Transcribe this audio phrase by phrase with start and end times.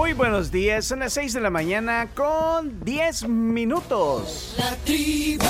[0.00, 4.54] Muy buenos días, son las 6 de la mañana con 10 minutos.
[4.56, 5.44] La tribu,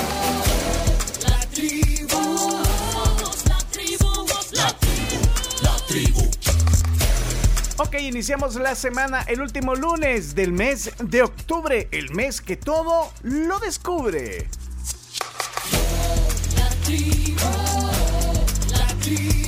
[1.25, 2.59] la tribu,
[3.47, 5.21] la tribu, la tribu,
[5.63, 6.29] la tribu.
[7.77, 13.09] Ok, iniciamos la semana el último lunes del mes de octubre, el mes que todo
[13.23, 14.49] lo descubre.
[16.57, 17.41] La tribu,
[18.69, 19.40] la tribu,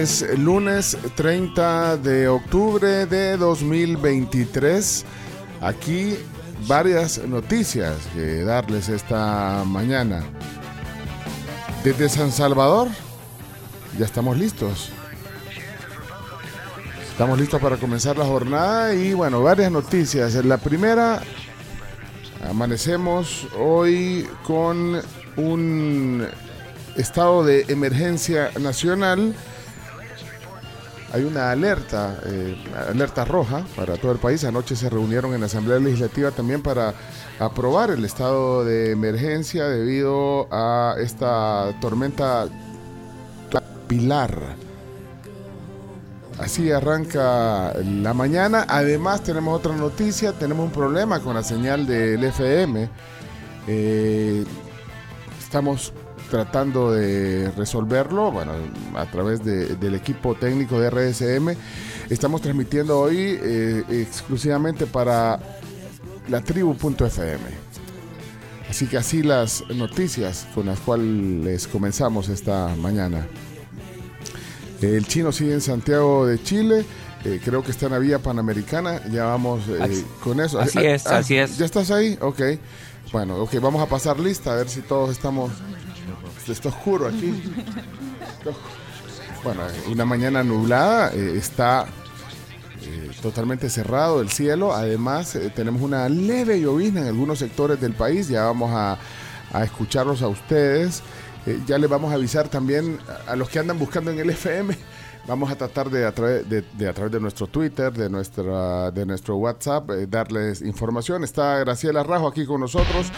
[0.00, 5.04] Es lunes 30 de octubre de 2023.
[5.60, 6.16] Aquí
[6.66, 10.22] varias noticias que darles esta mañana.
[11.84, 12.88] Desde San Salvador
[13.98, 14.88] ya estamos listos.
[17.10, 20.34] Estamos listos para comenzar la jornada y bueno, varias noticias.
[20.46, 21.20] La primera,
[22.48, 25.02] amanecemos hoy con
[25.36, 26.26] un
[26.96, 29.34] estado de emergencia nacional.
[31.12, 32.56] Hay una alerta, eh,
[32.88, 34.44] alerta roja para todo el país.
[34.44, 36.94] Anoche se reunieron en la Asamblea Legislativa también para
[37.38, 42.48] aprobar el estado de emergencia debido a esta tormenta
[43.88, 44.38] Pilar.
[46.38, 48.64] Así arranca la mañana.
[48.68, 52.88] Además tenemos otra noticia, tenemos un problema con la señal del FM.
[53.66, 54.44] Eh,
[55.40, 55.92] estamos
[56.30, 58.52] tratando de resolverlo, bueno,
[58.94, 61.56] a través de- del equipo técnico de RSM.
[62.08, 65.38] Estamos transmitiendo hoy eh, exclusivamente para
[66.28, 67.40] la tribu.fm.
[68.68, 73.26] Así que así las noticias con las cuales comenzamos esta mañana.
[74.80, 76.84] El chino sigue en Santiago de Chile.
[77.24, 79.02] eh, creo que está en la vía panamericana.
[79.10, 80.58] Ya vamos eh, con eso.
[80.58, 81.58] así Ah, es, ah, así es.
[81.58, 82.16] ¿Ya estás ahí?
[82.22, 82.40] Ok.
[83.12, 85.50] Bueno, ok, vamos a pasar lista a ver si todos estamos.
[86.48, 87.42] Está oscuro aquí.
[89.42, 91.12] Bueno, una mañana nublada.
[91.14, 91.86] eh, está
[92.82, 94.74] eh, totalmente cerrado el cielo.
[94.74, 98.28] Además, eh, tenemos una leve llovizna en algunos sectores del país.
[98.28, 98.98] Ya vamos a,
[99.62, 101.02] escucharlos a ustedes.
[101.66, 104.76] Ya les vamos a avisar también a los que andan buscando en el FM.
[105.26, 108.90] Vamos a tratar de a través de, de a través de nuestro Twitter, de nuestra
[108.90, 111.22] de nuestro WhatsApp, eh, darles información.
[111.24, 113.12] Está Graciela Rajo aquí con nosotros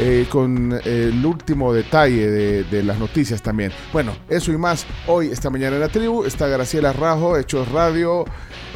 [0.00, 3.72] eh, con el último detalle de, de las noticias también.
[3.92, 8.24] Bueno, eso y más hoy, esta mañana en la tribu, está Graciela Rajo, Hechos Radio,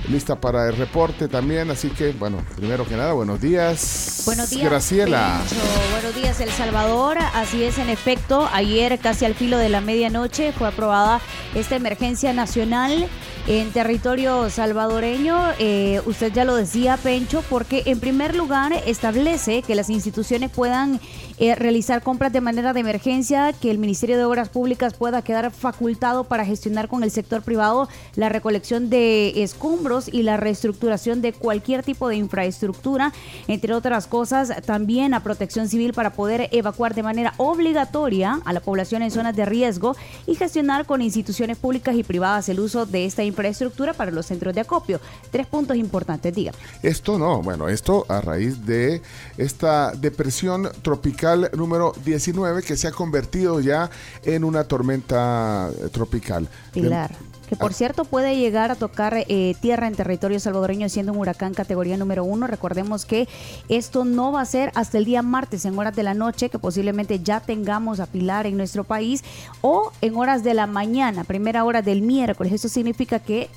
[0.08, 1.70] lista para el reporte también.
[1.70, 4.22] Así que, bueno, primero que nada, buenos días.
[4.24, 5.40] Buenos días, Graciela.
[5.48, 5.64] Pencho.
[5.92, 7.18] Buenos días, El Salvador.
[7.34, 11.20] Así es, en efecto, ayer casi al filo de la medianoche fue aprobada
[11.54, 13.08] esta emergencia nacional
[13.46, 15.38] en territorio salvadoreño.
[15.58, 21.00] Eh, usted ya lo decía, Pencho, porque en primer lugar establece que las instituciones puedan
[21.40, 25.52] eh, realizar compras de manera de emergencia, que el Ministerio de Obras Públicas pueda quedar
[25.52, 31.32] facultado para gestionar con el sector privado la recolección de escombros y la reestructuración de
[31.32, 33.12] cualquier tipo de infraestructura,
[33.46, 38.60] entre otras cosas, también a protección civil para poder evacuar de manera obligatoria a la
[38.60, 39.96] población en zonas de riesgo
[40.26, 44.54] y gestionar con instituciones públicas y privadas el uso de esta infraestructura para los centros
[44.54, 45.00] de acopio.
[45.30, 46.52] Tres puntos importantes, diga.
[46.82, 49.02] Esto no, bueno, esto a raíz de
[49.36, 53.90] esta depresión tropical número 19 que se ha convertido ya
[54.24, 56.48] en una tormenta eh, tropical.
[56.72, 57.14] Pilar.
[57.48, 57.74] Que por Ah.
[57.74, 62.22] cierto puede llegar a tocar eh, tierra en territorio salvadoreño siendo un huracán categoría número
[62.22, 62.46] uno.
[62.46, 63.26] Recordemos que
[63.70, 66.58] esto no va a ser hasta el día martes en horas de la noche, que
[66.58, 69.24] posiblemente ya tengamos a Pilar en nuestro país,
[69.62, 72.52] o en horas de la mañana, primera hora del miércoles.
[72.52, 73.48] Eso significa que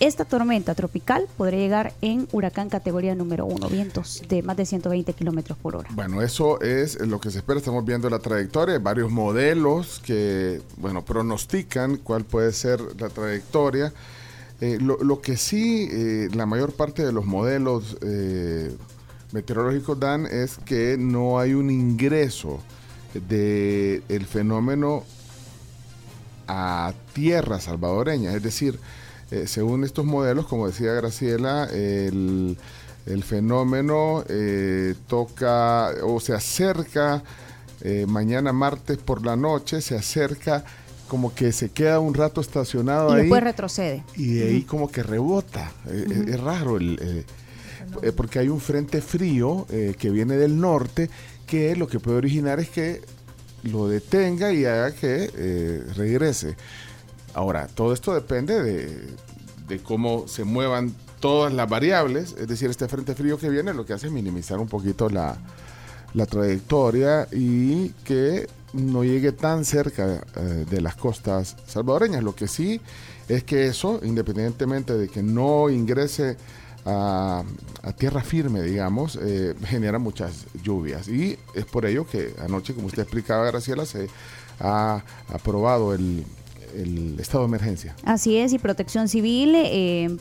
[0.00, 5.12] esta tormenta tropical podría llegar en huracán categoría número uno, vientos de más de 120
[5.12, 5.88] kilómetros por hora.
[5.92, 7.58] Bueno, eso es lo que se espera.
[7.58, 13.92] Estamos viendo la trayectoria, varios modelos que, bueno, pronostican cuál puede ser la trayectoria.
[14.60, 18.74] Eh, lo, que sí, eh, la mayor parte de los modelos eh,
[19.32, 22.60] meteorológicos dan es que no hay un ingreso
[23.28, 25.04] del el fenómeno
[26.46, 28.34] a tierra salvadoreña.
[28.34, 28.78] Es decir,
[29.30, 32.56] eh, según estos modelos, como decía Graciela, el,
[33.06, 37.22] el fenómeno eh, toca o se acerca
[37.82, 40.64] eh, mañana martes por la noche, se acerca
[41.08, 44.04] como que se queda un rato estacionado Y ahí después retrocede.
[44.16, 45.70] y de ahí como que rebota.
[45.88, 47.24] Eh, Es raro, el,
[48.16, 51.10] porque hay un frente frío eh, que viene del norte
[51.46, 53.02] que lo que puede originar es que
[53.62, 56.56] lo detenga y haga que eh, regrese.
[57.34, 59.08] Ahora, todo esto depende de,
[59.68, 63.86] de cómo se muevan todas las variables, es decir, este frente frío que viene lo
[63.86, 65.36] que hace es minimizar un poquito la,
[66.12, 72.22] la trayectoria y que no llegue tan cerca eh, de las costas salvadoreñas.
[72.22, 72.80] Lo que sí
[73.28, 76.36] es que eso, independientemente de que no ingrese
[76.84, 77.42] a,
[77.82, 81.08] a tierra firme, digamos, eh, genera muchas lluvias.
[81.08, 84.08] Y es por ello que anoche, como usted explicaba, Graciela, se
[84.60, 86.24] ha aprobado el,
[86.74, 87.94] el estado de emergencia.
[88.04, 90.16] Así es, y protección civil, eh,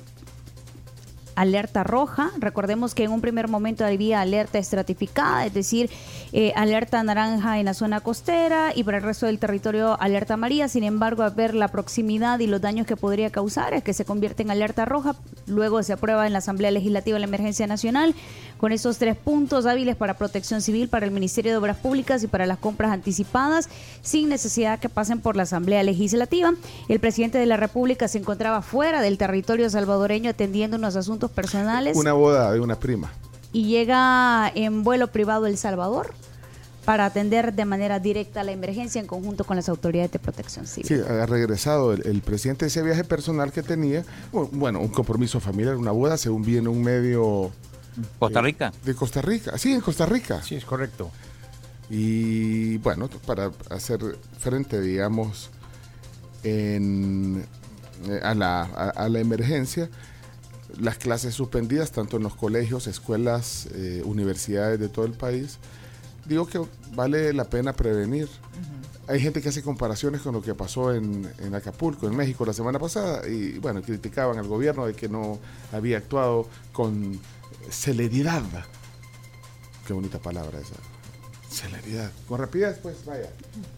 [1.36, 2.32] alerta roja.
[2.38, 5.90] Recordemos que en un primer momento había alerta estratificada, es decir,
[6.32, 10.68] eh, alerta naranja en la zona costera y para el resto del territorio alerta amarilla.
[10.68, 14.06] Sin embargo, a ver la proximidad y los daños que podría causar es que se
[14.06, 15.16] convierte en alerta roja.
[15.48, 18.16] Luego se aprueba en la Asamblea Legislativa la emergencia nacional
[18.64, 22.28] con esos tres puntos hábiles para protección civil, para el Ministerio de Obras Públicas y
[22.28, 23.68] para las compras anticipadas,
[24.02, 26.54] sin necesidad que pasen por la Asamblea Legislativa.
[26.88, 31.98] El presidente de la República se encontraba fuera del territorio salvadoreño atendiendo unos asuntos personales
[31.98, 33.12] Una boda de una prima.
[33.52, 36.14] y llega en vuelo privado a El Salvador
[36.86, 40.88] para atender de manera directa la emergencia en conjunto con las autoridades de protección civil.
[40.88, 44.88] Sí, ha regresado el, el presidente de ese viaje personal que tenía, bu- bueno, un
[44.88, 47.52] compromiso familiar, una boda, según viene un medio
[48.20, 48.72] Costa Rica.
[48.84, 49.58] de Costa Rica.
[49.58, 50.42] Sí, en Costa Rica.
[50.42, 51.12] Sí, es correcto.
[51.90, 54.00] Y bueno, para hacer
[54.40, 55.50] frente, digamos,
[56.44, 57.46] en,
[58.08, 59.90] eh, a, la, a, a la emergencia,
[60.80, 65.60] las clases suspendidas, tanto en los colegios, escuelas, eh, universidades de todo el país,
[66.26, 66.62] digo que
[66.96, 68.28] vale la pena prevenir.
[69.06, 72.54] Hay gente que hace comparaciones con lo que pasó en, en Acapulco, en México, la
[72.54, 75.40] semana pasada, y bueno, criticaban al gobierno de que no
[75.74, 77.20] había actuado con
[77.70, 78.44] celeridad.
[79.88, 80.76] Qué bonita palabra esa.
[81.54, 82.10] Celeridad.
[82.28, 83.30] Con rapidez, pues, vaya.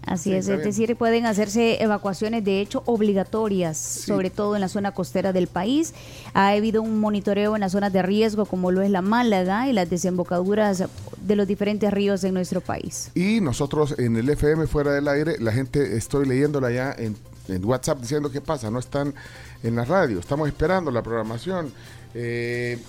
[0.05, 4.69] Así Sí, es, es decir, pueden hacerse evacuaciones de hecho obligatorias, sobre todo en la
[4.69, 5.93] zona costera del país.
[6.33, 9.73] Ha habido un monitoreo en las zonas de riesgo como lo es la Málaga y
[9.73, 10.85] las desembocaduras
[11.19, 13.11] de los diferentes ríos en nuestro país.
[13.13, 17.17] Y nosotros en el FM fuera del aire, la gente estoy leyéndola ya en,
[17.49, 19.13] en WhatsApp diciendo qué pasa, no están
[19.63, 21.73] en la radio, estamos esperando la programación.
[22.13, 22.79] Eh,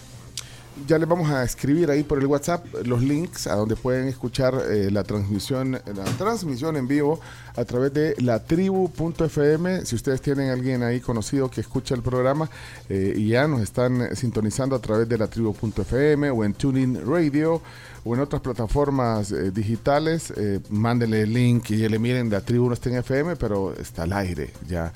[0.86, 4.54] ya les vamos a escribir ahí por el WhatsApp los links a donde pueden escuchar
[4.70, 7.20] eh, la transmisión, la transmisión en vivo
[7.56, 9.84] a través de la tribu.fm.
[9.86, 12.50] Si ustedes tienen alguien ahí conocido que escucha el programa
[12.88, 17.62] eh, y ya nos están sintonizando a través de la tribu.fm o en Tuning Radio
[18.04, 22.68] o en otras plataformas eh, digitales, eh, mándenle el link y le miren, la tribu
[22.68, 24.92] no está en FM, pero está al aire ya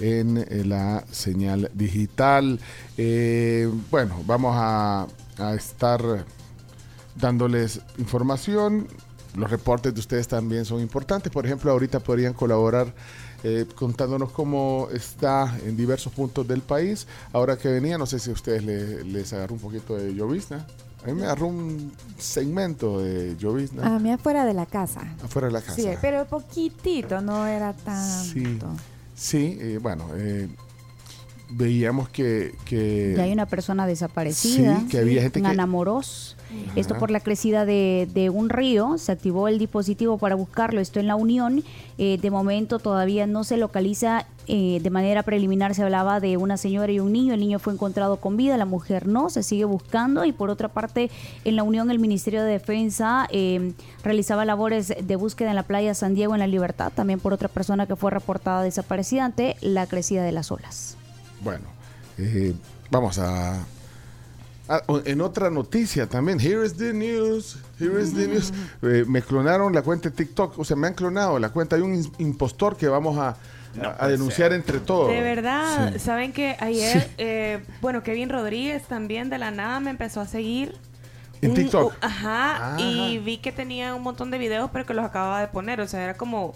[0.00, 2.58] en eh, la señal digital.
[2.96, 5.06] Eh, bueno, vamos a,
[5.38, 6.00] a estar
[7.16, 8.86] dándoles información.
[9.36, 11.30] Los reportes de ustedes también son importantes.
[11.32, 12.92] Por ejemplo, ahorita podrían colaborar
[13.44, 17.06] eh, contándonos cómo está en diversos puntos del país.
[17.32, 20.66] Ahora que venía, no sé si a ustedes le- les agarró un poquito de llovizna.
[21.04, 25.00] A mí me agarró un segmento de llovizna A mí afuera de la casa.
[25.24, 25.74] afuera de la casa.
[25.76, 28.24] Sí, pero poquitito, no era tanto.
[28.32, 28.58] Sí,
[29.20, 30.48] sí eh, bueno, eh,
[31.50, 32.54] veíamos que...
[32.64, 34.80] que Ya hay una persona desaparecida.
[34.80, 36.36] Sí, que había gente en que- Anamoros.
[36.74, 38.98] Esto por la crecida de, de un río.
[38.98, 40.80] Se activó el dispositivo para buscarlo.
[40.80, 41.62] Esto en la Unión.
[41.96, 44.26] Eh, de momento todavía no se localiza.
[44.48, 47.34] eh, de manera preliminar se hablaba de una señora y un niño.
[47.34, 49.30] El niño fue encontrado con vida, la mujer no.
[49.30, 50.24] Se sigue buscando.
[50.24, 51.08] Y por otra parte,
[51.44, 55.94] en la Unión, el Ministerio de Defensa eh, realizaba labores de búsqueda en la playa
[55.94, 56.90] San Diego en la Libertad.
[56.92, 60.96] También por otra persona que fue reportada desaparecida ante la crecida de las olas.
[61.40, 61.64] Bueno,
[62.18, 62.54] eh,
[62.90, 63.64] vamos a,
[65.04, 68.52] En otra noticia también, here is the news, here is the news.
[68.82, 71.74] Eh, me clonaron la cuenta de TikTok, o sea, me han clonado la cuenta.
[71.76, 73.30] Hay un impostor que vamos a,
[73.82, 75.08] a- a denunciar entre todos.
[75.08, 75.98] De verdad, Sí.
[75.98, 77.08] saben que ayer, Sí.
[77.18, 80.76] eh, bueno, Kevin Rodríguez también de la nada me empezó a seguir.
[81.42, 81.94] En Un- TikTok.
[82.02, 82.80] ajá, Ah.
[82.80, 85.80] y vi que tenía un montón de videos, pero que los acababa de poner.
[85.80, 86.52] O sea, era como,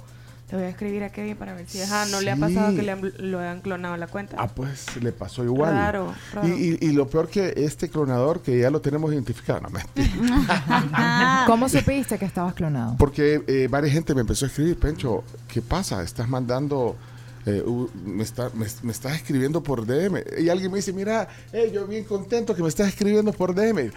[0.51, 2.83] le voy a escribir a Kevin para ver si, ajá, no le ha pasado que
[2.83, 4.37] le han- lo hayan clonado la cuenta.
[4.39, 5.73] Ah, pues le pasó igual.
[5.75, 6.47] Raro, raro.
[6.49, 11.45] Y, y- y lo peor que este clonador, que ya lo tenemos identificado, no mentira.
[11.47, 12.97] ¿Cómo supiste que estabas clonado?
[12.99, 16.03] Porque eh, varias gente me empezó a escribir, Pencho, ¿qué pasa?
[16.03, 16.97] Estás mandando,
[17.47, 20.23] eh, u- me, está- me, me estás escribiendo por DM.
[20.39, 23.91] Y alguien me dice, mira, eh, yo bien contento que me estás escribiendo por DM.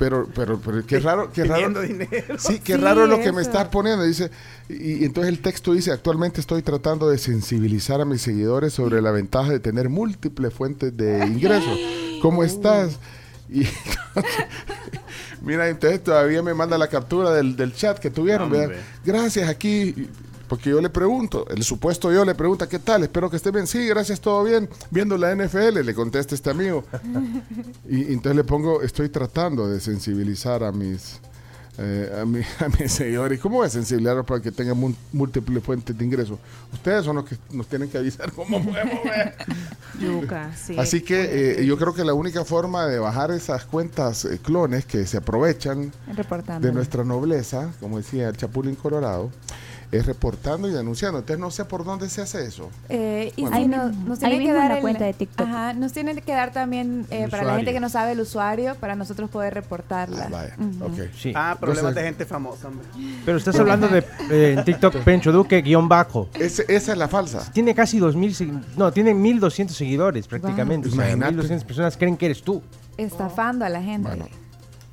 [0.00, 1.82] Pero, pero, pero qué raro, qué raro.
[1.82, 2.38] Dinero.
[2.38, 3.50] Sí, qué Sí, raro lo que me eso.
[3.50, 4.02] estás poniendo.
[4.02, 4.30] Dice,
[4.66, 9.02] y, y entonces el texto dice, actualmente estoy tratando de sensibilizar a mis seguidores sobre
[9.02, 11.78] la ventaja de tener múltiples fuentes de ingresos.
[12.22, 12.98] ¿Cómo estás?
[13.50, 13.64] Y
[15.42, 18.50] mira, entonces todavía me manda la captura del, del chat que tuvieron.
[19.04, 20.08] Gracias aquí.
[20.50, 23.04] Porque yo le pregunto, el supuesto yo le pregunta, ¿qué tal?
[23.04, 23.68] Espero que esté bien.
[23.68, 24.68] Sí, gracias, todo bien.
[24.90, 26.84] Viendo la NFL, le contesta este amigo.
[27.88, 31.20] Y, y entonces le pongo, estoy tratando de sensibilizar a mis,
[31.78, 33.38] eh, a, mi- a mis seguidores.
[33.38, 34.76] ¿Cómo voy a sensibilizarlos para que tengan
[35.12, 36.36] múltiples fuentes de ingresos?
[36.72, 39.34] Ustedes son los que nos tienen que avisar cómo podemos ver.
[40.00, 40.74] Yuca, sí.
[40.78, 44.84] Así que eh, yo creo que la única forma de bajar esas cuentas eh, clones
[44.84, 45.92] que se aprovechan
[46.60, 49.30] de nuestra nobleza, como decía el Chapulín Colorado,
[49.92, 51.18] es reportando y denunciando.
[51.18, 52.70] Entonces no sé por dónde se hace eso.
[52.88, 55.46] Eh, y Ahí no- nos ahí tiene que dar el- cuenta de TikTok.
[55.48, 58.74] Ajá, nos tiene que dar también eh, para la gente que no sabe el usuario,
[58.76, 60.24] para nosotros poder reportarla.
[60.24, 61.10] Ah, vaya, ok.
[61.16, 61.32] Sí.
[61.34, 62.86] Ah, problemas Entonces- de gente famosa, hombre.
[63.24, 66.28] Pero estás hablando de eh, en TikTok Pencho Duque guion bajo.
[66.34, 67.50] Esa es la falsa.
[67.52, 70.88] Tiene casi 2000, segui- no, tiene 1200 seguidores prácticamente.
[70.88, 71.32] O sea, Imagínate.
[71.32, 72.62] 1200 personas creen que eres tú.
[72.96, 74.08] Estafando a la gente.
[74.08, 74.26] Bueno,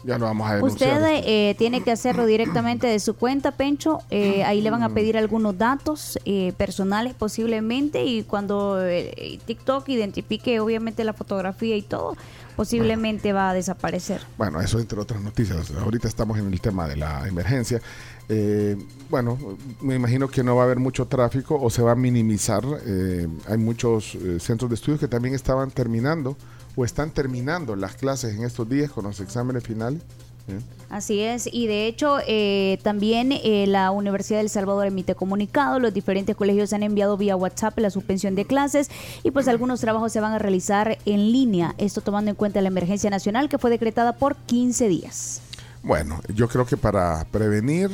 [0.07, 1.01] ya lo vamos a denunciar.
[1.01, 3.99] Usted eh, tiene que hacerlo directamente de su cuenta, Pencho.
[4.09, 9.89] Eh, ahí le van a pedir algunos datos eh, personales posiblemente y cuando eh, TikTok
[9.89, 12.15] identifique obviamente la fotografía y todo,
[12.55, 14.21] posiblemente va a desaparecer.
[14.37, 15.71] Bueno, eso entre otras noticias.
[15.71, 17.81] Ahorita estamos en el tema de la emergencia.
[18.29, 18.77] Eh,
[19.09, 19.37] bueno,
[19.81, 22.63] me imagino que no va a haber mucho tráfico o se va a minimizar.
[22.85, 26.37] Eh, hay muchos eh, centros de estudios que también estaban terminando
[26.77, 30.01] o están terminando las clases en estos días con los exámenes finales.
[30.47, 30.59] ¿eh?
[30.89, 35.93] Así es, y de hecho eh, también eh, la Universidad del Salvador emite comunicado, los
[35.93, 38.89] diferentes colegios han enviado vía WhatsApp la suspensión de clases
[39.23, 42.69] y pues algunos trabajos se van a realizar en línea, esto tomando en cuenta la
[42.69, 45.41] emergencia nacional que fue decretada por 15 días.
[45.83, 47.89] Bueno, yo creo que para prevenir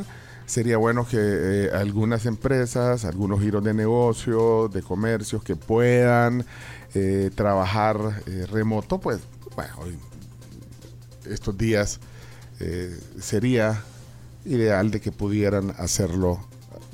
[0.46, 6.46] sería bueno que eh, algunas empresas, algunos giros de negocio, de comercios que puedan
[6.94, 9.20] eh, trabajar eh, remoto, pues
[9.56, 9.98] bueno, hoy,
[11.26, 12.00] estos días
[12.60, 13.82] eh, sería
[14.46, 16.40] ideal de que pudieran hacerlo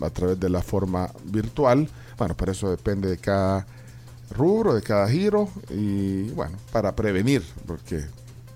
[0.02, 1.90] a través de la forma virtual.
[2.18, 3.66] Bueno, pero eso depende de cada
[4.32, 8.06] rubro, de cada giro y bueno, para prevenir, porque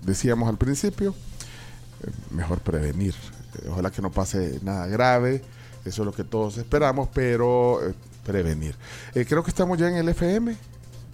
[0.02, 1.14] decíamos al principio,
[2.02, 3.14] eh, mejor prevenir.
[3.70, 5.42] Ojalá que no pase nada grave,
[5.84, 7.80] eso es lo que todos esperamos, pero
[8.24, 8.74] prevenir.
[9.12, 10.56] Creo que estamos ya en el FM.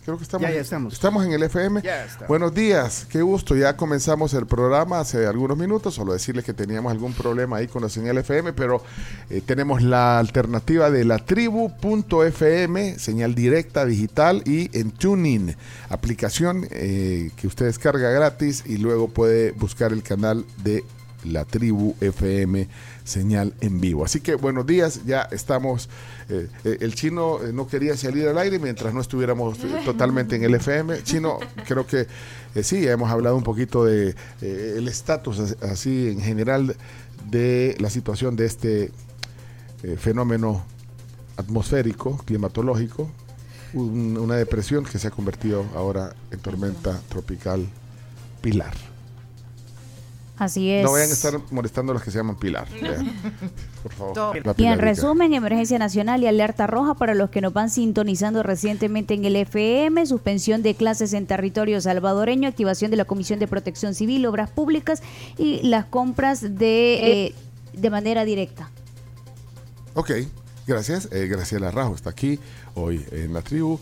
[0.05, 0.95] Creo que estamos, Ya, ya estamos.
[0.95, 1.83] Estamos en el FM.
[1.83, 2.29] Ya estamos.
[2.29, 3.55] Buenos días, qué gusto.
[3.55, 5.95] Ya comenzamos el programa hace algunos minutos.
[5.95, 8.83] Solo decirles que teníamos algún problema ahí con la señal FM, pero
[9.29, 15.57] eh, tenemos la alternativa de la tribu.fm, señal directa digital y en TuneIn,
[15.91, 20.83] aplicación eh, que usted descarga gratis y luego puede buscar el canal de
[21.25, 22.69] la tribu FM
[23.05, 24.05] señal en vivo.
[24.05, 25.89] Así que buenos días, ya estamos.
[26.29, 30.45] eh, eh, el chino eh, no quería salir al aire mientras no estuviéramos totalmente en
[30.45, 31.03] el FM.
[31.03, 32.07] Chino, creo que
[32.63, 36.77] sí, hemos hablado un poquito de el estatus as- así en general
[37.31, 38.93] de la situación de este
[39.99, 40.63] fenómeno
[41.37, 43.11] atmosférico, climatológico,
[43.73, 47.67] un- una depresión que se ha convertido ahora en tormenta tropical
[48.43, 48.75] Pilar.
[50.41, 50.83] Así es.
[50.83, 52.67] No vayan a estar molestando a los que se llaman Pilar.
[53.83, 54.39] Por favor.
[54.57, 59.13] Y en resumen, emergencia nacional y alerta roja para los que nos van sintonizando recientemente
[59.13, 63.95] en el FM, suspensión de clases en territorio salvadoreño, activación de la Comisión de Protección
[63.95, 65.03] Civil, Obras Públicas
[65.37, 67.35] y las compras de, eh,
[67.75, 68.71] de manera directa.
[69.93, 70.13] Ok,
[70.67, 71.11] gracias.
[71.13, 72.39] Eh, Graciela Rajo está aquí
[72.75, 73.79] hoy en la tribu.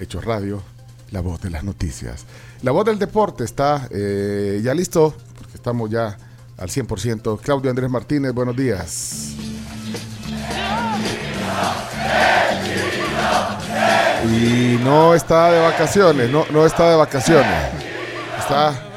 [0.00, 0.64] Hechos Radio,
[1.12, 2.26] la voz de las noticias.
[2.62, 5.14] La voz del deporte está eh, ya listo,
[5.62, 6.16] estamos ya
[6.58, 7.38] al 100%.
[7.40, 9.36] Claudio Andrés Martínez, buenos días.
[14.28, 17.46] Y no está de vacaciones, no, no está de vacaciones.
[18.38, 18.88] Está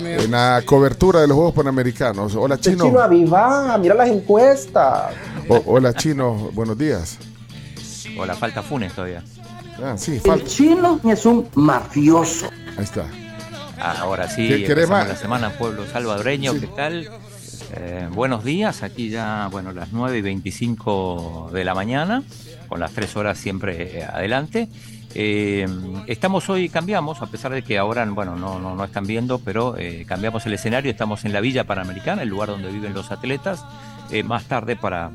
[0.00, 2.36] en la cobertura de los Juegos Panamericanos.
[2.36, 2.84] Hola, Chino.
[2.84, 5.12] chino aviva, mira las encuestas.
[5.48, 6.50] O- hola, Chino.
[6.52, 7.18] Buenos días.
[8.16, 9.24] O la falta Funes todavía.
[9.82, 12.48] Ah, sí, El chino es un mafioso.
[12.76, 13.06] Ahí está.
[13.80, 17.08] Ah, ahora sí, ¿Qué- querés empezamos la semana Pueblo Salvadoreño, ¿qué tal?
[17.76, 22.22] Eh, buenos días, aquí ya, bueno, las 9 y 25 de la mañana,
[22.68, 24.68] con las 3 horas siempre eh, adelante.
[25.14, 25.66] Eh,
[26.06, 29.76] estamos hoy, cambiamos, a pesar de que ahora, bueno, no, no, no están viendo, pero
[29.78, 33.64] eh, cambiamos el escenario, estamos en la Villa Panamericana, el lugar donde viven los atletas.
[34.24, 35.10] Más tarde para,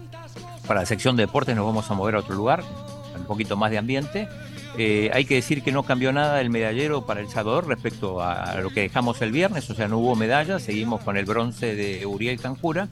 [0.67, 2.63] para la sección de deportes nos vamos a mover a otro lugar,
[3.17, 4.29] un poquito más de ambiente.
[4.77, 8.55] Eh, hay que decir que no cambió nada el medallero para El Salvador respecto a,
[8.61, 12.05] lo que dejamos el viernes, o sea, no hubo medallas, seguimos con el bronce de
[12.05, 12.89] Uriel Canjura.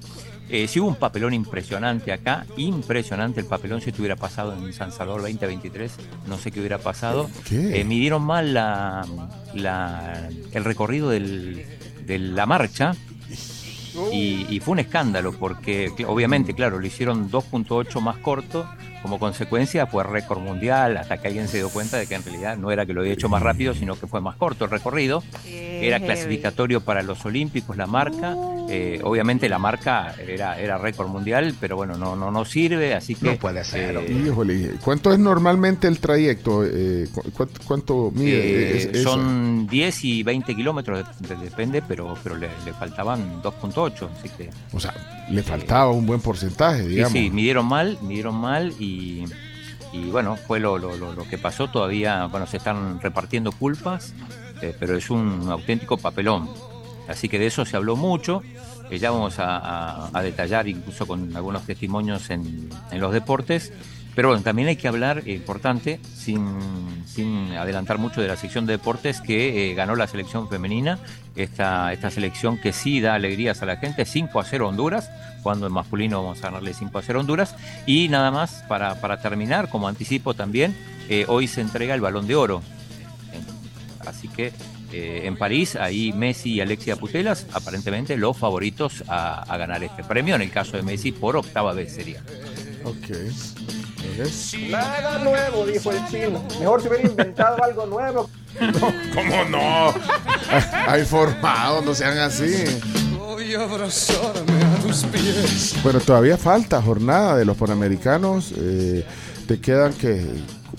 [0.50, 4.92] Eh, sí hubo un papelón impresionante acá, impresionante el papelón si estuviera pasado en San
[4.92, 5.92] Salvador 2023,
[6.28, 7.30] no sé qué hubiera pasado.
[7.48, 7.80] ¿Qué?
[7.80, 9.06] Eh, midieron mal la,
[9.54, 11.66] la- el recorrido del-
[12.06, 12.94] de la marcha
[14.12, 18.68] y, y fue un escándalo porque obviamente, claro, lo hicieron 2.8 más corto,
[19.04, 22.58] como consecuencia fue récord mundial, hasta que alguien se dio cuenta de que en realidad
[22.58, 25.22] no era que lo había hecho más rápido, sino que fue más corto el recorrido.
[25.46, 28.36] Era clasificatorio para los Olímpicos la marca,
[28.76, 33.14] eh, obviamente la marca era, era récord mundial, pero bueno, no, no, no sirve, así
[33.14, 33.26] que...
[33.28, 34.00] No puede ser.
[34.10, 36.64] Híjole, ¿cuánto es normalmente el trayecto?
[36.66, 38.78] Eh, cu- ¿cuánto, cuánto mide?
[38.78, 43.42] Es- es- son 10 y 20 kilómetros, de- de- depende, pero, pero le, le faltaban
[43.44, 44.50] 2.8, así que...
[44.74, 44.94] O sea,
[45.30, 47.12] le faltaba un buen porcentaje, Sí, digamos.
[47.14, 49.26] sí, midieron mal, midieron mal y,
[49.94, 51.68] y bueno, fue lo, lo, lo, lo que pasó.
[51.70, 54.14] Todavía, bueno, se están repartiendo culpas,
[54.62, 56.50] eh, pero es un auténtico papelón.
[57.08, 58.42] Así que de eso se habló mucho.
[58.90, 63.74] Eh, ya vamos a, detallar incluso con algunos testimonios en, los deportes.
[64.16, 68.68] Pero bueno, también hay que hablar, eh, importante, sin, sin adelantar mucho de la sección
[68.68, 71.00] de deportes, que eh, ganó la selección femenina,
[71.36, 75.10] esta, esta selección que sí da alegrías a la gente, 5 a 0 Honduras,
[75.42, 77.56] cuando en masculino vamos a ganarle 5 a 0 Honduras.
[77.88, 80.78] Y nada más, para, para terminar, como anticipo también,
[81.28, 82.62] hoy se entrega el balón de oro.
[84.06, 84.54] Así que
[84.94, 90.04] eh, en París, ahí Messi y Alexia Putelas, aparentemente los favoritos a, a ganar este
[90.04, 92.22] premio, en el caso de Messi por octava vez sería.
[92.86, 93.10] Ok.
[94.70, 96.44] Nada nuevo, dijo el chino.
[96.60, 98.30] Mejor se hubiera inventado algo nuevo.
[99.14, 99.94] ¿Cómo no?
[100.88, 102.64] Hay formados, no sean así.
[103.18, 105.76] Voy a abrazarme a tus pies.
[105.82, 108.54] Bueno, todavía falta jornada de los Panamericanos.
[108.56, 109.06] eh,
[109.48, 110.26] te quedan que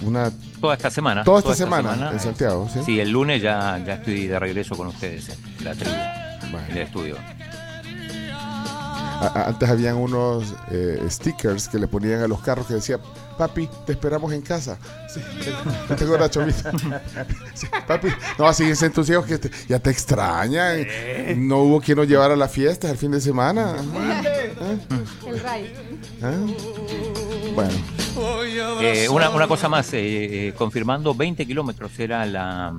[0.03, 0.31] una
[0.61, 1.25] Toda esta semana.
[1.25, 2.81] Toda esta semana en Santiago, ¿sí?
[2.85, 5.29] Sí, el lunes ya, ya estoy de regreso con ustedes
[5.59, 5.91] en la tribu,
[6.69, 7.17] en el estudio.
[9.21, 12.99] A- Antes habían unos eh, stickers que le ponían a los carros que decía,
[13.39, 14.77] papi, te esperamos en casa.
[15.09, 15.21] Sí,
[15.89, 16.73] te- tengo la chovita.
[17.55, 20.85] Sí, papi, no, así es entusiasmo que te- ya te extrañan.
[21.37, 23.77] No hubo quien nos llevara a la fiesta el fin de semana.
[26.21, 26.57] El.
[27.55, 27.71] Bueno,
[28.81, 32.73] Eh, una, una cosa más, eh, eh, confirmando 20 kilómetros era la,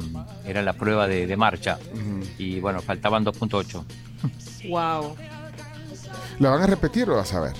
[0.46, 1.78] era la prueba de, de marcha
[2.38, 3.84] y bueno, faltaban 2.8.
[4.70, 5.16] Wow.
[6.40, 7.54] ¿la van a repetir o vas a ver?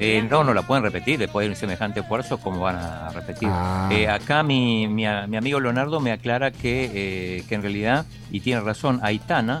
[0.00, 3.48] Eh, no, no la pueden repetir, después de un semejante esfuerzo, ¿cómo van a repetir?
[3.50, 3.88] Ah.
[3.92, 6.90] Eh, acá mi, mi, amigo Leonardo me aclara que,
[7.38, 9.60] eh, que en realidad, y tiene razón, Aitana,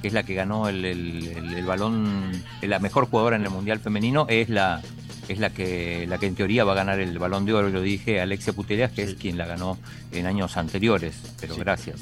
[0.00, 2.30] que es la que ganó el, el- el- el balón,
[2.62, 4.80] la mejor jugadora en el Mundial Femenino, es la
[5.28, 7.80] es la que la que en teoría va a ganar el balón de oro, lo
[7.80, 9.78] dije Alexia Putellas, que es quien la ganó
[10.12, 12.00] en años anteriores, pero gracias.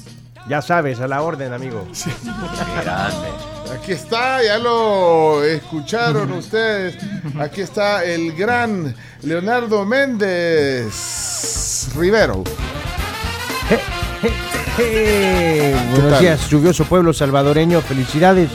[0.49, 1.87] Ya sabes, a la orden, amigo.
[2.83, 3.29] Grande.
[3.73, 6.97] Aquí está, ya lo escucharon ustedes.
[7.39, 10.91] Aquí está el gran Leonardo Méndez
[11.95, 12.43] Rivero.
[15.91, 16.19] Buenos tal?
[16.19, 17.79] días, lluvioso pueblo salvadoreño.
[17.81, 18.49] Felicidades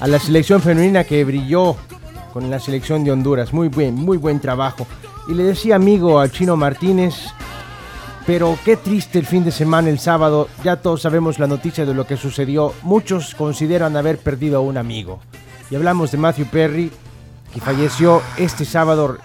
[0.00, 1.76] a la selección femenina que brilló
[2.32, 3.52] con la selección de Honduras.
[3.52, 4.86] Muy buen, muy buen trabajo.
[5.28, 7.14] Y le decía amigo al Chino Martínez,
[8.26, 10.48] pero qué triste el fin de semana, el sábado.
[10.64, 12.72] Ya todos sabemos la noticia de lo que sucedió.
[12.82, 15.20] Muchos consideran haber perdido a un amigo.
[15.70, 16.90] Y hablamos de Matthew Perry,
[17.52, 19.18] que falleció este sábado.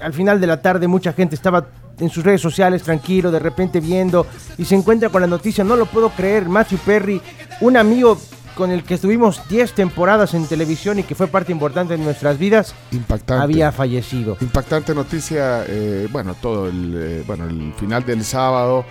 [0.00, 1.66] Al final de la tarde mucha gente estaba
[1.98, 4.26] en sus redes sociales tranquilo, de repente viendo
[4.58, 7.20] y se encuentra con la noticia, no lo puedo creer, Matthew Perry,
[7.60, 8.18] un amigo
[8.56, 12.38] con el que estuvimos 10 temporadas en televisión y que fue parte importante de nuestras
[12.38, 13.42] vidas, Impactante.
[13.42, 14.36] había fallecido.
[14.40, 18.84] Impactante noticia, eh, bueno, todo el, eh, bueno, el final del sábado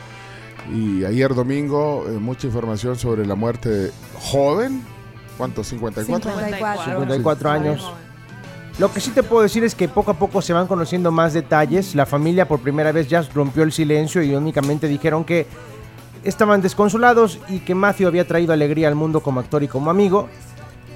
[0.73, 4.83] y ayer domingo, eh, mucha información sobre la muerte de joven,
[5.37, 5.67] ¿cuántos?
[5.67, 6.31] 54.
[6.31, 6.83] 54.
[6.85, 7.91] 54 años.
[8.79, 11.33] Lo que sí te puedo decir es que poco a poco se van conociendo más
[11.33, 11.93] detalles.
[11.93, 15.45] La familia por primera vez ya rompió el silencio y únicamente dijeron que
[16.23, 20.29] estaban desconsolados y que Matthew había traído alegría al mundo como actor y como amigo.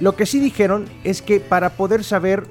[0.00, 2.46] Lo que sí dijeron es que para poder saber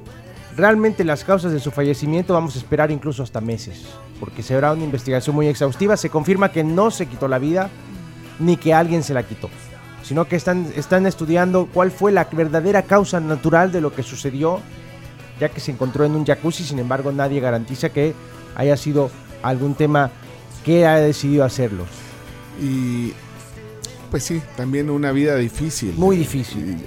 [0.55, 3.85] realmente las causas de su fallecimiento vamos a esperar incluso hasta meses,
[4.19, 5.97] porque será una investigación muy exhaustiva.
[5.97, 7.69] Se confirma que no se quitó la vida
[8.39, 9.49] ni que alguien se la quitó,
[10.03, 14.59] sino que están, están estudiando cuál fue la verdadera causa natural de lo que sucedió,
[15.39, 18.13] ya que se encontró en un jacuzzi, sin embargo nadie garantiza que
[18.55, 19.09] haya sido
[19.43, 20.11] algún tema
[20.63, 21.85] que haya decidido hacerlo.
[22.61, 23.13] Y
[24.11, 25.93] pues sí, también una vida difícil.
[25.97, 26.69] Muy difícil.
[26.71, 26.77] Y,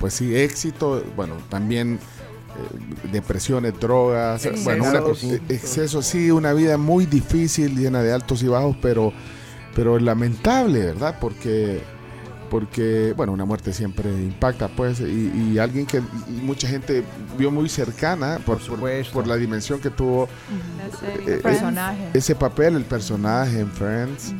[0.00, 4.64] pues sí, éxito, bueno, también eh, depresiones, drogas, Excesos.
[4.64, 5.38] bueno, una- sí.
[5.48, 9.12] exceso, sí, una vida muy difícil, llena de altos y bajos, pero,
[9.74, 11.16] pero lamentable, ¿verdad?
[11.20, 11.80] Porque,
[12.50, 16.00] porque, bueno, una muerte siempre impacta, pues, y, y alguien que
[16.42, 17.04] mucha gente
[17.38, 19.12] vio muy cercana por, por, supuesto.
[19.12, 20.28] por la dimensión que tuvo
[20.78, 21.34] La serie.
[21.34, 22.08] eh, eh, personaje.
[22.14, 24.32] ese papel, el personaje en Friends.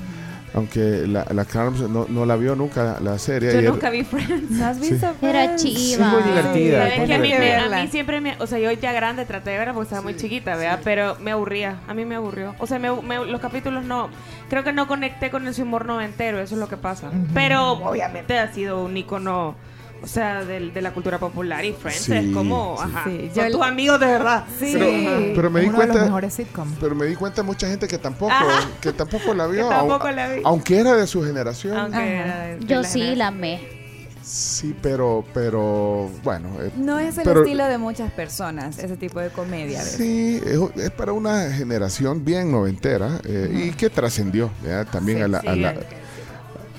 [0.52, 3.52] Aunque la, la Carms no, no la vio nunca la serie.
[3.52, 4.50] Yo ayer- nunca vi Friends.
[4.50, 5.06] ¿No has visto?
[5.22, 5.62] Era Friends?
[5.62, 6.06] chiva.
[6.06, 6.78] Es muy divertida.
[6.82, 7.68] ¿Sabes muy que a mí, divertida.
[7.68, 8.36] me- a mí siempre me...
[8.40, 10.80] O sea, yo ya grande traté de verla porque estaba muy chiquita, ¿verdad?
[10.82, 11.76] Pero me aburría.
[11.86, 12.54] A mí me aburrió.
[12.58, 14.08] O sea, me- me- los capítulos no...
[14.48, 16.40] Creo que no conecté con ese humor noventero.
[16.40, 17.10] Eso es lo que pasa.
[17.32, 19.54] Pero obviamente ha sido un icono...
[20.02, 22.76] O sea, del- de, la cultura popular y Friends Sí, es como...
[22.78, 22.82] sí.
[22.86, 23.04] Ajá.
[23.04, 24.44] Sí, son yo- tus amigos de verdad.
[24.58, 26.76] Sí, Pero- pero me di uno de cuenta- los mejores sitcoms.
[26.80, 28.68] Pero me di cuenta de mucha gente que tampoco, Ajá.
[28.80, 29.68] que tampoco la vio.
[29.68, 30.42] Que tampoco la vi.
[30.44, 31.76] Aunque era de su generación.
[31.76, 33.18] Aunque de- de Yo la sí generación.
[33.18, 33.80] la amé.
[34.22, 36.48] Sí, pero, pero, bueno.
[36.62, 39.82] eh, No es el pero- estilo de muchas personas, ese tipo de comedia.
[39.82, 44.50] Sí, es, es para una generación bien noventera eh, y que trascendió
[44.92, 45.86] también Sí, a, la, sí, a, la, el-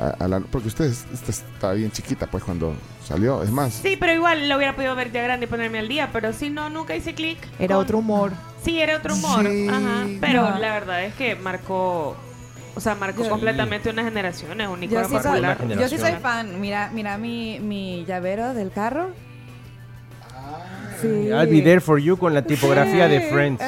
[0.02, 2.74] a- a la- Porque usted es- usted estaba bien chiquita pues cuando
[3.06, 3.74] salió, es más.
[3.74, 6.50] Sí, pero igual lo hubiera podido ver ya grande y ponerme al día, pero sí,
[6.50, 7.38] no, nunca hice clic.
[7.60, 8.32] Era con- otro humor.
[8.64, 9.46] Sí, era otro humor.
[9.48, 9.68] Sí.
[9.70, 10.08] Ajá.
[10.20, 10.60] Pero No.
[10.60, 12.16] la verdad es que marcó,
[12.76, 15.58] o sea, marcó Yo- completamente una generación, es un Yo icono sí, soy, popular.
[15.64, 16.60] Una yo sí soy fan.
[16.62, 19.10] Mira, mira mi, mi llavero del carro.
[21.02, 21.08] Sí.
[21.30, 23.26] I'll be there for you con la tipografía de Sí.
[23.34, 23.60] Friends.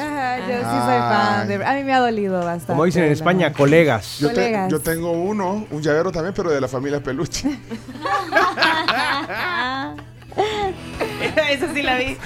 [0.48, 1.48] Yo sí soy fan.
[1.48, 2.66] de- a mí me ha dolido bastante.
[2.66, 4.18] Como dicen en España, colegas.
[4.18, 7.48] Yo, te- yo tengo uno, un llavero también, pero de la familia Peluche.
[11.50, 12.16] Esa sí la vi.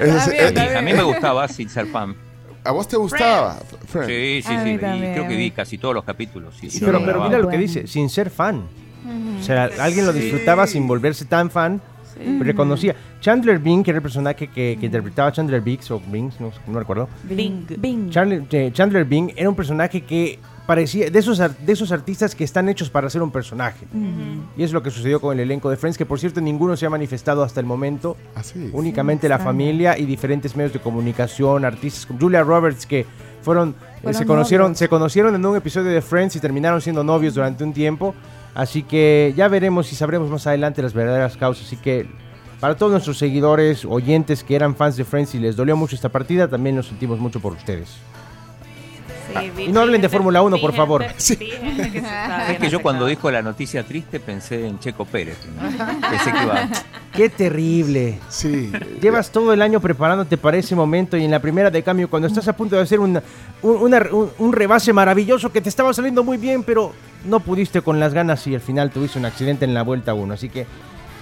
[0.00, 2.14] Ese es- bien, eh, está A mí me gustaba sin ser fan.
[2.62, 4.06] ¿A vos te gustaba, Friends?
[4.08, 4.70] Sí, sí, A sí.
[4.70, 6.54] mí creo que vi casi todos los capítulos.
[6.60, 8.62] sí, Sí, pero, lo pero mira lo que dice, sin ser fan.
[9.40, 11.80] O sea, alguien lo disfrutaba sin volverse tan fan.
[12.40, 12.94] Reconocía.
[13.20, 16.78] Chandler Bing, que era el personaje que, que interpretaba Chandler Biggs o Bings, no, no
[16.78, 17.08] recuerdo.
[17.24, 17.66] Bing.
[17.78, 18.10] Bing.
[18.10, 20.38] Chandler, eh, Chandler Bing era un personaje que
[20.70, 23.86] parecía de esos, de esos artistas que están hechos para ser un personaje.
[24.56, 26.86] Y es lo que sucedió con el elenco de Friends, que por cierto ninguno se
[26.86, 28.16] ha manifestado hasta el momento.
[28.36, 28.70] Así.
[28.72, 33.04] Únicamente la familia y diferentes medios de comunicación, artistas como Julia Roberts que
[33.42, 34.78] fueron, eh, se conocieron, novios.
[34.78, 38.14] se conocieron en un episodio de Friends y terminaron siendo novios durante un tiempo.
[38.54, 41.66] Así que ya veremos y sabremos más adelante las verdaderas causas.
[41.66, 42.08] Así que
[42.60, 46.10] para todos nuestros seguidores, oyentes que eran fans de Friends y les dolió mucho esta
[46.10, 47.96] partida, también nos sentimos mucho por ustedes.
[49.56, 51.02] Sí, Y no hablen de Fórmula 1, vi por favor.
[51.02, 55.38] estaba Es que yo cuando dijo la noticia triste pensé en Checo Pérez.
[55.54, 55.68] ¿no?
[56.10, 56.68] Pensé que iba.
[57.12, 58.18] ¡Qué terrible!
[58.28, 58.72] Sí.
[59.00, 62.28] Llevas todo el año preparándote para ese momento y en la primera de cambio, cuando
[62.28, 63.22] estás a punto de hacer una-
[63.62, 66.92] un, una- un- un rebase maravilloso que te estaba saliendo muy bien, pero
[67.24, 70.34] no pudiste con las ganas y al final tuviste un accidente en la vuelta 1.
[70.34, 70.66] Así que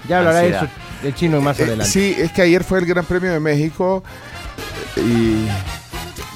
[0.07, 0.67] ya hablará eso
[1.03, 1.91] el chino más Eh, adelante.
[1.91, 4.03] sí, es que ayer fue el Gran Premio de México
[4.95, 5.47] y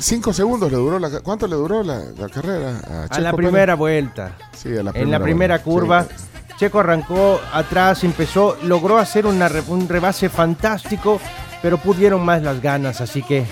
[0.03, 2.79] cinco segundos le duró la ¿Cuánto le duró la, la carrera?
[2.87, 3.35] A, A Checo la Pérez?
[3.49, 4.37] primera vuelta.
[4.55, 6.03] Sí, a la en la primera vuelta, curva.
[6.03, 6.09] sí.
[6.57, 11.19] Checo arrancó atrás, empezó, logró hacer una un rebase fantástico,
[11.61, 13.43] pero pudieron más las ganas, así que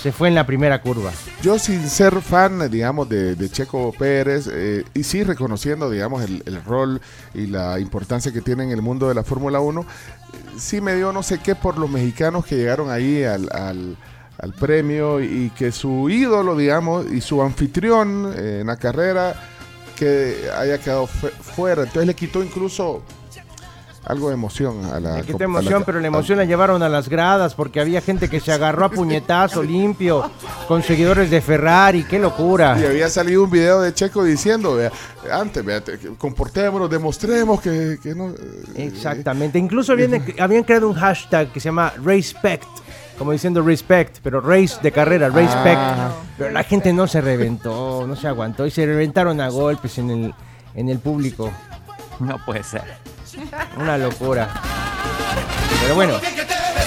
[0.00, 1.10] se fue en la primera curva.
[1.42, 6.42] Yo sin ser fan, digamos, de, de Checo Pérez, eh, y sí reconociendo, digamos, el,
[6.46, 7.00] el rol
[7.34, 9.84] y la importancia que tiene en el mundo de la Fórmula 1, eh,
[10.56, 13.96] sí me dio no sé qué por los mexicanos que llegaron ahí al, al-
[14.40, 19.34] al premio y que su ídolo, digamos, y su anfitrión eh, en la carrera,
[19.96, 21.82] que haya quedado fu- fuera.
[21.82, 23.02] Entonces le quitó incluso
[24.06, 25.20] algo de emoción a la...
[25.20, 28.28] Le a la- emoción, pero la emoción la llevaron a las gradas porque había gente
[28.30, 30.28] que se agarró a puñetazo limpio
[30.66, 32.78] con seguidores de Ferrari, qué locura.
[32.80, 34.90] Y había salido un video de Checo diciendo, vea,
[35.30, 35.82] antes, vea,
[36.16, 38.30] comportémonos, demostremos que, que no...
[38.30, 39.58] eh, Exactamente.
[39.58, 42.64] Incluso habían, habían creado un hashtag que se llama Respect,
[43.20, 45.76] como diciendo respect, pero race de carrera, respect.
[45.76, 46.10] Ah.
[46.38, 50.08] Pero la gente no se reventó, no se aguantó y se reventaron a golpes en
[50.10, 50.34] el,
[50.74, 51.52] en el público.
[52.18, 52.82] No puede ser.
[53.76, 54.48] Una locura.
[55.82, 56.14] Pero bueno,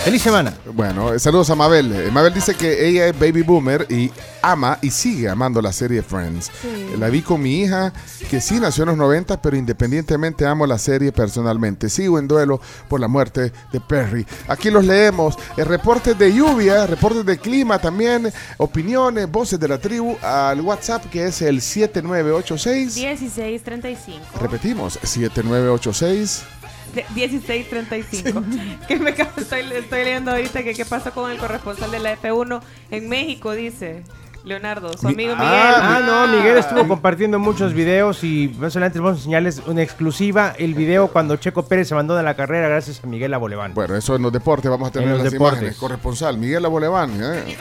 [0.03, 0.53] feliz semana.
[0.73, 1.91] Bueno, eh, saludos a Mabel.
[1.93, 4.11] Eh, Mabel dice que ella es baby boomer y
[4.41, 6.51] ama y sigue amando la serie Friends.
[6.65, 7.93] Eh, La vi con mi hija,
[8.29, 11.89] que sí nació en los 90, pero independientemente amo la serie personalmente.
[11.89, 14.25] Sigo en duelo por la muerte de Perry.
[14.47, 15.35] Aquí los leemos.
[15.55, 21.27] Reportes de lluvia, reportes de clima también, opiniones, voces de la tribu al WhatsApp que
[21.27, 22.95] es el 7986.
[22.97, 24.25] 1635.
[24.41, 26.43] Repetimos, 7986.
[26.93, 28.43] De- 1635.
[28.87, 32.61] Que me estoy, estoy leyendo ahorita que qué pasó con el corresponsal de la F1
[32.91, 34.03] en México, dice
[34.43, 35.55] Leonardo, su Mi- amigo ah, Miguel.
[35.81, 40.53] Ah, no, Miguel estuvo compartiendo muchos videos y más adelante vamos a enseñarles una exclusiva,
[40.57, 43.73] el video cuando Checo Pérez se mandó de la carrera gracias a Miguel Aboleván.
[43.73, 45.59] Bueno, eso en los deportes vamos a tener En los las deportes.
[45.59, 45.77] imágenes.
[45.77, 47.11] Corresponsal, Miguel Aboleván.
[47.21, 47.55] ¿eh?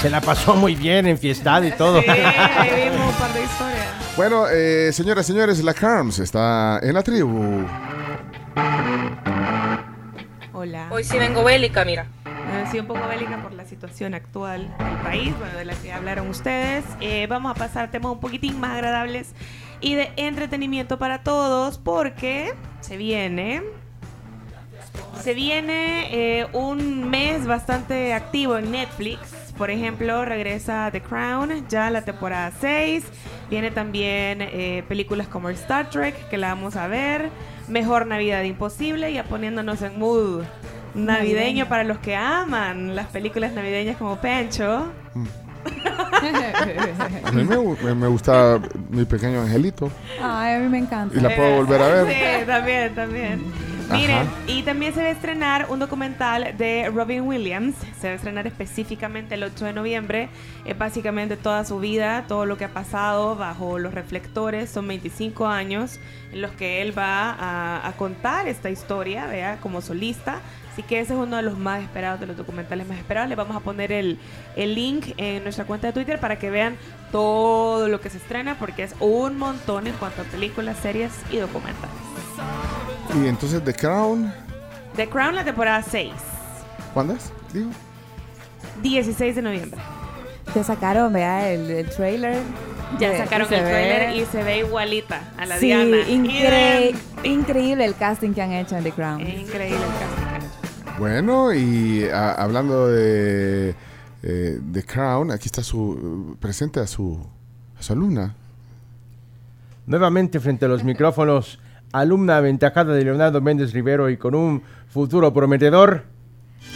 [0.00, 2.00] Se la pasó muy bien en fiestad y todo.
[2.00, 3.88] Sí, ahí vimos un par de historias.
[4.16, 7.64] Bueno, eh, señoras y señores, la Carms está en la tribu.
[10.52, 10.88] Hola.
[10.90, 12.06] Hoy sí vengo bélica, mira.
[12.24, 15.92] Bueno, sí, un poco bélica por la situación actual del país, bueno, de la que
[15.92, 16.84] hablaron ustedes.
[17.00, 19.34] Eh, vamos a pasar temas un poquitín más agradables
[19.80, 23.62] y de entretenimiento para todos, porque se viene.
[25.22, 29.52] Se viene eh, un mes bastante activo en Netflix.
[29.56, 33.04] Por ejemplo, regresa The Crown, ya la temporada 6.
[33.50, 37.30] Viene también eh, películas como Star Trek, que la vamos a ver.
[37.68, 40.42] Mejor Navidad Imposible, ya poniéndonos en mood
[40.94, 41.68] navideño Navideño.
[41.68, 44.90] para los que aman las películas navideñas como Pencho.
[47.24, 49.90] A mí me- me gusta mi pequeño angelito.
[50.22, 51.16] Ay, a mí me encanta.
[51.16, 52.06] Y la puedo volver a ver.
[52.08, 53.42] Sí, también, también.
[53.90, 54.30] Miren, Ajá.
[54.46, 57.74] y también se va a estrenar un documental de Robin Williams.
[58.00, 60.28] Se va a estrenar específicamente el 8 de noviembre.
[60.64, 64.68] Es básicamente toda su vida, todo lo que ha pasado bajo los reflectores.
[64.68, 65.98] Son 25 años
[66.32, 70.40] en los que él va a, a contar esta historia, vea, como solista.
[70.72, 73.28] Así que ese es uno de los más esperados, de los documentales más esperados.
[73.28, 74.18] Les vamos a poner el,
[74.54, 76.76] el link en nuestra cuenta de Twitter para que vean
[77.10, 81.38] todo lo que se estrena, porque es un montón en cuanto a películas, series y
[81.38, 81.96] documentales.
[83.14, 84.32] Y entonces The Crown,
[84.96, 86.12] The Crown, la temporada 6,
[86.94, 87.32] ¿cuándo es?
[87.52, 87.70] Digo.
[88.82, 89.80] 16 de noviembre.
[90.54, 92.42] Ya sacaron, vea, el, el trailer.
[92.98, 95.96] Ya sacaron el trailer ve- y se ve igualita a la Sí, Diana.
[96.08, 96.94] incre-
[97.24, 99.20] increíble el casting que han hecho en The Crown.
[99.20, 100.98] Es increíble el casting que han hecho.
[100.98, 103.74] Bueno, y a- hablando de
[104.22, 107.20] eh, The Crown, aquí está su presente a su,
[107.78, 108.34] a su alumna.
[109.86, 111.58] Nuevamente frente a los micrófonos,
[111.92, 116.04] alumna aventajada de Leonardo Méndez Rivero y con un futuro prometedor,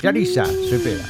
[0.00, 1.04] Clarisa Cepeda.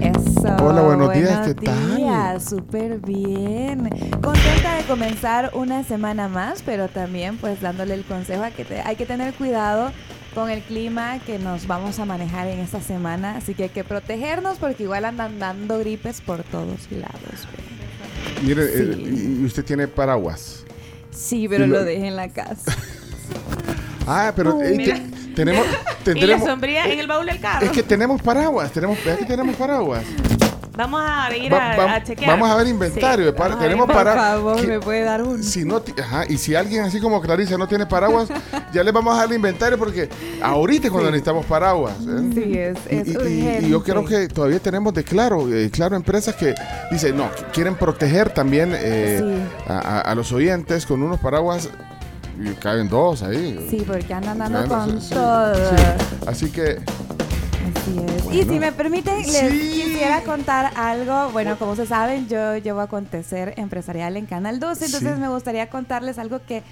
[0.00, 0.64] Eso.
[0.64, 1.96] Hola, buenos días, ¿qué buenos tal?
[1.96, 3.88] días, súper bien.
[4.22, 8.80] Contenta de comenzar una semana más, pero también pues dándole el consejo a que te-
[8.80, 9.90] hay que tener cuidado
[10.34, 13.82] con el clima que nos vamos a manejar en esta semana, así que hay que
[13.82, 17.48] protegernos porque igual andan dando gripes por todos lados.
[18.44, 18.82] Mire, Sí.
[18.82, 20.64] eh, y usted tiene paraguas.
[21.18, 22.74] Sí, pero lo- lo dejé en la casa.
[24.10, 24.94] Ah, pero eh, Mira.
[24.94, 27.66] te- tenemos, Y la tendremos, sombría en el baúl del carro.
[27.66, 30.02] es que tenemos paraguas, tenemos, vea que tenemos paraguas.
[30.78, 32.30] Vamos a ir Va- a, va- a chequear.
[32.30, 35.42] vamos a ver inventario de para- tenemos Por para- favor, ¿qué- me puede dar un.
[35.42, 38.28] Si no, ajá, y si alguien así como Clarisa no tiene paraguas,
[38.72, 40.08] ya le vamos a dar el inventario porque
[40.40, 41.94] ahorita es cuando necesitamos paraguas.
[42.02, 42.30] ¿eh?
[42.32, 43.66] Sí, es, Y, es y- y- urgente.
[43.66, 46.54] y yo creo que todavía tenemos de claro, eh, claro, empresas que
[46.92, 49.42] dicen, no, quieren proteger también eh, Sí.
[49.72, 51.70] a, a- a los oyentes con unos paraguas,
[52.40, 53.66] y caben dos ahí.
[53.68, 55.54] Sí, porque andan dando Bueno, con sí, sí, todo.
[55.56, 55.82] sí.
[56.24, 56.78] Así que
[57.74, 58.34] Así es.
[58.34, 61.30] Y si me permiten, les quisiera contar algo.
[61.30, 65.20] Bueno, como ustedes saben, yo llevo acontecer empresarial en Canal 12, entonces Sí.
[65.20, 66.62] me gustaría contarles algo que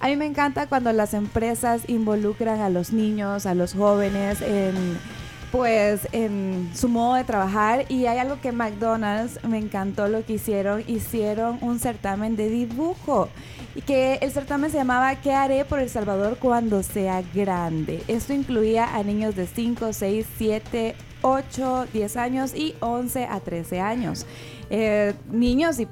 [0.00, 4.98] a mí me encanta cuando las empresas involucran a los niños, a los jóvenes en
[5.56, 10.34] pues en su modo de trabajar y hay algo que McDonald's me encantó lo que
[10.34, 13.30] hicieron, hicieron un certamen de dibujo
[13.74, 18.02] y que el certamen se llamaba ¿Qué haré por El Salvador cuando sea grande?
[18.06, 23.80] Esto incluía a niños de 5, 6, 7, 8, 10 años y 11 a 13
[23.80, 24.26] años.
[24.70, 25.84] Eh, niños y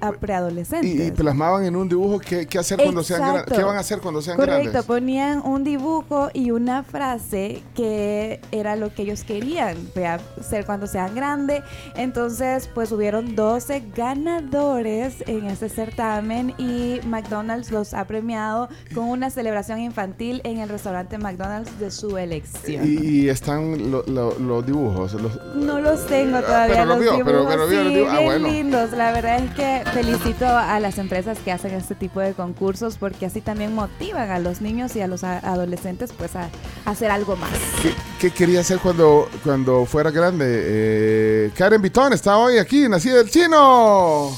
[0.00, 0.94] a- preadolescentes.
[0.94, 3.56] Y, y plasmaban en un dibujo qué, qué hacer cuando sean grandes.
[3.56, 4.84] ¿Qué van a hacer cuando sean Correcto, grandes?
[4.84, 10.86] ponían un dibujo y una frase que era lo que ellos querían vea, ser cuando
[10.86, 11.62] sean grandes.
[11.96, 19.30] Entonces, pues hubieron 12 ganadores en ese certamen y McDonald's los ha premiado con una
[19.30, 22.84] celebración infantil en el restaurante McDonald's de su elección.
[22.86, 25.14] Y, y están lo- lo- los dibujos.
[25.14, 27.94] los- No los tengo Ah, todavía pero lo los vio, pero- pero vio los sí,
[27.98, 28.14] dibujos.
[28.18, 28.48] Ah, bien bueno.
[28.48, 28.92] lindos.
[28.92, 33.26] La verdad es que felicito a las empresas que hacen este tipo de concursos porque
[33.26, 36.48] así también motivan a los niños y a los a- adolescentes pues a,
[36.84, 37.50] a hacer algo más.
[37.82, 40.44] ¿Qué, qué quería hacer cuando, cuando fuera grande?
[40.48, 44.30] Eh, Karen Vitón está hoy aquí, nacida del chino.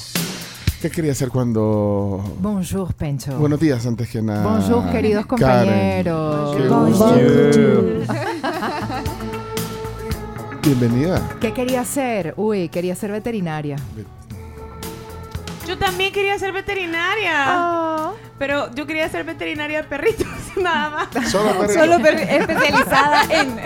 [0.81, 2.25] ¿Qué quería hacer cuando...
[2.41, 3.37] Bonjour, Pencho.
[3.39, 4.43] Buenos días, antes que nada.
[4.43, 5.69] Bonjour, queridos Karen.
[5.69, 6.57] compañeros.
[6.57, 8.03] Qué Bonjour.
[10.63, 11.21] Bienvenida.
[11.41, 12.35] ¿Qué quería hacer?
[12.37, 13.75] Uy, quería ser veterinaria.
[15.67, 18.13] Yo también quería ser veterinaria.
[18.39, 21.09] Pero yo quería ser veterinaria de perritos, nada más.
[21.31, 21.85] Solo perritos.
[21.85, 23.61] Solo especializada en...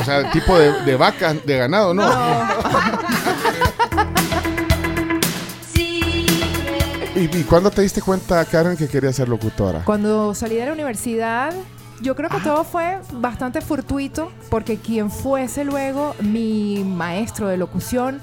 [0.00, 2.02] O sea, tipo de, de vaca, de ganado, ¿no?
[7.14, 9.84] ¿Y, ¿Y cuándo te diste cuenta, Karen, que quería ser locutora?
[9.84, 11.52] Cuando salí de la universidad,
[12.02, 18.20] yo creo que todo fue bastante fortuito, porque quien fuese luego mi maestro de locución,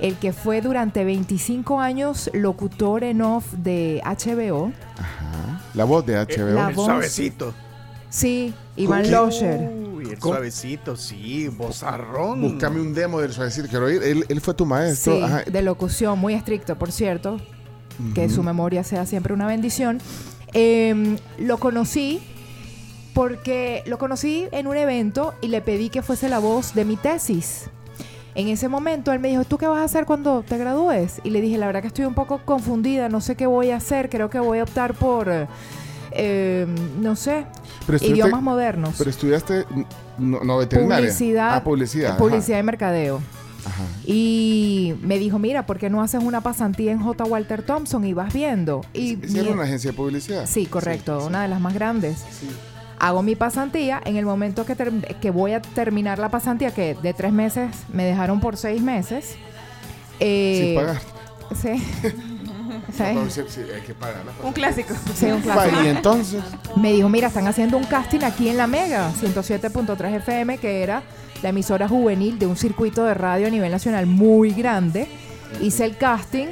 [0.00, 4.72] el que fue durante 25 años locutor en off de HBO,
[5.74, 6.54] La voz de HBO.
[6.54, 6.86] La el voz.
[6.86, 7.54] suavecito.
[8.10, 9.10] sí, Iván.
[9.10, 9.60] Losher.
[9.94, 10.34] Uy, el ¿Cómo?
[10.34, 12.40] suavecito, sí, bozarrón.
[12.40, 14.02] Búscame un demo del suavecito, quiero oír.
[14.02, 15.14] Él, él fue tu maestro.
[15.16, 15.42] Sí, Ajá.
[15.44, 17.38] de locución, muy estricto, por cierto.
[18.14, 20.00] Que su memoria sea siempre una bendición.
[20.54, 22.20] Eh, lo conocí
[23.14, 26.96] porque lo conocí en un evento y le pedí que fuese la voz de mi
[26.96, 27.64] tesis.
[28.34, 31.20] En ese momento él me dijo, ¿tú qué vas a hacer cuando te gradúes?
[31.22, 33.76] Y le dije, la verdad que estoy un poco confundida, no sé qué voy a
[33.76, 35.30] hacer, creo que voy a optar por,
[36.12, 36.66] eh,
[36.98, 37.44] no sé,
[38.00, 38.94] idiomas modernos.
[38.96, 39.66] Pero estudiaste,
[40.18, 40.96] no, no veterinaria.
[41.08, 42.10] Publicidad, Ah, publicidad.
[42.12, 42.18] ajá.
[42.18, 43.20] publicidad y mercadeo.
[43.66, 43.82] Ajá.
[44.06, 47.24] Y me dijo, mira, ¿por qué no haces una pasantía en J.
[47.24, 48.80] Walter Thompson y vas viendo?
[48.94, 50.46] Y ¿Sí era una agencia de publicidad?
[50.48, 52.24] Sí, correcto, una de las más grandes.
[53.02, 54.76] Hago mi pasantía, en el momento que,
[55.20, 59.34] que voy a terminar la pasantía, que de tres meses me dejaron por seis meses.
[60.20, 61.02] eh, Sin pagar.
[61.60, 62.12] Sí.
[62.96, 63.02] Sí.
[63.14, 64.94] No, sí, sí, hay que pagar la Un clásico.
[65.14, 65.82] Sí, un clásico.
[65.84, 66.42] Y entonces,
[66.76, 71.02] Me dijo, mira, están haciendo un casting aquí en La Mega, 107.3 FM, que era
[71.42, 75.06] la emisora juvenil de un circuito de radio a nivel nacional muy grande.
[75.60, 76.48] Hice el casting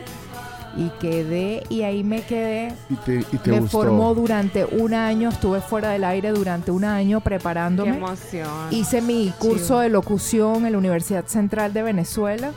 [0.76, 2.74] y quedé, y ahí me quedé.
[2.88, 3.78] y te, y te me gustó.
[3.82, 7.96] formó durante un año, estuve fuera del aire durante un año Qué preparándome.
[7.96, 8.48] emoción.
[8.70, 12.52] Hice mi curso de locución en la Universidad Central de Venezuela.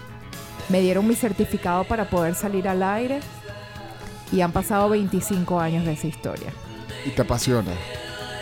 [0.70, 3.20] Me dieron mi certificado para poder salir al aire.
[4.32, 6.50] Y han pasado 25 años de esa historia.
[7.06, 7.72] Y te apasiona.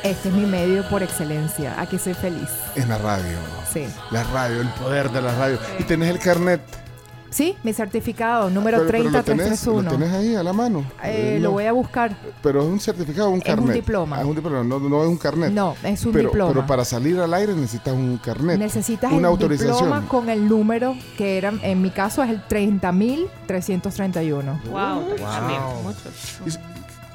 [0.03, 1.79] Este es mi medio por excelencia.
[1.79, 2.49] Aquí soy feliz.
[2.75, 3.37] En la radio.
[3.71, 3.85] Sí.
[4.09, 5.59] La radio, el poder de la radio.
[5.79, 6.61] Y tenés el carnet.
[7.31, 9.89] Sí, mi certificado, número Pero- pero lo tenés, 30331.
[9.89, 10.79] lo tenés ahí a la mano.
[11.03, 11.51] Eh, Eh, Lo no.
[11.53, 12.15] voy a buscar.
[12.43, 13.73] Pero es un certificado o un Es un carnet.
[13.75, 14.17] diploma.
[14.17, 15.51] Ah, es un diploma, no, no es un carnet.
[15.51, 16.51] No, es un pero, diploma.
[16.53, 18.59] Pero para salir al aire necesitas un carnet.
[18.59, 19.75] Necesitas una el autorización.
[19.77, 22.41] diploma con el número que era, en mi caso, es el
[23.47, 24.59] 30.331.
[24.69, 25.15] Wow, Wow.
[25.17, 26.59] también, muchos.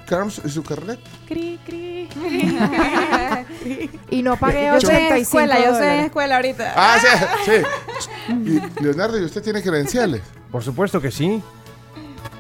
[0.07, 1.01] ¿Y su- Carlos, ¿y su carnet?
[1.27, 2.09] Cri, cri.
[4.11, 6.73] Y no pagué Yo estoy en 85 escuela, yo estoy en escuela ahorita.
[6.77, 7.09] Ah, sí,
[7.45, 8.33] sí.
[8.45, 10.23] Y, Leonardo, ¿y usted tiene credenciales?
[10.51, 11.43] Por supuesto que sí.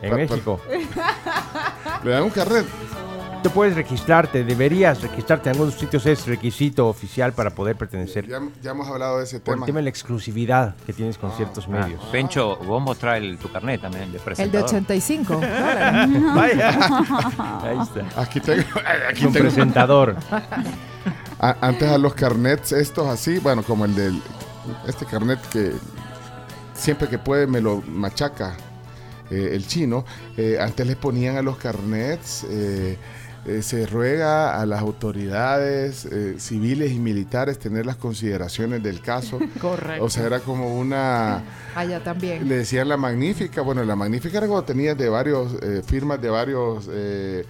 [0.02, 0.60] En Pa- pa- México.
[2.04, 2.64] Le dan un carnet.
[3.50, 5.48] Puedes registrarte, deberías registrarte.
[5.48, 8.26] En algunos sitios es requisito oficial para poder pertenecer.
[8.26, 9.66] Ya, ya hemos hablado de ese Por el tema.
[9.66, 12.00] tema de la exclusividad que tienes con ciertos medios.
[12.04, 14.64] Ah, Pencho, vos mostrás el- tu carnet también de El de presentador.
[14.68, 16.34] 85 dólares.
[16.34, 16.68] Vaya.
[17.62, 18.20] Ahí está.
[18.20, 18.64] Aquí tengo.
[19.10, 19.44] Aquí Un tengo.
[19.46, 20.16] presentador.
[21.38, 24.22] A- antes a los carnets estos así, bueno, como el del.
[24.86, 25.72] Este carnet que
[26.74, 28.56] siempre que puede me lo machaca
[29.30, 30.04] eh, el chino.
[30.36, 32.44] eh, antes les ponían a los carnets.
[32.50, 32.98] eh,
[33.46, 39.38] eh, se ruega a las autoridades eh, civiles y militares tener las consideraciones del caso.
[39.60, 40.04] Correcto.
[40.04, 41.42] O sea, era como una...
[41.74, 42.48] Allá también.
[42.48, 43.62] Le decían la magnífica.
[43.62, 47.44] Bueno, la magnífica era cuando tenías de varios eh, firmas de varios eh,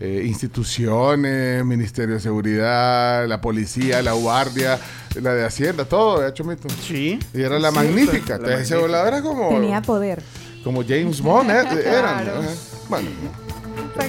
[0.00, 4.78] eh, instituciones, Ministerio de Seguridad, la policía, la guardia,
[5.20, 6.68] la de Hacienda, todo, ¿eh, Chomito?
[6.70, 7.18] Sí.
[7.34, 8.30] Y era la Sí, magnífica.
[8.30, 8.80] la Entonces ese magnífica.
[8.80, 10.22] volador era como, Tenía poder.
[10.64, 11.62] como James Bond, ¿eh?
[11.84, 12.40] Claro.
[12.40, 12.48] ajá.
[12.88, 13.08] Bueno,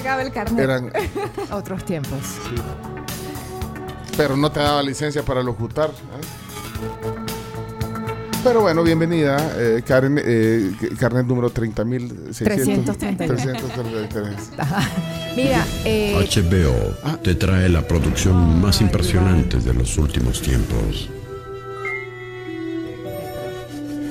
[0.04, 0.60] Sacaba el carnet.
[0.60, 0.92] eran,
[1.50, 2.36] Otros tiempos.
[4.18, 5.88] pero no te daba licencia para locutar.
[5.88, 6.26] ¿eh?
[8.44, 12.98] Pero bueno, bienvenida, eh, Karen, eh, carnet número 30.600.
[12.98, 14.50] 333.
[15.36, 21.08] Mira, eh, HBO te trae la producción más impresionante de los últimos tiempos.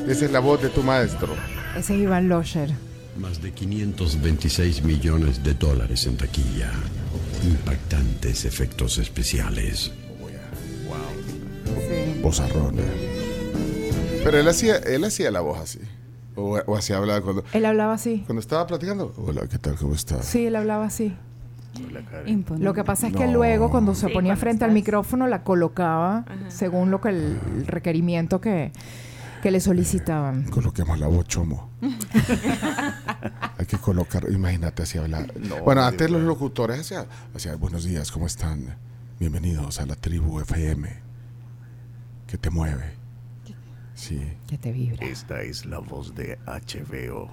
[0.08, 1.36] Esa es la voz de tu maestro.
[1.78, 2.72] ese es Iván Losher.
[3.18, 6.72] Más de 526 millones de dólares en taquilla.
[7.44, 9.92] Impactantes efectos especiales.
[12.22, 12.82] Bozarrona.
[14.24, 15.80] Pero él hacía, él hacía la voz así.
[16.36, 18.24] O, o así hablaba cuando, Él hablaba así.
[18.26, 19.14] cuando estaba platicando.
[19.18, 19.76] Hola, ¿qué tal?
[19.76, 20.26] ¿Cómo estás?
[20.26, 21.14] Sí, él hablaba así.
[22.60, 23.34] Lo que pasa es que No.
[23.34, 27.40] luego cuando se Sí, ponía frente al estás- micrófono la colocaba según lo que el,
[27.58, 28.72] el requerimiento que,
[29.42, 30.44] que le solicitaban.
[30.46, 31.70] Coloquemos la voz chomo.
[33.58, 35.34] Hay que colocar, imagínate así hablar.
[35.66, 37.06] bueno, antes los locutores hacían,
[37.36, 38.76] hacían, buenos días, ¿cómo están?
[39.20, 40.90] Bienvenidos a la tribu FM.
[42.28, 42.94] Que te mueve.
[43.94, 44.22] Sí.
[44.48, 45.06] Que te vibra.
[45.06, 47.30] Esta es la voz de HBO.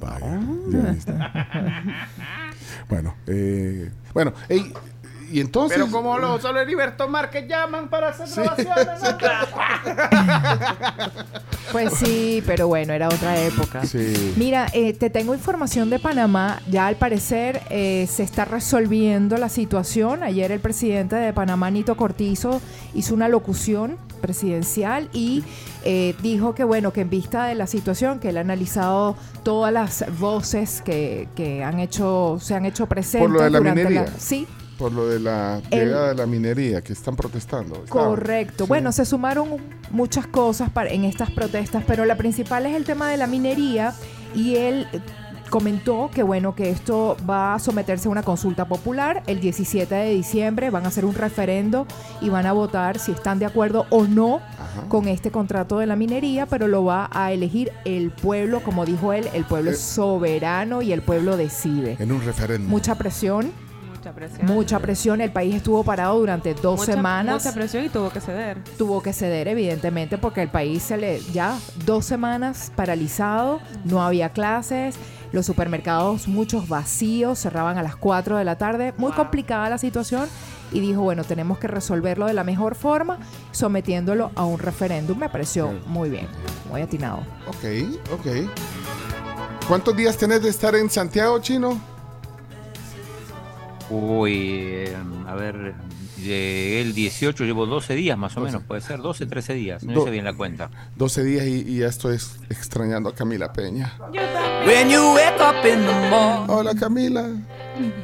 [0.00, 1.12] Vaya, ya viste.
[2.88, 4.72] bueno, eh, bueno, ey,
[5.32, 5.78] y entonces.
[5.78, 9.02] Pero como lo, solo Heriberto Márquez llaman para hacer grabaciones.
[9.02, 9.18] ¿no?
[11.70, 13.86] Pues sí, pero bueno, era otra época.
[13.86, 14.34] Sí.
[14.36, 16.60] Mira, eh, te tengo información de Panamá.
[16.70, 20.22] Ya al parecer eh, se está resolviendo la situación.
[20.22, 22.60] Ayer el presidente de Panamá, Nito Cortizo,
[22.92, 25.44] hizo una locución presidencial y
[25.84, 29.72] eh, dijo que bueno, que en vista de la situación, que él ha analizado todas
[29.72, 33.84] las voces que, que han hecho, se han hecho presentes Por lo de la durante
[33.84, 34.12] minería.
[34.18, 34.46] Sí,
[34.82, 37.84] Por lo de la El- llegada de la minería, que están protestando.
[37.88, 38.64] Correcto.
[38.64, 38.68] Sí.
[38.68, 39.58] Bueno, se sumaron
[39.92, 43.94] muchas cosas para, en estas protestas, pero la principal es el tema de la minería
[44.34, 44.88] y él
[45.50, 50.08] comentó que bueno que esto va a someterse a una consulta popular el 17 de
[50.10, 51.86] diciembre van a hacer un referendo
[52.22, 54.88] y van a votar si están de acuerdo o no Ajá.
[54.88, 59.12] con este contrato de la minería pero lo va a elegir el pueblo como dijo
[59.12, 59.74] él el pueblo Eh.
[59.74, 62.70] es soberano y el pueblo decide En un referéndum.
[62.70, 63.52] mucha presión
[64.02, 64.46] Mucha presión.
[64.46, 68.20] mucha presión el país estuvo parado durante dos Mucha- semanas Mucha presión y tuvo que
[68.20, 68.58] ceder.
[68.76, 74.30] tuvo que ceder evidentemente porque el país se le ya dos semanas paralizado, no había
[74.30, 74.96] clases,
[75.30, 80.28] los supermercados muchos vacíos, cerraban a las 4 de la tarde, muy complicada la situación
[80.72, 83.18] y dijo, bueno, tenemos que resolverlo de la mejor forma,
[83.52, 86.26] sometiéndolo a un referéndum, me pareció muy bien,
[86.68, 87.18] muy atinado.
[87.46, 87.64] Ok,
[88.12, 88.26] ok.
[89.68, 91.91] ¿Cuántos días tenés de estar en Santiago, Chino?
[93.94, 94.96] Uy, eh,
[95.28, 95.74] a ver,
[96.16, 99.92] llegué el 18, llevo 12 días más o menos, puede ser, 12, 13 días, no
[99.92, 100.70] Do- hice bien la cuenta.
[100.96, 103.92] 12 días y, y ya estoy ex- extrañando a Camila Peña.
[104.66, 106.48] When you wake up in the morning.
[106.48, 107.28] Hola, Camila.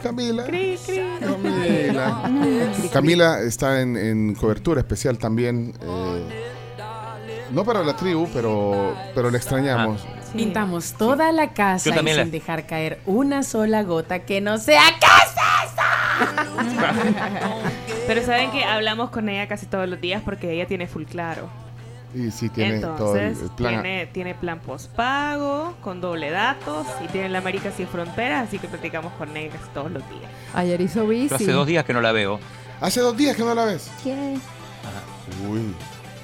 [0.02, 0.44] Camila.
[1.20, 2.22] Camila.
[2.92, 5.72] Camila está en, en cobertura especial también.
[5.80, 6.44] eh,
[7.52, 10.04] no para la tribu, pero, pero le extrañamos.
[10.34, 14.82] Pintamos toda la casa y sin la- dejar caer una sola gota que no sea
[15.00, 15.44] casa.
[18.06, 21.48] Pero saben que hablamos con ella casi todos los días porque ella tiene full claro.
[22.14, 23.82] Y sí, tiene todo el, Entonces, el plan.
[23.82, 28.66] tiene, tiene plan postpago, con doble datos y tiene la América sin fronteras, así que
[28.66, 30.30] platicamos con ella casi todos los días.
[30.54, 31.34] Ayer hizo bici.
[31.34, 32.40] hace dos días que no la veo.
[32.80, 33.90] Hace dos días que no la ves.
[34.02, 34.36] ¿Qué?
[35.48, 35.74] Uy,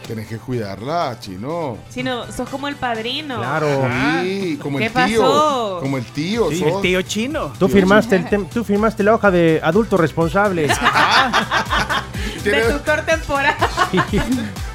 [0.07, 1.79] tienes que cuidarla, chino.
[1.89, 3.39] Si no, sos como el padrino.
[3.39, 3.89] Claro.
[4.23, 5.21] Sí, como ¿Qué el tío.
[5.23, 5.79] pasó?
[5.81, 6.51] Como el tío.
[6.51, 6.69] Sí, sos.
[6.69, 7.53] el tío chino.
[7.59, 10.69] Tú firmaste, el tem- tú firmaste la hoja de adulto responsable.
[12.45, 13.55] De tutor temporal.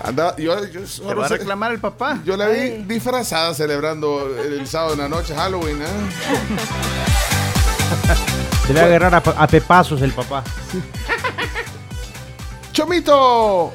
[0.04, 2.18] Anda- yo, yo Te solo va a reclamar el papá.
[2.26, 5.80] yo la vi disfrazada celebrando el sábado en la noche Halloween.
[5.80, 5.86] ¿eh?
[8.68, 10.44] Debe agarrar a, a pepazos el papá.
[12.72, 13.72] Chomito,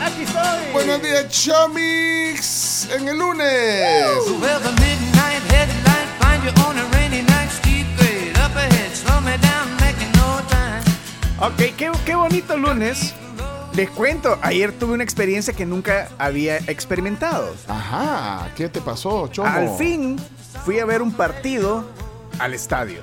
[0.00, 0.72] Aquí estoy.
[0.72, 4.18] buenos días, Chomix, en el lunes.
[4.40, 9.20] Well, the midnight headlight find you on a rainy night, steep grade up ahead, slow
[9.22, 10.82] me down, making no time.
[11.40, 13.14] Ok, qué, qué bonito lunes.
[13.74, 17.54] Les cuento, ayer tuve una experiencia que nunca había experimentado.
[17.68, 19.48] Ajá, ¿qué te pasó, Chomo?
[19.48, 20.18] Al fin
[20.64, 21.84] fui a ver un partido
[22.38, 23.00] al estadio.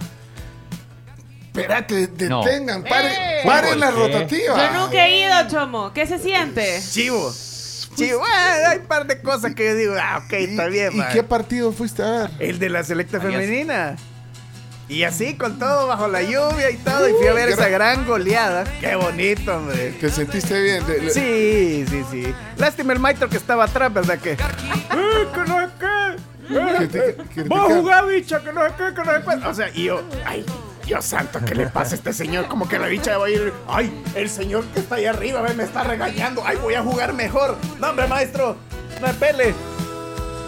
[1.56, 2.44] Espérate, No.
[2.44, 3.42] detengan, paren, ¡Eh!
[3.46, 4.56] paren la rotativa.
[4.74, 5.94] Yo nunca he ido, Chomo.
[5.94, 6.82] ¿Qué se siente?
[6.92, 7.32] Chivo.
[7.96, 8.24] Chivo.
[8.26, 11.10] Ah, hay un par de cosas que yo digo, ah, ok, está bien, ¿Y man.
[11.14, 12.32] qué partido fuiste a ver?
[12.40, 13.96] El de la selecta femenina.
[14.90, 18.06] Y así, con todo, bajo la lluvia y todo, y fui a ver esa gran
[18.08, 18.64] goleada.
[18.82, 19.92] Qué bonito, hombre.
[20.02, 20.86] ¿Te sentiste bien?
[20.88, 22.34] De- Sí, sí, sí.
[22.58, 24.32] Lástima el maestro que estaba atrás, ¿verdad que?
[24.32, 24.38] ¡Eh,
[25.34, 26.24] que no es que!
[26.54, 27.48] Criti- criticar.
[27.48, 28.44] ¡Vos jugás, bicha!
[28.44, 29.48] Que no es que, que no es que.
[29.48, 30.46] O sea, y yo, ay,
[30.86, 32.48] Dios santo, ¿qué le pasa a este señor?
[32.48, 35.54] Como que la bicha va a ir, ay, el señor que está ahí arriba, ve,
[35.54, 37.58] me está regañando, ay, voy a jugar mejor.
[37.80, 38.58] No, hombre, maestro,
[39.00, 39.54] no me pele.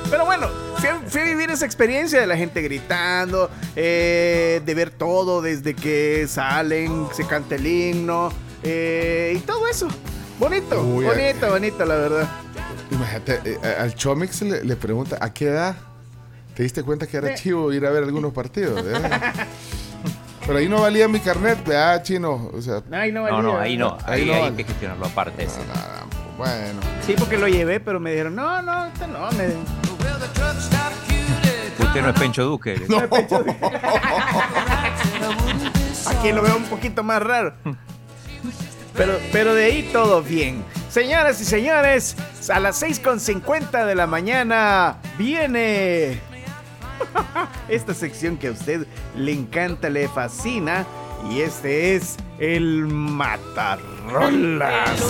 [0.09, 4.75] Pero bueno, fui a, fui a vivir esa experiencia de la gente gritando, eh, de
[4.75, 8.31] ver todo desde que salen, se canta el himno
[8.61, 9.87] eh, y todo eso.
[10.37, 12.29] Bonito, Uy, bonito, bonito, la verdad.
[12.91, 15.75] Imagínate, eh, al Chomix le, le pregunta, ¿a qué edad
[16.55, 18.83] te diste cuenta que era chivo ir a ver algunos partidos?
[20.45, 22.51] Pero ahí no valía mi carnet, ¿verdad, chino?
[22.53, 23.97] O sea, Ay, no, No, no, valía, ahí no.
[24.05, 24.55] Ahí Ahí no hay vale.
[24.57, 25.43] que gestionarlo aparte.
[25.43, 25.59] ese.
[26.37, 26.79] bueno.
[27.05, 29.47] Sí, porque lo llevé, pero me dijeron, no, no, este no, me...
[31.83, 32.81] Usted no es Pencho Duque.
[32.89, 32.97] No,
[36.07, 37.53] Aquí lo veo un poquito más raro.
[38.93, 40.63] Pero, pero de ahí todo bien.
[40.89, 42.15] Señoras y señores,
[42.53, 46.19] a las 6.50 de la mañana viene
[47.69, 50.85] esta sección que a usted le encanta, le fascina.
[51.29, 53.55] Y este es el Matarrolas.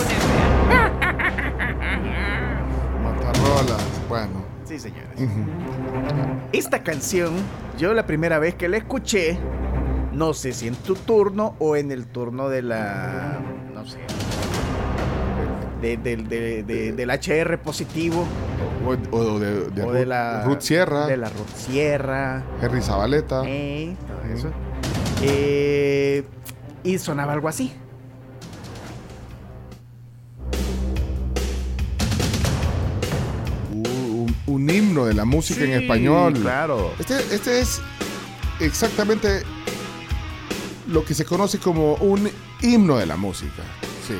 [3.04, 4.46] Matarrolas, bueno.
[4.66, 5.10] Sí, señores.
[6.52, 7.34] Esta canción,
[7.78, 9.38] yo la primera vez que la escuché,
[10.14, 13.40] no sé si en tu turno o en el turno de la.
[13.74, 14.00] No sé.
[15.82, 18.26] De- del- de- de- del HR positivo.
[18.86, 20.43] O, o de, o Ruth, la.
[20.45, 22.43] Ruth Sierra, De la Ruth Sierra.
[22.61, 23.41] Henry Zabaleta.
[23.45, 24.49] Eh, todo eso.
[25.21, 26.23] Eh,
[26.84, 27.71] y sonaba algo así.
[33.71, 36.34] un, un himno de la música en español.
[36.34, 36.91] claro.
[36.99, 37.82] Este, este es
[38.59, 39.43] exactamente
[40.88, 42.30] lo que se conoce como un
[42.61, 43.63] himno de la música.
[44.07, 44.15] Sí.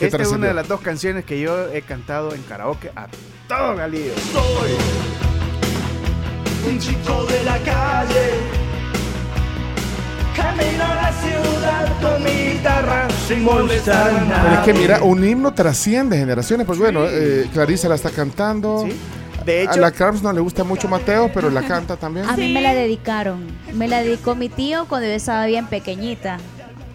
[0.00, 3.06] Que Esta es una de las dos canciones que yo he cantado en karaoke a
[3.46, 4.14] todo galillo.
[6.66, 8.30] Un chico de la calle
[10.34, 15.02] Camino a la ciudad con mi guitarra sin molestar a nadie Pero es que mira,
[15.02, 16.66] un himno trasciende generaciones.
[16.66, 18.88] Pues bueno, eh, Clarisa la está cantando.
[19.44, 22.26] De a la Carms no le gusta mucho Mateo, pero la canta también.
[22.26, 23.44] A mí me la dedicaron.
[23.74, 26.38] Me la dedicó mi tío cuando yo estaba bien pequeñita.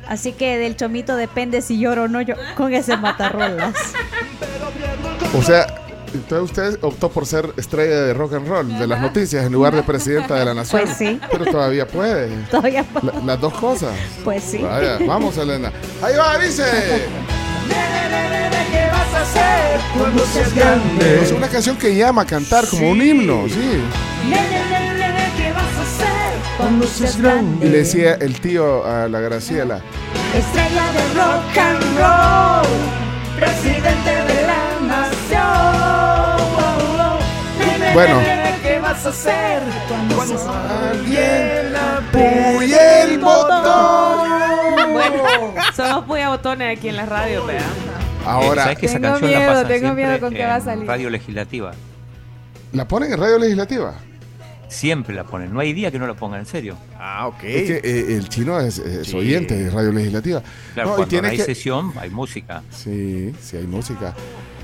[0.08, 3.74] Así que del chomito depende si lloro o no yo con ese matarrolas.
[5.38, 5.66] O sea,
[6.14, 6.44] entonces
[6.74, 9.84] usted optó por ser estrella de rock and roll, de las noticias, en lugar de
[9.84, 10.82] presidenta de la nación.
[10.84, 11.20] Pues sí.
[11.32, 12.28] Pero todavía puede.
[12.52, 13.12] Todavía puedo.
[13.20, 13.92] La- las dos cosas.
[14.24, 14.60] Pues sí.
[14.60, 15.72] Vaya, vamos, Elena.
[16.02, 16.64] Ahí va, dice.
[18.72, 21.22] ¿Qué vas a hacer cuando seas grande?
[21.24, 23.82] Es una canción que llama a cantar como un himno, sí.
[27.62, 29.82] Y le decía el tío a la Graciela.
[30.36, 32.68] Estrella de rock and roll,
[33.40, 36.26] presidente de la nación.
[37.60, 38.20] Dime, Bueno.
[38.20, 40.22] dime, ¿qué vas a hacer cuando,
[40.92, 44.28] alguien apoye el botón?
[44.94, 45.24] Bueno,
[45.76, 47.62] somos muy a botones aquí en la radio, vea.
[48.26, 50.56] Ahora, ¿Sabes que esa Tengo canción miedo, la pasan tengo miedo con qué en va
[50.56, 50.88] a salir.
[50.88, 51.72] Radio Legislativa.
[52.72, 53.94] ¿la ponen en radio legislativa?
[54.68, 55.54] Siempre la ponen.
[55.54, 56.76] No hay día que no la pongan, en serio.
[57.00, 57.44] Ah, ok.
[57.44, 60.42] Es que eh, el chino es, es oyente de radio legislativa.
[60.74, 62.62] Claro, No, cuando no hay que- sesión, hay música.
[62.72, 64.14] Sí, sí hay música.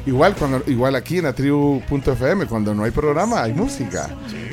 [0.03, 4.09] Igual cuando igual aquí en la tribu.fm, cuando no hay programa, hay música.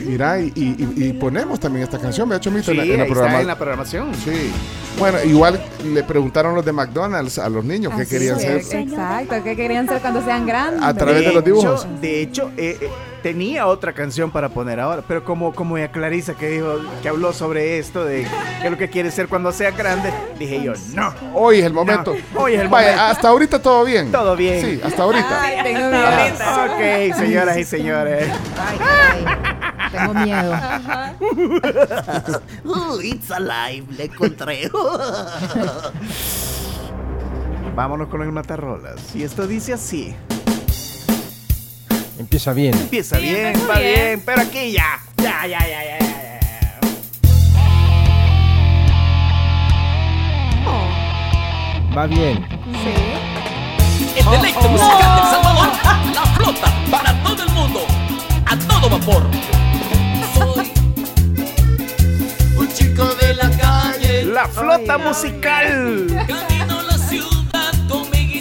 [0.06, 2.70] Mira, y, y- y- y ponemos también esta canción, ¿verdad, Chomito?
[2.70, 4.14] Sí, en la, en la programa- en la programación.
[4.14, 4.50] Sí.
[4.98, 8.80] Bueno, igual le preguntaron los de McDonald's a los niños qué Así querían es, ser.
[8.82, 10.82] Exacto, ¿qué querían ser cuando sean grandes?
[10.82, 11.84] A través de los dibujos.
[11.84, 12.88] hecho- de hecho, eh, eh,
[13.22, 17.32] tenía otra canción para poner ahora, pero como, como ya Clarisa que dijo, que habló
[17.32, 18.26] sobre esto, de
[18.60, 21.12] qué es lo que quiere ser cuando sea grande, dije yo, no.
[21.34, 22.16] Hoy es el momento.
[22.34, 23.04] No, hoy es el Vaya, momento.
[23.12, 24.12] hasta ahorita todo bien.
[24.12, 24.64] Todo bien.
[24.64, 25.42] Sí, hasta ahorita.
[25.42, 27.10] Ay, tengo miedo.
[27.10, 28.28] Ok, señoras y señores.
[29.90, 30.52] Tengo miedo.
[32.64, 34.70] Uh, it's alive, le encontré.
[37.74, 39.14] Vámonos con el matarrolas.
[39.14, 40.14] Y esto dice así.
[42.18, 42.74] Empieza bien.
[42.74, 43.94] Empieza Sí, bien, va bien.
[43.94, 45.00] bien, pero aquí ya.
[45.18, 46.80] Ya, ya, ya, ya, ya, ya.
[51.96, 52.44] Va bien.
[54.16, 55.68] El deleite musical del Salvador,
[56.14, 57.80] la flota para todo el mundo,
[58.46, 59.22] a todo vapor.
[62.56, 66.06] Un chico de la calle La flota musical.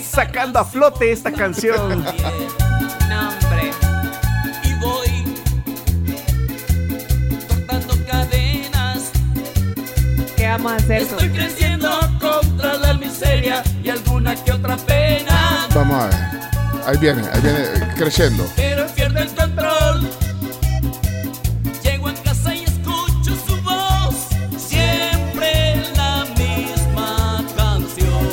[0.03, 2.03] Sacando a flote esta canción.
[2.03, 3.29] No,
[10.57, 11.01] vamos a hacer?
[11.03, 11.89] Estoy creciendo
[12.19, 15.67] contra la miseria y alguna que otra pena.
[15.73, 16.17] Vamos a ver.
[16.85, 18.45] Ahí viene, ahí viene eh, creciendo.
[18.55, 20.09] Pero pierdo el control.
[21.83, 24.15] Llego a casa y escucho su voz.
[24.57, 28.27] Siempre la misma canción.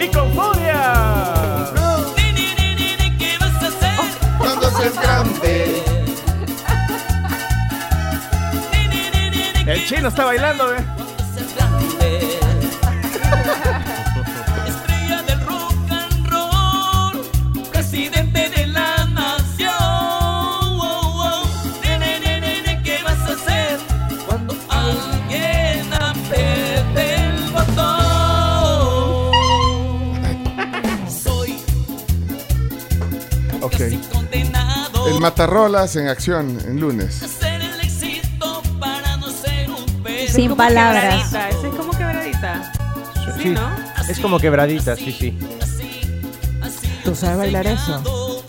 [0.00, 1.70] ¡Y con furia!
[2.16, 3.98] Ni, ni, ni, ni, ni, ¿Qué vas a hacer?
[4.38, 5.82] Cuando seas grande.
[9.66, 10.95] El chino está bailando, ¿eh?
[35.06, 37.22] El Matarrolas en acción en lunes.
[37.22, 40.32] a ser el éxito para no ser un pez.
[40.32, 41.24] Sin Como palabras.
[41.30, 42.72] quebradita, Ese es como quebradita.
[43.36, 43.76] Sí, Sí, ¿no?
[44.08, 45.38] es como quebradita, sí, sí.
[47.04, 48.42] ¿Tú sabes bailar eso?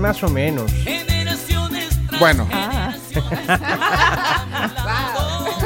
[0.00, 0.70] Más o menos.
[2.18, 2.94] Bueno, Ah.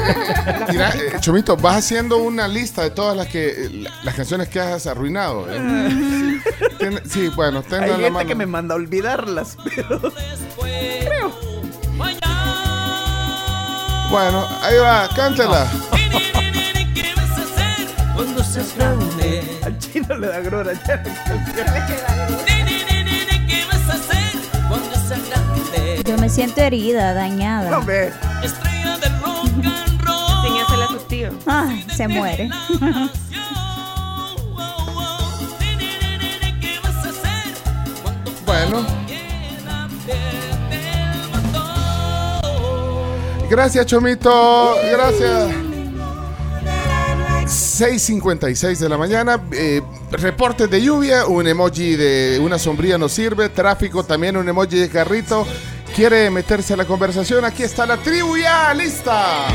[0.71, 4.59] mira, eh, Chomito, vas haciendo una lista de todas las que la- las canciones que
[4.59, 5.47] has arruinado.
[5.49, 6.39] ¿eh?
[6.79, 8.27] Ten- sí, bueno, Hay tenla en la gente mano.
[8.27, 11.31] que me manda a olvidarlas, pero creo.
[14.09, 15.67] Bueno, ahí va, cántela.
[18.15, 19.59] Cuando seas grande.
[19.65, 20.71] Al chino le da grora.
[26.05, 27.69] Yo me siento herida, dañada.
[27.69, 28.11] No, ve.
[31.47, 32.49] Ah, se muere.
[36.59, 37.53] ¿Qué vas a hacer
[38.45, 38.85] Bueno.
[43.49, 44.75] Gracias, Chomito.
[44.91, 45.51] Gracias.
[47.45, 49.41] 6.56 de la mañana.
[49.53, 49.81] eh,
[50.11, 51.25] reportes de lluvia.
[51.27, 53.47] Un emoji de una sombría nos sirve.
[53.49, 54.35] Tráfico también.
[54.35, 55.47] Un emoji de carrito.
[55.95, 57.45] ¿Quiere meterse a la conversación?
[57.45, 59.47] Aquí está la tribu ya lista.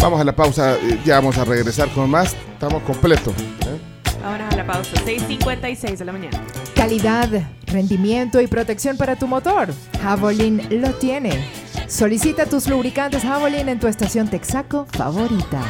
[0.00, 0.74] Vamos a la pausa.
[0.76, 2.34] eh, Ya vamos a regresar con más.
[2.52, 3.34] Estamos completos.
[3.38, 3.78] ¿eh?
[4.22, 4.90] Vámonos a la pausa.
[5.04, 6.42] 6.56 de la mañana.
[6.74, 7.28] Calidad,
[7.66, 9.68] rendimiento y protección para tu motor.
[10.02, 11.48] Javelin lo tiene.
[11.88, 15.60] Solicita tus lubricantes Javelin en tu estación Texaco favorita.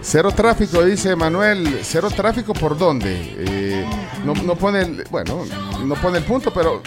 [0.00, 1.80] Cero tráfico, dice Manuel.
[1.82, 3.34] Cero tráfico por dónde?
[3.38, 3.84] Eh,
[4.24, 5.44] no, no pone el, bueno,
[5.84, 6.80] no pone el punto, pero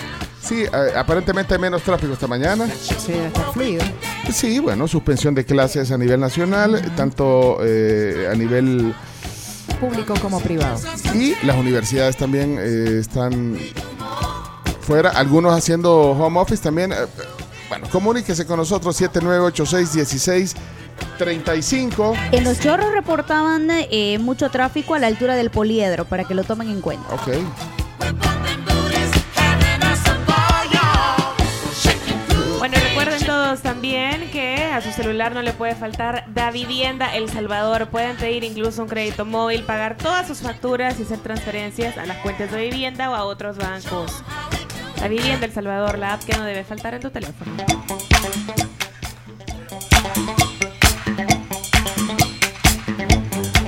[0.49, 2.67] sí, aparentemente hay menos tráfico esta mañana.
[2.67, 3.83] Sí, está fluido.
[4.33, 8.93] Sí, bueno, suspensión de clases a nivel nacional, tanto eh, a nivel
[9.79, 10.77] Público como privado.
[11.13, 13.57] y las universidades también eh, están
[14.81, 16.91] fuera, algunos haciendo home office también.
[16.91, 16.95] eh,
[17.69, 20.55] bueno, comuníquese con nosotros 7986
[21.19, 22.13] 1635.
[22.31, 26.43] En los chorros reportaban eh, mucho tráfico a la altura del poliedro para que lo
[26.43, 27.07] tomen en cuenta.
[27.13, 27.27] Ok.
[32.99, 37.87] Recuerden todos también que a su celular no le puede faltar Da Vivienda El Salvador.
[37.87, 42.17] Pueden pedir incluso un crédito móvil, pagar todas sus facturas y hacer transferencias a las
[42.17, 44.21] cuentas de vivienda o a otros bancos.
[44.99, 47.51] La Vivienda El Salvador, la app que no debe faltar en tu teléfono.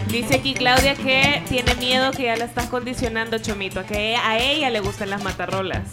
[0.08, 4.70] Dice aquí Claudia que tiene miedo que ya la estás condicionando, Chomito, que a ella
[4.70, 5.84] le gustan las matarrolas.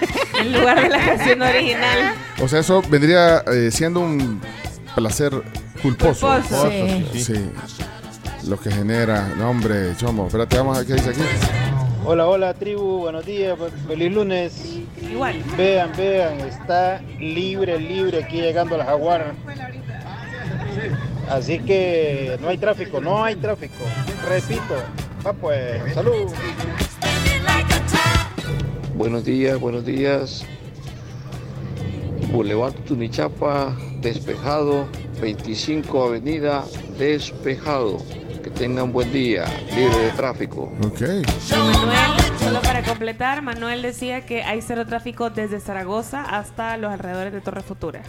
[0.40, 2.14] en lugar de la canción original.
[2.40, 4.40] O sea, eso vendría eh, siendo un
[4.94, 5.32] placer
[5.82, 6.28] culposo.
[6.28, 6.70] Culposo.
[7.12, 7.22] Sí.
[7.22, 7.50] Sí.
[8.48, 9.32] Lo que genera.
[9.36, 10.26] No, hombre, chomo.
[10.26, 11.20] Espérate, vamos a ver qué dice aquí.
[12.08, 14.62] Hola, hola tribu, buenos días, feliz lunes.
[15.02, 15.42] Igual.
[15.56, 19.34] Vean, vean, está libre, libre aquí llegando a la Jaguar.
[21.28, 23.82] Así que no hay tráfico, no hay tráfico.
[24.28, 24.76] Repito,
[25.26, 26.30] va pues, salud.
[28.96, 30.46] Buenos días, buenos días.
[32.32, 34.88] Boulevard Tunichapa, despejado.
[35.20, 36.64] 25 Avenida,
[36.98, 37.98] despejado.
[38.42, 39.44] Que tengan buen día,
[39.74, 40.72] libre de tráfico.
[40.82, 41.02] Ok.
[41.50, 47.34] Manuel, solo para completar, Manuel decía que hay cero tráfico desde Zaragoza hasta los alrededores
[47.34, 48.00] de Torre Futura.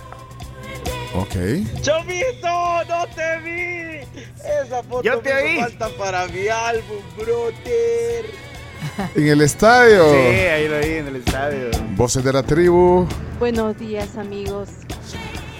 [1.15, 1.35] Ok.
[1.81, 2.85] ¡Chovito!
[2.87, 4.21] ¡No te vi!
[4.63, 8.46] Esa foto Yo te me falta para mi álbum, brother.
[9.15, 10.03] En el estadio.
[10.11, 11.69] Sí, ahí lo vi en el estadio.
[11.95, 13.07] Voces de la tribu.
[13.39, 14.69] Buenos días amigos.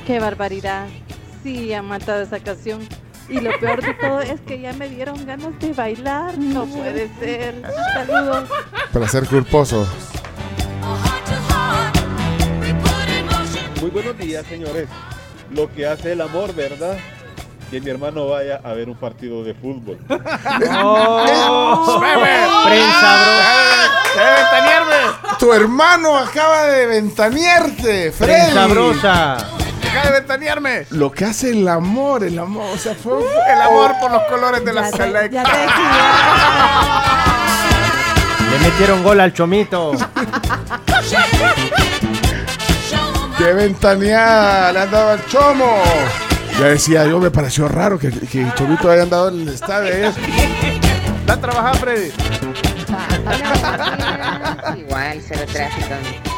[0.06, 0.88] Qué barbaridad.
[1.44, 2.88] Sí, han matado esa canción.
[3.30, 6.38] Y lo peor de todo es que ya me dieron ganas de bailar.
[6.38, 7.62] No puede ser.
[7.94, 8.50] Saludos.
[8.94, 9.88] Para ser culposo.
[13.82, 14.88] Muy buenos días, señores.
[15.52, 16.98] Lo que hace el amor, ¿verdad?
[17.70, 19.98] Que mi hermano vaya a ver un partido de fútbol.
[20.84, 22.00] ¡Oh!
[22.66, 23.18] Prensa,
[24.16, 24.96] ¡Debe ventanearme!
[25.38, 28.42] Tu hermano acaba de ventanearte, Freddy.
[28.54, 29.38] Prensa brosa.
[29.82, 30.86] Deja de ventanearme.
[30.92, 33.20] Lo que hace el amor, el amor, o sea, fue
[33.52, 35.28] El amor por los colores de la selecta.
[35.30, 36.14] ya te decía.
[38.50, 39.92] Le metieron gol al chomito.
[43.38, 44.72] ¡Qué ventaneada!
[44.72, 45.84] Le han dado al chomo.
[46.60, 49.94] Ya decía yo, me pareció raro que, que el chomito haya andado en el estadio.
[49.94, 50.12] ¿eh?
[51.28, 52.12] Da a trabajar, Freddy.
[54.80, 55.94] Igual, cero tráfico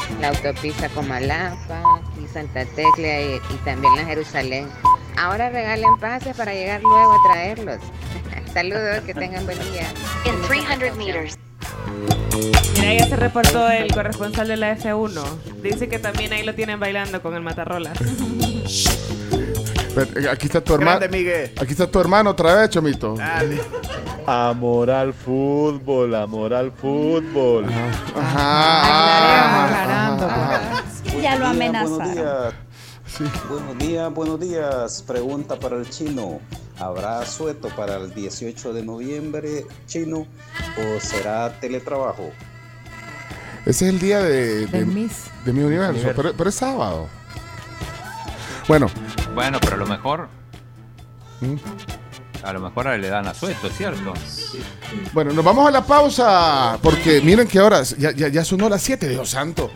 [0.09, 4.67] en la autopista Comalapa y Santa Tecla y, y también la Jerusalén.
[5.17, 7.79] Ahora regalen pases para llegar luego a traerlos.
[8.53, 9.87] Saludos, que tengan buen día.
[10.25, 11.37] In 300 meters.
[12.75, 15.23] Mira, ya se reportó el corresponsal de la F1.
[15.61, 17.97] Dice que también ahí lo tienen bailando con el Matarrolas.
[19.95, 21.05] Pero, eh, Aquí está tu hermano.
[21.05, 23.15] Aquí está tu hermano otra vez, chomito.
[23.15, 23.59] Dale.
[24.25, 27.65] Amor al fútbol, amor al fútbol.
[28.15, 29.65] Ajá.
[29.65, 30.83] aclarando, ajá.
[31.21, 32.13] Ya lo Buenos amenazaron.
[32.13, 32.53] días.
[33.07, 33.23] Sí.
[33.49, 35.03] Buenos días, buenos días.
[35.07, 36.39] Pregunta para el chino.
[36.77, 40.27] ¿Habrá sueto para el 18 de noviembre, chino?
[40.77, 42.31] ¿O será teletrabajo?
[43.65, 45.09] Ese es el día de, de, mi
[45.63, 46.13] universo, Universo.
[46.15, 47.07] Pero, pero es sábado.
[48.67, 48.87] Bueno,
[49.39, 50.27] Bueno, pero a lo mejor,
[51.39, 51.55] ¿Mm?
[52.43, 54.13] a lo mejor le dan a sueto, ¿cierto?
[55.13, 56.77] bueno, nos vamos a la pausa.
[56.83, 59.71] Porque miren que ahora ya, ya, ya sonó las 7, Dios santo.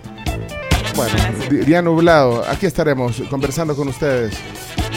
[0.97, 1.15] Bueno,
[1.65, 2.43] día nublado.
[2.45, 4.35] Aquí estaremos conversando con ustedes.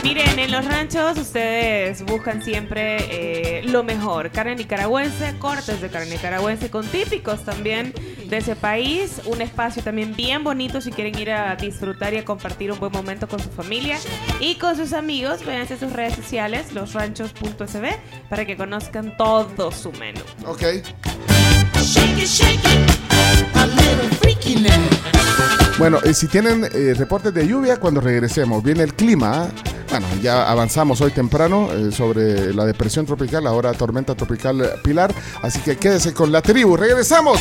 [0.07, 4.31] Miren, en los ranchos ustedes buscan siempre eh, lo mejor.
[4.31, 7.93] Carne nicaragüense, cortes de carne nicaragüense con típicos también
[8.29, 9.21] de ese país.
[9.25, 12.93] Un espacio también bien bonito si quieren ir a disfrutar y a compartir un buen
[12.93, 13.99] momento con su familia
[14.39, 15.45] y con sus amigos.
[15.45, 17.99] Véanse sus redes sociales, losranchos.sb,
[18.31, 20.21] para que conozcan todo su menú.
[20.47, 20.63] Ok.
[21.83, 23.57] Shake it, shake it.
[23.57, 24.71] A little freaky now.
[25.79, 29.51] Bueno, eh, si tienen eh, reportes de lluvia, cuando regresemos, viene el clima.
[29.99, 35.15] Bueno, ya avanzamos hoy temprano eh, sobre la depresión tropical, ahora tormenta tropical eh, Pilar.
[35.41, 36.77] Así que quédese con la tribu.
[36.77, 37.41] ¡Regresamos!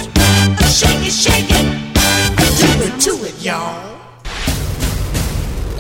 [0.70, 1.66] Shake it, shake it.
[1.98, 3.60] Do it to it, y'all.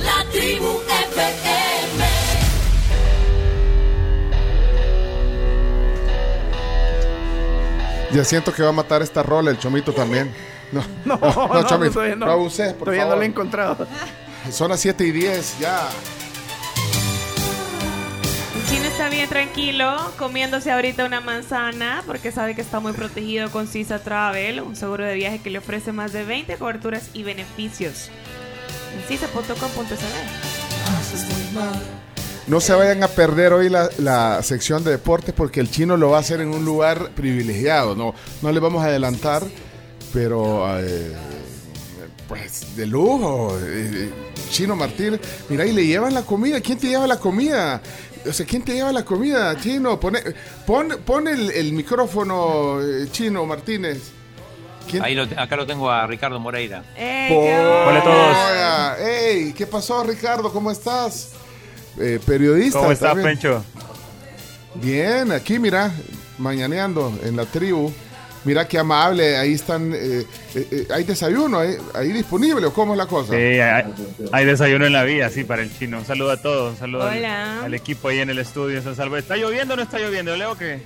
[0.03, 2.05] La tribu FM.
[8.11, 10.29] Ya siento que va a matar esta rola el chomito también.
[10.73, 12.25] No, No, no, no, chomito, todavía no.
[12.25, 13.87] no abuses, por Todavía no lo he encontrado.
[14.51, 15.87] Son las 7 y 10, ya.
[18.95, 23.99] Está bien tranquilo, comiéndose ahorita una manzana, porque sabe que está muy protegido con Sisa
[23.99, 28.09] Travel, un seguro de viaje que le ofrece más de 20 coberturas y beneficios.
[28.95, 29.99] En sisa.com.sb.
[32.47, 36.11] No se vayan a perder hoy la, la sección de deportes porque el chino lo
[36.11, 37.97] va a hacer en un lugar privilegiado.
[37.97, 39.43] No, no le vamos a adelantar,
[40.13, 41.11] pero eh,
[42.27, 43.57] pues de lujo.
[43.61, 44.09] Eh,
[44.49, 45.19] chino Martín,
[45.49, 46.61] mira, y le llevan la comida.
[46.61, 47.81] ¿Quién te lleva la comida?
[48.27, 49.99] O sea, ¿quién te lleva la comida, chino?
[49.99, 50.19] Pone,
[50.65, 54.11] pon, pon el, el micrófono, eh, chino Martínez.
[54.89, 56.83] ¿Quién- Ahí lo, acá lo tengo a Ricardo Moreira.
[57.87, 59.07] Hola a todos.
[59.07, 60.51] Hey, ¿qué pasó, Ricardo?
[60.51, 61.31] ¿Cómo estás?
[61.99, 62.79] Eh, periodista.
[62.79, 63.15] ¿Cómo estás.
[63.15, 63.63] Pencho?
[64.75, 65.91] Bien, aquí mira,
[66.37, 67.91] mañaneando en la tribu.
[68.45, 70.23] Mira qué amable, ahí están, eh,
[70.53, 73.31] eh, eh, hay desayuno ahí, ahí disponible, ¿o cómo es la cosa?
[73.31, 73.83] Sí, hay,
[74.31, 75.97] hay desayuno en la vida, sí, para el chino.
[75.97, 77.63] Un saludo a todos, un saludo al, Hola.
[77.63, 78.83] al equipo ahí en el estudio.
[78.83, 79.17] Se salve.
[79.19, 80.35] ¿Está lloviendo o no está lloviendo?
[80.35, 80.79] Leo que,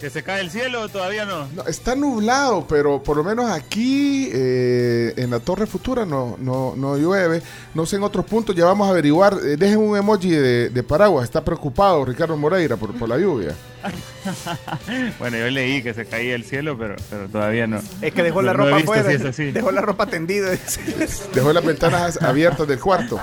[0.00, 1.48] que se cae el cielo o todavía no.
[1.54, 6.74] No, está nublado, pero por lo menos aquí eh, en la Torre Futura no, no,
[6.76, 7.42] no llueve.
[7.74, 9.34] No sé en otros puntos, ya vamos a averiguar.
[9.44, 13.54] Eh, dejen un emoji de, de paraguas, está preocupado Ricardo Moreira por, por la lluvia.
[15.18, 17.80] bueno, yo leí que se caía el cielo, pero, pero todavía no.
[18.00, 19.18] Es que dejó la No ropa afuera.
[19.18, 19.50] si así.
[19.52, 20.50] Dejó la ropa tendida.
[21.34, 23.18] Dejó las ventanas abiertas del cuarto.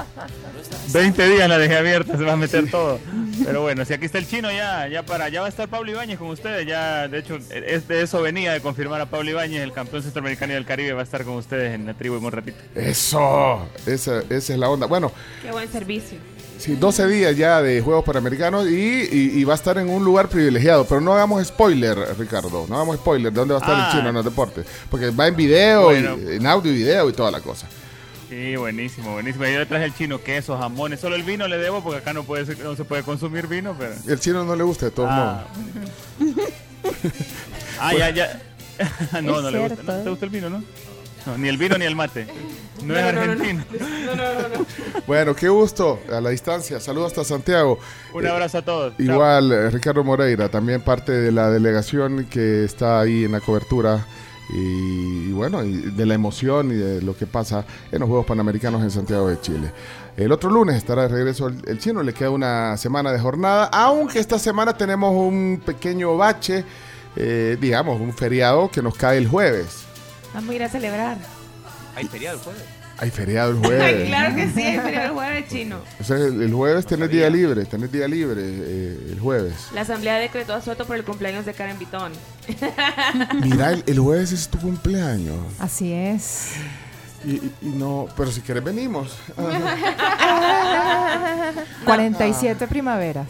[0.94, 3.00] 20 días la dejé abierta, se va a meter todo.
[3.44, 5.92] Pero bueno, si aquí está el chino ya, ya para, ya va a estar Pablo
[5.92, 6.66] Ibáñez con ustedes.
[6.66, 10.54] Ya, de hecho, es de eso venía de confirmar a Pablo Ibáñez, el campeón centroamericano
[10.54, 12.58] y del Caribe, va a estar con ustedes en la tribu en un ratito.
[12.76, 14.88] Eso, esa, esa es la onda.
[14.88, 15.12] Bueno,
[15.42, 16.18] Qué buen servicio.
[16.58, 18.74] Sí, 12 días ya de Juegos Panamericanos y,
[19.12, 20.86] y- y va a estar en un lugar privilegiado.
[20.86, 22.66] Pero no hagamos spoiler, Ricardo.
[22.70, 23.88] No hagamos spoiler de dónde va a estar Ah.
[23.92, 24.66] el chino en los deportes.
[24.90, 27.68] Porque va en video, y- en audio y video y toda la cosa.
[28.30, 29.46] Sí, buenísimo, buenísimo.
[29.46, 31.00] Yo le traje el chino queso, jamones.
[31.00, 33.76] Solo el vino le debo porque acá no puede ser- no se puede consumir vino,
[33.78, 33.94] pero.
[34.08, 35.46] El chino no le gusta de todos Ah.
[36.20, 36.36] modos.
[37.80, 38.42] Ah, ya, ya.
[39.22, 39.84] no, Es no le gusta.
[39.84, 40.64] ¿No te gusta el vino, no?
[41.26, 42.28] No, ni el vino ni el mate.
[42.84, 43.32] No, No, es no, no, no.
[43.32, 43.66] argentino.
[45.08, 46.80] Bueno, qué gusto a la distancia.
[46.80, 47.80] Saludos hasta Santiago.
[48.14, 48.94] Un Eh, abrazo a todos.
[48.98, 49.06] Chao.
[49.06, 54.06] Igual, eh, Ricardo Moreira, también parte de la delegación que está ahí en la cobertura
[54.54, 58.26] y, y bueno, y de la emoción y de lo que pasa en los Juegos
[58.26, 59.72] Panamericanos en Santiago de Chile.
[60.18, 63.66] El otro lunes estará de regreso el, el chino, le queda una semana de jornada,
[63.66, 66.64] aunque esta semana tenemos un pequeño bache,
[67.16, 69.84] eh, digamos, un feriado que nos cae el jueves.
[70.34, 71.18] Vamos a ir a celebrar.
[71.96, 72.64] ¿Hay feriado el jueves?
[72.98, 74.08] Hay feriado el jueves.
[74.08, 75.78] claro que sí, hay feriado el jueves chino.
[76.00, 79.54] O sea, el, el jueves tenés día libre, tenés día libre eh, el jueves.
[79.74, 82.14] La asamblea decretó asueto por el cumpleaños de Karen Vitón.
[83.41, 85.38] Mira, el, el jueves es tu cumpleaños.
[85.60, 86.52] Así es.
[87.26, 89.18] Y, y- y no, pero si querés venimos.
[91.86, 93.28] 47 primaveras.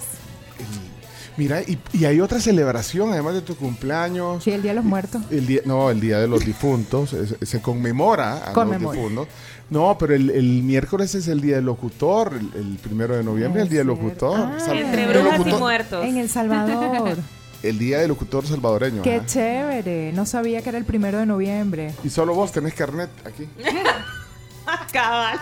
[1.38, 4.42] Mira, y, y hay otra celebración además de tu cumpleaños.
[4.42, 5.22] Sí, el Día de los Muertos.
[5.30, 7.10] El día, no, el Día de los Difuntos.
[7.10, 8.80] se, se conmemora a Conmemora.
[8.84, 9.28] los difuntos.
[9.70, 13.62] No, pero el, el miércoles es el Día del Locutor, el, el primero de noviembre
[13.62, 14.60] es el Día del Locutor.
[14.60, 16.06] Sal- Entre brujas y muertos.
[16.06, 17.18] En El Salvador.
[17.64, 19.02] El Día del Locutor salvadoreño.
[19.02, 19.26] Qué ajá.
[19.26, 20.12] chévere.
[20.14, 21.96] No sabía que era el primero de noviembre.
[22.04, 23.48] Y solo vos tenés carnet aquí.
[24.92, 25.40] Cabal.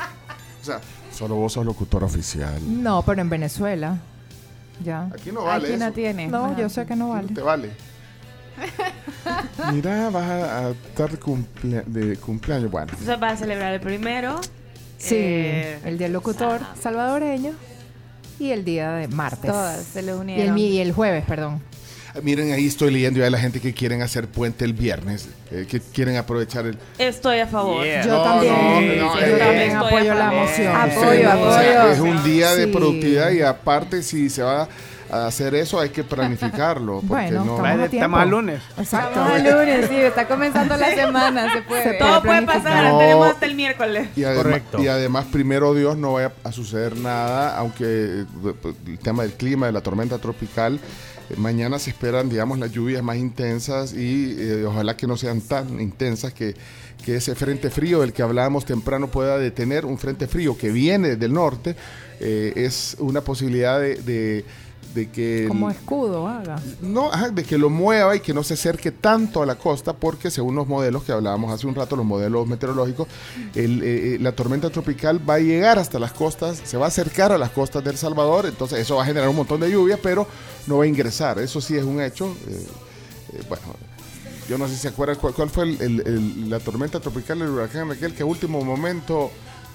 [0.62, 0.80] O sea,
[1.12, 2.62] solo vos sos locutor oficial.
[2.66, 3.98] No, pero en Venezuela.
[4.84, 5.10] Ya.
[5.14, 5.94] Aquí no vale Aquí no eso.
[5.94, 6.28] tiene.
[6.28, 6.56] No, Ajá.
[6.58, 7.28] yo sé que no vale.
[7.34, 7.72] Te vale.
[9.72, 12.70] Mira, vas a, a estar de, cumplea- de cumpleaños.
[12.72, 14.40] Bueno, Entonces va a celebrar el primero.
[14.98, 17.54] Sí, eh, el Día del Locutor salvadoreño
[18.40, 19.50] y el día de martes.
[19.52, 20.56] Todas se le Y el, unieron.
[20.56, 21.62] mi- y el jueves, perdón.
[22.22, 25.80] miren, ahí estoy leyendo ya la gente que quieren hacer puente el viernes, eh, que
[25.82, 26.78] quieren aprovechar el...
[27.00, 27.84] Estoy a favor.
[27.84, 28.06] Yeah.
[28.06, 28.54] Yo No, también.
[28.54, 28.82] no,
[29.16, 30.76] no, yo eh, también apoyo la moción.
[30.76, 31.34] Apoyo, O sea,
[31.84, 31.92] apoyo.
[31.92, 34.68] es un día de productividad y aparte si se va a
[35.28, 36.96] hacer eso hay que planificarlo.
[36.96, 37.56] Porque Bueno, no...
[37.58, 37.96] estamos a tiempo.
[37.96, 38.62] Estamos al lunes.
[38.78, 39.10] Exacto.
[39.10, 41.84] Estamos al lunes, sí, está comenzando la semana, se puede.
[41.84, 42.84] Se Todo puede pasar.
[42.92, 42.98] No.
[43.00, 44.08] Tenemos hasta el miércoles.
[44.16, 44.84] Y además, Correcto.
[44.84, 48.26] y además, primero Dios, no vaya a suceder nada, aunque eh,
[48.88, 50.80] el tema del clima, de la tormenta tropical,
[51.30, 55.42] eh, mañana se esperan, digamos, las lluvias más intensas y eh, ojalá que no sean
[55.42, 56.56] tan intensas que,
[57.06, 61.16] que ese frente frío del que hablábamos temprano pueda detener, un frente frío que viene
[61.16, 61.76] del norte,
[62.20, 64.46] eh, es una posibilidad de, de-
[64.94, 65.46] de que...
[65.48, 66.58] Como escudo, haga.
[66.82, 69.94] No, ajá, de que lo mueva y que no se acerque tanto a la costa,
[69.94, 73.08] porque según los modelos que hablábamos hace un rato, los modelos meteorológicos,
[73.56, 76.88] el, eh, eh, la tormenta tropical va a llegar hasta las costas, se va a
[76.90, 79.98] acercar a las costas del Salvador, entonces eso va a generar un montón de lluvia,
[80.02, 80.28] pero
[80.68, 82.28] no va a ingresar, eso sí es un hecho.
[82.48, 82.68] eh,
[83.34, 83.64] eh, bueno,
[84.48, 87.90] yo no sé si se acuerdan cuál, cuál fue el- la tormenta tropical, el huracán
[87.92, 89.32] aquel que a último momento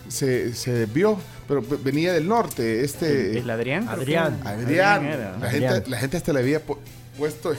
[0.08, 3.38] se, se desvió, pero venía del norte, este...
[3.38, 3.88] ¿El Adrián?
[3.88, 4.40] Adrián.
[4.44, 5.04] Adrián.
[5.06, 5.36] era.
[5.38, 5.74] La, Adrián.
[5.74, 6.78] Gente, la gente hasta le había pu-
[7.16, 7.52] puesto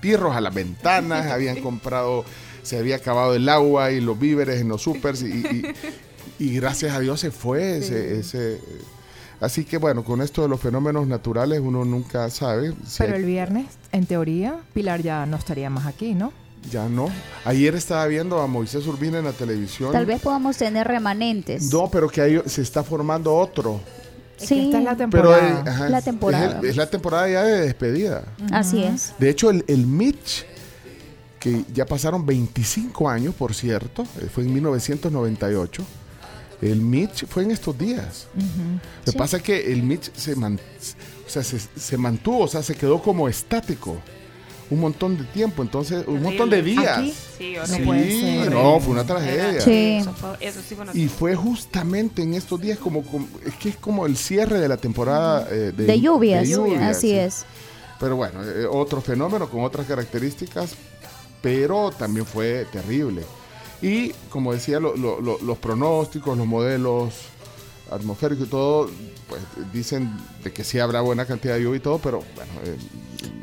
[0.00, 2.24] pirros a las ventanas, habían comprado,
[2.62, 5.62] se había acabado el agua y los víveres en los supers y, y-
[6.38, 8.60] y gracias a Dios se fue ese, ese-
[9.40, 12.72] Así que bueno, con esto de los fenómenos naturales uno nunca sabe.
[12.86, 16.32] si Pero hay- el viernes, en teoría, Pilar ya no estaría más aquí, ¿no?
[16.70, 17.08] Ya no.
[17.44, 19.92] Ayer estaba viendo a Moisés Urbina en la televisión.
[19.92, 21.72] Tal vez podamos tener remanentes.
[21.72, 23.80] No, pero que ahí se está formando otro.
[24.38, 25.48] Es que Sí, esta es la Pero temporada.
[25.48, 26.60] eh, ajá, La es el- temporada.
[26.62, 28.24] es la temporada ya de despedida.
[28.52, 29.14] así es.
[29.18, 30.44] De hecho, el, el Mitch,
[31.38, 35.82] que ya pasaron 25 años, por cierto, eh, fue en 1998.
[36.62, 38.26] El Mitch fue en estos días.
[38.34, 39.16] Lo que Sí.
[39.18, 40.60] pasa es que el Mitch se, man-
[41.26, 43.96] o sea, se, se mantuvo, o sea, se quedó como estático
[44.70, 46.98] un montón de tiempo, entonces, un montón de días.
[46.98, 47.12] ¿Aquí?
[47.38, 47.84] Sí, No horrible.
[47.86, 48.52] puede ser.
[48.52, 49.60] no, fue una tragedia.
[49.60, 49.96] Sí.
[50.00, 53.54] Eso, fue- eso sí fue una Y fue justamente en estos días como, como- es
[53.56, 57.08] que es como el cierre de la temporada eh, de, De lluvias, de lluvias, así
[57.10, 57.18] sí.
[57.18, 57.44] es.
[57.98, 60.70] Pero bueno, eh, otro fenómeno con otras características,
[61.42, 63.24] pero también fue terrible.
[63.82, 67.14] Y como decía, lo- lo- lo- los pronósticos, los modelos
[67.90, 68.90] atmosféricos y todo,
[69.30, 69.40] pues
[69.72, 70.10] dicen
[70.44, 72.76] de que sí habrá buena cantidad de lluvia y todo, pero bueno, eh,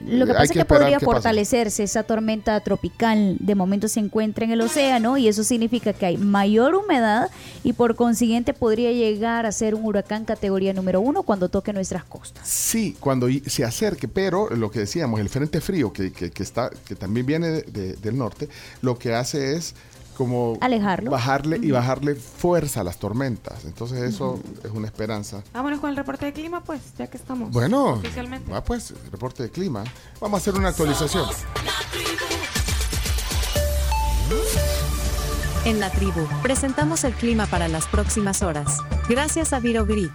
[0.07, 3.37] Lo que pasa es que podría fortalecerse esa tormenta tropical.
[3.39, 7.29] De momento se encuentra en el océano y eso significa que hay mayor humedad
[7.63, 12.03] y por consiguiente podría llegar a ser un huracán categoría número uno cuando toque nuestras
[12.05, 12.47] costas.
[12.47, 16.69] Sí, cuando se acerque, pero lo que decíamos, el frente frío que, que- que está,
[16.85, 18.47] que también viene de- de- del norte,
[18.81, 19.73] lo que hace es
[20.17, 21.11] como Alejarlo.
[21.11, 23.65] bajarle y bajarle fuerza a las tormentas.
[23.65, 25.43] Entonces eso es una esperanza.
[25.53, 27.51] Vámonos con el reporte de clima, pues, ya que estamos.
[27.51, 28.51] Bueno, Oficialmente.
[28.51, 29.83] va pues, reporte de clima.
[30.19, 31.25] Vamos a hacer una actualización.
[35.65, 38.77] En la tribu, presentamos el clima para las próximas horas.
[39.09, 40.11] Gracias a Virogrip.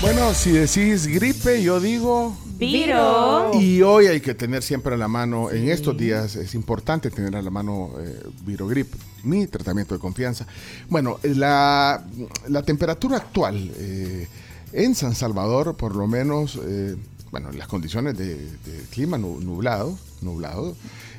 [0.00, 2.36] Bueno, si decís gripe, yo digo...
[2.66, 3.50] Viro.
[3.60, 7.34] Y hoy hay que tener siempre a la mano, en estos días es importante tener
[7.36, 8.92] a la mano eh, Virogrip,
[9.24, 10.46] mi tratamiento de confianza.
[10.88, 12.04] Bueno, la,
[12.48, 14.26] la temperatura actual eh,
[14.72, 16.96] en San Salvador, por lo menos, eh,
[17.30, 20.76] bueno, las condiciones de, de clima nu- nublado, nublado,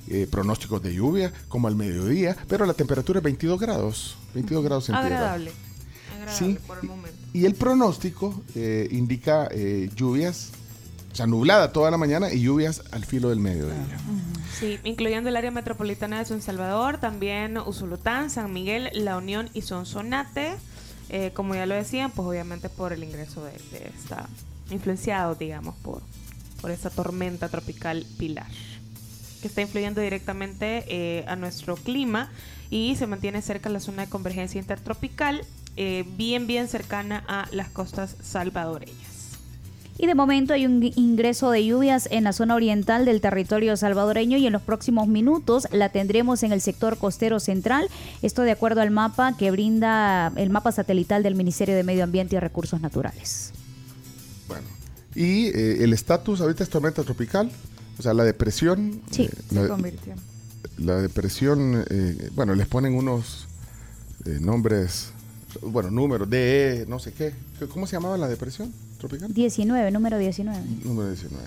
[0.09, 4.85] eh, pronósticos de lluvia como al mediodía, pero la temperatura es 22 grados, 22 grados
[4.85, 5.13] centígrados.
[5.17, 5.51] Agradable.
[6.13, 7.17] Agradable Sí, por el momento.
[7.33, 10.51] Y el pronóstico eh, indica eh, lluvias,
[11.13, 13.99] o sea, nublada toda la mañana y lluvias al filo del mediodía.
[14.59, 19.61] Sí, incluyendo el área metropolitana de San Salvador, también Usulután, San Miguel, La Unión y
[19.61, 20.55] Sonsonate.
[21.09, 24.27] Eh, como ya lo decían, pues obviamente por el ingreso de, de esta,
[24.71, 26.01] influenciado, digamos, por,
[26.61, 28.47] por esta tormenta tropical Pilar,
[29.41, 32.31] que está influyendo directamente eh, a nuestro clima
[32.71, 35.45] y se mantiene cerca la zona de convergencia intertropical,
[35.77, 39.12] eh, bien, bien cercana a las costas salvadoreñas.
[39.97, 44.37] Y de momento hay un ingreso de lluvias en la zona oriental del territorio salvadoreño
[44.37, 47.87] y en los próximos minutos la tendremos en el sector costero central.
[48.21, 52.35] Esto de acuerdo al mapa que brinda el mapa satelital del Ministerio de Medio Ambiente
[52.35, 53.53] y Recursos Naturales.
[55.15, 57.51] Y eh, el estatus ahorita es tormenta tropical,
[57.99, 58.99] o sea, la depresión.
[59.11, 60.15] Sí, eh, Se la, convirtió.
[60.77, 63.47] la depresión, eh, bueno, les ponen unos
[64.25, 65.12] eh, nombres,
[65.61, 67.33] bueno, números, DE, no sé qué.
[67.69, 69.33] ¿Cómo se llamaba la depresión tropical?
[69.33, 70.59] 19, número 19.
[70.83, 71.43] Número 19.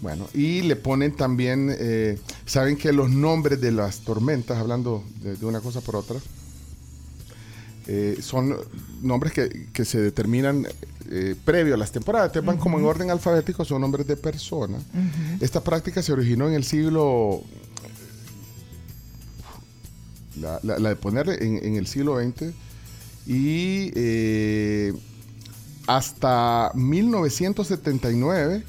[0.00, 5.36] Bueno, y le ponen también, eh, saben que los nombres de las tormentas, hablando de,
[5.36, 6.16] de una cosa por otra,
[7.86, 8.56] eh, son
[9.02, 10.66] nombres que, que se determinan
[11.10, 14.82] eh, previo a las temporadas, van como en orden alfabético, son nombres de personas.
[15.40, 17.42] Esta práctica se originó en el siglo,
[20.40, 22.52] la, la- la de poner en, en el siglo XX
[23.26, 24.92] y eh,
[25.86, 28.64] hasta 1979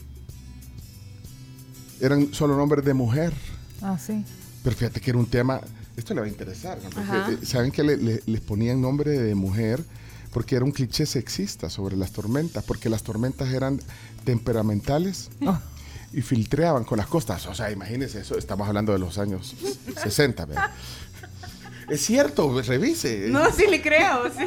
[2.02, 3.34] eran solo nombres de mujer.
[3.82, 4.24] Ah, sí.
[4.64, 5.62] Pero fíjate que era un tema,
[5.96, 6.90] esto le va a interesar, ¿no?
[6.90, 9.84] Porque, eh, saben que le- le- les ponían nombre de mujer
[10.32, 13.80] porque era un cliché sexista sobre las tormentas, porque las tormentas eran
[14.26, 15.30] temperamentales
[16.14, 17.46] y filtreaban con las costas.
[17.48, 19.56] O sea, imagínense eso, estamos hablando de los años
[20.02, 20.72] 60, ¿verdad?
[21.90, 23.28] Es cierto, revise.
[23.30, 24.26] No, sí le creo.
[24.36, 24.44] sí.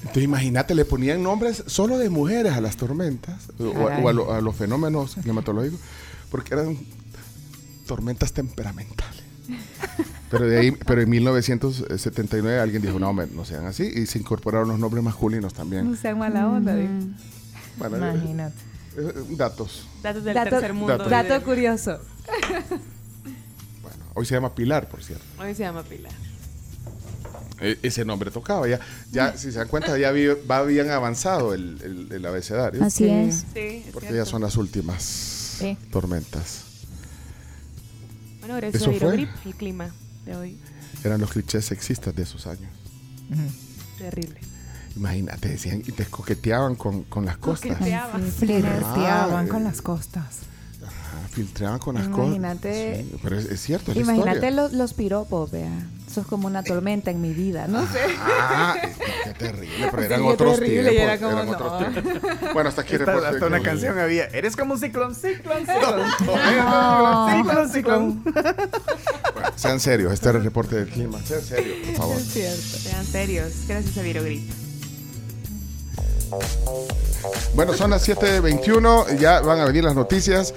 [0.00, 4.40] Entonces, imagínate, le ponían nombres solo de mujeres a las tormentas o, a, lo- a
[4.40, 5.80] los fenómenos climatológicos,
[6.30, 6.78] porque eran
[7.86, 9.22] tormentas temperamentales.
[10.30, 14.18] Pero, de ahí, pero en 1979 alguien dijo, no, hombre, no sean así, y se
[14.18, 15.88] incorporaron los nombres masculinos también.
[15.90, 16.90] No sean mala onda, digo.
[17.78, 18.56] Bueno, Imagínate.
[18.96, 19.86] eh, eh, datos.
[20.02, 20.96] Datos del Dato, tercer mundo.
[20.98, 21.10] Datos.
[21.10, 21.98] dato curioso.
[24.14, 25.24] Hoy se llama Pilar, por cierto.
[25.38, 26.12] Hoy se llama Pilar.
[27.60, 28.68] E- ese nombre tocaba.
[28.68, 28.80] Ya,
[29.12, 32.84] ya si se dan cuenta, ya vi- va bien avanzado el, el- el abecedario.
[32.84, 33.10] Así Sí.
[33.10, 33.34] es.
[33.54, 34.24] Sí, es Porque cierto.
[34.24, 35.76] ya son las últimas Sí.
[35.90, 36.62] tormentas.
[38.40, 39.16] Bueno, gracias Eso a fue.
[39.16, 39.90] Virogrip, el clima
[40.24, 40.58] de hoy.
[41.04, 42.70] Eran los clichés sexistas de esos años.
[43.98, 44.38] Terrible.
[44.96, 47.76] Imagínate, decían y te coqueteaban con, con las costas.
[47.78, 48.22] Coqueteaban.
[48.96, 50.24] Ah, con las costas.
[50.84, 52.26] ah, filtraban con las costas.
[52.36, 53.02] Imagínate.
[53.10, 55.70] Sí, pero es, es cierto, es Imagínate los, los piropos, vea.
[56.16, 57.98] Eso es como una tormenta en mi vida, no sé.
[58.26, 58.74] Ah,
[59.24, 61.02] qué terrible, pero Sí, eran qué otros terrible, tiempos.
[61.02, 61.78] era como, eran otros no.
[62.02, 62.52] tiempos.
[62.54, 63.70] Bueno, hasta aquí Hasta- reporte hasta una clima.
[63.70, 64.24] canción había.
[64.28, 66.02] Eres como un ciclón, ciclón, ciclón.
[66.56, 67.36] No.
[67.36, 68.24] Ciclón, ciclón.
[68.24, 71.20] Bueno, sean serios, este era el reporte del clima.
[71.22, 72.16] Sean serios, por favor.
[72.16, 72.60] Es cierto.
[72.62, 73.52] Sean serios.
[73.68, 74.50] Gracias a Virogrip.
[77.54, 80.54] Bueno, son las 7.21, ya van a venir las noticias.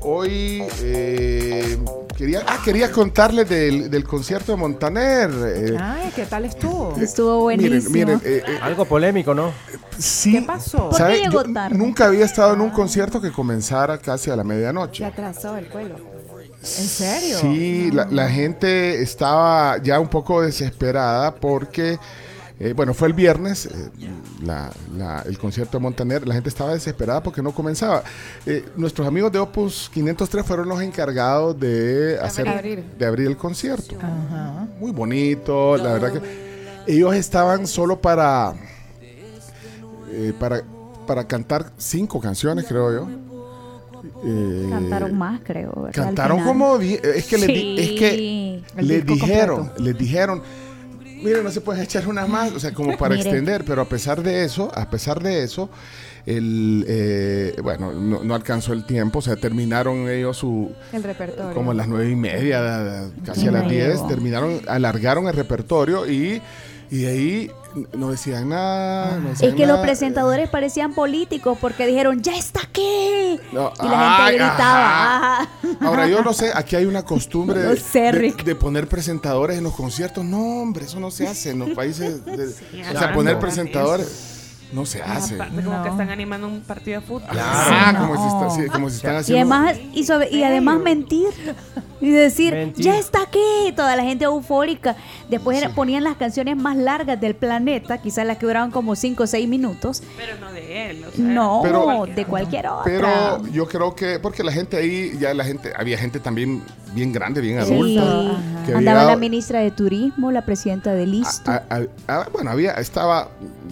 [0.00, 1.78] Hoy eh,
[2.20, 5.30] quería, ah, quería contarles del, del concierto de Montaner.
[5.46, 6.94] eh, Ay, ¿qué tal estuvo?
[7.00, 7.90] Estuvo buenísimo.
[7.90, 9.52] miren, miren, eh, eh, Algo polémico, ¿no?
[9.98, 10.90] sí, ¿Qué pasó?
[10.90, 11.14] ¿Por ¿sabe?
[11.14, 11.78] qué llegó Yo tarde?
[11.78, 15.04] nunca había estado en un concierto que comenzara casi a la Se medianoche.
[15.04, 15.96] atrasó el vuelo.
[16.62, 17.38] ¿En serio?
[17.40, 21.98] Sí, la, la gente estaba ya un poco desesperada porque,
[22.62, 23.90] eh, bueno, fue el viernes eh,
[24.44, 28.02] la- la- el concierto de Montaner, la gente estaba desesperada porque no comenzaba.
[28.46, 32.84] Eh, nuestros amigos de Opus 503 fueron los encargados de hacer, Abrir.
[32.98, 33.96] de abrir el concierto.
[33.96, 34.66] Ajá.
[34.78, 36.50] Muy bonito, la verdad que
[36.86, 38.52] ellos estaban solo para,
[40.12, 40.62] eh, para,
[41.06, 43.08] para cantar cinco canciones, creo yo.
[44.24, 45.88] Eh, Cantaron más, creo.
[45.92, 48.64] Cantaron como es que, le di- es que Sí.
[48.76, 49.82] El les disco dijeron, completo.
[49.82, 50.42] les dijeron,
[51.22, 53.28] miren, no se pueden echar unas más, o sea, como para Mire.
[53.28, 55.70] extender, pero a pesar de eso, a pesar de eso,
[56.26, 61.54] el, eh, bueno, no, no alcanzó el tiempo, o sea, terminaron ellos su, El repertorio.
[61.54, 66.40] como a las nueve y media, casi a las diez, terminaron, alargaron el repertorio y,
[66.90, 67.50] y de ahí
[67.92, 69.18] no decían nada.
[69.18, 73.38] no decían Es que los presentadores parecían políticos porque dijeron, ya está aquí.
[73.52, 75.16] No, Y la gente gritaba.
[75.16, 75.42] ajá.
[75.42, 75.48] ajá.
[75.80, 78.44] Ahora yo no sé, aquí hay una costumbre No de, sé, de- Rick.
[78.44, 80.24] de poner presentadores en los conciertos.
[80.24, 82.24] No, hombre, eso no se hace en los países.
[82.24, 83.40] de- o sea, poner No.
[83.40, 84.36] presentadores
[84.72, 85.34] no se hace.
[85.34, 87.28] Aparte, como que están animando un partido de fútbol.
[87.30, 89.54] Ah, como, si está- sí, como si están Y haciendo.
[89.54, 91.28] además, y, sobre- y además mentir.
[92.02, 92.82] Y decir, Mentir.
[92.86, 93.38] ya está aquí.
[93.76, 94.96] Toda la gente eufórica.
[95.28, 99.26] Después ponían las canciones más largas del planeta, quizás las que duraban como 5 o
[99.26, 100.02] 6 minutos.
[100.16, 101.04] Pero no de él.
[101.06, 102.84] o sea, No, Pero- de cualquier otra.
[102.84, 106.62] Pero yo creo que, porque la gente ahí, ya la gente, había gente también
[106.94, 107.72] bien grande, bien Sí.
[107.72, 108.38] adulta.
[108.62, 111.50] había Andaba la ministra de Turismo, la presidenta del ISTU.
[111.50, 113.28] a- a- a- bueno, había, estaba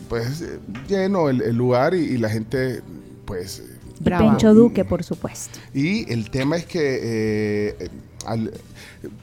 [0.08, 0.58] pues eh,
[0.88, 2.82] lleno el, el lugar y, y la gente,
[3.24, 3.62] pues.
[4.00, 5.58] y Pencho Duque, por supuesto.
[5.74, 7.88] Y el tema es que eh,
[8.26, 8.52] al-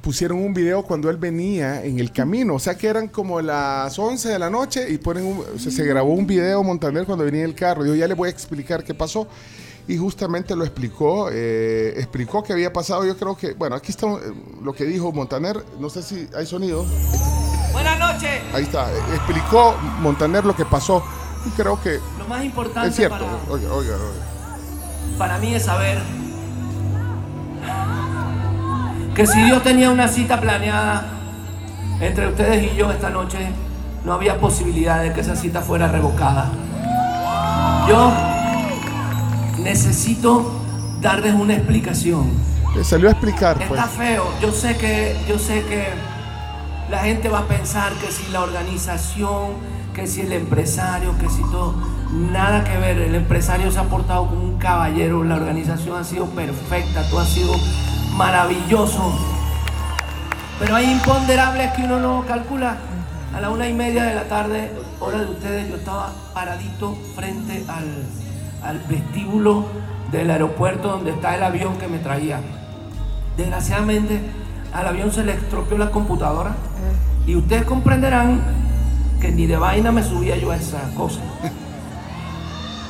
[0.02, 3.98] pusieron un video cuando él venía en el camino, o sea que eran como las
[4.00, 7.26] 11 de la noche y ponen un- o sea, se grabó un video Montaner cuando
[7.26, 7.86] venía en el carro.
[7.86, 9.28] Yo ya les voy a explicar qué pasó.
[9.88, 13.06] Y justamente lo explicó, eh, explicó qué había pasado.
[13.06, 14.08] Yo creo que, bueno, aquí está
[14.64, 15.64] lo que dijo Montaner.
[15.80, 16.84] No sé si hay sonido.
[17.72, 18.32] Buenas noches.
[18.54, 18.90] Ahí está.
[19.14, 21.04] Explicó Montaner lo que pasó.
[21.56, 23.18] Creo que Lo más importante es cierto.
[23.18, 25.18] para, Oiga, oiga, oiga.
[25.18, 26.00] para mí es saber
[29.16, 31.06] que si Dios tenía una cita planeada
[32.02, 33.38] entre ustedes y yo esta noche,
[34.04, 36.50] no había posibilidad de que esa cita fuera revocada.
[37.88, 38.12] Yo
[39.60, 40.52] necesito
[41.02, 42.30] darles una explicación.
[42.78, 43.80] Eh, Salió a explicar, pues.
[43.80, 44.26] Está feo.
[44.42, 45.88] Yo sé que, yo sé que
[46.90, 49.54] la gente va a pensar que si la organización,
[49.96, 51.74] que si el empresario, que si todo,
[52.12, 52.98] nada que ver.
[53.00, 57.26] El empresario se ha portado como un caballero, la organización ha sido perfecta, todo ha
[57.26, 57.54] sido
[58.14, 59.18] maravilloso.
[60.60, 62.78] Pero hay imponderables que uno no calcula.
[63.34, 67.66] A la una y media de la tarde, hora de ustedes, yo estaba paradito frente
[67.68, 68.06] al,
[68.64, 69.66] al vestíbulo
[70.12, 72.40] del aeropuerto donde está el avión que me traía.
[73.36, 74.22] Desgraciadamente,
[74.74, 76.56] al avión se le estropeó la computadora
[77.26, 78.42] y ustedes comprenderán
[79.26, 81.20] que ni de vaina me subía yo a esa cosa.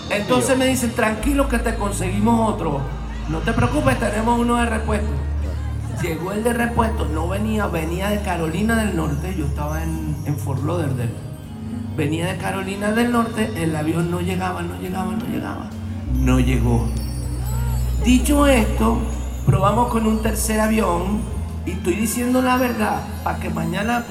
[0.10, 2.82] Entonces me dicen, tranquilo que te conseguimos otro.
[3.30, 5.08] No te preocupes, tenemos uno de repuesto.
[6.02, 10.38] Llegó el de repuesto, no venía, venía de Carolina del Norte, yo estaba en, en
[10.38, 11.14] Fort Lauderdale.
[11.96, 15.70] Venía de Carolina del Norte, el avión no llegaba, no llegaba, no llegaba.
[16.14, 16.86] No llegó.
[18.04, 19.00] Dicho esto,
[19.46, 21.22] probamos con un tercer avión
[21.66, 24.04] y estoy diciendo la verdad para que mañana,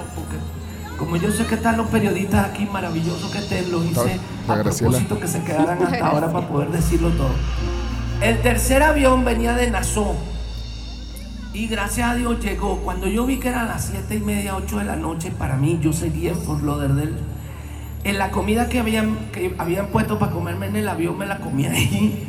[0.99, 4.19] como yo sé que están los periodistas aquí maravillosos que estén, los hice
[4.49, 7.35] a propósito que se quedaran hasta ahora para poder decirlo todo.
[8.21, 10.15] El tercer avión venía de Nassau
[11.53, 12.79] y gracias a Dios llegó.
[12.79, 15.79] Cuando yo vi que eran las siete y media, 8 de la noche, para mí
[15.81, 17.15] yo seguía en Fort Lauderdale.
[18.03, 21.39] En la comida que habían, que habían puesto para comerme en el avión, me la
[21.39, 22.29] comí ahí.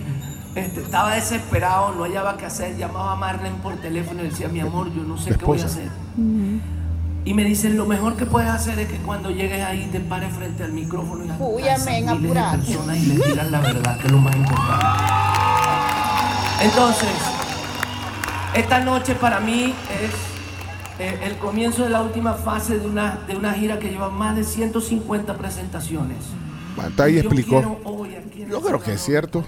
[0.56, 2.78] Este, estaba desesperado, no hallaba qué hacer.
[2.78, 5.66] Llamaba a Marlene por teléfono y decía, mi amor, yo no sé qué voy a
[5.66, 5.90] hacer.
[7.26, 10.32] Y me dicen, lo mejor que puedes hacer es que cuando llegues ahí te pares
[10.34, 13.98] frente al micrófono y a Uy, amén, miles de personas y les digas la verdad,
[14.00, 14.86] que es lo más importante.
[16.62, 17.10] Entonces,
[18.54, 19.74] esta noche para mí
[20.04, 20.12] es
[21.00, 24.36] eh, el comienzo de la última fase de una, de una gira que lleva más
[24.36, 26.18] de 150 presentaciones.
[26.98, 27.50] Yo explicó.
[27.50, 29.46] quiero hoy aquí en Yo creo que es cierto.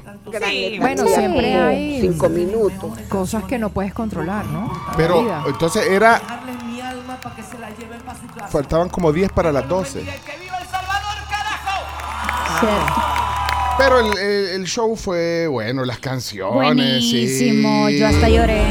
[0.80, 1.14] Bueno, Sí.
[1.14, 2.98] siempre hay Cinco minutos.
[3.10, 4.72] cosas que no puedes controlar, ¿no?
[4.96, 6.22] Pero entonces era.
[7.22, 8.48] Para que se la lleven para su casa.
[8.48, 10.06] Faltaban como 10 para las 12.
[13.78, 16.54] Pero el, el- el show fue bueno, las canciones.
[16.56, 18.00] Buenísimo, sí.
[18.00, 18.64] yo hasta lloré.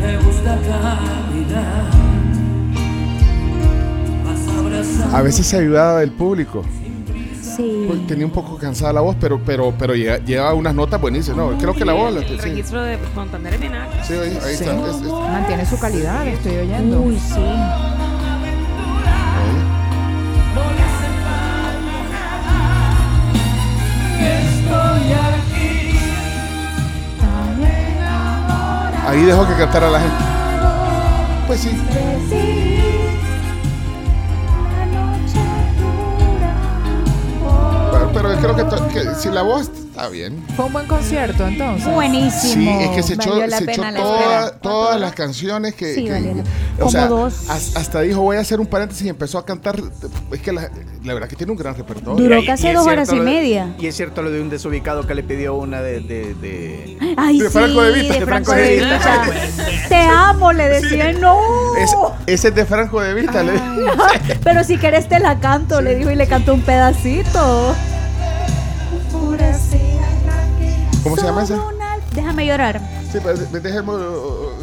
[0.00, 1.90] Me gusta caminar.
[5.12, 6.64] A veces se ayudaba del público.
[7.60, 7.84] Sí.
[7.86, 11.36] Pues, Tenía un poco cansada la voz, pero pero pero lleva, lleva unas notas buenísimas.
[11.38, 12.36] No, creo que la voz la El sí.
[12.36, 13.96] registro de Montaner es bien alto.
[14.02, 14.64] Sí, ahí, ahí Sí.
[14.64, 14.74] está.
[14.88, 17.00] Es- es- Mantiene su calidad, estoy oyendo.
[17.02, 17.40] Uy, sí.
[24.20, 25.98] Estoy aquí.
[29.06, 30.16] ahí dejó que cantara la gente.
[31.46, 31.70] Pues sí.
[38.22, 40.44] Pero, creo que, si la voz está bien.
[40.56, 41.92] Fue un buen concierto entonces.
[41.92, 42.54] Buenísimo.
[42.78, 44.58] Sí, es que se echó, Valió la se echó pena la toda- espera.
[44.60, 45.94] todas las canciones que.
[45.94, 47.50] Sí, que- valió la- o como sea, dos.
[47.50, 49.80] hasta dijo, voy a hacer un paréntesis y empezó a cantar.
[50.32, 50.70] Es que la,
[51.04, 52.16] la verdad que tiene un gran repertorio.
[52.22, 53.74] Duró Y- casi dos cierto horas y media.
[53.78, 56.00] Y es cierto lo de un desubicado que le pidió una de.
[56.00, 58.14] de, de- Ay, de sí, Franco de Vita.
[58.14, 59.22] de Franco de Vita.
[59.88, 61.36] Te amo, le decía, no.
[61.78, 61.94] Es-
[62.26, 63.42] ese es de Franco de Vita.
[63.42, 63.52] le-
[64.44, 67.74] Pero si querés te la canto, le dijo y le cantó un pedacito.
[71.02, 71.58] ¿Cómo se llama esa?
[72.14, 72.80] Déjame llorar.
[73.12, 74.00] Sí, pero de- dejemos.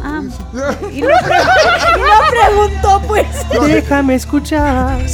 [0.03, 0.21] Ah,
[0.91, 1.13] y, no no
[2.29, 3.25] preguntó, pues.
[3.67, 4.99] Déjame escuchar.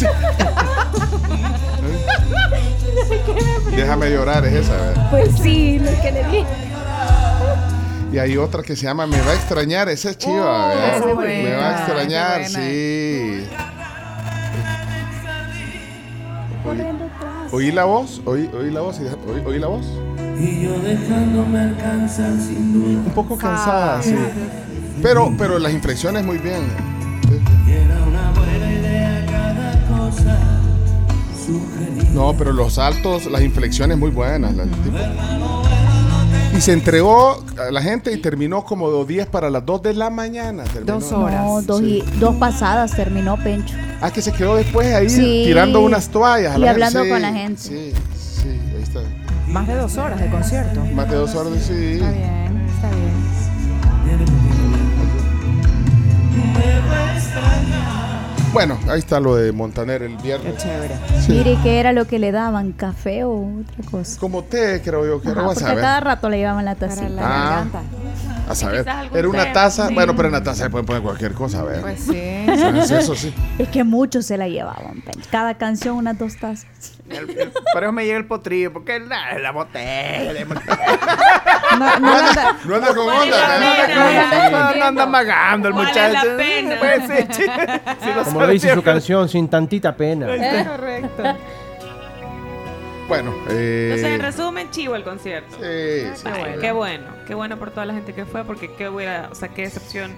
[3.76, 4.74] Déjame llorar, es esa.
[4.74, 5.10] ¿verdad?
[5.12, 6.46] Pues sí, lo que le dije.
[8.12, 10.72] Y hay otra que se llama Me va a extrañar, esa es chiva.
[11.04, 13.48] Oh, Me va a extrañar, sí.
[17.56, 19.86] Oí, la voz, oí, oí la voz, oí, oí la voz.
[20.40, 23.00] Y yo dejándome alcanzar sin duda.
[23.06, 24.16] Un poco cansada, sí.
[25.04, 26.64] Pero, pero las inflexiones muy bien.
[27.68, 30.38] Era una buena idea cada cosa.
[31.46, 32.10] Sugerir.
[32.12, 34.56] No, pero los saltos, las inflexiones muy buenas.
[34.56, 34.98] la- tipo.
[36.58, 39.94] Y se entregó a la gente y terminó como dos días para las 2 de
[39.94, 40.64] la mañana.
[40.66, 41.00] terminó.
[41.00, 43.76] No, dos, y- dos pasadas terminó Pencho.
[44.06, 45.44] Ah, que se quedó después ahí Sí.
[45.46, 46.56] tirando unas toallas.
[46.56, 47.14] a Y la hablando gente.
[47.14, 47.62] con la gente.
[47.62, 49.00] Sí, sí, ahí está.
[49.48, 50.84] Más de dos horas de concierto.
[50.94, 51.94] Más de dos horas, sí.
[51.94, 53.14] Está bien, está bien.
[58.52, 60.58] Bueno, ahí está lo de Montaner el viernes.
[60.58, 60.94] chévere.
[61.28, 62.72] Mire, ¿qué era lo que le daban?
[62.74, 63.32] ¿Café o
[63.62, 64.20] otra cosa?
[64.20, 65.84] Como té, creo yo, que Ajá, no vas porque a ver.
[65.84, 67.08] cada rato le llevaban la tacita.
[67.20, 67.66] Ah,
[68.48, 68.86] a saber.
[69.14, 69.94] Era una taza, sí.
[69.94, 71.82] bueno, pero en la taza se puede poner cualquier cosa, a ver.
[71.82, 72.18] Pues sí.
[72.18, 73.34] Eso sí.
[73.58, 75.04] Es que muchos se la llevaban.
[75.32, 76.68] Cada canción unas dos tazas.
[77.74, 80.46] Por eso me llega el potrillo, porque la, la botella.
[81.78, 84.76] No, no anda, No anda con onda.
[84.78, 86.28] No, anda magando el ¿Cuál es muchacho.
[86.28, 86.76] la pena?
[86.80, 87.44] Pues sí, sí.
[88.04, 90.34] Sí lo Como sabe dice su canción, sin tantita pena.
[90.34, 91.24] Es correcto.
[93.08, 95.56] Bueno, Entonces, en eh, resumen, chivo el concierto.
[95.58, 96.24] sí, sí.
[96.26, 99.36] Ay, qué bueno, qué bueno por toda la gente que fue, porque qué buena, o
[99.36, 100.12] sea, qué decepción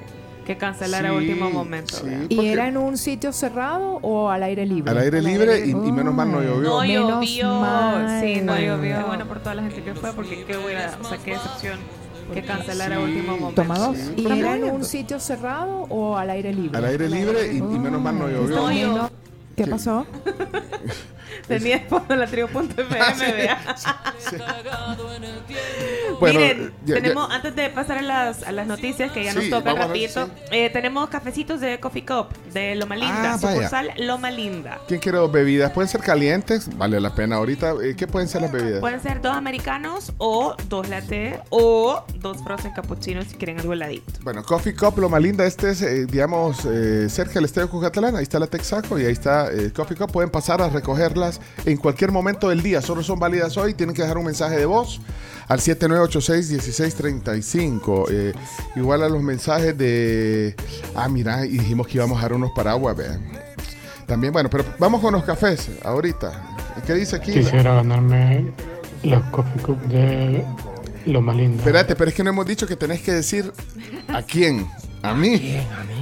[0.46, 1.96] que cancelara a Sí, último momento.
[1.96, 2.28] sí.
[2.30, 4.92] ¿Y era en un sitio cerrado o al aire libre?
[4.92, 6.70] al aire libre y, y menos mal no llovió.
[6.70, 8.22] No llovió, mal.
[8.22, 8.76] sí, no Bueno.
[8.78, 8.98] llovió.
[9.00, 11.80] Qué bueno por toda la gente que fue, porque qué buena, o sea, qué decepción
[12.34, 13.62] que cancelara a último momento.
[13.64, 13.98] Toma dos.
[13.98, 14.14] Sí.
[14.18, 16.78] ¿Y era en un sitio cerrado o al aire libre?
[16.78, 18.56] Al aire libre y, y menos mal no llovió.
[18.56, 19.10] No llovió.
[19.56, 20.06] ¿Qué pasó?
[21.48, 22.76] Tenía fondo la tribu.fm,
[23.34, 23.60] vea.
[26.20, 29.34] Bueno, Miren, ya- ya- tenemos, antes de pasar a las, a las noticias que ya
[29.34, 33.92] Sí, nos tocan rapidito, eh, tenemos cafecitos de Coffee Cup de Loma Linda, Ah, sucursal
[33.98, 34.80] Loma Linda.
[34.88, 35.72] ¿Quién quiere dos bebidas?
[35.72, 37.74] Pueden ser calientes, vale la pena ahorita.
[37.84, 38.80] eh, ¿Qué pueden ser las bebidas?
[38.80, 44.14] Pueden ser dos americanos o dos latte o dos frozen cappuccinos si quieren algo heladito.
[44.22, 48.16] Bueno, Coffee Cup, lo más linda, este es, eh, digamos, eh, cerca del Estadio Cucatlán,
[48.16, 50.12] ahí está la Texaco y ahí está eh, Coffee Cup.
[50.12, 54.02] Pueden pasar a recogerlas en cualquier momento del día, solo son válidas hoy, tienen que
[54.02, 55.00] dejar un mensaje de voz
[55.48, 58.06] al 7986-1635.
[58.10, 58.34] Eh,
[58.76, 60.56] igual a los mensajes de,
[60.96, 63.22] ah, mira, y dijimos que íbamos a dar unos paraguas, vean.
[64.06, 66.58] También, bueno, pero vamos con los cafés ahorita.
[66.86, 67.34] ¿Qué dice aquí?
[67.34, 68.52] Quisiera ganarme
[69.04, 70.44] los Coffee Cup de
[71.06, 71.58] Loma Linda.
[71.58, 73.52] Espérate, pero es que no hemos dicho que tenés que decir
[74.08, 74.68] a quién.
[75.02, 75.60] A mí.
[75.72, 75.95] ¿A mí?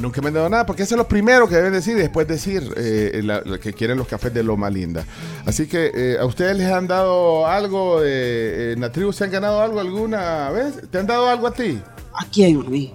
[0.00, 2.26] Nunca me han dado nada, porque eso es lo primero que deben decir y después
[2.28, 5.04] decir eh, la- que quieren los cafés de Loma Linda.
[5.46, 9.12] Así que, eh, ¿a ustedes les han dado algo de, en la tribu?
[9.12, 10.88] ¿Se han ganado algo alguna vez?
[10.90, 11.80] ¿Te han dado algo a ti?
[12.18, 12.60] ¿A quién?
[12.60, 12.94] A mí.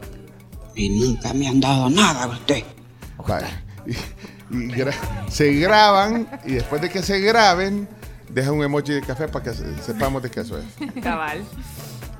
[0.75, 2.63] Y nunca me han dado nada a usted.
[3.27, 3.63] Vaya.
[3.85, 3.91] Y,
[4.55, 4.93] y gra-
[5.29, 7.87] se graban y después de que se graben,
[8.29, 10.65] dejan un emoji de café para que se- sepamos de qué eso es.
[11.03, 11.43] Cabal.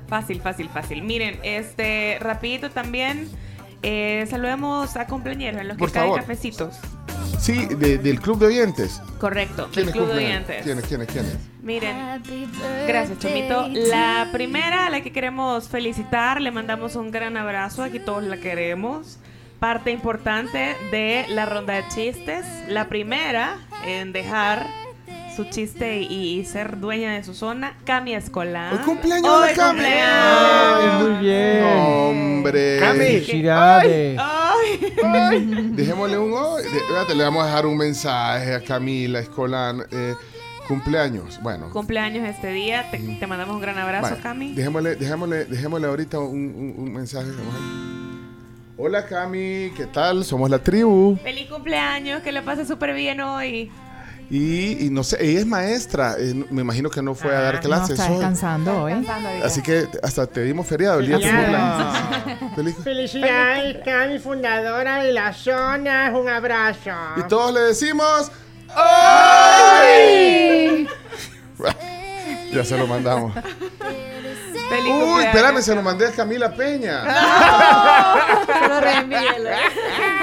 [0.08, 1.02] Fácil, fácil, fácil.
[1.02, 3.28] Miren, este, rapidito también,
[3.82, 6.20] eh, saludemos a cumpleaños en los que Por caen favor.
[6.20, 6.76] cafecitos.
[7.38, 9.00] Sí, de- del club de oyentes.
[9.18, 10.14] Correcto, del ¿Quiénes Club de?
[10.26, 10.62] Oyentes.
[10.64, 11.36] ¿Quiénes, quiénes, quiénes?
[11.62, 12.22] Miren,
[12.86, 13.66] gracias Chomito.
[13.68, 18.36] La primera a la que queremos felicitar, le mandamos un gran abrazo, aquí todos la
[18.36, 19.18] queremos.
[19.58, 22.44] Parte importante de la ronda de chistes.
[22.68, 24.66] La primera en dejar
[25.36, 28.72] su chiste y, y ser dueña de su zona, Cami Escolar.
[28.74, 29.78] ¡Hoy cumpleaños ¡Hoy de Cami!
[29.78, 31.02] cumpleaños!
[31.02, 31.64] Muy bien.
[31.64, 32.80] Hombre.
[32.80, 34.20] Felicidades.
[34.20, 34.94] Ay.
[35.72, 36.62] Dejémosle un hoy.
[37.16, 39.82] le vamos a dejar un mensaje a Camila Escolán.
[39.90, 40.14] eh,
[40.68, 41.40] cumpleaños.
[41.42, 41.70] Bueno.
[41.70, 44.52] Cumpleaños este día, te, te mandamos un gran abrazo, vale, Cami.
[44.54, 47.28] Dejémosle, dejémosle, dejémosle ahorita un, un- un mensaje.
[48.76, 50.24] Hola Cami, ¿qué tal?
[50.24, 51.16] Somos la tribu.
[51.22, 53.70] Feliz cumpleaños, que le pase súper bien hoy.
[54.30, 56.14] Y, y no sé, ella es maestra.
[56.18, 58.12] eh, me imagino que no fue a dar No, clases está hoy.
[58.12, 59.04] descansando hoy.
[59.42, 61.36] Así que hasta te dimos feriado el día de tu Ya.
[61.36, 62.54] cumpleaños.
[62.56, 66.12] Feliz- Felicidades, Cami, fundadora de la zona.
[66.16, 66.90] Un abrazo.
[67.16, 68.30] Y todos le decimos.
[69.82, 70.86] ¡Ay!
[72.52, 73.32] ya se lo mandamos.
[73.34, 77.02] Feliz Uy, espérame, se lo mandé a Camila Peña.
[78.80, 79.50] Reenvíelo.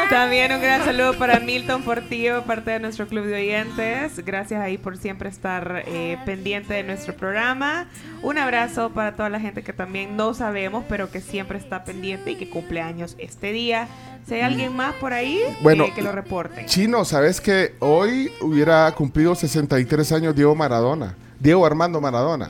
[0.10, 4.24] También un gran saludo para Milton Portillo, parte de nuestro club de oyentes.
[4.26, 7.88] Gracias ahí por siempre estar eh, pendiente de nuestro programa.
[8.22, 12.32] Un abrazo para toda la gente que también no sabemos, pero que siempre está pendiente
[12.32, 13.90] y que cumple años este día.
[14.26, 16.66] Si hay alguien más por ahí, Bueno, eh, que lo reporten.
[16.68, 21.16] Chino, ¿sabes que hoy hubiera cumplido 63 años Diego Maradona?
[21.38, 22.50] Diego Armando Maradona.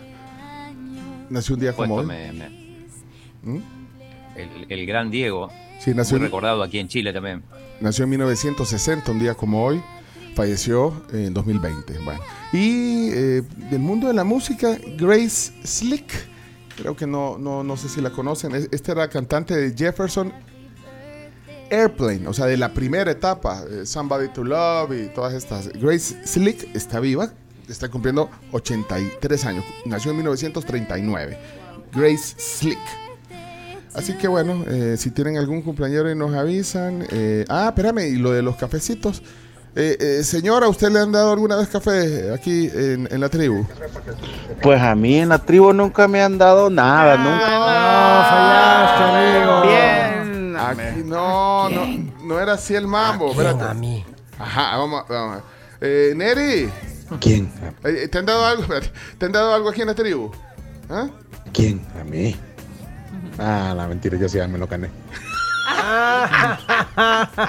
[1.31, 2.05] Nació un día como hoy.
[2.05, 2.49] me- me-
[3.43, 3.61] ¿Mm?
[4.35, 5.49] el, el gran Diego.
[5.79, 7.43] Sí, nació- muy recordado aquí en Chile también.
[7.81, 9.81] Nació en 1960, un día como hoy.
[10.35, 11.97] Falleció en 2020.
[11.99, 12.19] Bueno.
[12.53, 13.41] Y eh,
[13.71, 16.11] del mundo de la música, Grace Slick.
[16.75, 18.53] Creo que no, no, no sé si la conocen.
[18.53, 20.31] Es- Esta era cantante de Jefferson
[21.69, 25.67] Airplane, o sea, de la primera etapa, eh, Somebody to Love y todas estas.
[25.73, 27.33] Grace Slick está viva,
[27.67, 29.65] está cumpliendo 83 años.
[29.85, 31.37] Nació en 1939.
[31.93, 32.79] Grace Slick.
[33.97, 37.05] Así que bueno, eh, si tienen algún cumpleañero y nos avisan.
[37.11, 39.21] eh, ah, espérame, y lo de los cafecitos.
[39.75, 43.65] Eh, eh, señora, ¿usted le han dado alguna vez café aquí en, en la tribu?
[44.61, 47.49] Pues a mí en la tribu nunca me han dado nada, nunca.
[47.59, 49.61] No, fallaste, amigo.
[49.67, 50.57] Bien.
[50.57, 51.85] Aquí no, no,
[52.23, 53.31] no era así el mambo.
[53.31, 53.63] espérate.
[53.63, 54.03] a mí.
[54.39, 55.41] Ajá, vamos, vamos.
[55.81, 56.69] Eh, Neri.
[57.19, 57.51] ¿Quién?
[57.83, 58.63] eh, ¿Te han dado algo?
[58.63, 60.31] Espérate, ¿Te han dado algo aquí en la tribu?
[60.89, 61.07] ¿Ah?
[61.53, 61.85] ¿Quién?
[61.99, 62.35] A mí.
[63.39, 64.89] Ah, la mentira, yo sí ya me lo gané.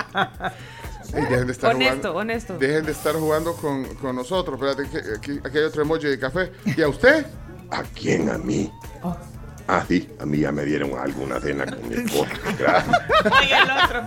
[1.14, 2.14] Ey, dejen de estar Honesto, jugando.
[2.16, 2.58] honesto.
[2.58, 4.60] Dejen de estar jugando con, con nosotros.
[4.60, 6.52] Espérate, que aquí, aquí hay otro emoji de café.
[6.76, 7.24] ¿Y a usted?
[7.70, 8.28] ¿A quién?
[8.28, 8.70] ¿A mí?
[9.66, 12.30] Ah, sí, a mí ya me dieron alguna cena con mi esposa.
[12.58, 13.00] Gracias.
[13.24, 14.02] Oye, el otro.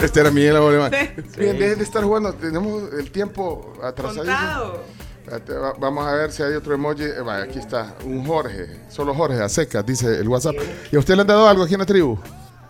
[0.00, 0.90] Este era Miguel Abolema.
[0.90, 1.40] Sí.
[1.40, 2.32] Bien, dejen de estar jugando.
[2.34, 4.78] Tenemos el tiempo atrasadísimo.
[5.24, 5.36] Contado.
[5.36, 7.02] Espérate, va- Vamos a ver si hay otro emoji.
[7.04, 7.94] Eh, vaya, aquí está.
[8.04, 8.66] Un Jorge.
[8.88, 10.54] Solo Jorge, a secas, dice el WhatsApp.
[10.92, 12.18] ¿Y a usted le han dado algo aquí en la tribu?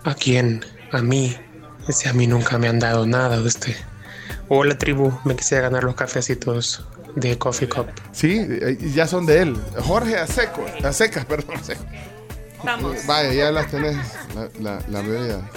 [0.04, 0.64] ¿A quién?
[0.92, 1.36] A mí.
[1.88, 3.74] Ese a mí nunca me han dado nada usted.
[4.48, 7.86] Hola tribu, me quisiera ganar los cafecitos de Coffee Cup.
[8.12, 9.56] Sí, eh, ya son de él.
[9.82, 10.64] Jorge a seco.
[10.82, 11.56] A secas, perdón.
[12.58, 13.06] Estamos.
[13.06, 13.96] Vaya, ya las tenés,
[14.34, 15.50] la, la, la bebida.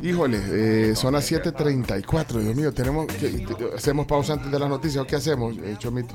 [0.00, 3.46] Híjole, eh, son las 7.34, Dios mío, tenemos que,
[3.76, 6.14] hacemos pausa antes de las noticias, ¿o qué hacemos, eh, Chomito?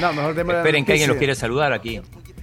[0.00, 2.00] No, mejor démosle la Esperen que alguien los quiere saludar aquí.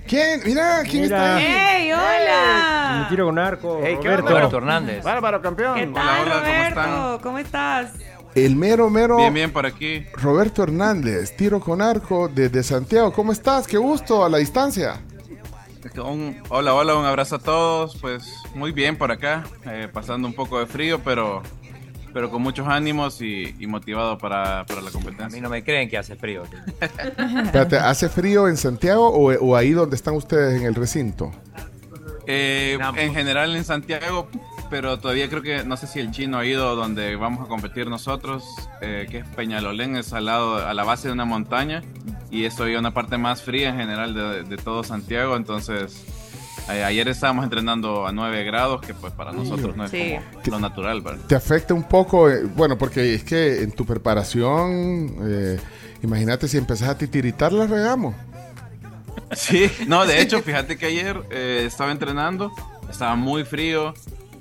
[0.07, 0.41] ¿Quién?
[0.43, 1.45] Mira, ¿quién está ahí?
[1.45, 3.01] ¡Ey, hola!
[3.03, 3.79] Me tiro con arco.
[3.83, 4.57] Ey, ¿qué Roberto.
[4.57, 5.03] Hernández.
[5.03, 5.75] Bárbaro, campeón.
[5.75, 7.19] ¿Qué tal, Roberto?
[7.21, 7.91] ¿Cómo estás?
[8.33, 10.05] El mero, mero Bien, bien, por aquí.
[10.13, 13.11] Roberto Hernández, tiro con arco desde Santiago.
[13.11, 13.67] ¿Cómo estás?
[13.67, 15.01] Qué gusto, a la distancia.
[16.03, 17.95] Un- hola, hola, un abrazo a todos.
[18.01, 18.23] Pues
[18.55, 21.41] muy bien por acá, eh, pasando un poco de frío, pero,
[22.13, 25.27] pero con muchos ánimos y, y motivado para, para la A competencia.
[25.29, 26.43] mí no me creen que hace frío.
[26.81, 31.31] Espérate, ¿hace frío en Santiago o, o ahí donde están ustedes en el recinto?
[32.31, 34.27] Eh, en general en Santiago,
[34.69, 37.87] pero todavía creo que no sé si el chino ha ido donde vamos a competir
[37.87, 38.43] nosotros,
[38.81, 41.81] eh, que es Peñalolén, es al lado, a la base de una montaña
[42.29, 46.03] y es todavía una parte más fría en general de, de todo Santiago, entonces
[46.71, 50.13] eh, ayer estábamos entrenando a 9 grados, que pues para nosotros no es Sí.
[50.45, 51.25] como lo natural, ¿verdad?
[51.25, 52.29] ¿Te afecta un poco?
[52.29, 55.57] eh, bueno, porque es que en tu preparación, eh,
[56.03, 58.13] imagínate si empezás a titiritar, la regamos.
[59.31, 62.51] Sí, no, de hecho, fíjate que ayer eh, estaba entrenando,
[62.89, 63.93] estaba muy frío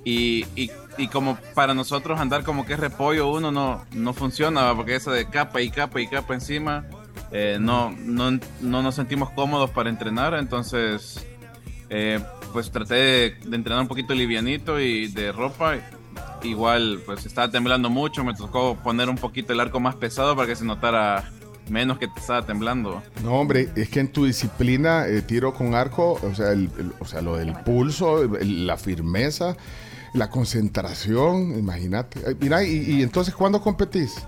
[0.04, 4.62] y, y- y como para nosotros andar como que es repollo uno no, no funciona,
[4.62, 4.74] ¿va?
[4.74, 6.84] porque eso de capa y capa y capa encima,
[7.30, 11.24] eh, no, no, no nos sentimos cómodos para entrenar, entonces
[11.90, 12.18] eh,
[12.52, 15.76] pues traté de, de entrenar un poquito livianito y de ropa.
[16.42, 20.48] Igual, pues estaba temblando mucho, me tocó poner un poquito el arco más pesado para
[20.48, 21.30] que se notara
[21.70, 23.02] menos que te estaba temblando.
[23.22, 26.92] No, hombre, es que en tu disciplina, eh, tiro con arco, o sea, el, el-
[26.98, 29.56] o sea, lo del pulso, el- la firmeza,
[30.14, 32.20] la concentración, imagínate.
[32.40, 34.26] Mira, y, y entonces, ¿cuándo competís?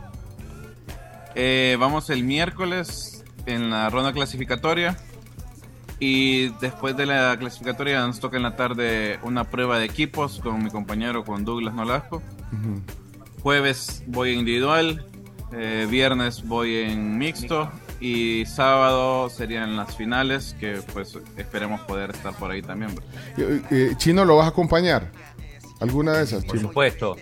[1.35, 4.97] Eh, vamos el miércoles en la ronda clasificatoria.
[6.03, 10.65] Y después de la clasificatoria nos toca en la tarde una prueba de equipos con
[10.65, 12.23] mi compañero, con Douglas Nolasco.
[13.43, 15.05] Jueves voy individual,
[15.53, 17.71] eh, viernes voy en mixto
[18.01, 22.93] y sábado serían las finales que pues esperemos poder estar por ahí también.
[23.37, 25.11] Eh, eh, Chino, ¿lo vas a acompañar?
[25.81, 26.69] ¿Alguna de esas, Por Chino?
[26.69, 27.17] supuesto.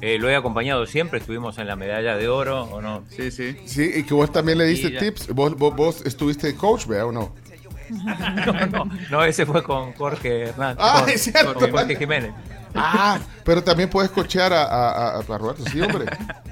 [0.00, 3.04] Eh, lo he acompañado siempre, estuvimos en la medalla de oro, ¿o no?
[3.08, 3.56] Sí, sí.
[3.66, 5.28] Sí, y que vos también le diste tips.
[5.28, 7.34] Vos, vos, vos estuviste coach, ¿verdad o no?
[7.90, 10.78] no, no, no, ese fue con Jorge Hernández.
[10.84, 11.54] Ah, con, es cierto.
[11.54, 12.32] con Jorge Jiménez.
[12.74, 16.06] Ah, pero también puedes cochear a, a, a- a Roberto, sí, hombre.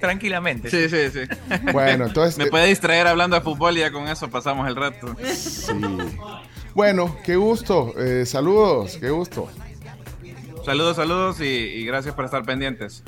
[0.00, 0.70] Tranquilamente.
[0.70, 1.20] Sí, sí, sí.
[1.72, 5.14] Bueno, entonces- Me puede distraer hablando de fútbol y ya con eso pasamos el rato.
[5.34, 5.72] Sí.
[6.74, 7.92] Bueno, qué gusto.
[7.98, 9.48] Eh, saludos, qué gusto.
[10.64, 13.02] Saludos, saludos y, y gracias por estar pendientes.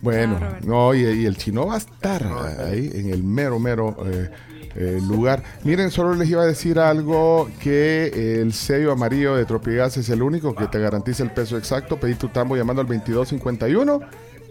[0.00, 2.22] Bueno, no, y, y el chino va a estar
[2.68, 4.28] ahí en el mero, mero eh,
[4.74, 5.42] eh, lugar.
[5.62, 10.20] Miren, solo les iba a decir algo que el sello amarillo de Tropigas es el
[10.20, 11.96] único que te garantiza el peso exacto.
[11.98, 14.00] Pedí tu tambo llamando al 2251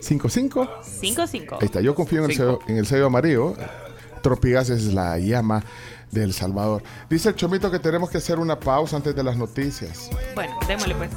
[0.03, 0.67] 55.
[1.01, 1.57] 5-5.
[1.59, 3.55] Ahí está, yo confío en el, sello, en el sello amarillo.
[4.21, 5.63] Tropigas es la llama
[6.11, 6.83] del Salvador.
[7.09, 10.09] Dice el Chomito que tenemos que hacer una pausa antes de las noticias.
[10.35, 11.09] Bueno, démosle pues.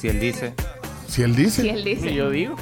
[0.00, 0.54] Si él dice.
[1.08, 1.62] Si él dice.
[1.62, 2.14] Si él dice.
[2.14, 2.56] Yo digo.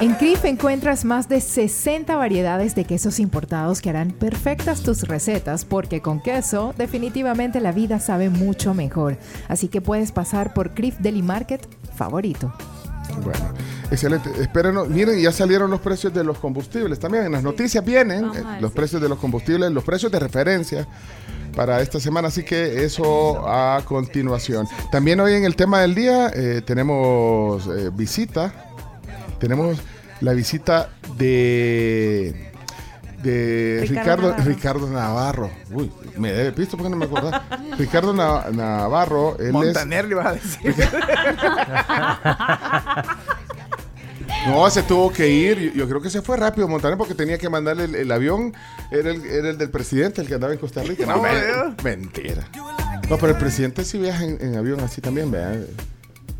[0.00, 5.64] En CRIF encuentras más de 60 variedades de quesos importados que harán perfectas tus recetas
[5.64, 9.16] porque con queso definitivamente la vida sabe mucho mejor.
[9.48, 12.52] Así que puedes pasar por CRIF Deli Market favorito.
[13.22, 13.52] Bueno,
[13.90, 14.30] excelente.
[14.40, 14.88] Espérenos.
[14.88, 16.98] Miren, ya salieron los precios de los combustibles.
[16.98, 20.86] También en las noticias vienen eh, los precios de los combustibles, los precios de referencia
[21.54, 22.28] para esta semana.
[22.28, 24.68] Así que eso a continuación.
[24.92, 28.52] También hoy en el tema del día eh, tenemos eh, visita.
[29.38, 29.78] Tenemos
[30.20, 32.52] la visita de
[33.22, 35.50] de Ricardo Ricardo Ricardo Navarro.
[35.70, 37.42] Uy, me debe pisto porque no me acordaba.
[37.78, 40.74] Ricardo Na- Navarro, él es Montaner le vas a decir.
[44.46, 45.58] No, se tuvo que ir.
[45.58, 48.54] Yo, yo creo que se fue rápido Montaner porque tenía que mandarle el, el avión.
[48.92, 51.04] Era el, era el del presidente, el que andaba en Costa Rica.
[51.06, 52.46] No, No, mentira.
[53.08, 55.60] No, pero el presidente sí viaja en, en avión así también, ¿verdad?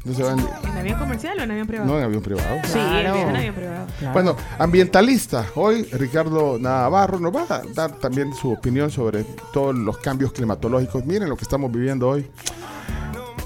[0.06, 0.38] No se van.
[0.38, 1.90] ¿En avión comercial o en avión privado?
[1.90, 2.60] No, en avión privado.
[2.64, 3.86] Sí, en avión privado.
[4.12, 5.46] Bueno, ambientalista.
[5.56, 11.04] Hoy Ricardo Navarro nos va a dar también su opinión sobre todos los cambios climatológicos.
[11.04, 12.30] Miren lo que estamos viviendo hoy.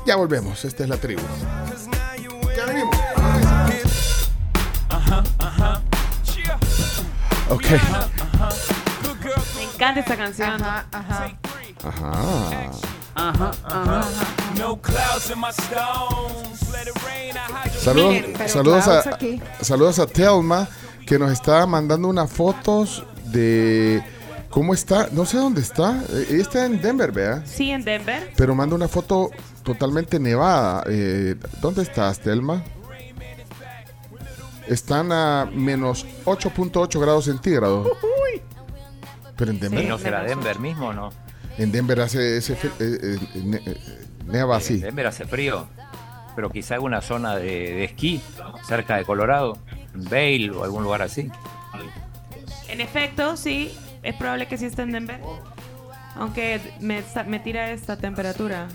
[0.07, 0.63] Ya volvemos.
[0.67, 1.23] Esta es la tribu.
[2.55, 2.97] Ya venimos.
[7.49, 7.65] Ok.
[9.57, 10.63] Me encanta esta canción.
[10.63, 11.33] Ajá,
[13.15, 13.51] ajá.
[13.65, 14.05] Ajá.
[17.81, 19.19] Saludos, Miren, saludos, a,
[19.63, 20.69] saludos a Telma
[21.07, 24.03] que nos está mandando unas fotos de
[24.51, 25.09] cómo está.
[25.13, 26.03] No sé dónde está.
[26.11, 27.43] Eh, Ella está en Denver, vea.
[27.47, 28.33] Sí, en Denver.
[28.37, 29.31] Pero manda una foto
[29.63, 30.85] totalmente nevada.
[30.89, 32.63] Eh, ¿Dónde estás, Telma?
[34.69, 37.89] Están a menos 8.8 grados centígrados.
[39.37, 39.83] Pero en Denver.
[39.85, 41.11] ¿Y no será Denver mismo o no?
[41.61, 43.77] En Denver hace ese eh, eh, eh,
[44.27, 44.75] neva así.
[44.75, 45.67] En Denver hace frío.
[46.35, 48.23] Pero quizá alguna zona de, de esquí
[48.67, 49.59] cerca de Colorado,
[49.95, 51.31] en Vail o algún lugar así.
[52.69, 55.21] En efecto, sí, es probable que sí esté en Denver.
[56.17, 58.69] Aunque me, me tira esta temperatura.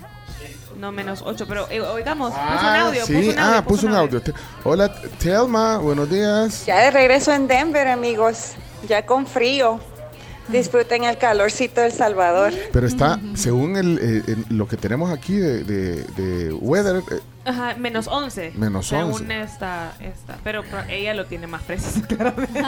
[0.78, 3.56] No, menos 8, pero eh, oigamos, puso un Ah, audio, sí, puso un audio.
[3.58, 4.22] ah, puso un audio.
[4.22, 4.32] Te-
[4.62, 6.66] Hola, Telma, buenos días.
[6.66, 8.52] Ya de regreso en Denver, amigos.
[8.86, 9.80] Ya con frío.
[10.48, 12.52] Disfruten el calorcito del Salvador.
[12.72, 17.20] Pero está, según el, eh, en lo que tenemos aquí de, de- de weather, eh,
[17.44, 18.52] Ajá, menos 11.
[18.56, 19.40] Menos Según 11.
[19.42, 20.36] esta, esta.
[20.42, 22.60] Pero ella lo tiene más preciso, claramente.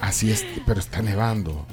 [0.00, 1.66] así es, pero está nevando.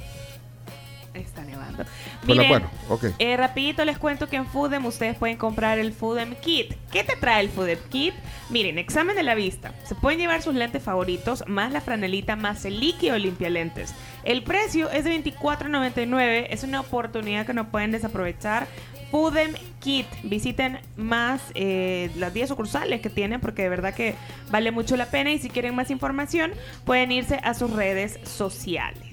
[1.14, 1.84] Está nevando.
[2.26, 3.04] Miren, bueno, ok.
[3.18, 6.74] eh, rapidito les cuento que en Foodem ustedes pueden comprar el Foodem Kit.
[6.90, 8.14] ¿Qué te trae el Foodem Kit?
[8.48, 9.74] Miren, examen de la vista.
[9.84, 13.94] Se pueden llevar sus lentes favoritos, más la franelita, más el líquido limpia lentes.
[14.24, 16.46] El precio es de $24.99.
[16.48, 18.66] Es una oportunidad que no pueden desaprovechar.
[19.10, 20.06] Foodem Kit.
[20.22, 24.14] Visiten más eh, las 10 sucursales que tienen porque de verdad que
[24.50, 26.52] vale mucho la pena y si quieren más información
[26.86, 29.11] pueden irse a sus redes sociales.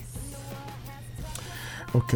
[1.93, 2.13] Ok.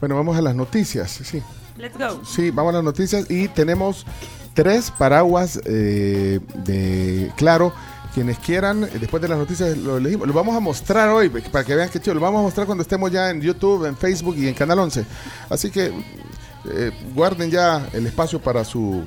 [0.00, 1.10] Bueno, vamos a las noticias.
[1.10, 1.42] Sí,
[1.76, 2.24] Let's go.
[2.24, 4.06] sí, vamos a las noticias y tenemos
[4.54, 7.72] tres paraguas eh, de Claro.
[8.14, 10.26] Quienes quieran, eh, después de las noticias, lo elegimos.
[10.26, 12.14] Lo vamos a mostrar hoy para que vean que chido.
[12.14, 15.04] Lo vamos a mostrar cuando estemos ya en YouTube, en Facebook y en Canal 11.
[15.50, 15.92] Así que
[16.70, 19.04] eh, guarden ya el espacio para su,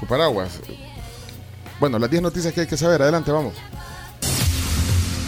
[0.00, 0.58] su paraguas.
[1.78, 3.00] Bueno, las 10 noticias que hay que saber.
[3.02, 3.54] Adelante, vamos.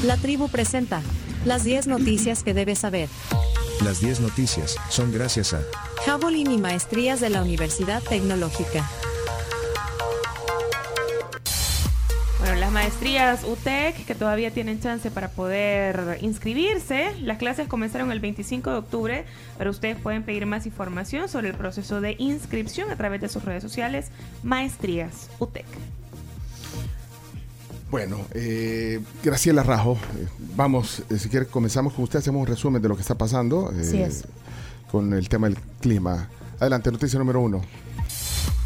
[0.05, 1.01] La tribu presenta
[1.45, 3.09] las 10 noticias que debes saber.
[3.85, 5.61] Las 10 noticias son gracias a
[6.07, 8.89] Javelin y maestrías de la Universidad Tecnológica.
[12.39, 18.21] Bueno, las maestrías UTEC, que todavía tienen chance para poder inscribirse, las clases comenzaron el
[18.21, 19.25] 25 de octubre,
[19.59, 23.45] pero ustedes pueden pedir más información sobre el proceso de inscripción a través de sus
[23.45, 24.13] redes sociales,
[24.45, 25.67] Maestrías UTEC.
[27.93, 32.81] Bueno, eh, Graciela Rajo, eh, vamos, eh, si quiere comenzamos con usted, hacemos un resumen
[32.81, 34.11] de lo que está pasando eh,
[34.91, 36.27] con el tema del clima.
[36.59, 37.61] Adelante, noticia número uno.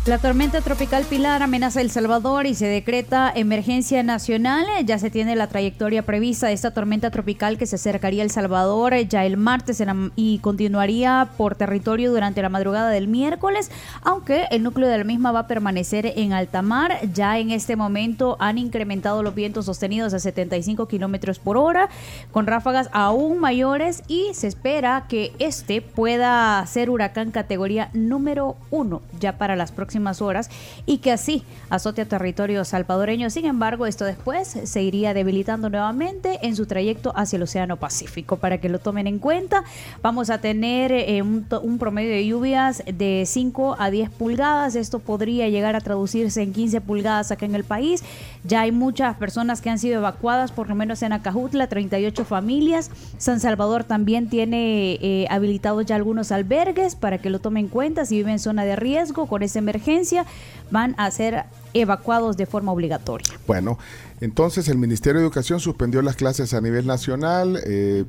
[0.07, 4.65] La tormenta tropical Pilar amenaza El Salvador y se decreta emergencia nacional.
[4.85, 8.31] Ya se tiene la trayectoria prevista de esta tormenta tropical que se acercaría a El
[8.31, 9.83] Salvador ya el martes
[10.15, 15.33] y continuaría por territorio durante la madrugada del miércoles, aunque el núcleo de la misma
[15.33, 17.01] va a permanecer en alta mar.
[17.12, 21.89] Ya en este momento han incrementado los vientos sostenidos a 75 kilómetros por hora,
[22.31, 29.03] con ráfagas aún mayores y se espera que este pueda ser huracán categoría número uno
[29.19, 30.51] ya para las próximas horas
[30.86, 33.31] y que así azote a territorio salvadoreño.
[33.31, 38.36] Sin embargo, esto después se iría debilitando nuevamente en su trayecto hacia el Océano Pacífico.
[38.36, 39.64] Para que lo tomen en cuenta,
[40.02, 44.74] vamos a tener eh, un, un promedio de lluvias de 5 a 10 pulgadas.
[44.74, 48.02] Esto podría llegar a traducirse en 15 pulgadas acá en el país.
[48.47, 52.90] Ya hay muchas personas que han sido evacuadas, por lo menos en Acajutla, 38 familias.
[53.18, 58.05] San Salvador también tiene eh, habilitados ya algunos albergues para que lo tomen en cuenta.
[58.05, 60.27] Si viven en zona de riesgo con esa emergencia,
[60.70, 61.44] van a ser
[61.74, 63.27] evacuados de forma obligatoria.
[63.47, 63.78] Bueno,
[64.20, 68.05] entonces el Ministerio de Educación suspendió las clases a nivel nacional, eh,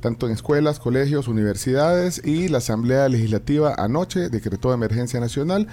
[0.00, 5.66] tanto en escuelas, colegios, universidades y la Asamblea Legislativa anoche decretó emergencia nacional,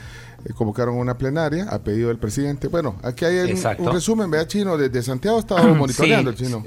[0.46, 2.68] eh, convocaron una plenaria a pedido del presidente.
[2.68, 6.46] Bueno, aquí hay un, un resumen, vea Chino, desde Santiago ha estado monitoreando el Sí,
[6.46, 6.64] Chino.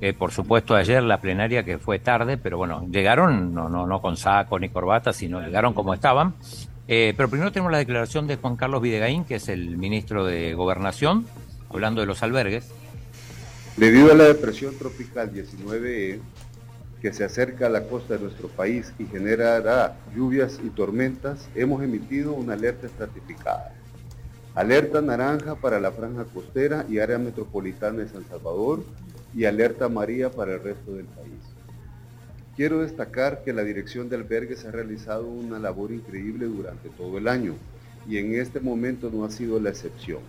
[0.00, 4.00] Eh, por supuesto, ayer la plenaria que fue tarde, pero bueno, llegaron no, no, no
[4.00, 6.34] con saco ni corbata, sino llegaron como estaban.
[6.88, 10.54] Eh, pero primero tenemos la declaración de Juan Carlos Videgaín, que es el ministro de
[10.54, 11.26] Gobernación,
[11.70, 12.70] hablando de los albergues.
[13.76, 16.20] Debido a la depresión tropical 19E
[17.04, 21.82] que se acerca a la costa de nuestro país y generará lluvias y tormentas, hemos
[21.82, 23.74] emitido una alerta estratificada.
[24.54, 28.82] Alerta naranja para la franja costera y área metropolitana de San Salvador
[29.34, 31.42] y alerta amarilla para el resto del país.
[32.56, 37.28] Quiero destacar que la Dirección de Albergues ha realizado una labor increíble durante todo el
[37.28, 37.52] año
[38.08, 40.20] y en este momento no ha sido la excepción.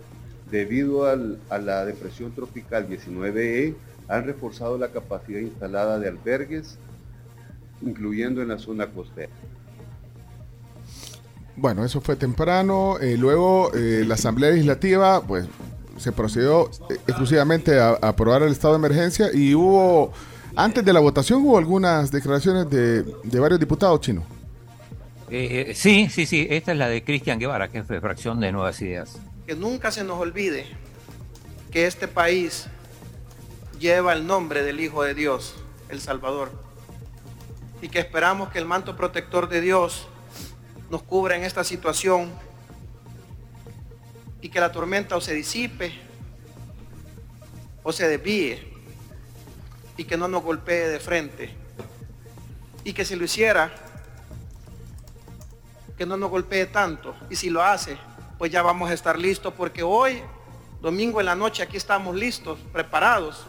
[0.50, 3.74] Debido al- a la depresión tropical 19E,
[4.08, 6.78] han reforzado la capacidad instalada de albergues,
[7.82, 9.30] incluyendo en la zona costera.
[11.56, 12.98] Bueno, eso fue temprano.
[13.00, 15.46] eh, luego eh, la Asamblea Legislativa, pues,
[15.96, 20.12] se procedió eh, exclusivamente a, a aprobar el estado de emergencia y hubo,
[20.54, 24.24] antes de la votación, hubo algunas declaraciones de, de varios diputados chinos.
[25.30, 28.38] Eh, eh, sí, sí, sí, esta es la de Cristian Guevara, que es de fracción
[28.38, 29.18] de Nuevas Ideas.
[29.46, 30.66] que nunca se nos olvide
[31.70, 32.68] que este país
[33.78, 35.54] lleva el nombre del Hijo de Dios,
[35.88, 36.50] el Salvador,
[37.82, 40.08] y que esperamos que el manto protector de Dios
[40.90, 42.32] nos cubra en esta situación
[44.40, 45.92] y que la tormenta o se disipe
[47.82, 48.72] o se desvíe
[49.96, 51.54] y que no nos golpee de frente.
[52.84, 53.72] Y que si lo hiciera
[55.96, 57.14] que no nos golpee tanto.
[57.30, 57.98] Y si lo hace
[58.38, 60.22] pues ya vamos a estar listos porque hoy
[60.82, 63.46] domingo en la noche aquí estamos listos preparados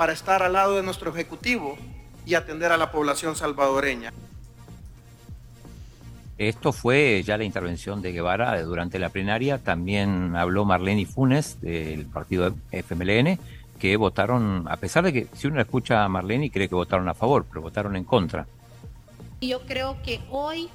[0.00, 1.76] para estar al lado de nuestro ejecutivo
[2.24, 4.14] y atender a la población salvadoreña.
[6.38, 9.58] Esto fue ya la intervención de Guevara durante la plenaria.
[9.58, 13.38] También habló Marlene Funes del partido FMLN,
[13.78, 17.12] que votaron, a pesar de que si uno escucha a Marlene cree que votaron a
[17.12, 18.46] favor, pero votaron en contra.
[19.42, 20.70] Yo creo que hoy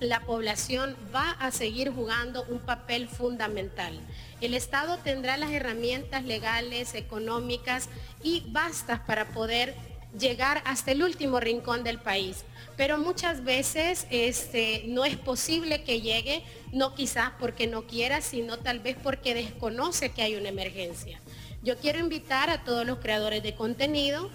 [0.00, 4.00] la población va a seguir jugando un papel fundamental.
[4.40, 7.88] El Estado tendrá las herramientas legales, económicas
[8.22, 9.74] y bastas para poder
[10.18, 12.44] llegar hasta el último rincón del país.
[12.76, 18.58] Pero muchas veces este, no es posible que llegue, no quizás porque no quiera, sino
[18.58, 21.20] tal vez porque desconoce que hay una emergencia.
[21.62, 24.30] Yo quiero invitar a todos los creadores de contenido,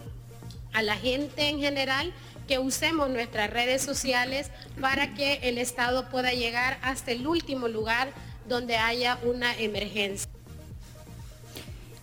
[0.74, 2.14] a la gente en general,
[2.48, 4.52] que usemos nuestras redes sociales
[4.82, 8.12] para que el Estado pueda llegar hasta el último lugar
[8.48, 10.30] donde haya una emergencia.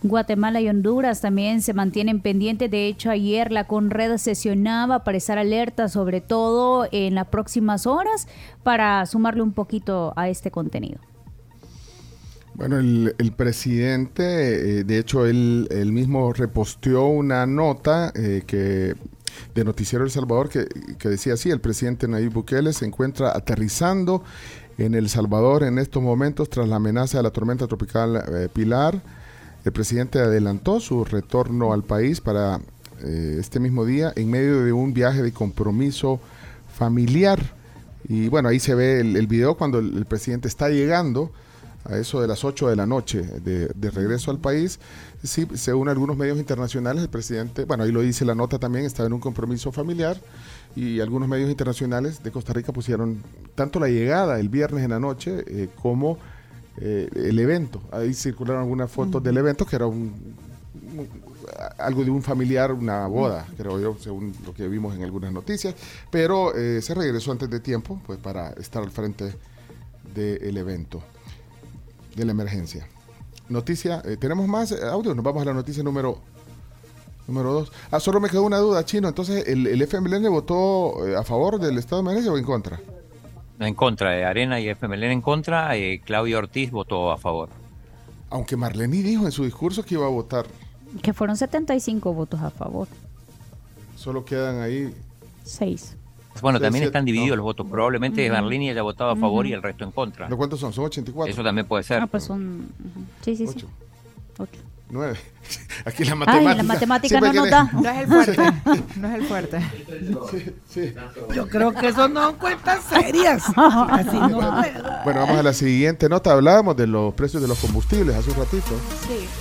[0.03, 2.71] Guatemala y Honduras también se mantienen pendientes.
[2.71, 8.27] De hecho, ayer la Conred sesionaba para estar alerta, sobre todo en las próximas horas,
[8.63, 10.99] para sumarle un poquito a este contenido.
[12.55, 14.23] Bueno, el, el presidente,
[14.79, 18.95] eh, de hecho, él, él mismo reposteó una nota eh, que
[19.55, 24.23] de Noticiero El Salvador que, que decía así, el presidente Nayib Bukele se encuentra aterrizando
[24.85, 29.01] en El Salvador en estos momentos tras la amenaza de la tormenta tropical eh, Pilar.
[29.63, 32.59] El presidente adelantó su retorno al país para
[33.03, 36.19] eh, este mismo día en medio de un viaje de compromiso
[36.73, 37.39] familiar.
[38.07, 41.31] Y bueno, ahí se ve el, video cuando el, presidente está llegando
[41.85, 44.79] a eso de las 8 de la noche de, de regreso al país.
[45.23, 49.05] Sí, según algunos medios internacionales, el presidente, bueno, ahí lo dice la nota también, estaba
[49.05, 50.17] en un compromiso familiar
[50.75, 53.21] y algunos medios internacionales de Costa Rica pusieron
[53.55, 56.17] tanto la llegada el viernes en la noche eh, como
[56.77, 57.81] eh, el evento.
[57.91, 60.13] Ahí circularon algunas fotos del evento que era un,
[60.97, 61.31] un-
[61.77, 65.75] algo de un familiar, una boda, creo yo, según lo que vimos en algunas noticias,
[66.09, 69.33] pero eh, se regresó antes de tiempo pues para estar al frente
[70.15, 71.01] del evento,
[72.15, 72.87] de la emergencia.
[73.49, 75.13] Noticia, ¿tenemos más audio?
[75.13, 76.19] Nos vamos a la noticia número
[77.27, 77.71] número dos.
[77.91, 79.07] Ah, solo me quedó una duda, Chino.
[79.07, 82.79] Entonces, ¿el, el FMLN votó eh, a favor del estado de emergencia o en contra?
[83.59, 87.49] En contra, de Arena y FMLN en contra, eh, Claudio Ortiz votó a favor.
[88.29, 90.45] Aunque Marlene dijo en su discurso que iba a votar,
[91.03, 92.87] Que fueron 75 votos a favor.
[93.95, 94.93] solo quedan ahí.
[95.43, 95.97] 6.
[96.41, 97.67] Bueno, también están divididos los votos.
[97.69, 98.33] Probablemente Ujú.
[98.33, 100.27] Marlene haya votado a favor y el resto en contra.
[100.29, 100.71] ¿De cuántos son?
[100.73, 101.31] Son 84.
[101.31, 102.01] Eso también puede ser.
[102.01, 102.69] Ah, pues son.
[102.79, 103.05] ujú.
[103.21, 103.65] Sí, sí, sí.
[104.39, 104.57] Ocho.
[104.89, 105.17] 9.
[105.85, 106.53] Aquí la Ay, matemática.
[106.55, 107.69] la matemática siempre no nos da.
[107.73, 108.43] No es el fuerte.
[108.95, 109.59] No es el fuerte.
[111.33, 113.43] Yo creo que eso no son cuentas serias.
[113.55, 114.51] Así no puedo.
[115.03, 116.31] Bueno, vamos a la siguiente nota.
[116.31, 118.79] Hablábamos de los precios de los combustibles hace un ratito.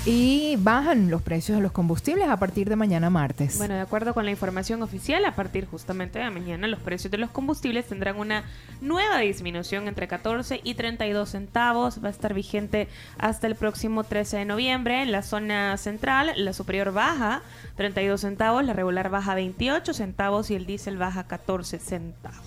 [0.06, 3.58] Y bajan los precios de los combustibles a partir de mañana martes.
[3.58, 7.18] Bueno, de acuerdo con la información oficial, a partir justamente de mañana los precios de
[7.18, 8.44] los combustibles tendrán una
[8.80, 12.02] nueva disminución entre 14 y 32 centavos.
[12.02, 15.02] Va a estar vigente hasta el próximo 13 de noviembre.
[15.02, 15.89] En la zona central,
[16.36, 17.42] la superior baja
[17.76, 22.38] 32 centavos, la regular baja 28 centavos y el diésel baja 14 centavos.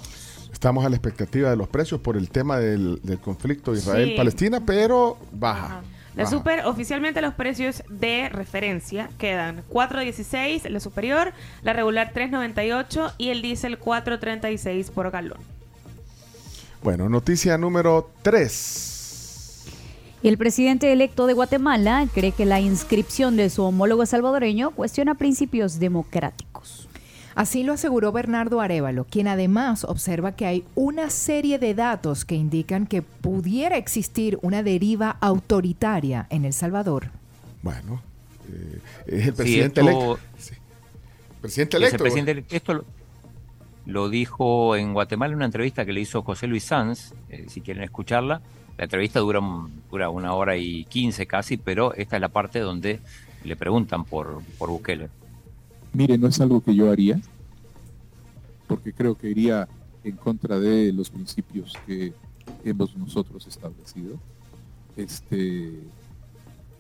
[0.52, 5.18] Estamos a la expectativa de los precios por el tema del, del conflicto Israel-Palestina, pero
[5.32, 5.82] baja.
[6.16, 6.36] La baja.
[6.36, 11.34] super, oficialmente los precios de referencia quedan 4.16 la superior,
[11.64, 15.40] la regular 3.98 y el diésel 4.36 por galón.
[16.84, 18.93] Bueno, noticia número 3.
[20.24, 25.80] El presidente electo de Guatemala cree que la inscripción de su homólogo salvadoreño cuestiona principios
[25.80, 26.88] democráticos.
[27.36, 32.36] Así lo aseguró Bernardo Arevalo, quien además observa que hay una serie de datos que
[32.36, 37.10] indican que pudiera existir una deriva autoritaria en El Salvador.
[37.64, 38.02] Bueno,
[38.50, 40.20] eh, es el Sí, presidente esto- electo.
[40.38, 40.54] Sí.
[41.42, 42.04] Presidente Es el electo.
[42.04, 42.56] presidente electo.
[42.56, 42.86] Esto lo,
[43.88, 47.60] lo dijo en Guatemala en una entrevista que le hizo José Luis Sanz, eh, si
[47.62, 48.42] quieren escucharla.
[48.78, 49.40] La entrevista dura,
[49.92, 53.00] dura una hora y quince casi, pero esta es la parte donde
[53.44, 55.10] le preguntan por, por Bukele.
[55.94, 57.20] Mire, no es algo que yo haría,
[58.68, 59.68] porque creo que iría
[60.04, 62.14] en contra de los principios que
[62.66, 64.18] hemos nosotros establecido.
[64.98, 65.80] Este,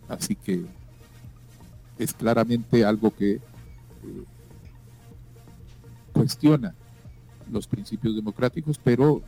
[0.07, 0.63] así que
[1.97, 3.41] es claramente algo que eh,
[6.11, 6.73] cuestiona
[7.51, 9.21] los principios democráticos, pero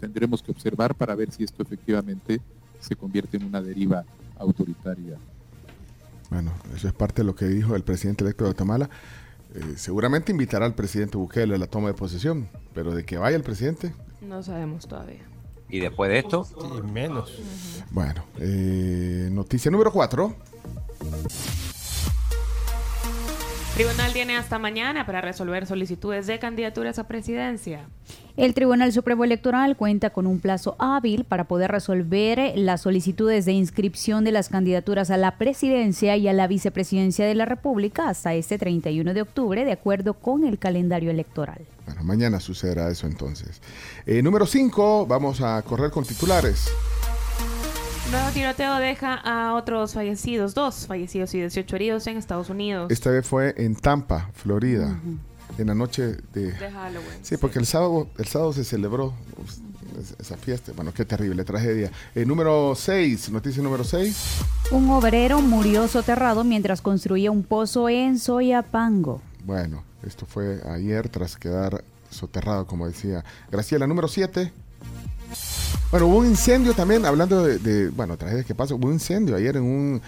[0.00, 2.40] tendremos que observar para ver si esto efectivamente
[2.80, 4.04] se convierte en una deriva
[4.38, 5.16] autoritaria.
[6.30, 8.90] Bueno, eso es parte de lo que dijo el presidente electo de Guatemala.
[9.54, 13.36] Eh, seguramente invitará al presidente Bukele a la toma de posesión, pero de que vaya
[13.36, 15.22] el presidente, No sabemos todavía.
[15.68, 16.46] Y después de esto,
[16.92, 17.32] menos.
[17.90, 18.24] bueno.
[18.38, 20.34] eh, noticia número 4.
[23.74, 27.88] Tribunal tiene hasta mañana para resolver solicitudes de candidaturas a presidencia.
[28.36, 33.52] El Tribunal Supremo Electoral cuenta con un plazo hábil para poder resolver las solicitudes de
[33.52, 38.34] inscripción de las candidaturas a la presidencia y a la vicepresidencia de la República hasta
[38.34, 41.66] este 31 de octubre, de acuerdo con el calendario electoral.
[41.84, 43.60] Bueno, mañana sucederá eso entonces.
[44.06, 46.70] Eh, número 5, vamos a correr con titulares.
[48.14, 52.90] Nuevo tiroteo deja a otros fallecidos, dos fallecidos y 18 heridos en Estados Unidos.
[52.92, 55.00] Esta vez fue en Tampa, Florida,
[55.58, 56.52] en la noche de...
[56.52, 57.18] De Halloween.
[57.22, 59.50] Sí, porque el sábado, el sábado se celebró uf,
[60.00, 60.70] es- esa fiesta.
[60.76, 61.90] Bueno, qué terrible tragedia.
[62.14, 64.16] Eh, número 6, noticia número 6.
[64.70, 69.20] Un obrero murió soterrado mientras construía un pozo en Soyapango.
[69.44, 73.88] Bueno, esto fue ayer tras quedar soterrado, como decía Graciela.
[73.88, 74.52] Número 7.
[75.90, 78.78] Bueno, hubo un incendio también, hablando de, de, bueno, tragedias que pasan.
[78.78, 80.02] Hubo un incendio ayer en un,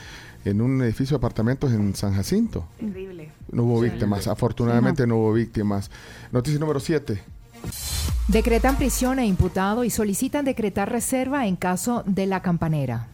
[0.44, 2.66] en un edificio de apartamentos en San Jacinto.
[2.78, 3.31] Terrible.
[3.53, 3.90] No hubo Sí.
[3.90, 5.90] víctimas, afortunadamente no hubo víctimas.
[6.32, 7.23] Noticia número 7.
[8.28, 13.07] Decretan prisión a imputado y solicitan decretar reserva en caso de la campanera.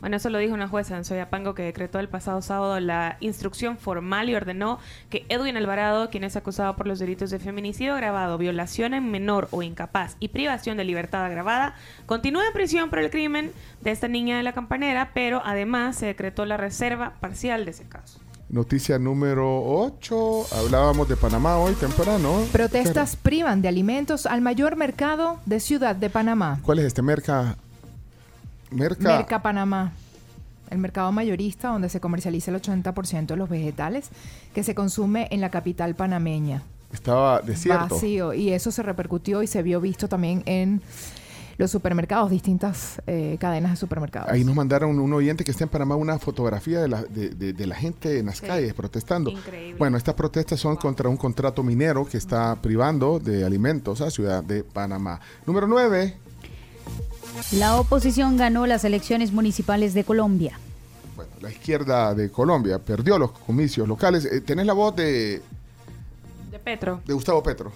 [0.00, 3.78] Bueno, eso lo dijo una jueza en Soyapango que decretó el pasado sábado la instrucción
[3.78, 4.78] formal y ordenó
[5.10, 9.48] que Edwin Alvarado, quien es acusado por los delitos de feminicidio agravado, violación en menor
[9.50, 11.74] o incapaz y privación de libertad agravada,
[12.06, 16.06] continúa en prisión por el crimen de esta niña de la campanera, pero además se
[16.06, 18.20] decretó la reserva parcial de ese caso.
[18.48, 20.46] Noticia número 8.
[20.58, 22.46] Hablábamos de Panamá hoy temprano.
[22.50, 26.58] Protestas privan de alimentos al mayor mercado de Ciudad de Panamá.
[26.62, 27.58] ¿Cuál es este merca?
[28.70, 29.16] Merca.
[29.16, 29.92] Merca Panamá.
[30.70, 34.10] El mercado mayorista donde se comercializa el 80% de los vegetales
[34.54, 36.62] que se consume en la capital panameña.
[36.92, 37.94] Estaba desierto.
[37.94, 38.34] Vacío.
[38.34, 40.82] Y eso se repercutió y se vio visto también en
[41.56, 44.30] los supermercados, distintas eh, cadenas de supermercados.
[44.30, 47.52] Ahí nos mandaron un oyente que está en Panamá una fotografía de la, de, de-
[47.52, 48.46] de la gente en las Sí.
[48.46, 49.30] calles protestando.
[49.30, 49.74] Increíble.
[49.78, 54.44] Bueno, estas protestas son contra un contrato minero que está privando de alimentos a Ciudad
[54.44, 55.20] de Panamá.
[55.46, 56.14] Número 9.
[57.52, 60.58] La oposición ganó las elecciones municipales de Colombia.
[61.40, 64.24] La izquierda de Colombia perdió los comicios locales.
[64.24, 65.42] Eh, ¿Tenés la voz de,
[66.50, 67.00] De Petro.
[67.06, 67.72] de Gustavo Petro?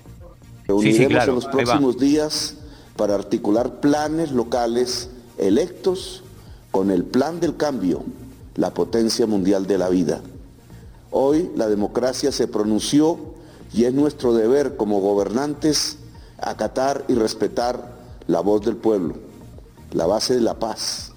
[0.67, 2.57] Reuniremos claro, en los próximos días
[2.97, 6.23] para articular planes locales electos
[6.71, 8.05] con el plan del cambio,
[8.55, 10.21] la potencia mundial de la vida.
[11.11, 13.19] Hoy la democracia se pronunció
[13.73, 15.99] y es nuestro deber como gobernantes
[16.39, 17.93] acatar y respetar
[18.27, 19.15] la voz del pueblo,
[19.93, 21.13] la base de la paz,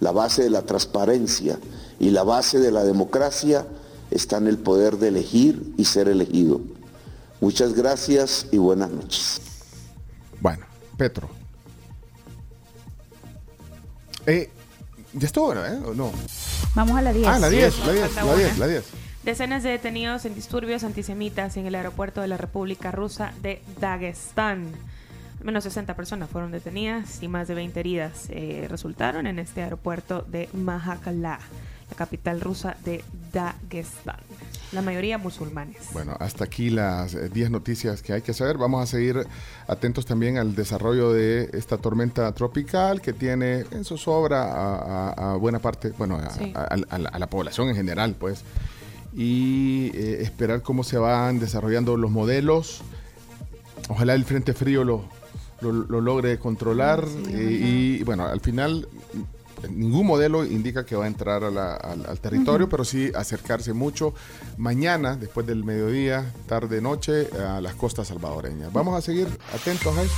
[0.00, 1.58] la base de la transparencia
[1.98, 3.66] y la base de la democracia
[4.10, 6.60] está en el poder de elegir y ser elegido.
[7.40, 9.40] Muchas gracias y buenas noches.
[10.40, 10.66] Bueno,
[10.96, 11.28] Petro.
[14.26, 14.50] Eh,
[15.12, 15.64] ya estuvo, ¿no?
[15.64, 15.78] ¿eh?
[15.86, 16.10] ¿O no?
[16.74, 17.26] Vamos a la 10.
[17.26, 18.58] Ah, la 10, la 10, Falta la 10, una.
[18.58, 18.84] la 10.
[19.24, 24.72] Decenas de detenidos en disturbios antisemitas en el aeropuerto de la República Rusa de Dagestán.
[25.40, 29.62] Al menos 60 personas fueron detenidas y más de 20 heridas eh, resultaron en este
[29.62, 31.38] aeropuerto de Mahakala,
[31.90, 34.16] la capital rusa de Dagestán.
[34.72, 35.76] La mayoría musulmanes.
[35.92, 38.58] Bueno, hasta aquí las eh, 10 noticias que hay que saber.
[38.58, 39.24] Vamos a seguir
[39.68, 45.32] atentos también al desarrollo de esta tormenta tropical que tiene en su sobra a, a-
[45.34, 46.52] a buena parte, bueno, Sí.
[46.56, 48.42] a la población en general, pues.
[49.14, 52.82] Y eh, esperar cómo se van desarrollando los modelos.
[53.88, 55.04] Ojalá el Frente Frío lo,
[55.60, 57.04] lo, lo logre controlar.
[57.28, 58.88] eh, y bueno, al final
[59.70, 63.72] ningún modelo indica que va a entrar a la- al, al territorio, pero sí acercarse
[63.72, 64.12] mucho
[64.58, 68.72] mañana, después del mediodía, tarde, noche, a las costas salvadoreñas.
[68.72, 70.14] Vamos a seguir atentos a eso.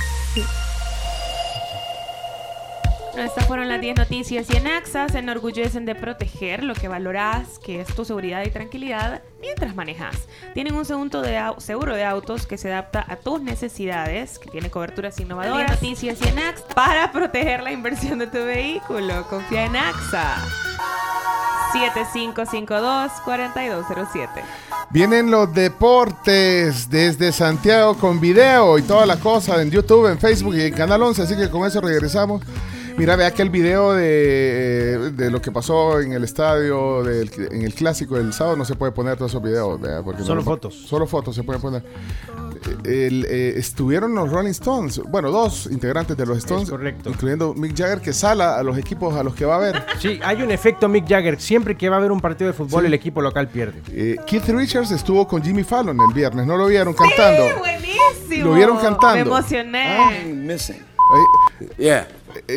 [3.17, 7.59] Estas fueron las 10 noticias y en AXA se enorgullecen de proteger lo que valorás,
[7.59, 10.15] que es tu seguridad y tranquilidad mientras manejas.
[10.53, 14.69] Tienen un segundo de seguro de autos que se adapta a tus necesidades, que tiene
[14.69, 15.81] coberturas innovadoras.
[15.81, 19.25] 10 noticias y en AXA para proteger la inversión de tu vehículo.
[19.29, 20.37] Confía en AXA.
[21.73, 24.29] 7552-4207.
[24.91, 30.55] Vienen los deportes desde Santiago con video y toda la cosa en YouTube, en Facebook
[30.55, 32.41] y en Canal 11, así que con eso regresamos.
[32.99, 37.73] Mira, ve aquel video de, de lo que pasó en el estadio, del- en el
[37.73, 39.79] clásico del sábado, no se puede poner todos esos videos.
[39.79, 40.75] vea, porque Solo lo- fotos.
[40.75, 41.81] Solo fotos se pueden poner.
[42.83, 46.69] Eh, el, eh, estuvieron los Rolling Stones, bueno, dos integrantes de los Stones,
[47.05, 49.81] incluyendo Mick Jagger, que sala a los equipos a los que va a ver.
[49.99, 51.39] Sí, hay un efecto Mick Jagger.
[51.39, 52.87] Siempre que va a haber un partido de fútbol, Sí.
[52.87, 53.81] el equipo local pierde.
[53.93, 57.59] Eh, Keith Richards estuvo con Jimmy Fallon el viernes, ¿no lo vieron cantando?
[57.59, 58.49] buenísimo.
[58.49, 59.15] ¿Lo vieron cantando?
[59.15, 60.25] Me emocioné.
[60.35, 60.83] missing.
[61.77, 62.07] Yeah.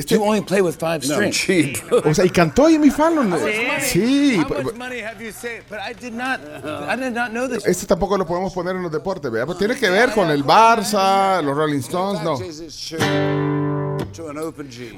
[0.08, 1.36] You only play with five No, strings.
[1.36, 1.76] cheap.
[2.04, 3.34] O sea, y cantó Jimmy Fallon.
[3.80, 4.36] Sí.
[4.38, 5.64] How much money have you saved?
[5.68, 6.40] But I did not.
[6.88, 7.64] I did not know this.
[7.66, 9.46] Este tampoco lo podemos poner en los deportes, ¿verdad?
[9.46, 12.38] Pues tiene que ver con el Barça, los Rolling Stones, no.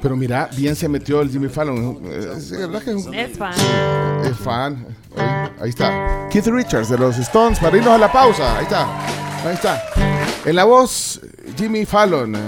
[0.02, 2.00] Pero mira, bien se metió el Jimmy Fallon.
[2.04, 3.54] Eh, Es verdad que es un- Es fan.
[4.24, 4.86] es fan.
[5.16, 6.28] Ahí, ahí está.
[6.30, 8.56] Keith Richards de los Stones para irnos a la pausa.
[8.58, 8.86] Ahí está.
[9.46, 9.82] Ahí está.
[10.44, 11.20] En la voz,
[11.56, 12.34] Jimmy Fallon.
[12.34, 12.38] ¿eh?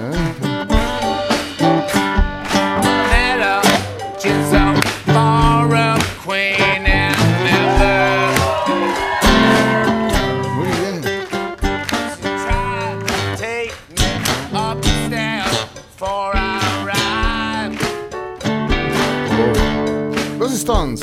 [20.69, 20.97] Ahí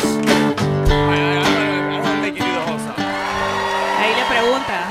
[4.16, 4.88] le pregunta.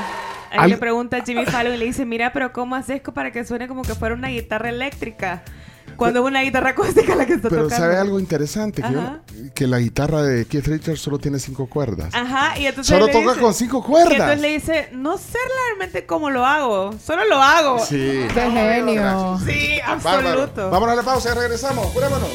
[0.51, 3.31] Ahí Al- le pregunta a Jimmy Fallon y le dice, mira, pero ¿cómo haces para
[3.31, 5.43] que suene como que fuera una guitarra eléctrica?
[5.95, 7.83] Cuando es una guitarra acústica la que está Pero tocando.
[7.85, 9.19] sabe algo interesante, que, yo- Ajá.
[9.53, 12.11] que la guitarra de Keith Richards solo tiene cinco cuerdas.
[12.15, 14.11] Ajá, y entonces Solo le toca dice- con cinco Y cuerdas.
[14.13, 15.37] entonces le dice, no sé
[15.67, 17.77] realmente cómo lo hago, solo lo hago.
[17.85, 18.25] Sí.
[18.33, 19.39] ¡Qué genio!
[19.45, 20.29] Sí, Bárbaro.
[20.29, 20.71] absoluto.
[20.71, 21.93] Vámonos a la pausa y regresamos.
[21.93, 22.29] Vámonos.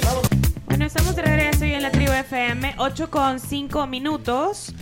[0.66, 1.57] Bueno, estamos de regreso
[2.18, 4.74] FM, 8 con 5 minutos.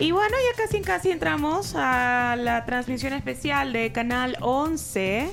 [0.00, 5.30] Y bueno, ya casi casi entramos a la transmisión especial de Canal 11.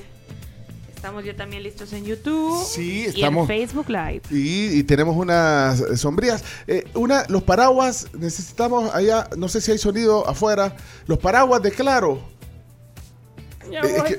[0.94, 2.64] Estamos ya también listos en YouTube.
[2.64, 4.22] Sí, Y en Facebook Live.
[4.30, 6.42] Y, y tenemos unas sombrías.
[6.66, 10.76] Eh, una, los paraguas, necesitamos allá, no sé si hay sonido afuera,
[11.06, 12.35] los paraguas de Claro.
[13.70, 14.18] Ya voy es que-.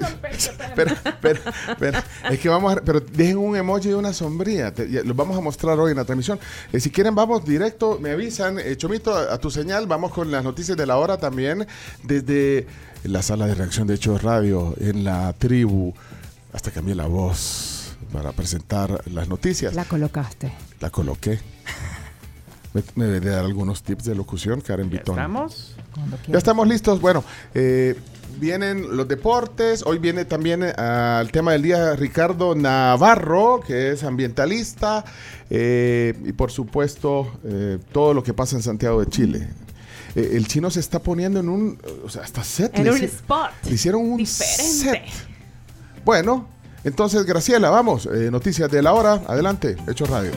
[0.76, 2.04] Espera, espera, espera.
[2.30, 2.82] Es que vamos a...
[2.82, 4.74] Pero dejen un emoji de una sombría.
[4.74, 6.40] Te- ya- Los vamos a mostrar hoy en la transmisión.
[6.72, 7.98] Eh, si quieren, vamos directo.
[8.02, 8.60] Me avisan.
[8.60, 9.88] eh, Chomito, a, a tu señal.
[9.88, 11.66] Vamos con las noticias de la hora también.
[12.04, 12.68] Desde
[13.04, 15.94] la sala de reacción de Hechos Radio en la tribu.
[16.54, 19.74] Hasta cambié la voz para presentar las noticias.
[19.76, 20.54] La colocaste.
[20.80, 21.40] La coloqué.
[22.74, 25.16] Me, me debe dar algunos tips de locución, Karen Vitón.
[25.16, 25.76] ¿Estamos?
[26.28, 27.02] Ya estamos listos.
[27.02, 27.24] Bueno,
[27.56, 27.96] eh,
[28.40, 29.84] vienen los deportes.
[29.86, 35.04] Hoy viene también eh, al tema del día Ricardo Navarro, que es ambientalista.
[35.50, 39.48] eh, y por supuesto, eh, todo lo que pasa en Santiago de Chile.
[40.16, 41.80] Eh, el chino se está poniendo en un.
[42.06, 42.78] O sea, hasta set.
[42.78, 43.52] En le un spot.
[43.66, 44.64] Le hicieron un Diferente.
[44.64, 45.02] set.
[46.06, 46.48] Bueno,
[46.84, 48.06] entonces, Graciela, vamos.
[48.08, 49.22] eh, noticias de la hora.
[49.28, 50.32] Adelante, Hechos Radio.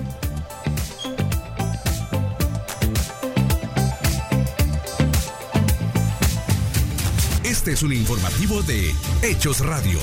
[7.60, 8.90] Este es un informativo de
[9.22, 9.98] Hechos Radio.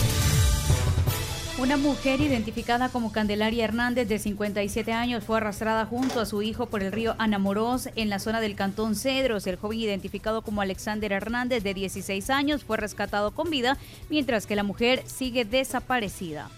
[1.57, 6.67] Una mujer identificada como Candelaria Hernández de 57 años fue arrastrada junto a su hijo
[6.67, 9.47] por el río Anamorós en la zona del Cantón Cedros.
[9.47, 14.55] El joven identificado como Alexander Hernández de 16 años fue rescatado con vida, mientras que
[14.55, 16.51] la mujer sigue desaparecida.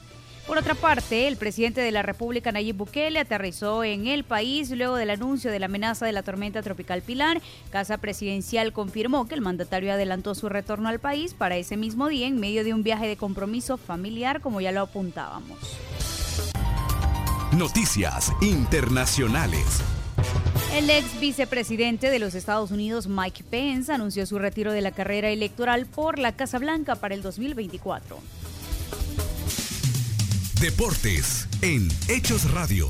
[0.50, 4.96] Por otra parte, el presidente de la República, Nayib Bukele, aterrizó en el país luego
[4.96, 7.40] del anuncio de la amenaza de la tormenta tropical Pilar.
[7.70, 12.26] Casa Presidencial confirmó que el mandatario adelantó su retorno al país para ese mismo día
[12.26, 15.60] en medio de un viaje de compromiso familiar, como ya lo apuntábamos.
[17.56, 19.84] Noticias internacionales.
[20.74, 25.30] El ex vicepresidente de los Estados Unidos, Mike Pence, anunció su retiro de la carrera
[25.30, 28.18] electoral por la Casa Blanca para el 2024.
[30.62, 32.90] Deportes en Hechos Radio.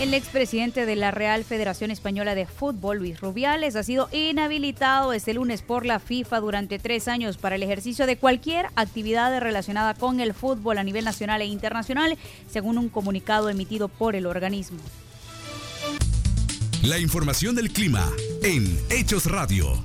[0.00, 5.34] El expresidente de la Real Federación Española de Fútbol, Luis Rubiales, ha sido inhabilitado este
[5.34, 10.20] lunes por la FIFA durante tres años para el ejercicio de cualquier actividad relacionada con
[10.20, 12.16] el fútbol a nivel nacional e internacional,
[12.48, 14.78] según un comunicado emitido por el organismo.
[16.84, 18.08] La información del clima
[18.44, 19.82] en Hechos Radio.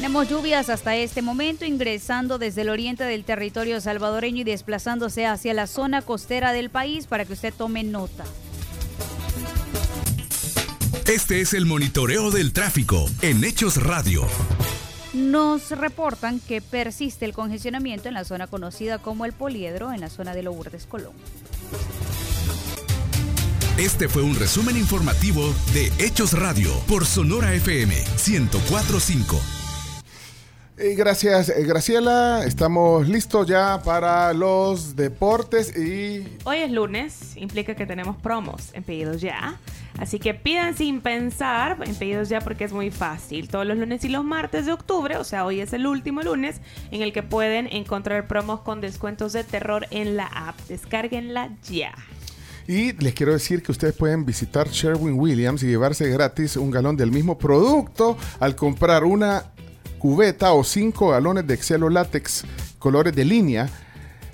[0.00, 5.52] Tenemos lluvias hasta este momento ingresando desde el oriente del territorio salvadoreño y desplazándose hacia
[5.52, 8.24] la zona costera del país para que usted tome nota.
[11.06, 14.26] Este es el monitoreo del tráfico en Hechos Radio.
[15.12, 20.08] Nos reportan que persiste el congestionamiento en la zona conocida como el Poliedro, en la
[20.08, 21.12] zona de Lourdes Colón.
[23.76, 27.94] Este fue un resumen informativo de Hechos Radio por Sonora FM
[28.26, 29.59] 1045.
[30.82, 32.42] Eh, gracias, eh, Graciela.
[32.46, 38.82] Estamos listos ya para los deportes y Hoy es lunes, implica que tenemos promos en
[38.82, 39.60] pedidos ya.
[39.98, 43.50] Así que pidan sin pensar en pedidos ya porque es muy fácil.
[43.50, 46.62] Todos los lunes y los martes de octubre, o sea, hoy es el último lunes
[46.90, 50.58] en el que pueden encontrar promos con descuentos de terror en la app.
[50.66, 51.92] Descárguenla ya.
[52.66, 56.96] Y les quiero decir que ustedes pueden visitar Sherwin Williams y llevarse gratis un galón
[56.96, 59.44] del mismo producto al comprar una
[60.00, 62.42] cubeta o cinco galones de Excelo látex
[62.80, 63.70] colores de línea.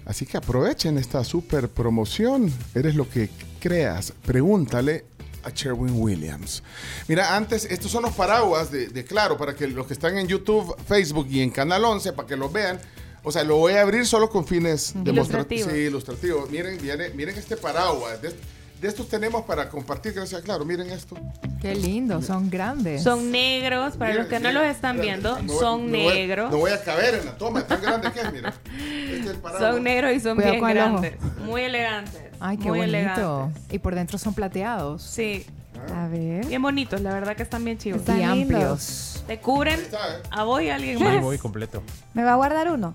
[0.07, 2.51] Así que aprovechen esta super promoción.
[2.75, 3.29] Eres lo que
[3.61, 4.13] creas.
[4.25, 5.05] Pregúntale
[5.43, 6.63] a Sherwin Williams.
[7.09, 10.29] Mira, antes, estos son los paraguas de, de Claro, para que los que están en
[10.29, 12.81] YouTube, Facebook y en Canal 11, para que los vean.
[13.25, 15.73] O sea, lo voy a abrir solo con fines demostrativos.
[15.73, 16.49] Sí, ilustrativos.
[16.49, 18.23] Miren, viene- miren este paraguas.
[18.23, 18.33] De,
[18.81, 20.65] de estos tenemos para compartir, gracias Claro.
[20.65, 21.17] Miren esto.
[21.61, 23.03] Qué lindo, son grandes.
[23.03, 26.51] Son negros, para Mira, los que no los están viendo, voy- son voy- negros.
[26.51, 28.55] No voy a caber en la toma, tan grande que es, mira.
[29.11, 29.39] Este es.
[29.59, 31.15] Son negros y son Cuidado bien grandes.
[31.45, 32.23] Muy elegantes.
[32.39, 32.97] Ay, qué muy bonito.
[32.99, 33.63] elegantes.
[33.73, 35.03] Y por dentro son plateados.
[35.03, 35.47] Sí.
[35.95, 36.47] A ver.
[36.47, 38.01] Bien bonitos, la verdad que están bien chivos.
[38.01, 38.41] Están Y lindos.
[38.43, 39.25] amplios.
[39.27, 39.81] Te cubren
[40.31, 41.21] a vos y a alguien más.
[41.23, 41.83] Muy completo.
[42.15, 42.95] ¿Me va a guardar uno?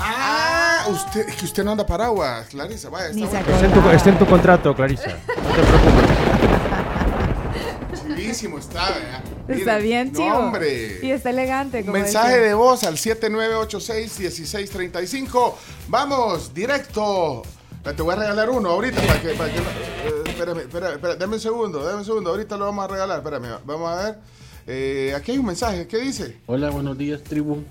[0.00, 2.88] Ah, usted, es que usted no anda paraguas, Clarisa.
[2.88, 3.40] Vaya, está se bueno.
[3.54, 5.08] Está en, tu, está en tu contrato, Clarisa.
[5.08, 6.08] No te preocupes.
[8.06, 9.22] Chivísimo está, ¿verdad?
[9.48, 10.36] Está Miren, bien, no, chivo.
[10.38, 10.98] hombre.
[11.02, 11.80] Y está elegante.
[11.80, 12.46] Como Mensaje decía.
[12.48, 15.54] de voz al 7986-1635.
[15.88, 17.42] Vamos, directo.
[17.82, 19.28] Te voy a regalar uno ahorita para que.
[19.30, 22.30] Para que no- eh, espérame, espérame, espérame, dame un segundo, dame un segundo.
[22.30, 23.18] Ahorita lo vamos a regalar.
[23.18, 24.18] Espérame, vamos a ver.
[24.66, 25.86] Eh, aquí hay un mensaje.
[25.86, 26.36] ¿Qué dice?
[26.46, 27.62] Hola, buenos días, tribu.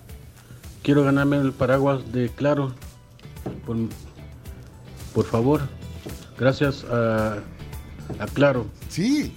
[0.83, 2.73] Quiero ganarme el paraguas de Claro.
[3.65, 3.77] Por,
[5.13, 5.61] por favor.
[6.37, 7.37] Gracias a,
[8.19, 8.65] a Claro.
[8.89, 9.33] Sí.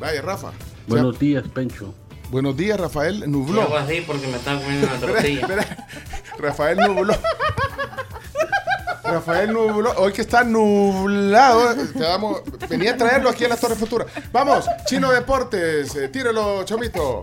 [0.00, 0.52] Vaya, Rafa.
[0.86, 1.94] Buenos días, Pencho.
[2.30, 3.68] Buenos días, Rafael Nubló.
[3.68, 5.40] Yo así porque me están comiendo una Espera, tortilla.
[5.42, 5.86] espera.
[6.38, 7.14] Rafael Nubló.
[9.04, 9.92] Rafael Nubló.
[9.98, 14.06] Hoy que está nublado, te damos- venía a traerlo aquí a la Torre Futura.
[14.32, 17.22] Vamos, Chino Deportes, eh, tírelo, Chomito.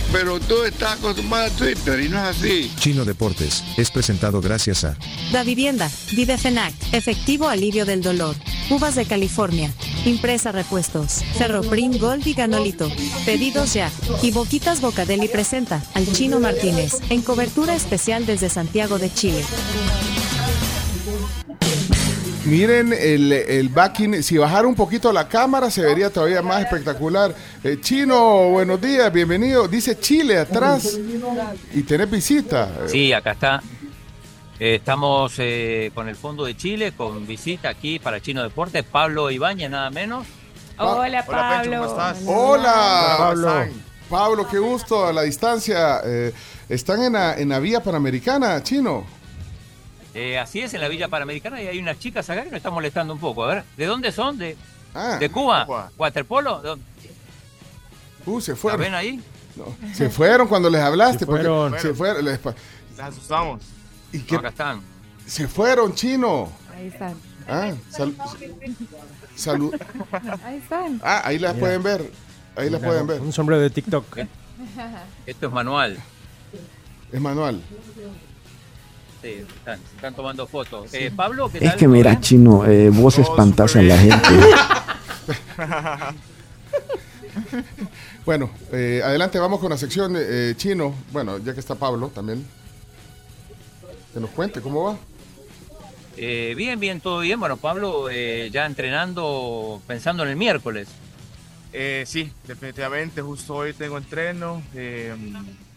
[0.11, 2.71] Pero tú estás acostumbrado a Twitter y no es así.
[2.77, 4.97] Chino Deportes es presentado gracias a
[5.31, 8.35] Da Vivienda, Videfenac, Efectivo Alivio del Dolor,
[8.69, 9.71] Uvas de California,
[10.05, 12.91] Impresa Repuestos, Ferroprim Gold y Ganolito,
[13.25, 13.89] Pedidos Ya,
[14.21, 19.43] y Boquitas Bocadeli presenta al Chino Martínez, en cobertura especial desde Santiago de Chile.
[22.45, 27.35] Miren el, el backing, si bajara un poquito la cámara se vería todavía más espectacular.
[27.63, 29.67] Eh, Chino, buenos días, bienvenido.
[29.67, 30.97] Dice Chile atrás
[31.73, 32.67] y tenés visita.
[32.87, 33.61] Sí, acá está.
[34.59, 39.29] Eh, estamos eh, con el Fondo de Chile, con visita aquí para Chino Deportes, Pablo
[39.29, 40.25] Ibáñez, nada menos.
[40.79, 41.95] Hola, Pablo.
[42.25, 43.53] Hola, Pablo.
[44.09, 46.01] Pablo, qué gusto a la distancia.
[46.03, 46.33] Eh,
[46.67, 49.20] están en la, en la vía panamericana, Chino.
[50.13, 52.73] Eh, así es, en la Villa Panamericana y hay unas chicas acá que nos están
[52.73, 53.43] molestando un poco.
[53.45, 54.37] A ver, ¿de dónde son?
[54.37, 54.57] ¿De,
[54.93, 55.17] Ah.
[55.19, 55.89] de Cuba?
[55.97, 56.61] ¿Waterpolo?
[56.61, 56.85] ¿De dónde?
[58.25, 58.81] Uh, se ¿La fueron.
[58.81, 59.21] ven ahí?
[59.93, 61.19] Se fueron cuando les hablaste.
[61.19, 61.79] Se porque fueron.
[61.79, 62.25] Se fueron.
[62.25, 62.39] les
[62.99, 63.61] asustamos.
[64.11, 64.35] ¿Y No, qué?
[64.35, 64.81] acá están.
[65.25, 66.51] Se fueron, Chino.
[66.75, 67.15] Ahí están.
[67.47, 68.15] Ah, sal-
[69.35, 69.73] salud.
[70.43, 70.99] Ahí están.
[71.03, 71.59] Ah, ahí las Mira.
[71.65, 72.11] pueden ver.
[72.57, 73.21] Ahí las pueden ver.
[73.21, 74.17] Un sombrero de TikTok.
[75.25, 75.97] Esto es manual.
[77.11, 77.61] Es manual.
[79.21, 80.93] Sí, están, están tomando fotos.
[80.93, 84.27] Eh, Pablo, ¿qué Es que mira, chino, eh, vos espantás a la gente.
[88.25, 90.93] Bueno, eh, adelante, vamos con la sección eh, chino.
[91.11, 92.45] Bueno, ya que está Pablo también.
[94.13, 94.97] Que nos cuente cómo va.
[96.17, 97.39] Eh, bien, bien, todo bien.
[97.39, 100.87] Bueno, Pablo eh, ya entrenando, pensando en el miércoles.
[101.73, 103.21] Eh, sí, definitivamente.
[103.21, 104.61] Justo hoy tengo entreno.
[104.75, 105.13] eh,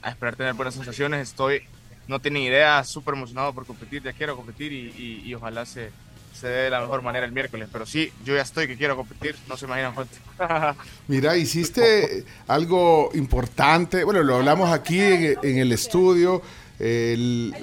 [0.02, 1.28] a esperar tener buenas sensaciones.
[1.30, 1.62] Estoy,
[2.08, 4.02] no tenía idea, súper emocionado por competir.
[4.02, 5.90] Ya quiero competir y, ojalá se,
[6.38, 7.68] se dé de la mejor manera el miércoles.
[7.72, 9.36] Pero sí, yo ya estoy que quiero competir.
[9.48, 10.14] No se imaginan cuánto.
[11.08, 14.04] Mira, hiciste algo importante.
[14.04, 16.42] Bueno, lo hablamos aquí en, el estudio.
[16.78, 17.54] El,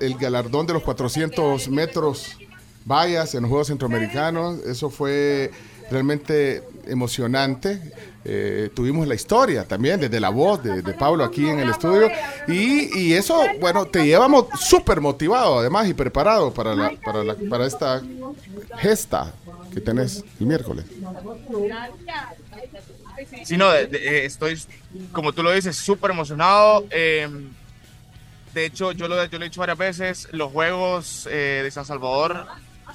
[0.00, 2.38] el galardón de los 400 metros
[2.84, 4.58] vallas en los Juegos Centroamericanos.
[4.64, 5.50] Eso fue
[5.90, 7.80] realmente emocionante.
[8.26, 12.10] Eh, tuvimos la historia también desde la voz de, Pablo aquí en el estudio.
[12.48, 17.66] Y, eso, bueno, te llevamos súper motivado además y preparado para, la, para, la- para
[17.66, 18.02] esta
[18.78, 19.32] gesta
[19.72, 20.86] que tenés el miércoles.
[23.44, 24.60] Sí, no, eh, estoy,
[25.12, 26.84] como tú lo dices, súper emocionado.
[26.90, 27.28] eh,
[28.54, 31.84] de hecho, yo lo, yo lo he dicho varias veces, los Juegos eh, de San
[31.84, 32.46] Salvador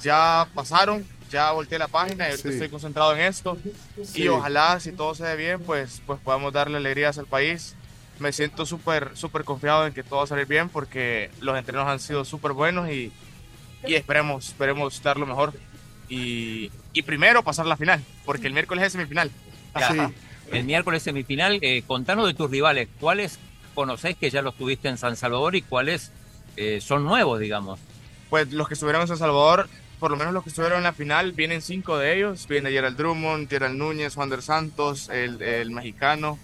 [0.02, 2.54] ya pasaron, ya volteé la página y ahorita Sí.
[2.54, 3.56] estoy concentrado en esto.
[4.04, 4.22] Sí.
[4.24, 7.74] Y ojalá, si todo se ve bien, pues, pues podamos darle alegrías al país.
[8.18, 11.86] Me siento súper súper confiado en que todo va a salir bien porque los entrenos
[11.88, 13.12] han sido súper buenos y,
[13.86, 15.54] y esperemos, esperemos dar lo mejor.
[16.08, 19.30] Y, y primero pasar la final, porque el miércoles es semifinal.
[19.78, 20.10] Ya,
[20.50, 22.88] El miércoles semifinal, eh, contanos de tus rivales.
[22.98, 23.38] ¿Cuáles
[23.74, 26.10] conocés que ya los tuviste en San Salvador y cuáles
[26.56, 27.78] eh, son nuevos, digamos?
[28.28, 29.68] Pues los que estuvieron en San Salvador,
[30.00, 32.48] por lo menos los que estuvieron en la final, vienen cinco de ellos.
[32.48, 36.38] Viene Gerald Drummond, Gerald Núñez, Wander Santos, el, el mexicano.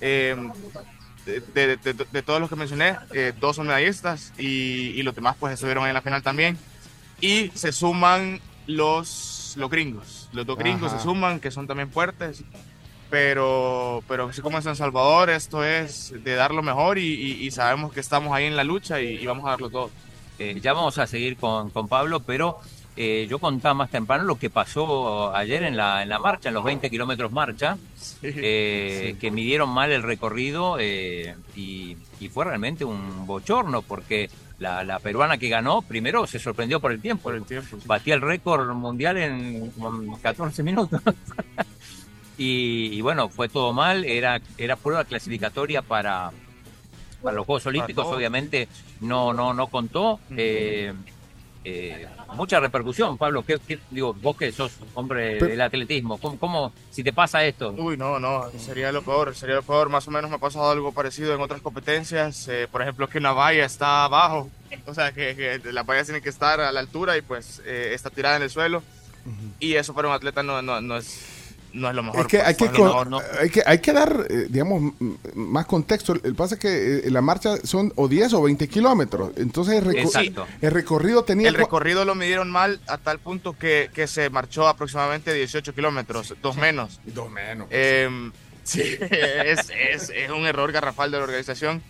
[0.00, 0.34] Eh,
[1.26, 5.14] de, de- de- de todos los que mencioné, eh, dos son medallistas y, y los
[5.14, 6.58] demás pues estuvieron en la final también.
[7.20, 10.28] Y se suman los, los gringos.
[10.32, 10.98] Los dos gringos Ajá.
[10.98, 12.42] se suman, que son también fuertes.
[13.10, 17.46] Pero, pero así como en San Salvador, esto es de dar lo mejor y, y-
[17.46, 19.90] y sabemos que estamos ahí en la lucha y, y vamos a darlo todo.
[20.38, 22.58] Eh, ya vamos a seguir con, con Pablo, pero
[22.94, 26.54] eh, yo contaba más temprano lo que pasó ayer en la, en la marcha, en
[26.54, 27.78] los 20 kilómetros marcha,
[28.22, 34.28] eh, que midieron mal el recorrido eh, y, y fue realmente un bochorno porque
[34.58, 37.32] la, la peruana que ganó primero se sorprendió por el tiempo,
[37.86, 41.00] batía el récord mundial en como 14 minutos.
[42.36, 46.30] y, y bueno, fue todo mal, era, era prueba clasificatoria para,
[47.22, 48.68] para los Juegos Olímpicos, obviamente
[49.00, 50.20] no, no, no contó.
[51.64, 53.44] Eh, mucha repercusión, Pablo.
[53.44, 57.44] ¿qué, qué- digo, vos que sos hombre Pero- del atletismo, ¿cómo, cómo- si te pasa
[57.44, 57.70] esto?
[57.78, 59.88] Uy, no, no, sería lo peor, sería lo peor.
[59.88, 62.48] Más o menos me ha pasado algo parecido en otras competencias.
[62.48, 64.50] eh, por ejemplo, que una valla está abajo,
[64.86, 67.90] o sea, que, que la valla tiene que estar a la altura y pues eh,
[67.94, 68.82] está tirada en el suelo.
[69.60, 71.31] Y eso para un atleta no, no, no es,
[71.72, 72.20] no es lo mejor.
[72.20, 73.20] Es que pues, hay que, no es lo con- mejor, ¿no?
[73.40, 74.92] hay que hay que dar, eh, digamos,
[75.34, 76.12] más contexto.
[76.14, 79.30] El que pasa es que eh, la marcha son o 10 o 20 kilómetros.
[79.36, 80.46] Entonces el, Exacto.
[80.60, 81.48] el recorrido tenía...
[81.48, 86.34] El recorrido lo midieron mal a tal punto que, que se marchó aproximadamente 18 kilómetros,
[86.42, 87.00] dos menos.
[87.06, 87.66] Dos menos.
[87.70, 88.32] Em,
[88.64, 91.82] sí, es, es- es un error garrafal de la organización.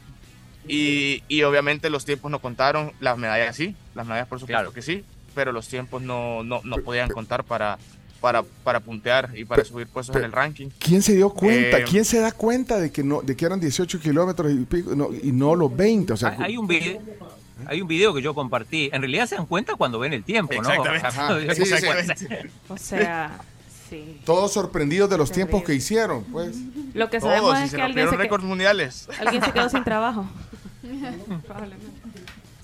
[0.68, 4.80] Y, y obviamente los tiempos no contaron, las medallas sí, las medallas por supuesto que
[4.80, 5.04] sí,
[5.34, 7.78] pero los tiempos no, no, no podían contar para,
[8.22, 10.68] para, para puntear y para subir puestos en el ranking.
[10.78, 11.80] ¿Quién se dio cuenta?
[11.80, 14.94] Eh, ¿Quién se da cuenta de que no de que eran 18 kilómetros y, pico,
[14.94, 16.12] no, y no los 20?
[16.12, 17.00] O sea, Hay, un video,
[17.66, 18.88] hay un video que yo compartí.
[18.92, 20.60] En realidad se dan cuenta cuando ven el tiempo, ¿no?
[20.60, 21.08] Exactamente.
[21.08, 22.14] O sea, Ajá, se sí, cuenta.
[22.68, 23.40] O sea,
[23.90, 24.20] sí.
[24.24, 26.56] todos sorprendidos de los tiempos que hicieron, pues.
[26.94, 29.08] Lo que Todos, sabemos y es se que alguien rompieron se, récords mundiales.
[29.18, 30.24] alguien se quedó sin trabajo.
[31.46, 32.01] Probablemente.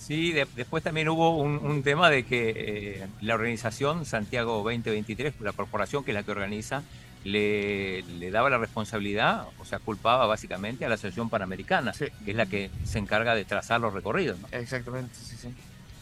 [0.09, 5.35] Sí, de- después también hubo un, un tema de que eh, la organización Santiago 2023,
[5.41, 6.83] la corporación que es la que organiza,
[7.25, 12.35] le, le daba la responsabilidad, o sea, culpaba básicamente a la Asociación Panamericana, que es
[12.37, 14.39] la que se encarga de trazar los recorridos.
[14.41, 14.49] ¿no?
[14.53, 15.49] Exactamente, sí, sí.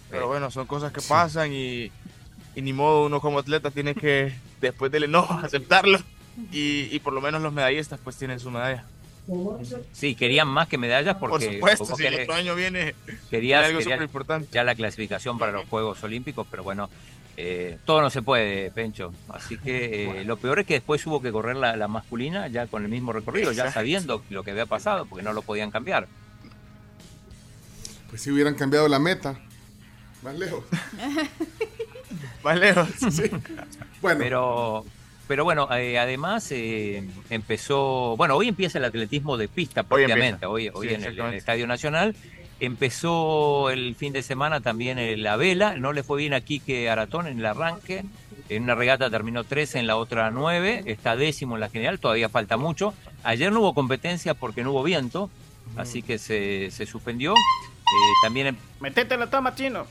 [0.08, 1.90] Pero bueno, son cosas que pasan y,
[2.54, 5.98] y ni modo, uno como atleta tiene que, después del enojo, aceptarlo.
[6.52, 8.84] Y, y por lo menos los medallistas pues tienen su medalla.
[9.93, 12.94] Sí, querían más que medallas Por porque supuesto, si el otro año viene
[13.31, 14.48] querías, algo querías importante.
[14.53, 16.89] ya la clasificación para los Juegos Olímpicos, pero bueno,
[17.36, 19.12] eh, todo no se puede, Pencho.
[19.28, 22.66] Así que eh, lo peor es que después hubo que correr la, la masculina ya
[22.69, 26.07] con el mismo recorrido, ya sabiendo lo que había pasado, porque no lo podían cambiar.
[28.09, 29.39] Pues si hubieran cambiado la meta.
[30.23, 30.65] Más lejos.
[32.44, 32.89] Más lejos.
[33.11, 33.24] Sí.
[34.01, 34.19] Bueno.
[34.19, 34.85] Pero,
[35.27, 40.70] pero bueno, eh, además eh, empezó, bueno, hoy empieza el atletismo de pista propiamente, hoy,
[40.73, 41.35] hoy Sí, en, el, en.
[41.35, 42.15] Estadio Nacional.
[42.59, 46.89] Empezó el fin de semana también eh, la vela, no le fue bien a Quique
[46.89, 48.03] Aratón en el arranque,
[48.48, 52.28] en una regata terminó 13, en la otra 9, está décimo en la general, todavía
[52.31, 52.94] falta mucho.
[53.24, 55.28] Ayer no hubo competencia porque no hubo viento,
[55.77, 57.35] así que se, se suspendió.
[57.35, 59.86] Eh, también em- Metete la toma, chino.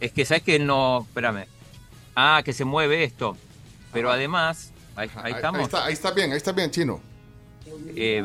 [0.00, 1.46] es que sabes que no, espérame.
[2.14, 3.36] Ah, que se mueve esto.
[3.92, 5.58] Pero además, ahí, ahí estamos.
[5.60, 7.00] ahí está, ahí está bien, ahí está bien, chino.
[7.94, 8.22] Eh,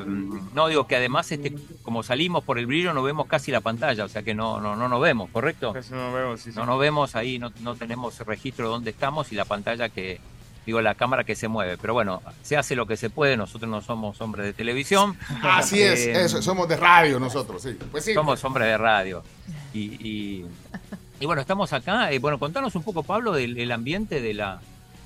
[0.54, 1.54] no, digo que además, este,
[1.84, 4.76] como salimos por el brillo, no vemos casi la pantalla, o sea que no, no,
[4.76, 5.74] no nos vemos, ¿correcto?
[5.74, 6.58] Casi no vemos, sí, sí.
[6.58, 10.20] No nos vemos ahí, no, no tenemos registro de dónde estamos y la pantalla que,
[10.66, 11.78] digo, la cámara que se mueve.
[11.78, 15.18] Pero bueno, se hace lo que se puede, nosotros no somos hombres de televisión.
[15.42, 17.78] Así es, Eh, eso, somos de radio nosotros, sí.
[17.92, 18.14] Pues sí.
[18.14, 19.24] somos hombres de radio.
[19.74, 20.46] Y, y,
[21.20, 22.12] y bueno, estamos acá.
[22.12, 24.62] eh, bueno, contanos un poco, Pablo, del, del ambiente de la,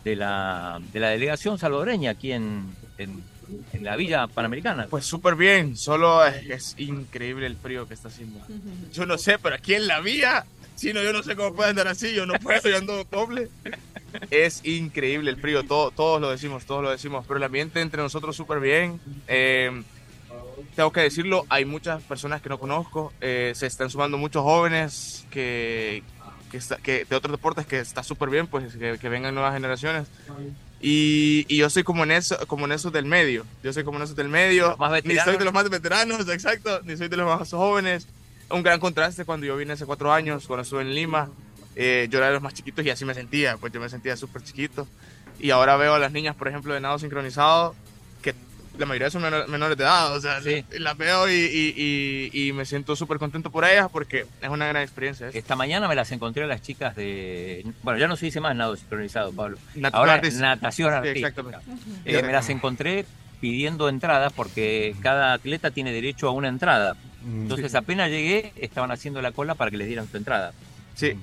[0.08, 2.66] de, la, de la delegación salvadoreña aquí en,
[2.98, 3.22] en,
[3.74, 4.88] en la Villa Panamericana.
[4.90, 8.40] Pues súper bien, solo es, es increíble el frío que está haciendo.
[8.94, 11.72] Yo no sé, pero aquí en la vía, si no, yo no sé cómo puede
[11.72, 13.50] andar así, yo no puedo, yo ando doble.
[14.32, 18.02] Es increíble el frío, todo, todos lo decimos, todos lo decimos, pero el ambiente entre
[18.02, 19.02] nosotros súper bien.
[19.28, 19.84] Eh,
[20.74, 25.26] tengo que decirlo, hay muchas personas que no conozco, eh, se están sumando muchos jóvenes
[25.30, 26.02] que,
[26.58, 29.54] que, está- que de otros deportes que está súper bien, pues que, que vengan nuevas
[29.54, 30.08] generaciones.
[30.80, 33.46] Y, y yo soy como en eso, como en eso del medio.
[33.64, 34.76] Yo soy como en eso del medio.
[34.78, 38.08] más ni soy de los más veteranos, exacto, ni soy de los más jóvenes.
[38.50, 41.30] Un gran contraste cuando yo vine hace cuatro años, cuando estuve en Lima.
[41.76, 44.16] eh, yo era de los más chiquitos y así me sentía, pues yo me sentía
[44.18, 44.88] súper chiquito.
[45.40, 47.76] Y ahora veo a las niñas, por ejemplo, de nado sincronizado,
[48.78, 50.40] la mayoría son menor- menores de edad, o sea,
[50.80, 54.68] las veo y, y- y- y me siento súper contento por ellas porque es una
[54.68, 55.30] gran experiencia.
[55.34, 57.66] Esta mañana me las encontré a las chicas de.
[57.84, 59.58] Bueno, ya no se dice más nado sincronizado, Pablo.
[59.76, 60.46] Nat- Ahora artística.
[60.46, 61.28] natación Sí, artística.
[61.28, 61.66] exactamente.
[62.06, 63.06] Eh, me las encontré
[63.42, 66.96] pidiendo entradas porque cada atleta tiene derecho a una entrada.
[67.26, 70.54] Entonces, apenas llegué, estaban haciendo la cola para que les dieran su entrada.
[70.96, 71.14] Sí,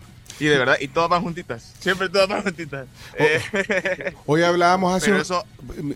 [0.40, 2.86] y de verdad, y todas van juntitas, siempre todas van juntitas.
[3.18, 5.44] Eh, Hoy hablábamos hace un- eso-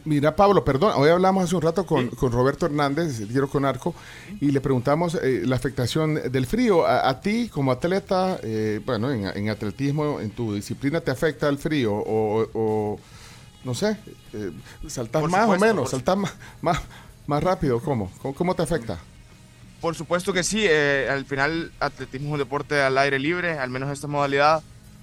[0.04, 3.64] Mira, Pablo, perdón, hoy hablamos hace un rato con, con Roberto Hernández, el tiro con
[3.64, 3.94] arco,
[4.40, 6.86] y le preguntamos eh, la afectación del frío.
[6.86, 11.48] A, a ti, como atleta, eh, bueno, en, en atletismo, en tu disciplina, ¿te afecta
[11.48, 11.92] el frío?
[11.94, 13.00] O, o,
[13.64, 13.96] no sé,
[14.32, 14.52] eh,
[14.86, 15.90] ¿saltás Por más supuesto, o menos?
[15.90, 16.32] ¿Saltás más,
[16.62, 16.80] más,
[17.26, 17.80] más rápido?
[17.80, 18.10] ¿Cómo?
[18.22, 18.98] ¿Cómo, cómo te afecta?
[19.80, 23.70] Por supuesto que sí, eh, al final atletismo es un deporte al aire libre, al
[23.70, 24.62] menos esta modalidad,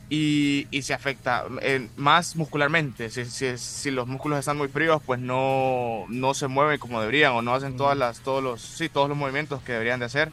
[0.10, 3.10] y, y se afecta eh, más muscularmente.
[3.10, 7.32] Si, si, si los músculos están muy fríos, pues no, no se mueven como deberían
[7.32, 10.32] o no hacen todas las, todos, los, sí, todos los movimientos que deberían de hacer.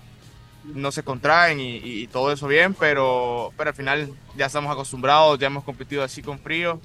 [0.65, 5.39] No se contraen y, y todo eso bien, pero, pero al final ya estamos acostumbrados,
[5.39, 6.81] ya hemos competido así con frío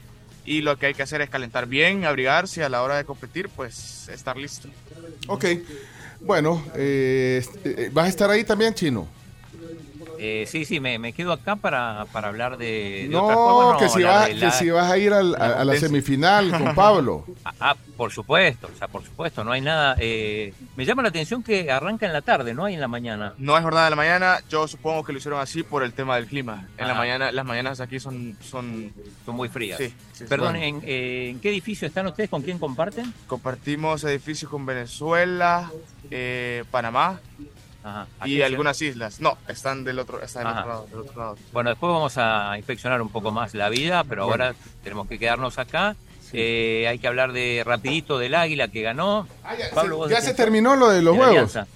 [0.45, 3.03] y lo que hay que hacer es calentar bien, abrigarse y a la hora de
[3.03, 4.69] competir, pues estar listo.
[5.27, 5.45] Ok,
[6.21, 9.07] bueno, eh, eh, ¿vas a estar ahí también, Chino?
[10.19, 13.67] Eh, sí, sí, me, me quedo acá para, para hablar de, de otras cosas.
[13.67, 15.63] No, no, que, si vas, de que la- si vas a ir al- a, a
[15.65, 17.25] la semifinal con Pablo.
[17.49, 19.95] Ah, ah, por supuesto, o sea, por supuesto, no hay nada.
[19.99, 23.35] eh, me llama la atención que arranca en la tarde, no hay en la mañana.
[23.37, 26.17] No hay jornada de la mañana, yo supongo que lo hicieron así por el tema
[26.17, 26.67] del clima.
[26.77, 28.91] En la mañana, las mañanas aquí son son,
[29.25, 29.77] Son muy frías.
[29.77, 30.79] Sí, sí, Perdón, bueno.
[30.79, 32.29] ¿en, eh, ¿en qué edificio están ustedes?
[32.29, 33.13] ¿Con quién comparten?
[33.27, 35.71] Compartimos edificios con Venezuela,
[36.11, 37.19] eh, Panamá
[37.83, 38.07] Ajá.
[38.19, 39.21] ¿A y algunas islas.
[39.21, 41.37] No, están del otro, están del otro lado, del otro lado.
[41.53, 44.43] Bueno, después vamos a inspeccionar un poco más la vida, pero Bueno.
[44.45, 45.95] ahora tenemos que quedarnos acá.
[46.33, 49.25] Eh, hay que hablar de rapidito del Águila que ganó.
[49.73, 51.55] Pablo, vos Ya de se quién terminó lo de los de juegos.
[51.55, 51.67] Alianza.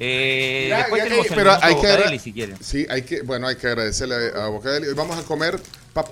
[0.00, 2.56] Eh, Ya, después ya, tenemos el pero hay que si quieren.
[2.60, 4.88] Sí, hay que, bueno, hay que agradecerle a Bocadelli.
[4.88, 5.60] Hoy vamos a comer
[5.94, 6.10] pap-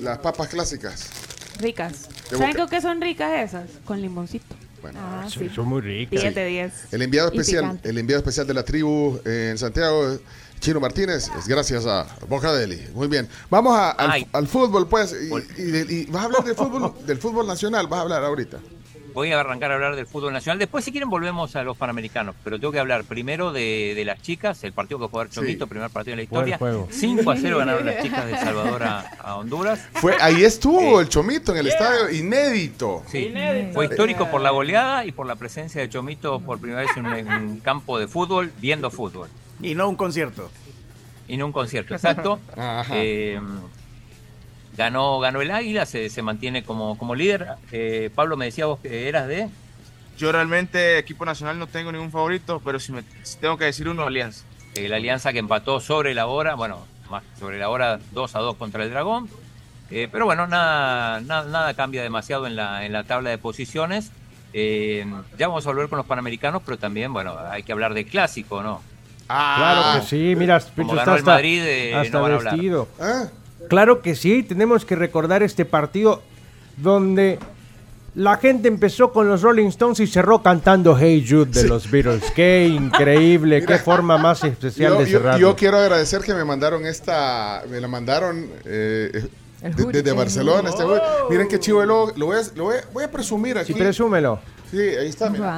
[0.00, 1.10] las papas clásicas.
[1.60, 2.08] Ricas.
[2.30, 3.70] ¿Saben qué son ricas esas?
[3.84, 4.54] Con limoncito.
[4.86, 6.22] Bueno, ah, sí, Son muy ricas.
[6.22, 6.72] 10 de 10.
[6.92, 10.18] El enviado especial, el enviado especial de la tribu en Santiago,
[10.60, 12.80] Chino Martínez, es gracias a Bocadelli.
[12.94, 13.28] Muy bien.
[13.50, 15.12] Vamos a- al, fútbol, pues.
[15.58, 18.58] Y, y vas a hablar del fútbol, del fútbol nacional, vas a hablar ahorita.
[19.16, 20.58] Voy a arrancar a hablar del fútbol nacional.
[20.58, 22.34] Después, si quieren, volvemos a los panamericanos.
[22.44, 25.88] Pero tengo que hablar primero de, de las chicas, el partido que jugar Chomito, primer
[25.88, 26.58] partido en la historia.
[26.58, 26.86] juego.
[26.90, 29.88] 5 a 0 ganaron las chicas de El Salvador a, a Honduras.
[29.94, 33.04] Fue, ahí estuvo el Chomito en el estadio, inédito.
[33.06, 33.32] Sí,
[33.72, 37.06] fue histórico por la goleada y por la presencia de Chomito por primera vez en
[37.06, 39.30] un, en un campo de fútbol, viendo fútbol.
[39.62, 40.50] Y no un concierto.
[41.26, 42.38] Y no un concierto, exacto.
[42.92, 43.40] Eh,
[44.76, 47.46] ganó, ganó el Águila, se, se mantiene como, como líder.
[47.72, 49.48] Eh, Pablo, me decía vos que eras de...
[50.18, 53.88] Yo realmente equipo nacional no tengo ningún favorito, pero si, me, si tengo que decir
[53.88, 54.44] uno, Alianza.
[54.74, 58.38] eh, la alianza que empató sobre la hora, bueno, más sobre la hora 2 a
[58.38, 59.28] 2 contra el Dragón.
[59.90, 64.10] Eh, pero bueno, nada, nada, nada cambia demasiado en la, en la tabla de posiciones.
[64.54, 65.04] Eh,
[65.38, 68.62] ya vamos a volver con los Panamericanos, pero también, bueno, hay que hablar de clásico,
[68.62, 68.80] ¿no?
[69.26, 72.34] Claro que sí, mira, Como ganó está el hasta, Madrid, eh, hasta no van a
[72.36, 72.52] hablar.
[72.54, 72.88] vestido.
[73.68, 76.22] Claro que sí, tenemos que recordar este partido
[76.76, 77.38] donde
[78.14, 82.22] la gente empezó con los Rolling Stones y cerró cantando Hey Jude de los Beatles.
[82.34, 85.38] Qué increíble, qué forma más especial Yo, de cerrar.
[85.38, 89.10] yo quiero agradecer que me mandaron esta, me la mandaron eh,
[89.62, 90.70] de- desde Barcelona.
[90.70, 90.84] Este.
[91.28, 93.72] Miren qué chivo el logo, lo voy a, lo voy a- voy a presumir aquí.
[93.72, 94.38] Sí, presúmelo.
[94.76, 95.50] Sí, ahí está, mira.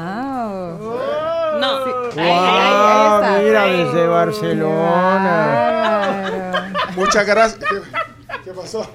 [1.59, 1.81] No.
[2.15, 6.71] Wow, mira desde Barcelona.
[6.95, 7.59] Muchas gracias.
[7.69, 7.81] ¿Qué,
[8.45, 8.89] qué pasó?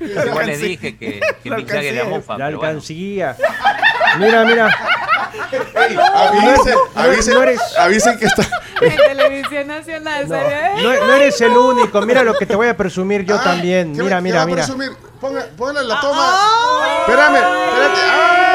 [0.00, 2.70] Igual le dije que, que Mick Jagger era mofa, La pero bueno.
[2.70, 3.36] alcancía.
[4.18, 4.74] Mira, mira.
[5.52, 8.46] Ey, avisen, avisen, no eres- avisen que está.
[8.82, 10.36] En televisión nacional, No,
[10.82, 12.00] no- no eres el único.
[12.02, 13.94] Mira lo que te voy a presumir yo también.
[13.94, 14.62] ¿Qué Mira, mira, mira.
[14.64, 14.90] presumir?
[15.20, 16.36] Ponga- Póngale la toma.
[17.00, 18.00] Espérame, espérate.
[18.10, 18.51] ¡Ah!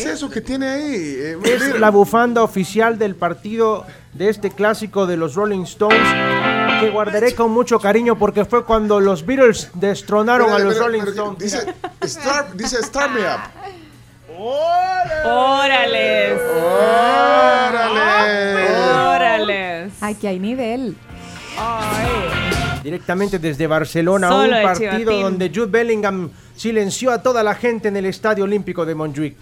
[0.00, 0.94] ¿Qué, qué es eso que tiene ahí?
[0.94, 6.00] Eh, Es la bufanda oficial del partido de este clásico de los Rolling Stones
[6.80, 11.38] que guardaré con mucho cariño porque fue cuando los Beatles destronaron a los Rolling Stones.
[11.38, 11.74] Dice,
[12.04, 13.40] start, dice Start Me Up.
[15.24, 16.40] Órales.
[17.68, 18.68] Órale.
[19.14, 19.92] Órales.
[20.00, 20.96] Aquí hay nivel.
[22.82, 27.96] Directamente desde Barcelona, Solo un partido donde Jude Bellingham silenció a toda la gente en
[27.96, 29.36] el Estadio Olímpico de Montjuic.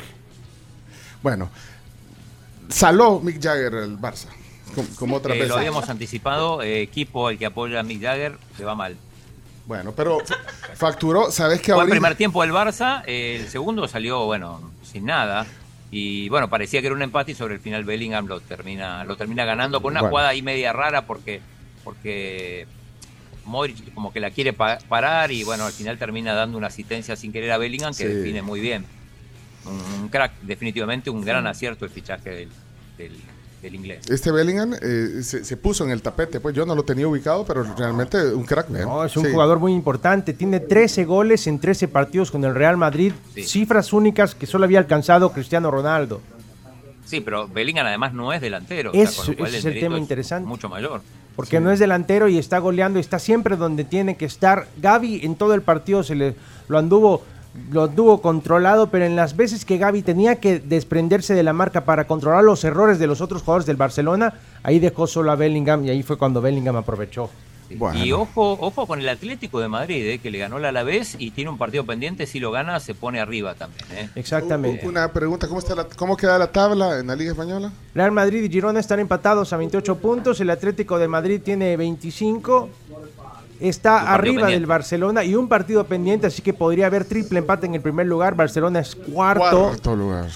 [1.22, 1.50] Bueno,
[2.68, 4.26] saló Mick Jagger el Barça.
[4.74, 5.48] Como, como otra Eh, vez.
[5.48, 8.96] lo habíamos anticipado, eh, equipo el que apoya a Mick Jagger, le va mal.
[9.66, 10.36] Bueno, pero fa-
[10.74, 11.72] facturó, ¿sabes qué?
[11.74, 15.46] Fue el primer tiempo del Barça, eh, el segundo salió, bueno, sin nada.
[15.90, 19.16] Y bueno, parecía que era un empate y sobre el final Bellingham lo termina, lo
[19.16, 20.10] termina ganando con una Bueno.
[20.10, 21.40] jugada ahí media rara porque,
[21.84, 22.66] porque
[23.46, 27.16] Modric como que la quiere pa- parar y bueno, al final termina dando una asistencia
[27.16, 28.08] sin querer a Bellingham que Sí.
[28.08, 28.84] define muy bien.
[29.66, 32.48] Un, un crack, definitivamente un gran acierto el fichaje del,
[32.96, 33.12] del,
[33.62, 34.08] del inglés.
[34.08, 36.40] Este Bellingham eh, se, se puso en el tapete.
[36.40, 38.70] Pues yo no lo tenía ubicado, pero realmente un crack.
[38.70, 38.80] ¿eh?
[38.84, 39.30] No, es un Sí.
[39.32, 40.32] jugador muy importante.
[40.32, 43.12] Tiene 13 goles en 13 partidos con el Real Madrid.
[43.34, 43.42] Sí.
[43.42, 46.20] Cifras únicas que solo había alcanzado Cristiano Ronaldo.
[47.04, 48.92] Sí, pero Bellingham además no es delantero.
[48.92, 50.46] Eso- con lo cual ese es el tema interesante.
[50.46, 51.00] Mucho mayor.
[51.36, 54.66] Porque no es delantero y está goleando, está siempre donde tiene que estar.
[54.78, 56.34] Gaby en todo el partido se le
[56.68, 57.22] lo anduvo
[57.72, 61.84] lo anduvo controlado, pero en las veces que Gaby tenía que desprenderse de la marca
[61.84, 65.84] para controlar los errores de los otros jugadores del Barcelona, ahí dejó solo a Bellingham
[65.84, 67.28] y ahí fue cuando Bellingham aprovechó.
[67.96, 71.32] Y ojo, ojo con el Atlético de Madrid, eh, que le ganó la Alavés y
[71.32, 72.24] tiene un partido pendiente.
[72.26, 73.84] Si lo gana, se pone arriba también.
[73.92, 74.08] eh.
[74.14, 74.88] Exactamente.
[74.88, 77.70] Una pregunta, ¿cómo, está la- ¿cómo queda la tabla en la Liga Española?
[77.94, 82.70] Real Madrid y Girona están empatados a 28 puntos, el Atlético de Madrid tiene 25,
[83.60, 84.52] está arriba pendiente.
[84.54, 88.06] del Barcelona y un partido pendiente, así que podría haber triple empate en el primer
[88.06, 90.28] lugar, Barcelona es cuarto Cuarto lugar.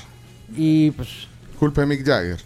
[0.56, 1.28] y pues
[1.58, 2.40] Culpa de Mick Jagger.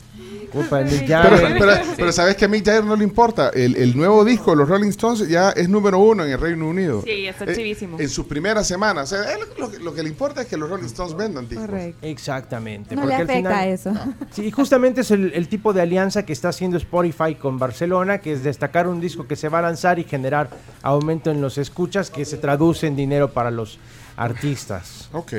[0.51, 1.59] Culpa de Mick Pero, Jagger.
[1.59, 3.51] pero, pero sabes que a Mick Jagger no le importa.
[3.51, 6.69] El, el nuevo disco de los Rolling Stones ya es número uno en el Reino
[6.69, 7.03] Unido.
[7.05, 7.99] Sí, está Eh, chivísimo.
[8.01, 9.03] En su primera semana.
[9.03, 11.49] O sea, él lo, que- lo que le importa es que los Rolling Stones vendan
[11.49, 11.69] discos.
[12.03, 12.95] Exactamente.
[12.95, 13.93] No le porque al afecta final- eso.
[14.31, 18.19] Sí, y justamente es el, el tipo de alianza que está haciendo Spotify con Barcelona,
[18.19, 20.51] que es destacar un disco que se va a lanzar y generar
[20.83, 23.79] aumento en los escuchas, que se traduce en dinero para los
[24.17, 25.09] artistas.
[25.13, 25.33] Ok.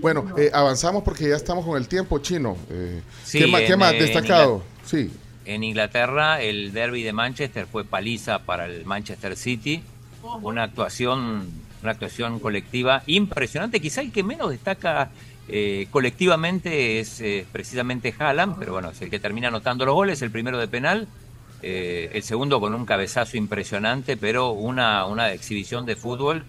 [0.00, 2.56] Bueno, eh, avanzamos porque ya estamos con el tiempo chino.
[2.70, 4.62] Eh, Sí, ¿Qué, más, qué en, más destacado?
[4.82, 5.10] en Sí.
[5.44, 9.82] En Inglaterra, el derby de Manchester fue paliza para el Manchester City.
[10.42, 11.48] Una actuación,
[11.82, 13.80] una actuación colectiva impresionante.
[13.80, 15.10] Quizá el que menos destaca
[15.48, 20.20] eh, colectivamente es eh, precisamente Haaland, pero bueno, es el que termina anotando los goles,
[20.22, 21.06] el primero de penal.
[21.62, 26.44] eh, el segundo con un cabezazo impresionante, pero una, una exhibición de fútbol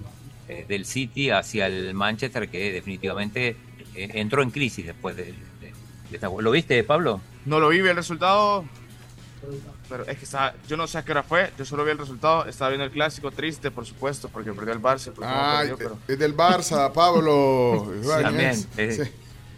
[0.48, 3.56] eh, del City hacia el Manchester que definitivamente
[3.96, 5.34] eh, entró en crisis después de, de-
[6.10, 7.22] de esta- ¿Lo viste, Pablo?
[7.46, 8.66] No lo vi, vi el resultado.
[9.90, 11.98] Pero es que estaba, yo no sé a qué hora fue, yo solo vi el
[11.98, 12.46] resultado.
[12.46, 15.08] Estaba viendo el clásico, triste, por supuesto, porque perdió el Barça.
[15.16, 17.94] no perdió, pero- es del Barça, Pablo.
[18.02, 18.56] Sí, también.
[18.56, 18.68] Sí.
[18.78, 19.12] eh,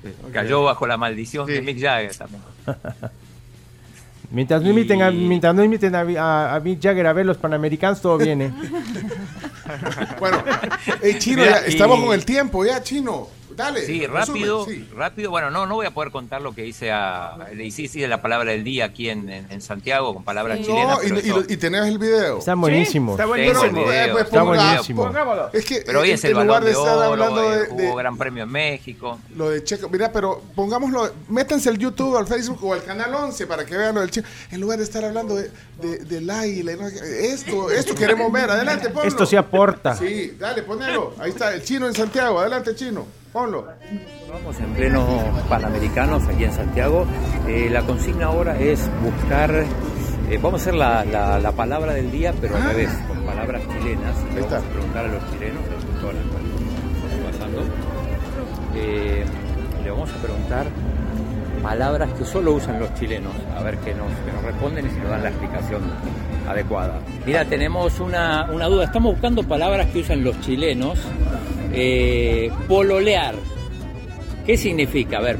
[0.03, 2.41] eh, Cayó bajo la maldición de Mick Jagger también.
[4.31, 7.38] Mientras no imiten, a, mientras no imiten a, a- a Mick Jagger a ver los
[7.38, 8.51] Panamericanos, todo viene.
[10.19, 10.43] bueno,
[11.01, 13.27] eh, Chino, Mira, ya estamos con el tiempo, ya, Chino.
[13.60, 13.86] Dale.
[13.86, 14.90] Sí, resumen, rápido, sí.
[14.95, 15.30] rápido.
[15.31, 18.52] Bueno, no, no voy a poder contar lo que hice a, le hice la palabra
[18.52, 20.99] del día aquí en, en- en Santiago con palabras chilenas.
[21.07, 21.19] No, y,
[21.49, 22.40] y, y tenés el video.
[22.40, 23.18] Están buenísimos.
[23.18, 25.03] Tengo el video, Eh, pues, Está ponga- buenísimo.
[25.06, 25.49] pongámoslo.
[25.53, 28.18] Es que pero hoy es el lugar de estar oro, hablando eh, de, de Gran
[28.18, 29.19] Premio en México.
[29.36, 33.45] lo de Checo, mira, pero pongámoslo, métanse al YouTube, al Facebook o al canal 11
[33.48, 34.27] para que vean lo del Checo.
[34.52, 38.49] En lugar de estar hablando de, de, del águila, esto, esto queremos ver.
[38.49, 39.07] Adelante, ponlo.
[39.07, 39.95] Esto sí aporta.
[39.95, 41.14] Sí, dale, ponelo.
[41.19, 42.40] Ahí está, el chino en Santiago.
[42.40, 43.06] Adelante, chino.
[43.31, 43.68] Ponlo.
[44.26, 45.06] Estamos en pleno
[45.47, 47.06] Panamericanos aquí en Santiago.
[47.47, 49.51] Eh, la consigna ahora es buscar,
[50.30, 53.61] eh, vamos a hacer la, la- la palabra del día, pero al revés, con palabras
[53.68, 54.15] chilenas.
[54.34, 57.61] Le vamos a preguntar a los chilenos, las pasando.
[58.76, 59.26] Eh,
[59.84, 60.65] le vamos a preguntar
[61.61, 64.95] palabras que solo usan los chilenos, a ver qué nos, qué nos responden y si
[64.99, 65.81] nos dan la explicación
[66.50, 67.00] adecuada.
[67.26, 70.98] Mira, tenemos una, una duda, estamos buscando palabras que usan los chilenos.
[71.72, 73.36] Eh, pololear.
[74.46, 75.18] ¿Qué significa?
[75.20, 75.38] A ver.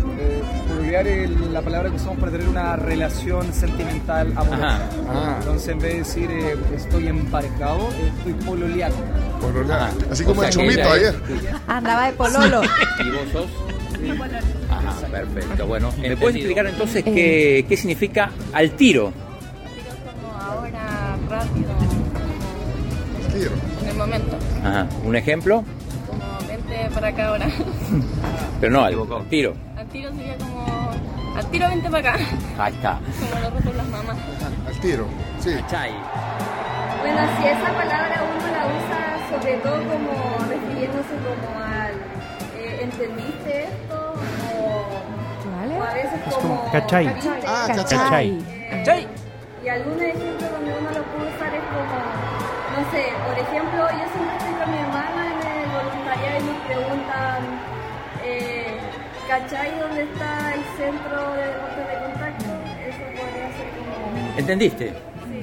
[0.68, 4.76] Pololear es la palabra que usamos para tener una relación sentimental amorosa.
[5.10, 5.36] Ajá.
[5.40, 8.98] Entonces, en vez de decir eh, estoy emparejado, eh, estoy pololeando.
[9.42, 9.90] Pololear.
[10.12, 11.16] Así como O el sea chumito ella ayer.
[11.68, 12.62] Andaba de pololo.
[12.64, 13.48] ¿Y vos sos?
[14.70, 15.66] Ajá, perfecto.
[15.68, 19.12] Bueno, ¿me puedes explicar entonces qué, qué significa al tiro?
[21.30, 21.70] Rápido,
[23.34, 23.52] Tiro.
[23.84, 24.38] en el momento.
[24.64, 24.88] Ajá.
[25.06, 25.64] ¿Un ejemplo?
[26.08, 27.48] Como vente para acá ahora.
[28.60, 29.54] Pero no, al tiro.
[29.78, 30.92] Al tiro sería como.
[31.38, 32.24] Al tiro vente para acá.
[32.58, 33.00] Ahí está.
[33.20, 34.18] Como lo ropan las mamás.
[34.68, 35.06] Al tiro.
[35.40, 35.52] Sí.
[35.70, 35.92] Chay.
[37.02, 41.94] Bueno, si esa palabra uno la usa sobre todo como refiriéndose como al.
[42.58, 44.14] eh, ¿Entendiste esto?
[44.56, 46.58] O, o a veces Es como.
[46.60, 47.08] como cachai.
[47.48, 48.30] Ah, Cachai.
[48.72, 49.08] Eh,
[49.64, 52.00] Y algún ejemplo donde uno lo puede usar es como,
[52.76, 56.58] no sé, por ejemplo, yo siempre estoy con mi hermana en el voluntariado y nos
[56.66, 57.44] preguntan,
[58.24, 58.78] eh,
[59.28, 62.46] ¿cachai dónde está el centro de deportes de contacto?
[62.88, 64.38] Eso podría ser como...
[64.38, 64.94] ¿Entendiste?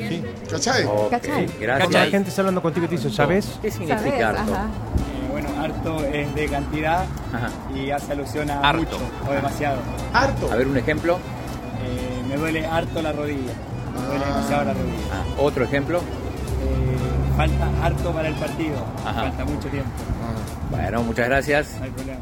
[0.09, 0.25] Sí.
[0.51, 0.85] ¿Cachai?
[0.85, 1.47] Ok, Cachai.
[1.61, 1.93] gracias.
[1.93, 3.59] La gente está hablando contigo y te dice, ¿sabes?
[3.61, 4.53] ¿Qué significa harto?
[4.53, 7.05] Eh, bueno, harto es de cantidad
[7.75, 8.81] y hace alusión a Harto.
[8.81, 8.99] mucho
[9.29, 9.79] o demasiado.
[10.15, 10.51] Harto.
[10.51, 11.19] A ver, un ejemplo.
[11.85, 13.53] Eh, me duele harto la rodilla.
[14.51, 14.71] La.
[15.13, 15.99] Ah, Otro ejemplo.
[15.99, 18.77] Eh, falta harto para el partido.
[19.05, 19.23] Ajá.
[19.23, 19.91] Falta mucho tiempo.
[20.71, 21.77] Bueno, muchas gracias.
[21.79, 22.21] No hay problema.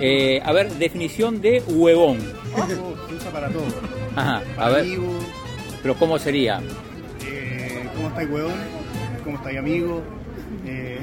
[0.00, 2.18] Eh, a ver, definición de huevón.
[2.18, 3.64] Se usa para todo.
[4.16, 4.80] Ajá, a Para ver.
[4.82, 5.18] amigo,
[5.82, 6.60] Pero ¿cómo sería?
[7.26, 8.52] eh, ¿cómo estáis, huevón?
[9.24, 10.02] ¿Cómo estáis, amigo?
[10.66, 11.00] Eh,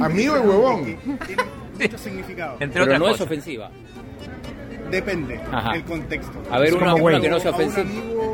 [0.00, 0.84] Amigo y huevón.
[1.26, 1.42] Tiene
[1.78, 2.56] mucho significado.
[2.58, 3.26] Pero otras no es cosas.
[3.26, 3.70] ofensiva.
[4.90, 5.72] Depende Ajá.
[5.72, 6.42] del contexto.
[6.50, 7.82] A ver, Es una- una que no sea a un ofensiva.
[7.82, 8.29] amigo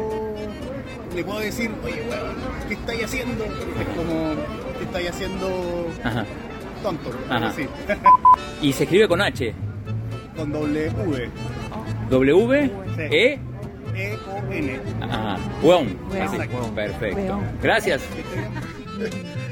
[1.17, 2.37] le puedo decir, oye, weón,
[2.69, 3.45] ¿qué estáis haciendo?
[3.45, 4.35] Es como,
[4.79, 6.25] ¿qué estáis haciendo Ajá.
[6.83, 7.11] tonto?
[7.31, 7.53] Ajá.
[7.57, 7.67] Sí.
[8.63, 9.55] Y se escribe con H.
[10.37, 11.31] Con doble V.
[12.11, 13.03] W, Sí.
[13.03, 13.41] E,
[13.95, 14.81] E-O-N.
[15.01, 15.99] ajá, huevón.
[16.15, 16.73] Exacto.
[16.75, 17.41] Perfecto.
[17.63, 18.03] Gracias.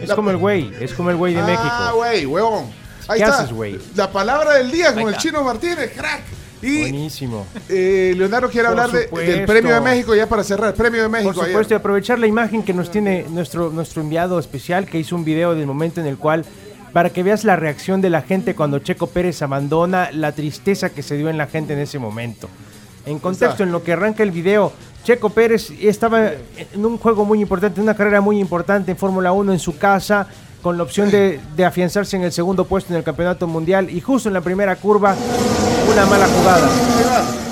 [0.03, 1.97] Es como el güey, es como el güey de Ah, México.
[1.97, 2.65] güey, huevón.
[3.09, 3.39] Ahí ¿Qué está.
[3.41, 3.79] haces, güey?
[3.97, 6.23] La palabra del día con el chino Martínez, crack.
[6.63, 7.47] Y Buenísimo.
[7.69, 9.31] eh, Leonardo quiere Por hablar de- supuesto.
[9.33, 10.69] del premio de México ya para cerrar.
[10.71, 11.53] El premio de México Por ayer.
[11.53, 15.25] supuesto, y aprovechar la imagen que nos tiene nuestro, nuestro enviado especial, que hizo un
[15.25, 16.45] video del momento en el cual,
[16.93, 21.03] para que veas la reacción de la gente cuando Checo Pérez abandona, la tristeza que
[21.03, 22.49] se dio en la gente en ese momento.
[23.05, 24.73] En contexto, en lo que arranca el video,
[25.03, 26.31] Checo Pérez estaba
[26.73, 29.77] en un juego muy importante, en una carrera muy importante en Fórmula 1 en su
[29.77, 30.27] casa,
[30.65, 34.01] con la opción de, de afianzarse en el segundo puesto en el campeonato mundial y
[34.01, 35.15] justo en la primera curva,
[35.93, 36.67] una mala jugada.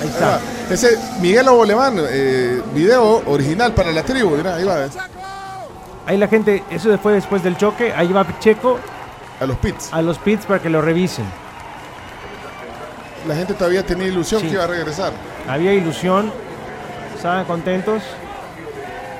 [0.01, 0.39] Ahí está.
[0.71, 4.35] Ese Miguel Oboleván, eh, video original para la tribu.
[4.35, 4.87] Ahí va.
[6.07, 8.79] Ahí la gente, eso fue después del choque, ahí va Checo.
[9.39, 9.93] A los pits.
[9.93, 11.25] A los pits para que lo revisen.
[13.27, 14.47] La gente todavía tenía ilusión Sí.
[14.47, 15.13] que iba a regresar.
[15.47, 16.31] Había ilusión,
[17.15, 18.01] estaban contentos.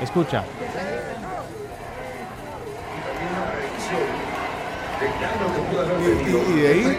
[0.02, 0.44] Escucha.
[6.34, 6.97] Y, y de ahí,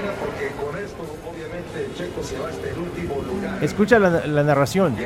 [3.61, 4.97] Escucha la, la narración.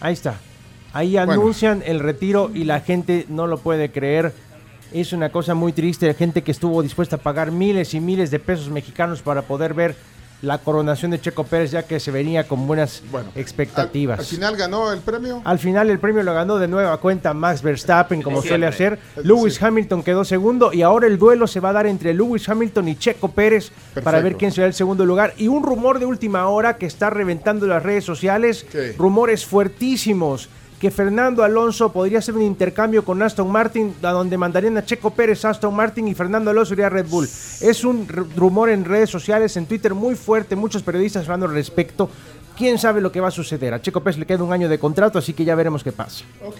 [0.00, 0.36] Ahí está.
[0.92, 4.32] Ahí anuncian el retiro y la gente no lo puede creer.
[4.92, 6.12] Es una cosa muy triste.
[6.14, 9.96] Gente que estuvo dispuesta a pagar miles y miles de pesos mexicanos para poder ver
[10.42, 13.02] la coronación de Checo Pérez, ya que se venía con buenas
[13.34, 14.20] expectativas.
[14.20, 15.42] al final ganó el premio.
[15.44, 18.98] Al final el premio lo ganó de nueva cuenta Max Verstappen, como suele hacer.
[19.14, 19.22] Sí.
[19.24, 22.88] Lewis Hamilton quedó segundo y ahora el duelo se va a dar entre Lewis Hamilton
[22.88, 23.72] y Checo Pérez
[24.04, 25.34] para ver quién será el segundo lugar.
[25.36, 28.66] Y un rumor de última hora que está reventando las redes sociales,
[28.96, 30.48] rumores fuertísimos,
[30.80, 35.10] que Fernando Alonso podría hacer un intercambio con Aston Martin, a donde mandarían a Checo
[35.10, 37.24] Pérez a Aston Martin y Fernando Alonso iría a Red Bull.
[37.60, 38.06] Es un
[38.36, 42.08] rumor en redes sociales, en Twitter muy fuerte, muchos periodistas hablando al respecto.
[42.56, 43.74] ¿Quién sabe lo que va a suceder?
[43.74, 46.24] A Checo Pérez le queda un año de contrato, así que ya veremos qué pasa.
[46.44, 46.56] Ok.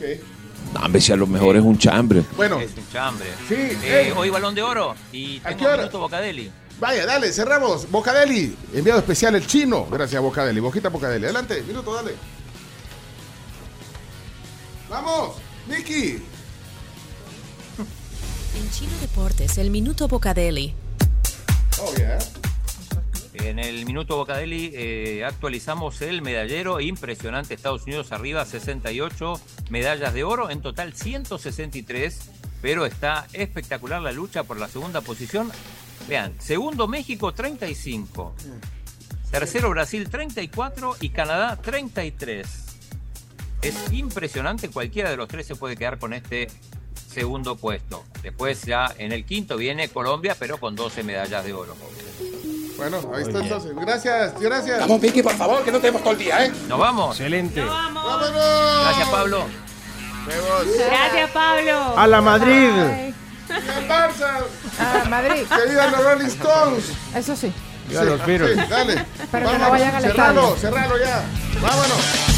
[0.75, 2.23] No, hombre, si a lo mejor es un chambre.
[2.37, 3.27] Bueno, Es un chambre.
[3.49, 3.79] Sí, Eh,
[4.09, 4.13] eh.
[4.17, 5.77] hoy balón de oro y ¿A tengo qué hora?
[5.79, 6.51] minuto Bocadeli.
[6.79, 7.91] vaya, dale, cerramos.
[7.91, 9.87] Bocadeli, enviado especial el chino.
[9.91, 10.61] Gracias, Bocadeli.
[10.61, 11.25] Boquita Bocadeli.
[11.25, 12.13] Adelante, minuto, dale.
[14.89, 15.37] Vamos,
[15.69, 16.23] Nicky.
[18.57, 20.75] En Chino Deportes, el Minuto Bocadeli.
[21.81, 22.19] Oh, yeah.
[23.35, 27.55] En el minuto Bocadeli eh, actualizamos el medallero impresionante.
[27.55, 29.41] Estados Unidos arriba 68
[29.71, 32.31] medallas de oro, en total 163,
[32.63, 35.53] pero está espectacular la lucha por la segunda posición.
[36.09, 38.35] Vean, segundo México 35,
[39.31, 42.68] tercero Brasil 34 y Canadá 33.
[43.63, 46.49] Es impresionante, cualquiera de los tres se puede quedar con este
[47.13, 48.05] segundo puesto.
[48.23, 51.77] Después ya en el quinto viene Colombia, pero con 12 medallas de oro.
[52.77, 53.75] Bueno, ahí está entonces.
[53.75, 54.79] Gracias, gracias.
[54.79, 56.53] Vamos, Vicky, por favor, que no tenemos todo el día, ¿eh?
[56.69, 57.19] Nos vamos.
[57.19, 57.65] Excelente.
[57.65, 58.85] ¡Vámonos!
[58.85, 59.45] Gracias, Pablo.
[60.89, 61.99] Gracias, Pablo.
[61.99, 62.71] A la Madrid.
[63.49, 64.45] ¡Y el Barça!
[64.79, 65.43] Ah, Madrid.
[65.49, 66.85] ¡Que vivan los Rolling Stones!
[67.17, 67.53] Eso sí.
[67.89, 68.61] Viva los Beatles.
[68.61, 69.07] Sí, dale.
[69.33, 71.25] Pero que no vayan al cerralo, cerralo ya.
[71.61, 72.38] Vámonos.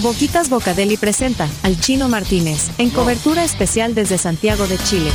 [0.00, 5.10] Boquitas Bocadeli presenta al Chino Martínez en cobertura especial desde Santiago de Chile.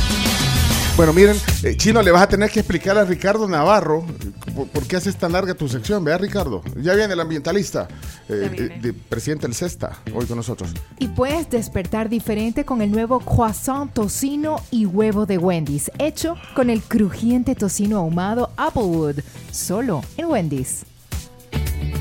[0.96, 4.68] Bueno, miren, eh, Chino, le vas a tener que explicar a Ricardo Navarro eh, por,
[4.68, 6.04] por qué haces tan larga tu sección.
[6.04, 6.62] Vea, Ricardo.
[6.76, 7.88] Ya viene el ambientalista,
[8.28, 10.70] eh, eh, de- presidente del CESTA, hoy con nosotros.
[10.98, 16.68] Y puedes despertar diferente con el nuevo croissant tocino y huevo de Wendy's, hecho con
[16.68, 20.84] el crujiente tocino ahumado Applewood, solo en Wendy's.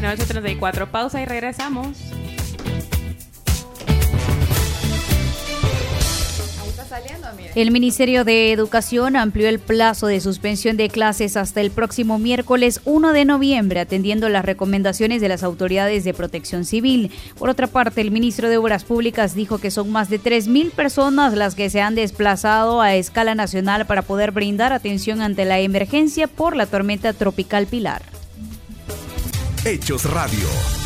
[0.01, 1.97] 8.34, pausa y regresamos.
[7.55, 12.81] El Ministerio de Educación amplió el plazo de suspensión de clases hasta el próximo miércoles
[12.85, 17.11] 1 de noviembre, atendiendo las recomendaciones de las autoridades de protección civil.
[17.37, 21.33] Por otra parte, el ministro de Obras Públicas dijo que son más de 3.000 personas
[21.33, 26.27] las que se han desplazado a escala nacional para poder brindar atención ante la emergencia
[26.27, 28.01] por la tormenta tropical Pilar.
[29.65, 30.80] Hechos Radio.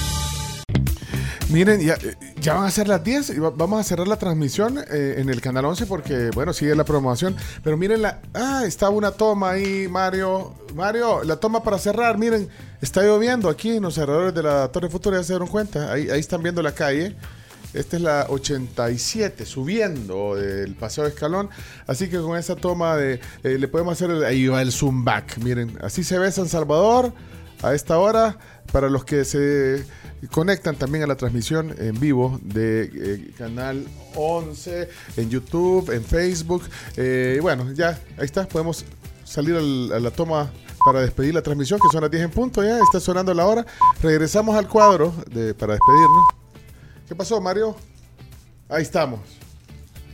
[1.50, 4.18] Miren, ya, eh, ya van a ser las 10 y va- vamos a cerrar la
[4.18, 7.36] transmisión eh, en el canal 11 porque, bueno, sigue la promoción.
[7.64, 10.54] Pero miren, la, ah, está una toma ahí, Mario.
[10.74, 12.50] Mario, la toma para cerrar, miren,
[12.82, 15.92] está lloviendo aquí en los alrededores de la Torre Futura, ya se dieron cuenta.
[15.94, 17.16] Ahí, ahí están viendo la calle.
[17.76, 21.50] Esta es la 87, subiendo del Paseo de Escalón.
[21.86, 25.04] Así que con esa toma de, eh, le podemos hacer, el- ahí va el zoom
[25.06, 25.38] back.
[25.38, 27.14] Miren, así se ve San Salvador
[27.62, 28.38] a esta hora.
[28.72, 29.86] Para los que se
[30.32, 33.86] conectan también a la transmisión en vivo de eh, Canal
[34.16, 36.64] 11, en YouTube, en Facebook.
[36.98, 38.84] Eh, y bueno, ya, ahí está, podemos
[39.24, 40.52] salir al- a la toma
[40.86, 43.66] para despedir la transmisión, que son las 10 en punto ya, está sonando la hora.
[44.02, 45.12] Regresamos al cuadro
[45.58, 46.26] para despedirnos.
[47.08, 47.76] ¿Qué pasó, Mario?
[48.70, 49.20] Ahí estamos.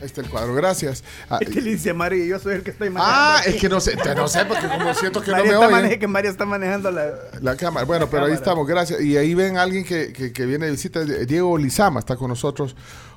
[0.02, 1.04] Ahí está el cuadro, gracias.
[1.30, 2.90] Ah, Es que le dice a Mario y yo soy el que estoy Ah,
[3.38, 3.48] manejando.
[3.50, 6.00] es que no sé, no sé, porque como siento que no me oyen.
[6.00, 7.12] que Mario está manejando la...
[7.40, 7.86] La cámara.
[7.86, 9.00] Bueno, pero ahí estamos, gracias.
[9.00, 11.04] Y ahí ven a alguien que, que- que viene de visita.
[11.04, 12.74] Diego Lizama está con nosotros.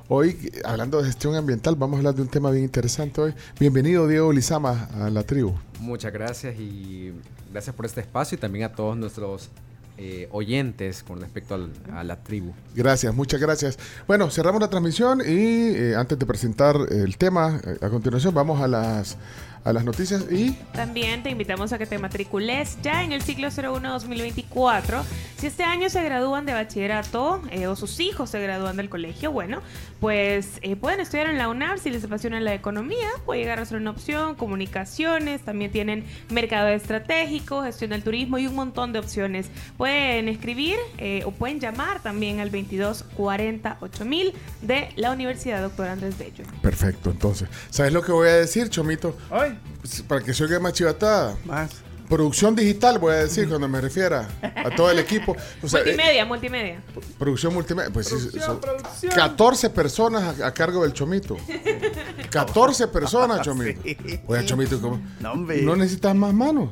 [0.07, 3.33] Hoy, hablando de gestión ambiental, vamos a hablar de un tema bien interesante hoy.
[3.59, 5.55] Bienvenido, Diego Lizama, a la tribu.
[5.79, 7.11] Muchas gracias y
[7.51, 9.49] gracias por este espacio y también a todos nuestros
[9.97, 12.51] eh, oyentes con respecto al- a la tribu.
[12.75, 13.77] Gracias, muchas gracias.
[14.07, 18.61] Bueno, cerramos la transmisión y eh, antes de presentar el tema, eh, a continuación vamos
[18.61, 19.17] a las,
[19.65, 23.47] a las noticias y También te invitamos a que te matricules ya en el ciclo
[23.47, 25.03] 01-2024.
[25.37, 29.31] Si este año se gradúan de bachillerato eh, o sus hijos se gradúan del colegio,
[29.31, 29.61] bueno,
[29.99, 33.65] pues eh, pueden estudiar en la UNAR si les apasiona la economía, puede llegar a
[33.65, 38.99] ser una opción, comunicaciones, también tienen mercado estratégico, gestión del turismo y un montón de
[38.99, 39.47] opciones.
[39.77, 45.87] Pueden escribir eh, o pueden llamar también al 22 40 8000 de la Universidad Doctor
[45.87, 46.43] Andrés Bello.
[46.61, 47.09] perfecto.
[47.09, 49.17] Entonces, ¿sabes lo que voy a decir, Chomito?
[49.83, 50.03] Ay.
[50.07, 51.35] Para que se oiga más chivatada.
[52.09, 55.35] Producción digital, voy a decir, cuando me refiera a todo el equipo.
[55.63, 56.83] O sea, eh, multimedia, multimedia.
[57.17, 57.89] Producción multimedia.
[57.91, 59.11] Pues sí, Producción, son producción.
[59.11, 61.35] 14 personas a, a cargo del Chomito.
[62.29, 63.81] 14 personas, Chomito.
[64.27, 65.01] Oye, Chomito, ¿cómo?
[65.19, 65.35] No.
[65.35, 66.69] ¿No necesitas más manos?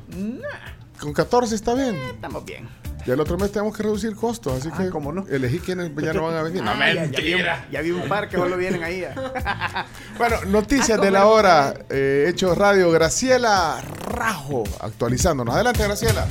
[0.99, 1.95] Con 14 está bien.
[1.95, 2.69] Estamos bien.
[3.05, 4.89] Y el otro mes tenemos que reducir costos, así que
[5.35, 6.63] elegí quiénes ya no van a venir.
[6.63, 6.99] No, Ah, ya- ya, vi,
[7.33, 7.63] mentira.
[7.67, 9.03] un- ya vi un par que solo vienen ahí.
[10.17, 11.73] Bueno, noticias de la hora.
[11.89, 15.53] eh, Hechos Radio, Graciela Rajo, actualizándonos.
[15.55, 16.27] Adelante, Graciela.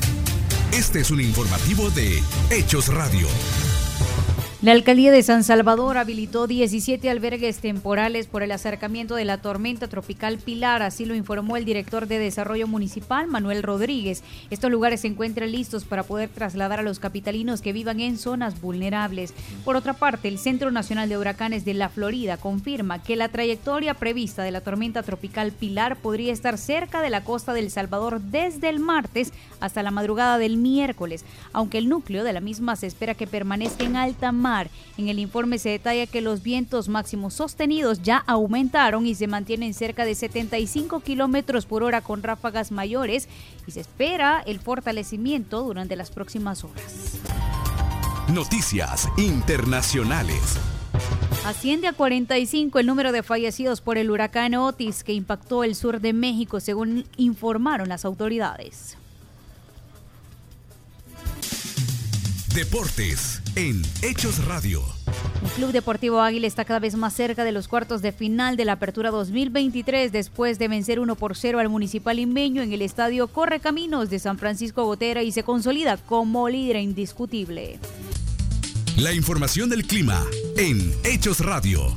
[0.73, 3.27] Este es un informativo de Hechos Radio.
[4.63, 9.89] La alcaldía de San Salvador habilitó 17 albergues temporales por el acercamiento de la tormenta
[9.89, 14.23] tropical Pilar, así lo informó el director de Desarrollo Municipal, Manuel Rodríguez.
[14.51, 18.61] Estos lugares se encuentran listos para poder trasladar a los capitalinos que vivan en zonas
[18.61, 19.35] vulnerables.
[19.65, 23.95] Por otra parte, el Centro Nacional de Huracanes de la Florida confirma que la trayectoria
[23.95, 28.69] prevista de la tormenta tropical Pilar podría estar cerca de la costa del Salvador desde
[28.69, 33.17] el martes hasta la madrugada del miércoles, aunque el núcleo de la misma se espera
[33.17, 34.52] que permanezca en alta mar.
[34.99, 39.73] En el informe se detalla que los vientos máximos sostenidos ya aumentaron y se mantienen
[39.73, 43.29] cerca de 75 kilómetros por hora con ráfagas mayores
[43.67, 47.19] y se espera el fortalecimiento durante las próximas horas.
[48.29, 50.59] Noticias internacionales.
[51.45, 56.01] Asciende a 45 el número de fallecidos por el huracán Otis que impactó el sur
[56.01, 58.97] de México, según informaron las autoridades.
[62.55, 64.83] Deportes en Hechos Radio.
[65.43, 68.65] El Club Deportivo Águila está cada vez más cerca de los cuartos de final de
[68.65, 73.29] la Apertura 2023 después de vencer 1 por 0 al Municipal Inmeño en el Estadio
[73.29, 77.79] Correcaminos de San Francisco Gotera y se consolida como líder indiscutible.
[78.97, 80.25] La información del clima
[80.57, 81.97] en Hechos Radio.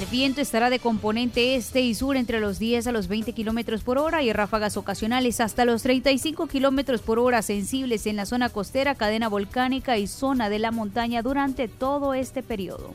[0.00, 3.82] El viento estará de componente este y sur entre los 10 a los 20 kilómetros
[3.82, 8.48] por hora y ráfagas ocasionales hasta los 35 kilómetros por hora sensibles en la zona
[8.48, 12.92] costera, cadena volcánica y zona de la montaña durante todo este periodo.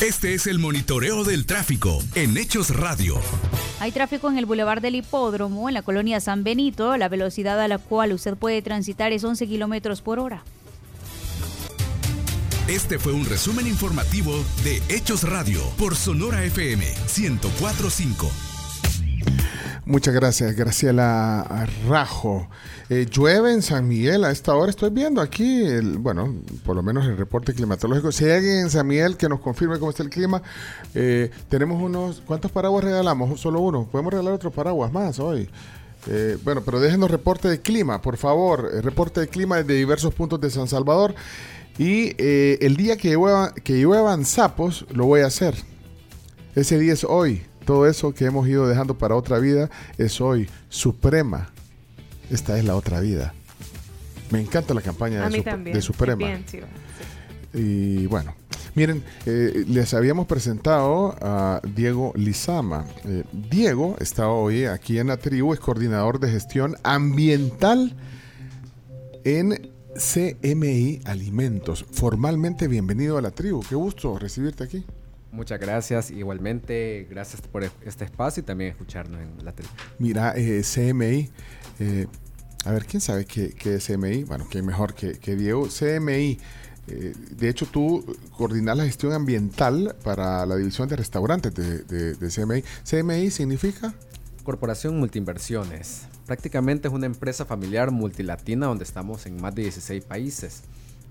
[0.00, 3.16] Este es el monitoreo del tráfico en Hechos Radio.
[3.80, 6.96] Hay tráfico en el Boulevard del Hipódromo, en la colonia San Benito.
[6.96, 10.42] La velocidad a la cual usted puede transitar es 11 kilómetros por hora.
[12.68, 14.32] Este fue un resumen informativo
[14.64, 16.82] de Hechos Radio por Sonora FM
[17.14, 18.26] 1045.
[19.84, 22.48] Muchas gracias, Graciela Rajo.
[22.88, 24.70] Eh, llueve en San Miguel a esta hora.
[24.70, 28.10] Estoy viendo aquí, el, bueno, por lo menos el reporte climatológico.
[28.10, 30.40] Si hay alguien en San Miguel que nos confirme cómo está el clima,
[30.94, 32.22] eh, tenemos unos.
[32.24, 33.38] ¿Cuántos paraguas regalamos?
[33.38, 33.86] Solo uno.
[33.92, 35.50] Podemos regalar otros paraguas más hoy.
[36.06, 38.70] Eh, bueno, pero déjenos reporte de clima, por favor.
[38.82, 41.14] Reporte de clima desde diversos puntos de San Salvador.
[41.78, 45.54] Y eh, el día que llueva, que lluevan sapos, lo voy a hacer.
[46.54, 47.42] Ese día es hoy.
[47.64, 50.48] Todo eso que hemos ido dejando para otra vida es hoy.
[50.68, 51.50] Suprema.
[52.30, 53.34] Esta es la otra vida.
[54.30, 55.74] Me encanta la campaña A de, mí Sup- también.
[55.76, 56.16] de Suprema.
[56.26, 56.60] Bien, sí,
[57.52, 58.34] Y bueno,
[58.74, 62.84] miren, eh, les habíamos presentado a Diego Lizama.
[63.04, 67.94] Eh, Diego está hoy aquí en la tribu, es coordinador de gestión ambiental
[69.24, 71.84] en CMI Alimentos.
[71.92, 73.62] Formalmente bienvenido a la tribu.
[73.68, 74.84] Qué gusto recibirte aquí.
[75.32, 79.68] Muchas gracias, igualmente gracias por este espacio y también escucharnos en la tele.
[79.98, 81.28] Mira, eh, CMI.
[81.80, 82.06] eh,
[82.64, 84.24] a ver, ¿quién sabe qué, qué es CMI?
[84.24, 85.68] Bueno, ¿quién mejor que, que Diego?
[85.68, 86.38] CMI.
[86.86, 88.04] eh, de hecho, tú
[88.36, 92.62] coordinas la gestión ambiental para la división de restaurantes de, de- de CMI.
[92.84, 93.92] ¿CMI significa?
[94.44, 96.02] Corporación Multiinversiones.
[96.26, 100.62] Prácticamente es una empresa familiar multilatina donde estamos en más de 16 países,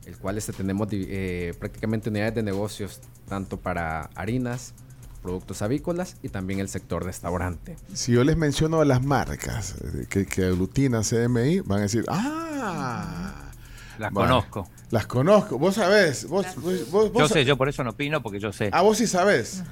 [0.06, 3.00] el cual este, tenemos eh, prácticamente unidades de negocios
[3.30, 4.74] tanto para harinas,
[5.22, 7.78] productos avícolas y también el sector restaurante.
[7.94, 13.52] Si yo les menciono las marcas eh, que, que aglutinan CMI, van a decir, ¡ah!
[14.00, 14.70] Las Bueno, conozco.
[14.90, 15.60] Las conozco.
[15.60, 16.28] Vos sabés.
[16.28, 18.70] Vos, vos, vos- Yo vos sé, yo por eso no opino, porque yo sé.
[18.74, 19.64] Ah, vos sí sabés.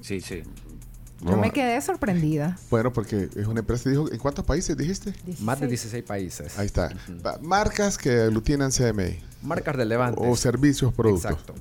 [0.00, 0.42] Sí, sí.
[1.24, 2.58] Yo me quedé sorprendida.
[2.70, 5.14] Bueno, porque es una empresa, dijo, ¿en cuántos países dijiste?
[5.40, 6.58] Más de 16 países.
[6.58, 6.90] Ahí está.
[7.40, 9.20] Marcas que aglutinan CMI.
[9.42, 10.24] Marcas relevantes.
[10.26, 11.30] O servicios, productos.
[11.30, 11.54] Exacto.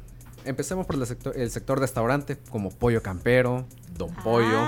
[0.44, 4.66] Empecemos por el sector, el sector restaurante como Pollo Campero, Don Pollo.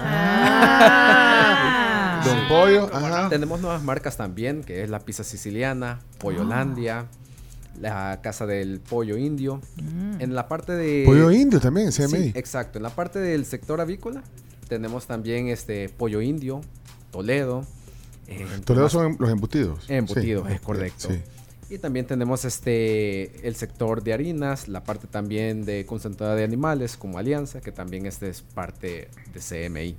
[0.00, 2.22] Ah.
[2.24, 3.28] Don Pollo, ajá.
[3.30, 7.06] Tenemos nuevas marcas también, que es la pizza siciliana, Pollolandia,
[7.80, 9.60] la casa del pollo indio.
[10.18, 11.04] En la parte de...
[11.06, 12.08] Pollo indio también, CMI.
[12.08, 12.78] Sí, exacto.
[12.78, 14.22] En la parte del sector avícola
[14.68, 16.60] tenemos también este pollo indio,
[17.10, 17.64] Toledo.
[18.26, 19.84] eh, Toledo más- son los embutidos.
[19.88, 20.54] Embutidos, Sí.
[20.54, 21.08] es correcto.
[21.10, 21.20] Sí.
[21.70, 26.96] Y también tenemos este el sector de harinas, la parte también de concentrada de animales
[26.96, 29.96] como Alianza, que también este es parte de CMI.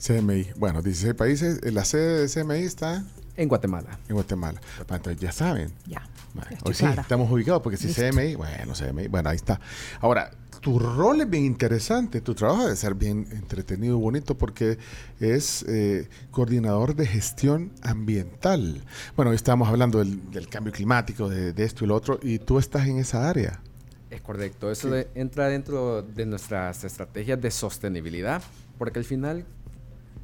[0.00, 0.48] CMI.
[0.56, 1.60] Bueno, 16 países.
[1.62, 3.04] Eh, La sede de CMI está
[3.38, 3.98] En Guatemala.
[4.08, 4.60] en Guatemala.
[4.80, 5.72] Entonces ya saben.
[5.86, 6.02] Ya.
[6.34, 7.02] Bueno, hoy sí, clara.
[7.02, 8.02] estamos ubicados porque si Listo.
[8.02, 9.58] CMI, bueno, CMI, bueno, ahí está.
[10.00, 14.76] Ahora, tu rol es bien interesante, tu trabajo debe ser bien entretenido y bonito porque
[15.20, 18.82] es eh, coordinador de gestión ambiental.
[19.16, 22.40] Bueno, hoy estábamos hablando del, del cambio climático, de, de esto y lo otro, y
[22.40, 23.60] tú estás en esa área.
[24.10, 24.70] Es correcto.
[24.70, 28.42] Eso de- entra dentro de nuestras estrategias de sostenibilidad,
[28.78, 29.44] porque al final,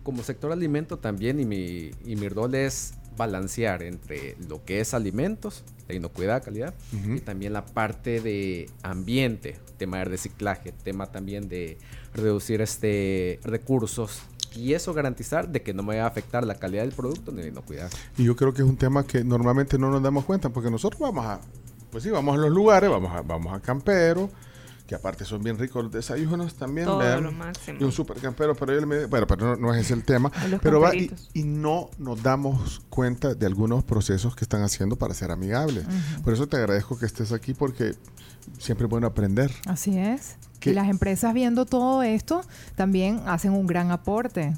[0.02, 4.94] como sector alimento también, y mi, y mi rol es balancear entre lo que es
[4.94, 11.48] alimentos, de inocuidad, calidad, y también la parte de ambiente, tema de reciclaje, tema también
[11.48, 11.78] de
[12.14, 14.22] reducir este recursos
[14.56, 17.42] y eso garantizar de que no me vaya a afectar la calidad del producto ni
[17.42, 17.90] la inocuidad.
[18.16, 21.00] Y yo creo que es un tema que normalmente no nos damos cuenta porque nosotros
[21.00, 21.40] vamos a,
[21.90, 24.30] pues sí, vamos a los lugares, vamos a, vamos a campero,
[24.86, 26.86] que aparte son bien ricos los desayunos también.
[26.86, 27.78] Todo lo máximo.
[27.80, 30.30] Y un super campero, pero bueno, pero no, no es ese el tema.
[30.62, 31.10] Pero va y,
[31.42, 35.84] no nos damos cuenta de algunos procesos que están haciendo para ser amigables.
[36.22, 37.94] Por eso te agradezco que estés aquí porque
[38.58, 39.50] siempre es bueno aprender.
[39.66, 40.36] Así es.
[40.60, 40.70] ¿Qué?
[40.70, 42.42] Y las empresas viendo todo esto
[42.74, 44.54] también hacen un gran aporte.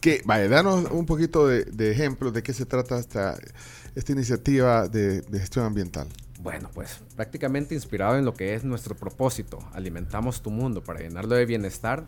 [0.00, 3.38] Que, vaya, danos un poquito de, de ejemplos de qué se trata esta,
[3.94, 6.08] esta iniciativa de, de gestión ambiental.
[6.42, 11.36] Bueno, pues prácticamente inspirado en lo que es nuestro propósito, alimentamos tu mundo para llenarlo
[11.36, 12.04] de bienestar.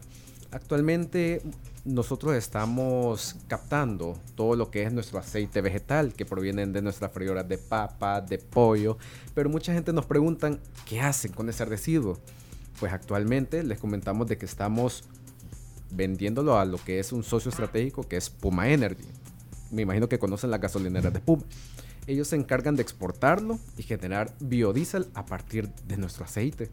[0.50, 1.40] Actualmente
[1.84, 7.48] nosotros estamos captando todo lo que es nuestro aceite vegetal que provienen de nuestras freidoras
[7.48, 8.98] de papa, de pollo,
[9.34, 12.18] pero mucha gente nos preguntan qué hacen con ese residuo.
[12.80, 15.04] Pues actualmente les comentamos de que estamos
[15.92, 19.06] vendiéndolo a lo que es un socio estratégico que es Puma Energy.
[19.70, 21.44] Me imagino que conocen las gasolineras de Puma.
[22.06, 26.70] Ellos se encargan de exportarlo y generar biodiesel a partir de nuestro aceite.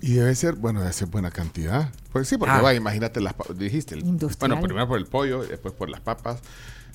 [0.00, 1.92] Y debe ser, bueno, debe ser buena cantidad.
[2.12, 2.62] Pues sí, porque Ah.
[2.62, 3.94] va, imagínate las pa- dijiste.
[3.96, 4.02] el-
[4.38, 6.40] bueno, primero por el pollo, después por las papas.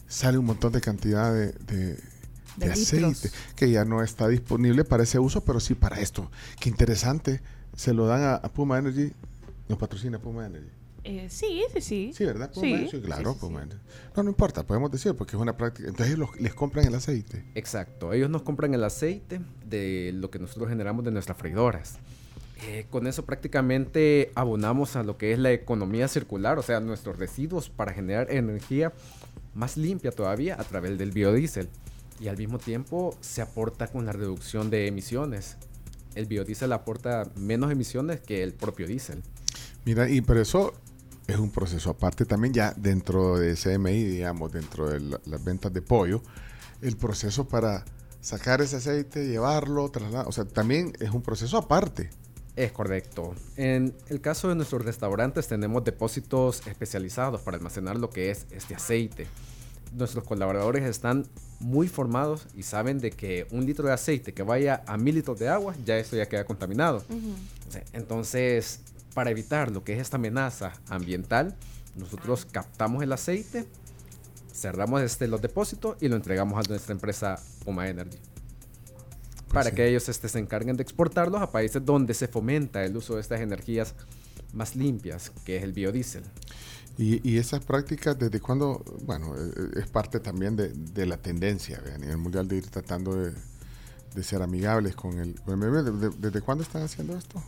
[0.08, 1.76] Sale un montón de cantidad de, de-
[2.58, 3.32] de De aceite litros.
[3.56, 6.32] que ya no está disponible para ese uso, pero sí para esto.
[6.60, 7.42] Qué interesante.
[7.76, 9.12] Se lo dan a, a Puma Energy.
[9.68, 10.70] Nos patrocina Puma Energy.
[11.08, 12.12] Eh, sí, sí, sí.
[12.16, 12.50] Sí, ¿verdad?
[12.52, 13.54] Sí, Energy, claro, sí, sí.
[14.18, 15.88] No, no importa, podemos decir, porque es una práctica.
[15.88, 17.46] Entonces los- les compran el aceite.
[17.54, 22.00] Exacto, ellos nos compran el aceite de lo que nosotros generamos de nuestras freidoras.
[22.68, 27.20] Eh, con eso prácticamente abonamos a lo que es la economía circular, o sea, nuestros
[27.20, 28.92] residuos para generar energía
[29.54, 31.70] más limpia todavía a través del biodiesel.
[32.20, 35.58] Y al mismo tiempo se aporta con la reducción de emisiones.
[36.16, 39.22] El biodiesel aporta menos emisiones que el propio diésel.
[39.84, 40.74] Mira, y pero eso
[41.28, 45.74] es un proceso aparte también ya dentro de CMI, digamos, dentro de la- las ventas
[45.74, 46.22] de pollo,
[46.82, 47.84] el proceso para
[48.22, 52.10] sacar ese aceite, llevarlo, trasladar, o sea, también es un proceso aparte.
[52.56, 53.34] Es correcto.
[53.58, 58.76] En el caso de nuestros restaurantes tenemos depósitos especializados para almacenar lo que es este
[58.76, 59.28] aceite.
[59.94, 61.26] Nuestros colaboradores están
[61.60, 65.38] muy formados y saben de que un litro de aceite que vaya a mil litros
[65.40, 67.04] de agua, ya eso ya queda contaminado.
[67.94, 68.80] Entonces,
[69.16, 71.56] para evitar lo que es esta amenaza ambiental,
[71.96, 73.66] nosotros captamos el aceite,
[74.54, 78.20] cerramos este, los depósitos y lo entregamos a nuestra empresa Puma Energy.
[79.52, 79.76] para sí.
[79.78, 83.22] que ellos este, se encarguen de exportarlos a países donde se fomenta el uso de
[83.22, 83.96] estas energías
[84.54, 86.24] más limpias, que es el biodiesel.
[86.98, 88.84] Y, y esas prácticas, ¿desde cuándo?
[89.04, 91.94] Bueno, eh, es parte también de, de la tendencia ¿ve?
[91.94, 93.34] a nivel mundial de ir tratando de,
[94.14, 96.08] de ser amigables con el, con el medio ambiente.
[96.08, 97.42] ¿Desde, desde cuándo están haciendo esto?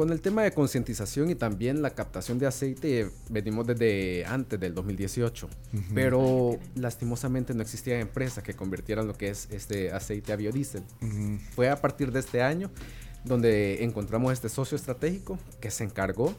[0.00, 4.72] Con el tema de concientización y también la captación de aceite, venimos desde antes del
[4.74, 5.82] 2018, Ujú.
[5.94, 10.84] pero lastimosamente no existía empresa que convirtieran lo que es este aceite a biodiesel.
[11.54, 12.70] Fue a partir de este año
[13.26, 16.34] donde encontramos este socio estratégico que se encargó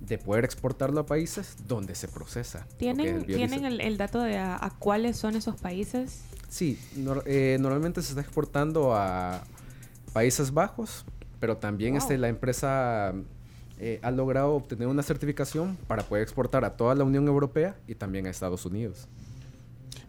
[0.00, 2.66] de poder exportarlo a países donde se procesa.
[2.76, 3.50] ¿Tienen, el biodiesel.
[3.60, 6.22] ¿tienen el, el dato de a, a cuáles son esos países?
[6.48, 6.76] Sí,
[7.24, 9.44] eh, normalmente se está exportando a
[10.12, 11.04] Países Bajos,
[11.40, 12.02] pero también Wow.
[12.02, 13.14] este, la empresa
[13.78, 17.94] eh, ha logrado obtener una certificación para poder exportar a toda la Unión Europea y
[17.94, 19.06] también a Estados Unidos.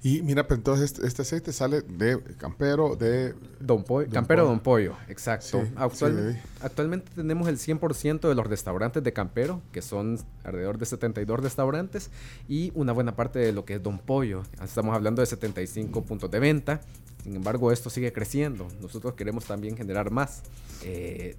[0.04, 3.34] Y mira, pues entonces este, este aceite sale de Campero, de...
[3.60, 5.62] Don Pollo, Campero Don Pollo, exacto.
[5.66, 6.40] Sí, Actual- sí.
[6.62, 12.12] Actualmente tenemos el 100% de los restaurantes de Campero, que son alrededor de 72 restaurantes,
[12.48, 14.44] y una buena parte de lo que es Don Pollo.
[14.64, 16.82] Estamos hablando de 75 puntos de venta.
[17.28, 18.70] Sin embargo, esto sigue creciendo.
[18.80, 20.44] Nosotros queremos también generar más
[20.86, 21.36] eh,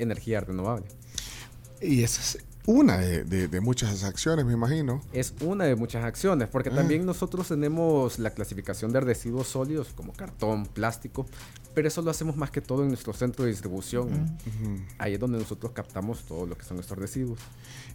[0.00, 0.86] energía renovable.
[1.80, 5.00] Y esa es una de, de- de muchas acciones, me imagino.
[5.12, 6.74] Es una de muchas acciones, porque Ah.
[6.76, 11.26] también nosotros tenemos la clasificación de residuos sólidos como cartón, plástico,
[11.74, 14.36] pero eso lo hacemos más que todo en nuestro centro de distribución.
[14.98, 17.40] Ahí es donde nosotros captamos todo lo que son nuestros residuos.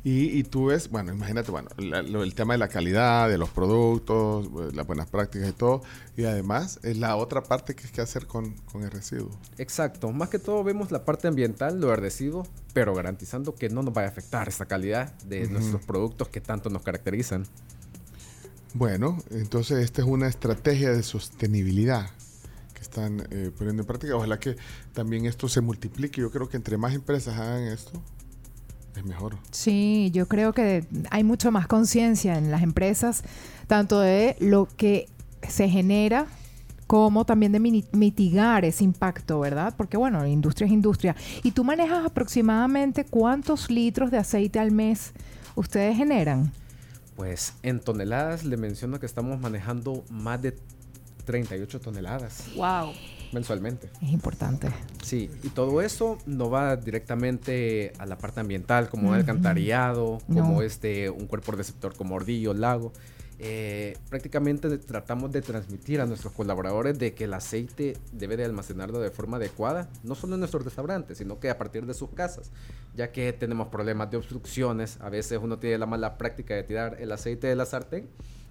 [0.03, 3.37] Y, y tú ves, bueno, imagínate, bueno, la- lo- el tema de la calidad, de
[3.37, 5.81] los productos, eh, las buenas prácticas y todo.
[6.17, 9.29] Y además es la otra parte que es que hacer con, con el residuo.
[9.57, 13.93] Exacto, más que todo vemos la parte ambiental, lo residuo, pero garantizando que no nos
[13.93, 17.45] vaya a afectar esta calidad de nuestros productos que tanto nos caracterizan.
[18.73, 22.09] Bueno, entonces esta es una estrategia de sostenibilidad
[22.73, 24.15] que están eh, poniendo en práctica.
[24.15, 24.55] Ojalá que
[24.93, 26.21] también esto se multiplique.
[26.21, 28.01] Yo creo que entre más empresas hagan esto,
[28.95, 29.37] es mejor.
[29.51, 33.23] Sí, yo creo que hay mucho más conciencia en las empresas,
[33.67, 35.07] tanto de lo que
[35.47, 36.27] se genera
[36.87, 39.73] como también de mini- mitigar ese impacto, ¿verdad?
[39.77, 41.15] Porque bueno, la industria es industria.
[41.43, 45.11] Y tú manejas aproximadamente cuántos litros de aceite al mes
[45.55, 46.51] ustedes generan.
[47.15, 50.57] Pues en toneladas le menciono que estamos manejando más de
[51.25, 52.45] 38 toneladas.
[52.55, 52.93] Wow.
[53.33, 53.89] Mensualmente.
[54.01, 54.69] Es importante.
[55.03, 59.15] Sí, y todo eso no va directamente a la parte ambiental, como Ujú.
[59.15, 60.61] alcantarillado, como No.
[60.61, 62.93] este, un cuerpo receptor como Ordillo, Lago.
[63.39, 68.99] Eh, prácticamente tratamos de transmitir a nuestros colaboradores de que el aceite debe de almacenarlo
[68.99, 72.51] de forma adecuada, no solo en nuestros restaurantes, sino que a partir de sus casas,
[72.95, 76.97] ya que tenemos problemas de obstrucciones, a veces uno tiene la mala práctica de tirar
[76.99, 78.07] el aceite de la sartén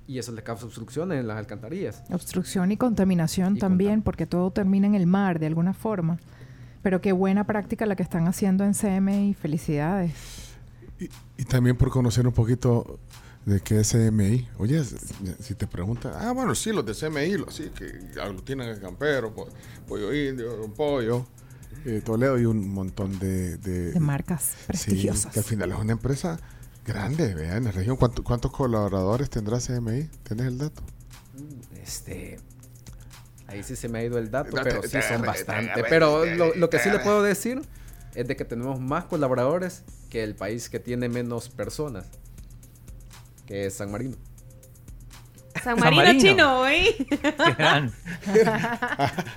[0.06, 2.04] y eso le causa obstrucciones en las alcantarillas.
[2.12, 6.18] Obstrucción y contaminación también, porque todo termina en el mar de alguna forma.
[6.82, 9.34] Pero qué buena práctica la que están haciendo en CMI.
[9.34, 10.12] Felicidades.
[11.36, 13.00] Y también por conocer un poquito
[13.46, 14.48] de qué es CMI.
[14.58, 18.80] Oye, si- te preguntan, ah, bueno, sí, los de CMI, los, sí, que aglutinan el
[18.80, 19.48] campero, po-
[19.88, 21.26] pollo indio, un pollo,
[21.84, 23.56] eh, Toledo y un montón de...
[23.58, 25.32] De, De marcas Sí, prestigiosas.
[25.32, 26.38] que al final es una empresa
[26.84, 27.96] grande, vea, en la región.
[27.96, 30.10] ¿Cuánto- ¿Cuántos colaboradores tendrá CMI?
[30.24, 30.82] ¿Tienes el dato?
[31.82, 32.38] Este.
[33.46, 35.26] Ahí sí se me ha ido el dato, No, pero te- sí te- son te-
[35.28, 35.72] bastante.
[35.74, 37.62] te- Pero te- lo, lo que sí te- le puedo decir
[38.16, 42.06] es de que tenemos más colaboradores que el país que tiene menos personas,
[43.46, 44.16] que es San Marino.
[45.62, 46.94] San Marino, chino, güey.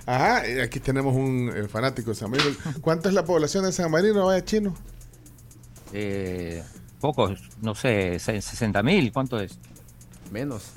[0.05, 2.49] Ajá, aquí tenemos un eh, fanático de San Marino.
[2.81, 4.25] ¿Cuánta es la población de San Marino?
[4.25, 4.75] Vaya chino.
[5.93, 6.63] Eh,
[6.99, 9.57] pocos, no sé, 60 mil, ¿cuánto es?
[10.31, 10.73] Menos.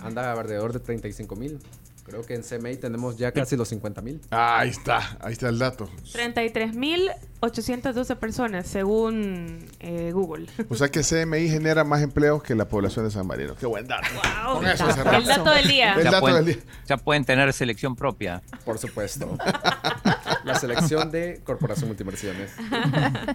[0.00, 1.58] Anda alrededor de 35 mil.
[2.06, 4.20] Creo que en CMI tenemos ya casi los 50 mil.
[4.30, 5.90] Ahí está, ahí está el dato.
[6.12, 10.46] 33.812 personas, según eh, Google.
[10.68, 13.56] O sea que CMI genera más empleos que la población de San Marino.
[13.56, 14.06] Qué buen dato.
[14.14, 14.58] Wow.
[14.58, 15.94] Con eso El dato del día.
[15.94, 16.62] El ya, dato pueden, del día.
[16.86, 18.40] ya pueden tener selección propia.
[18.64, 19.36] Por supuesto.
[20.46, 22.52] La selección de Corporación Multimersiones.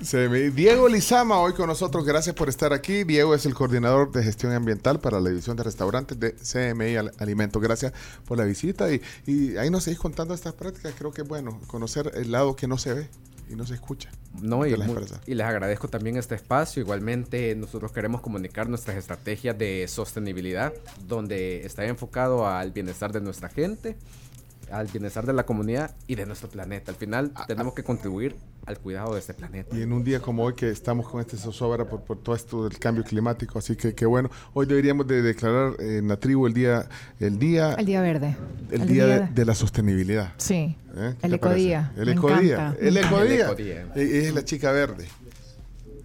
[0.10, 0.50] CMI.
[0.52, 2.06] Diego Lizama, hoy con nosotros.
[2.06, 3.04] Gracias por estar aquí.
[3.04, 7.12] Diego es el coordinador de gestión ambiental para la división de restaurantes de CMI Al-
[7.20, 7.62] Alimentos.
[7.62, 7.92] Gracias
[8.26, 8.92] por la visita.
[8.94, 10.94] Y, y ahí nos seguís contando estas prácticas.
[10.98, 13.10] Creo que es bueno conocer el lado que no se ve
[13.50, 14.10] y no se escucha.
[14.42, 14.90] No, y, las
[15.28, 16.82] y les agradezco también este espacio.
[16.82, 20.72] Igualmente, nosotros queremos comunicar nuestras estrategias de sostenibilidad,
[21.06, 23.98] donde está enfocado al bienestar de nuestra gente,
[24.72, 26.92] al bienestar de la comunidad y de nuestro planeta.
[26.92, 28.36] Al final, tenemos que contribuir
[28.66, 29.76] al cuidado de este planeta.
[29.76, 32.68] Y en un día como hoy que estamos con este zozobra por, por todo esto
[32.68, 34.30] del cambio climático, así que qué bueno.
[34.54, 36.88] Hoy deberíamos de declarar en la tribu el día,
[37.20, 38.36] el día, El día verde.
[38.72, 40.34] el El día día de, la sostenibilidad.
[40.38, 40.78] Sí.
[40.96, 41.16] ¿Eh?
[41.20, 41.92] ¿Qué El ecodía.
[41.98, 42.76] El ecodía.
[42.80, 43.52] El ecodía.
[43.96, 45.08] Ella es la chica verde.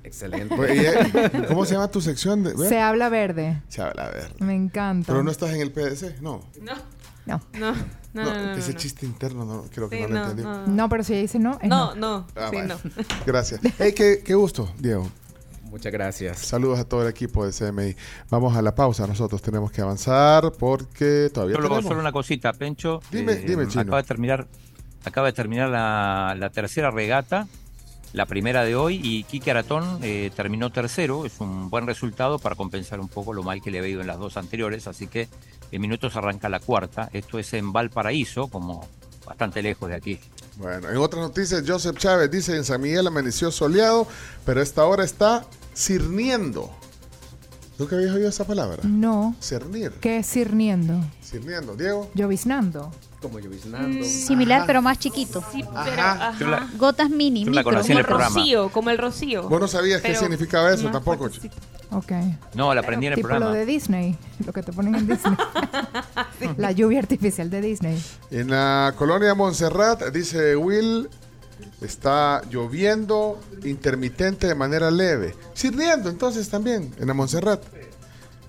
[0.06, 0.54] Excelente.
[0.54, 2.44] Pues ella- ¿Cómo se llama tu sección?
[2.44, 3.60] De, Se habla verde.
[3.68, 4.34] Se habla verde.
[4.38, 5.06] Me encanta.
[5.08, 6.42] Pero no estás en el PDC, no.
[6.62, 6.72] No.
[7.26, 7.40] No.
[7.58, 7.74] No,
[8.24, 8.78] No, no, no, ese no.
[8.78, 10.42] chiste interno no, creo que Sí, no lo no, entendí.
[10.42, 10.66] no.
[10.66, 12.76] No, pero si dice no, es No, no, Ah, sí, bueno.
[12.82, 12.90] no.
[13.26, 13.60] Gracias.
[13.78, 15.08] Hey, qué, qué gusto, Diego.
[15.70, 16.38] Muchas gracias.
[16.38, 17.96] Saludos a todo el equipo de CMI.
[18.30, 19.06] Vamos a la pausa.
[19.06, 21.88] Nosotros tenemos que avanzar porque todavía Solo, tenemos.
[21.88, 23.00] solo una cosita, Pencho.
[23.10, 23.82] Dime, Eh, dime, Chino.
[23.82, 24.46] Acaba de terminar,
[25.04, 27.46] acaba de terminar la, la tercera regata,
[28.14, 31.26] la primera de hoy, y Kike Aratón eh, terminó tercero.
[31.26, 34.06] Es un buen resultado para compensar un poco lo mal que le había ido en
[34.06, 34.86] las dos anteriores.
[34.86, 35.28] Así que
[35.70, 37.08] en minutos arranca la cuarta.
[37.12, 38.86] Esto es en Valparaíso, como
[39.26, 40.20] bastante lejos de aquí.
[40.56, 44.06] Bueno, en otras noticias, Joseph Chávez dice en San Miguel amaneció soleado,
[44.44, 46.70] pero esta hora está cirniendo.
[47.78, 48.78] ¿Nunca habías oído esa palabra?
[48.84, 49.36] No.
[49.40, 49.92] Cernir.
[50.00, 50.98] ¿Qué es cirniendo?
[51.22, 51.76] Cirniendo.
[51.76, 52.10] Diego.
[52.14, 52.90] Lloviznando.
[53.20, 54.02] Como lloviznando.
[54.06, 55.44] Similar, pero más chiquito.
[55.52, 56.68] pero, Ajá.
[56.78, 57.64] Gotas mini, micro.
[57.64, 59.48] como el rocío, como el rocío.
[59.48, 61.28] Vos no sabías qué significaba eso tampoco.
[61.90, 62.12] Ok.
[62.54, 63.52] No, la aprendí en el tipo programa.
[63.52, 65.36] lo de Disney, lo que te ponen en Disney.
[66.56, 68.02] La lluvia artificial de Disney.
[68.30, 71.08] En la colonia Montserrat, dice Will,
[71.80, 75.34] está lloviendo intermitente de manera leve.
[75.54, 77.62] Cirniendo entonces también en la Montserrat.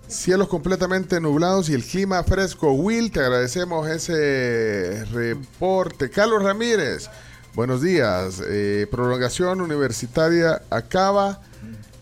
[0.07, 2.71] Cielos completamente nublados y el clima fresco.
[2.71, 6.09] Will, te agradecemos ese reporte.
[6.09, 7.09] Carlos Ramírez,
[7.53, 8.41] buenos días.
[8.47, 11.41] Eh, prolongación universitaria acaba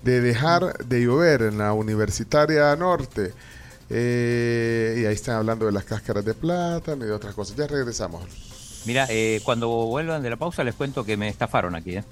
[0.05, 3.33] de dejar de llover en la Universitaria Norte.
[3.89, 7.57] Eh, y ahí están hablando de las cáscaras de plátano y de otras cosas.
[7.57, 8.21] Ya regresamos.
[8.85, 11.97] Mira, eh, cuando vuelvan de la pausa les cuento que me estafaron aquí.
[11.97, 12.03] ¿eh?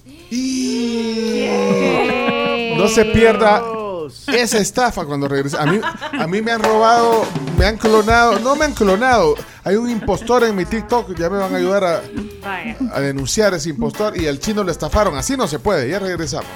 [2.75, 3.61] No se pierda
[4.07, 5.57] esa estafa cuando regrese.
[5.59, 7.25] A mí, a mí me han robado,
[7.57, 8.39] me han clonado.
[8.39, 9.35] No me han clonado.
[9.63, 11.15] Hay un impostor en mi TikTok.
[11.17, 12.01] Ya me van a ayudar a,
[12.41, 12.75] Vaya.
[12.93, 14.17] a denunciar a ese impostor.
[14.19, 15.15] Y al chino lo estafaron.
[15.17, 15.89] Así no se puede.
[15.89, 16.47] Ya regresamos.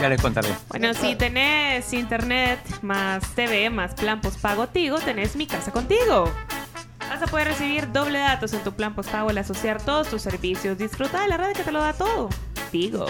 [0.00, 0.48] Ya les contaré.
[0.68, 6.30] Bueno, si tenés internet más TV más plan postpago Tigo, tenés mi casa contigo.
[7.08, 10.76] Vas a poder recibir doble datos en tu plan postpago al asociar todos tus servicios.
[10.76, 12.28] Disfruta de la red que te lo da todo.
[12.72, 13.06] Tigo.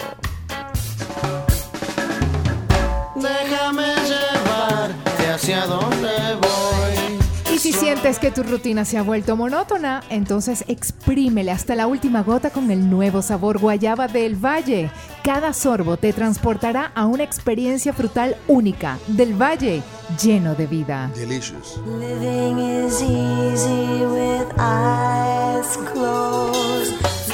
[3.21, 7.53] Déjame llevarte hacia donde voy.
[7.53, 12.21] Y si sientes que tu rutina se ha vuelto monótona, entonces exprímele hasta la última
[12.21, 14.91] gota con el nuevo sabor guayaba del Valle.
[15.23, 19.81] Cada sorbo te transportará a una experiencia frutal única del Valle,
[20.21, 21.09] lleno de vida.
[21.15, 21.79] Delicious.
[21.99, 27.26] Living is easy with eyes closed.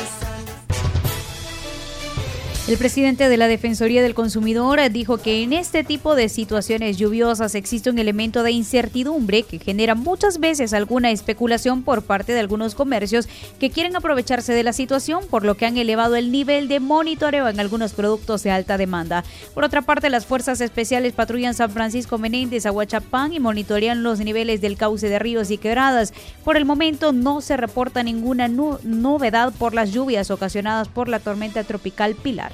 [2.65, 7.55] El presidente de la Defensoría del Consumidor dijo que en este tipo de situaciones lluviosas
[7.55, 12.73] existe un elemento de incertidumbre que genera muchas veces alguna especulación por parte de algunos
[12.73, 13.27] comercios
[13.59, 17.49] que quieren aprovecharse de la situación, por lo que han elevado el nivel de monitoreo
[17.49, 19.25] en algunos productos de alta demanda.
[19.53, 24.61] Por otra parte, las fuerzas especiales patrullan San Francisco Menéndez, Aguachapán y monitorean los niveles
[24.61, 26.13] del cauce de ríos y quebradas.
[26.45, 31.65] Por el momento no se reporta ninguna novedad por las lluvias ocasionadas por la tormenta
[31.65, 32.53] tropical Pilar.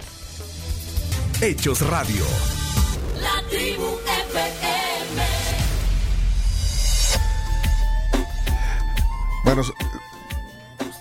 [1.41, 2.25] Hechos Radio.
[3.21, 5.23] La tribu FM.
[9.45, 9.61] Bueno,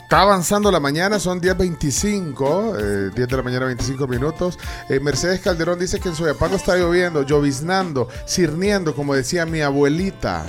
[0.00, 4.60] está avanzando la mañana, son 10.25, eh, 10 de la mañana, 25 minutos.
[4.89, 10.47] Eh, Mercedes Calderón dice que en Soyapango está lloviendo, lloviznando, cirniendo, como decía mi abuelita.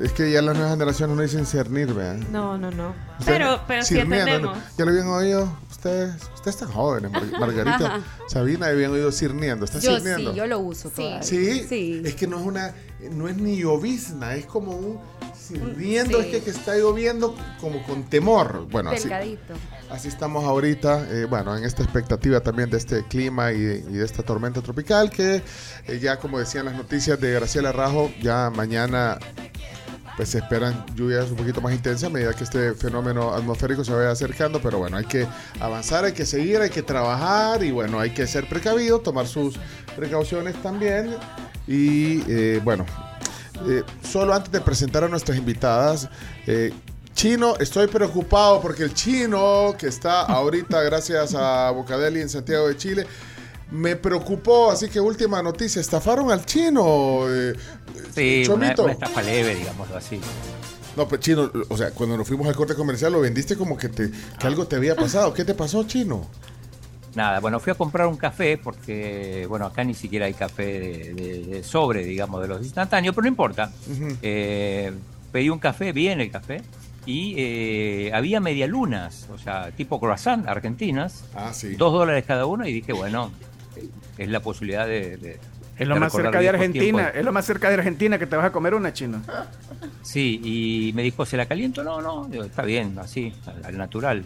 [0.00, 2.32] Es que ya las nuevas generaciones no dicen cernir, vean.
[2.32, 2.94] No, no, no.
[3.26, 4.58] Pero, pero sí cirneando, entendemos.
[4.78, 5.52] ¿Ya lo habían oído?
[5.84, 9.64] Ustedes, ustedes están jóvenes, Mar- Margarita, Sabina, habían oído cirniendo.
[9.64, 11.24] ¿Está Yo sí, yo lo uso todavía.
[11.24, 11.66] ¿Sí?
[12.04, 12.72] Es que no es una,
[13.10, 15.00] no es ni llovizna, es como un
[15.36, 16.26] cirniendo, Sí.
[16.26, 18.68] es que, que está lloviendo como con temor.
[18.70, 19.54] Bueno, así, Delgadito.
[19.90, 24.04] así estamos ahorita, eh, bueno, en esta expectativa también de este clima y, y de
[24.04, 25.42] esta tormenta tropical que
[25.88, 29.18] eh, ya como decían las noticias de Graciela Rajo, ya mañana
[30.16, 33.92] pues se esperan lluvias un poquito más intensas a medida que este fenómeno atmosférico se
[33.92, 35.26] vaya acercando, pero bueno, hay que
[35.60, 39.56] avanzar, hay que seguir, hay que trabajar y bueno, hay que ser precavido, tomar sus
[39.96, 41.14] precauciones también.
[41.66, 42.84] Y eh, bueno,
[43.66, 46.08] eh, solo antes de presentar a nuestras invitadas,
[46.46, 46.72] eh,
[47.14, 52.76] Chino, estoy preocupado porque el chino que está ahorita gracias a Bocadeli en Santiago de
[52.76, 53.06] Chile,
[53.72, 57.24] me preocupó, así que última noticia, estafaron al chino.
[57.28, 57.54] eh,
[58.14, 58.82] Sí, una, Chomito.
[58.84, 60.20] una estafa leve, digámoslo así.
[60.96, 63.88] No, pues chino, o sea, cuando nos fuimos al corte comercial lo vendiste como que,
[63.88, 65.32] te, que algo te había pasado.
[65.32, 66.26] ¿Qué te pasó, chino?
[67.14, 71.14] Nada, bueno, fui a comprar un café porque, bueno, acá ni siquiera hay café de,
[71.14, 73.72] de- de sobre, digamos, de los instantáneos, pero no importa.
[74.22, 74.92] Eh,
[75.30, 76.62] pedí un café, bien el café,
[77.06, 81.74] y eh, había medialunas, o sea, tipo croissant, argentinas, Ah, sí.
[81.74, 83.30] dos dólares cada uno, y dije, bueno,
[84.18, 85.38] es la posibilidad de, de
[85.78, 86.82] Es lo de más cerca de Argentina.
[86.84, 87.06] tiempos.
[87.14, 89.22] Es lo más cerca de Argentina que te vas a comer una chino.
[90.02, 91.82] Sí, y me dijo, ¿se la caliento?
[91.84, 94.24] No, no, Digo, está bien, así, al, al natural.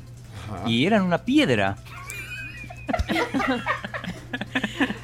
[0.66, 1.76] Y eran una piedra.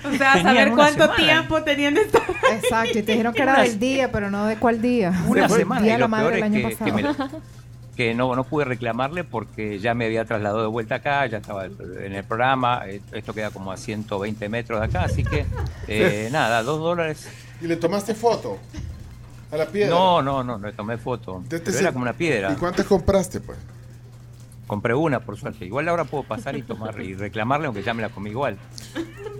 [0.04, 1.16] O sea, saber cuánto semana.
[1.16, 2.22] tiempo tenían de estar.
[2.52, 5.12] Exacto, y te dijeron que era del día, pero no de cuál día.
[5.26, 5.80] Una semana.
[5.82, 7.02] Día Y de la lo madre peor año que, me-
[7.96, 11.66] que no, no pude reclamarle porque ya me había trasladado de vuelta acá, ya estaba
[11.66, 15.44] en el programa, eh, esto queda como a 120 metros de acá, así que
[15.88, 17.28] eh, nada, dos dólares.
[17.60, 18.58] ¿Y le tomaste foto
[19.50, 19.90] a la piedra?
[19.94, 21.40] No, no, no, no le tomé foto.
[21.42, 22.52] Este Pero se- era como una piedra.
[22.52, 23.58] ¿Y cuántas compraste, pues?
[24.66, 25.66] Compré una, por suerte.
[25.66, 28.56] Igual ahora puedo pasar y tomar y reclamarle, aunque ya me la comí igual.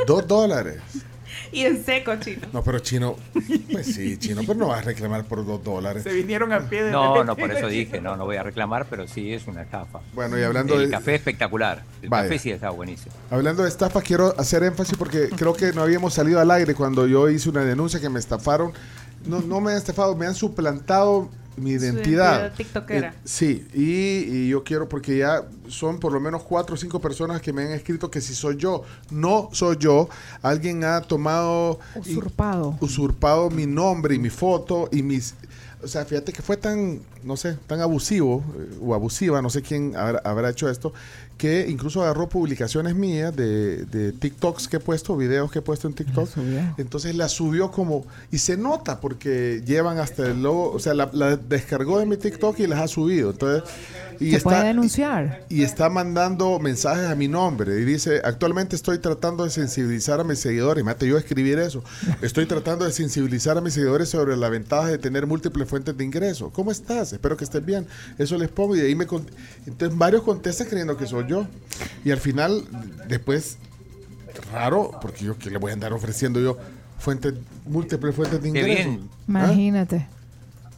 [0.07, 0.81] Dos dólares.
[1.53, 2.47] Y en seco, chino.
[2.53, 3.17] No, pero chino,
[3.71, 6.03] pues sí, chino, pero no vas a reclamar por dos dólares.
[6.03, 8.87] Se vinieron a pie de No, no, por eso dije, no, no voy a reclamar,
[8.89, 10.01] pero sí es una estafa.
[10.15, 11.83] Bueno, y hablando el de- café espectacular.
[12.03, 12.25] El Vaya.
[12.25, 13.15] café sí estaba buenísimo.
[13.31, 17.07] Hablando de estafa, quiero hacer énfasis porque creo que no habíamos salido al aire cuando
[17.07, 18.73] yo hice una denuncia que me estafaron.
[19.27, 22.53] No, no me han estafado, me han suplantado mi identidad.
[22.57, 23.05] identidad.
[23.13, 23.83] Eh, sí, y,
[24.37, 27.63] y yo quiero, porque ya son por lo menos cuatro o cinco personas que me
[27.65, 28.83] han escrito que si soy yo.
[29.11, 30.09] No soy yo.
[30.43, 31.79] Alguien ha tomado...
[32.05, 32.77] y- Usurpado.
[32.81, 35.35] usurpado mi nombre y mi foto y mis...
[35.83, 39.63] O sea, fíjate que fue tan, no sé, tan abusivo eh, o abusiva, no sé
[39.63, 40.93] quién habrá, habrá hecho esto,
[41.39, 45.89] que incluso agarró publicaciones mías de, de TikToks que he puesto, videos que he puesto
[45.89, 46.29] en TikTok.
[46.77, 48.07] Entonces la subió como...
[48.31, 52.17] Y se nota porque llevan hasta el logo, o sea, la, la descargó de mi
[52.17, 53.31] TikTok y las ha subido.
[53.31, 53.69] Entonces...
[54.21, 55.47] Y Se está, puede denunciar.
[55.49, 60.25] y está mandando mensajes a mi nombre y dice, actualmente estoy tratando de sensibilizar a
[60.25, 61.83] mis seguidores, mate yo escribir eso,
[62.21, 66.05] estoy tratando de sensibilizar a mis seguidores sobre la ventaja de tener múltiples fuentes de
[66.05, 66.51] ingreso.
[66.51, 67.12] ¿Cómo estás?
[67.13, 67.87] Espero que estés bien.
[68.19, 69.07] Eso les pongo y de ahí me...
[69.67, 71.47] Entonces varios contestan creyendo que soy yo.
[72.05, 72.65] Y al final,
[73.09, 73.59] después,
[74.53, 76.57] raro, porque yo que le voy a andar ofreciendo yo
[76.99, 77.35] fuentes,
[77.67, 78.89] múltiples fuentes de Qué ingreso.
[78.91, 79.09] bien.
[79.29, 80.09] Imagínate.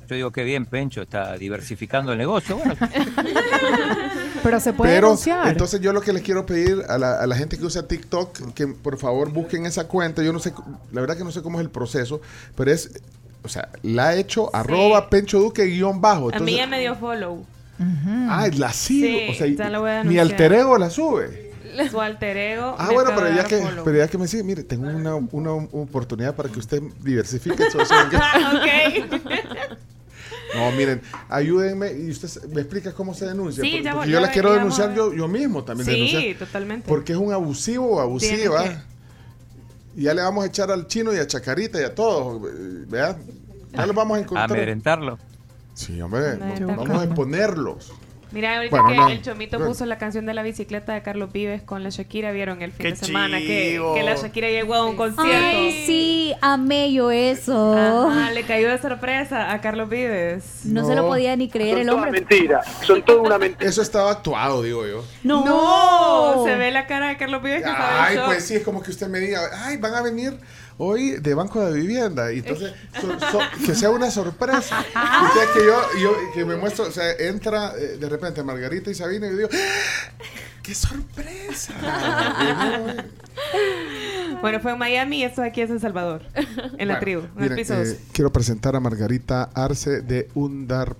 [0.08, 2.58] Yo digo que bien, Pencho, está diversificando el negocio.
[2.58, 2.74] Bueno,
[4.42, 5.48] Pero se puede Pero denunciar.
[5.48, 8.52] entonces yo lo que les quiero pedir a la, a la gente que usa TikTok,
[8.52, 10.22] que por favor busquen esa cuenta.
[10.22, 10.52] Yo no sé,
[10.92, 12.20] la verdad que no sé cómo es el proceso,
[12.54, 12.90] pero es,
[13.44, 16.28] o sea, la ha hecho arroba Pencho Duque guion bajo.
[16.28, 17.44] A mí Entonces, ya me dio follow.
[18.28, 19.06] ah, la sigo.
[19.06, 21.52] Sí, o sea, ya lo voy a alter ego la sube.
[21.90, 22.74] Su alter ego.
[22.78, 23.84] Ah, bueno, pero ya, que, follow.
[23.84, 27.78] pero ya que me sigue, mire, tengo una, una oportunidad para que usted diversifique su
[27.78, 27.88] ok.
[30.54, 33.62] No, miren, ayúdenme y usted me explica cómo se denuncia.
[33.62, 35.86] Sí, porque ya yo ya la quiero denunciar yo, yo mismo también.
[35.86, 36.38] Sí, denunciar.
[36.38, 36.88] totalmente.
[36.88, 38.84] Porque es un abusivo o abusiva.
[39.96, 42.40] Y ya le vamos a echar al chino y a Chacarita y a todos.
[42.88, 43.18] ¿Verdad?
[43.72, 44.50] Ya los vamos a a encontrar.
[44.50, 45.18] amedrentarlo.
[45.74, 47.92] Sí, hombre, vamos a exponerlos.
[48.34, 49.08] Mira, ahorita Bueno, que no.
[49.08, 49.72] el Chomito Bueno.
[49.72, 52.82] puso la canción de la bicicleta de Carlos Vives con la Shakira, vieron el fin
[52.86, 55.32] ¡Qué de semana que, que la Shakira llegó a un concierto.
[55.32, 57.74] Ay, sí, amé yo eso.
[58.10, 60.62] Ajá, le cayó de sorpresa a Carlos Vives.
[60.64, 62.10] No, se lo podía ni creer el hombre.
[62.10, 62.60] mentira.
[62.84, 63.70] Son toda una mentira.
[63.70, 65.04] Eso estaba actuado, digo yo.
[65.22, 65.44] No.
[65.44, 68.26] No, se ve la cara de Carlos Vives que estaba en Ay, shock.
[68.26, 70.36] pues sí, es como que usted me diga, ay, van a venir
[70.78, 72.32] hoy de Banco de Vivienda.
[72.32, 74.84] Y entonces, so- so- que sea una sorpresa.
[75.54, 79.26] Que yo, yo, que me muestro, o sea, entra eh, de repente Margarita y Sabina
[79.26, 80.12] y yo digo, ¡Ah!
[80.62, 81.72] ¡qué sorpresa!
[84.40, 87.44] Bueno, fue en Miami y esto aquí es en Salvador, en la Bueno, tribu, en
[87.44, 87.98] el piso eh, 12.
[88.12, 90.96] quiero presentar a Margarita Arce de Undar.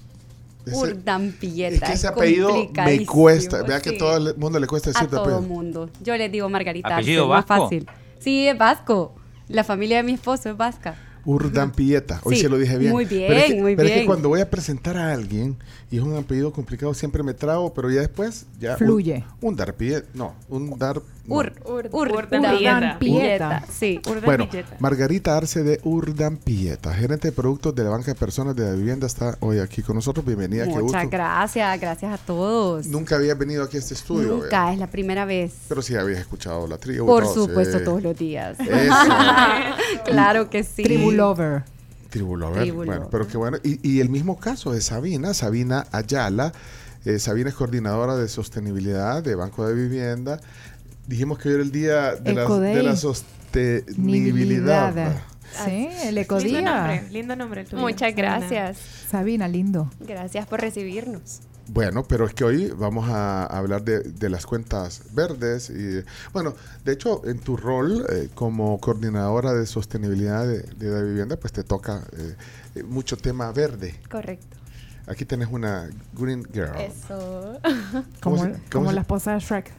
[0.72, 1.74] Urdampilleta.
[1.74, 3.62] es que ese apellido me cuesta.
[3.64, 3.98] Vea que sí.
[3.98, 5.42] todo el mundo le cuesta A decir tu todo apellido.
[5.42, 5.90] mundo.
[6.02, 6.94] Yo les digo Margarita.
[6.96, 7.64] ¿Apellido Arce, más vasco?
[7.64, 7.90] fácil.
[8.18, 9.14] Sí, es vasco.
[9.48, 10.96] La familia de mi esposo es vasca.
[11.26, 12.20] Urdampilleta.
[12.24, 12.92] Hoy Sí, se lo dije bien.
[12.92, 14.06] muy Pero es que, bien, muy pero es que bien.
[14.06, 15.56] cuando voy a presentar a alguien
[15.90, 18.76] y es un apellido complicado, siempre me trago, pero ya después ya.
[18.76, 19.24] Fluye.
[19.40, 20.06] Un, un Darpilleta.
[20.14, 21.00] No, un Dar.
[21.26, 21.36] No.
[21.36, 23.64] Ur, ur, Urdampilleta.
[23.72, 24.00] Sí.
[24.24, 28.72] Bueno, Margarita Arce de Urdampilleta, gerente de productos de la banca de personas de la
[28.72, 30.24] vivienda, está hoy aquí con nosotros.
[30.26, 31.08] Bienvenida, qué Muchas gusto.
[31.10, 32.86] gracias, gracias a todos.
[32.86, 34.28] Nunca habías venido aquí a este estudio.
[34.28, 34.72] Nunca, ¿verdad?
[34.74, 35.54] es la primera vez.
[35.68, 37.06] Pero sí habías escuchado la tribu.
[37.06, 38.58] Por supuesto, todos los días.
[38.60, 38.94] Eso.
[40.04, 40.82] claro que sí.
[40.82, 41.62] Tribu Lover.
[42.10, 43.08] Tribu Lover, Tribu Bueno, Lover.
[43.10, 43.58] pero qué bueno.
[43.64, 46.52] Y, y el mismo caso de Sabina, Sabina Ayala.
[47.04, 50.40] Eh, Sabina es coordinadora de sostenibilidad de Banco de Vivienda.
[51.06, 54.94] Dijimos que hoy era el día de, la, de la sostenibilidad.
[54.94, 55.16] Nibilidad.
[55.64, 56.60] Sí, el Lindo ecodía.
[56.62, 57.80] nombre, lindo nombre el tuyo.
[57.82, 58.78] Muchas gracias.
[59.08, 59.90] Sabina, lindo.
[60.00, 61.40] Gracias por recibirnos.
[61.68, 65.70] Bueno, pero es que hoy vamos a hablar de, de las cuentas verdes.
[65.70, 66.02] y
[66.32, 71.36] Bueno, de hecho, en tu rol eh, como coordinadora de sostenibilidad de, de la vivienda,
[71.36, 72.34] pues te toca eh,
[72.74, 73.94] eh, mucho tema verde.
[74.10, 74.56] Correcto.
[75.06, 76.74] Aquí tenés una Green Girl.
[76.78, 77.58] Eso.
[78.20, 79.72] ¿Cómo Como, se- cómo como se- la esposa de Shrek.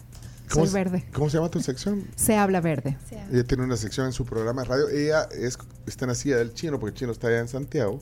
[0.52, 1.06] ¿Cómo Soy se- verde.
[1.14, 2.04] ¿Cómo se llama tu sección?
[2.16, 2.98] Se habla verde.
[3.32, 4.90] Ella tiene una sección en su programa de radio.
[4.90, 8.02] Ella es, está en la silla del chino, porque el chino está allá en Santiago.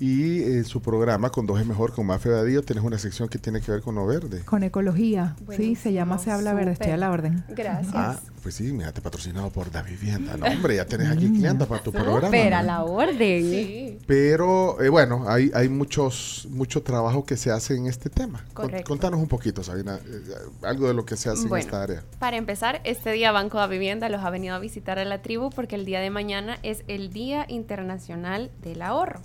[0.00, 3.36] Y eh, su programa, con dos es mejor, con Mafe Badillo, tienes una sección que
[3.38, 4.40] tiene que ver con lo verde.
[4.46, 5.36] Con ecología.
[5.54, 6.72] Sí, se llama Se habla verde.
[6.72, 7.44] Estoy a la orden.
[7.50, 7.92] Gracias.
[7.94, 10.38] Ah, pues sí, mírate, patrocinado por Da Vivienda.
[10.38, 12.28] No, hombre, ya tenés aquí clientes para tu programa.
[12.28, 13.98] Súper, a la orden.
[14.06, 18.42] Pero eh, bueno, hay, hay muchos mucho trabajo que se hace en este tema.
[18.54, 18.88] Correcto.
[18.88, 22.02] Contanos un poquito, Sabina, eh, algo de lo que se hace en esta área.
[22.18, 25.50] Para empezar, este día Banco de Vivienda los ha venido a visitar a la tribu
[25.50, 29.20] porque el día de mañana es el Día Internacional del Ahorro.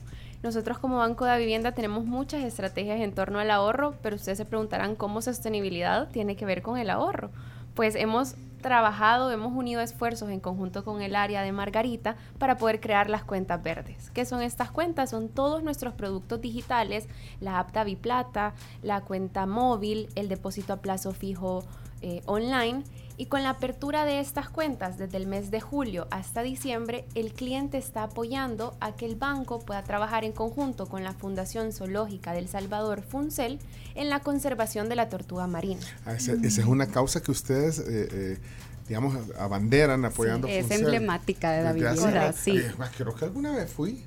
[0.46, 4.46] Nosotros como Banco de Vivienda tenemos muchas estrategias en torno al ahorro, pero ustedes se
[4.46, 7.32] preguntarán cómo sostenibilidad tiene que ver con el ahorro.
[7.74, 12.80] Pues hemos trabajado, hemos unido esfuerzos en conjunto con el área de Margarita para poder
[12.80, 14.12] crear las cuentas verdes.
[14.12, 15.10] ¿Qué son estas cuentas?
[15.10, 17.08] Son todos nuestros productos digitales,
[17.40, 21.64] la app Plata, la cuenta móvil, el depósito a plazo fijo
[22.04, 22.84] eh, online
[23.18, 27.34] y con la apertura de estas cuentas desde el mes de julio hasta diciembre, el
[27.34, 32.34] cliente está apoyando a que el banco pueda trabajar en conjunto con la Fundación Zoológica
[32.34, 33.60] del Salvador, FUNCEL,
[33.96, 35.82] en la conservación de la tortuga marina.
[36.06, 38.38] Ah, esa es una causa que ustedes, eh, eh,
[38.88, 40.48] digamos, abanderan apoyando.
[40.48, 42.62] es Funcel emblemática de vivienda, sí.
[42.98, 44.04] creo que alguna vez fui.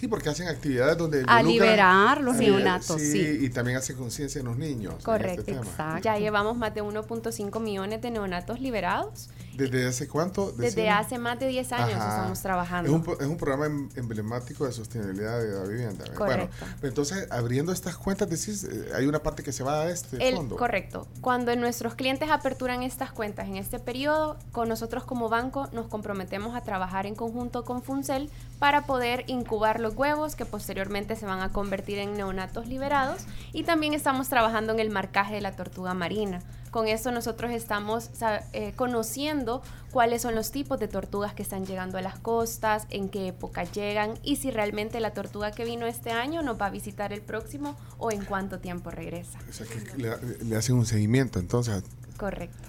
[0.00, 3.40] Sí, porque hacen actividades donde A liberar los eh, neonatos, sí.
[3.42, 4.94] Y también hacen conciencia en los niños.
[4.94, 6.00] en Correcto, este exacto.
[6.02, 9.28] Ya llevamos más de 1.5 millones de neonatos liberados.
[9.60, 10.52] ¿Desde hace cuánto?
[10.52, 12.16] Desde hace más de 10 años Ajá.
[12.16, 12.90] estamos trabajando.
[12.90, 16.04] Es un, es un programa em- emblemático de sostenibilidad de la vivienda.
[16.16, 16.66] Bueno, Correcto.
[16.86, 20.36] entonces, abriendo estas cuentas, decís, eh, hay una parte que se va a este El-
[20.36, 20.56] fondo.
[20.56, 21.06] correcto.
[21.20, 26.54] Cuando nuestros clientes aperturan estas cuentas en este periodo, con nosotros como banco nos comprometemos
[26.56, 31.40] a trabajar en conjunto con Funcel para poder incubar los huevos que posteriormente se van
[31.40, 33.22] a convertir en neonatos liberados
[33.52, 36.40] y también estamos trabajando en el marcaje de la tortuga marina.
[36.70, 38.10] Con esto nosotros estamos
[38.52, 43.08] eh, conociendo cuáles son los tipos de tortugas que están llegando a las costas, en
[43.08, 46.70] qué época llegan y si realmente la tortuga que vino este año nos va a
[46.70, 49.38] visitar el próximo o en cuánto tiempo regresa.
[49.48, 51.82] O sea, que le, le hacen un seguimiento, entonces,
[52.16, 52.68] Correcto.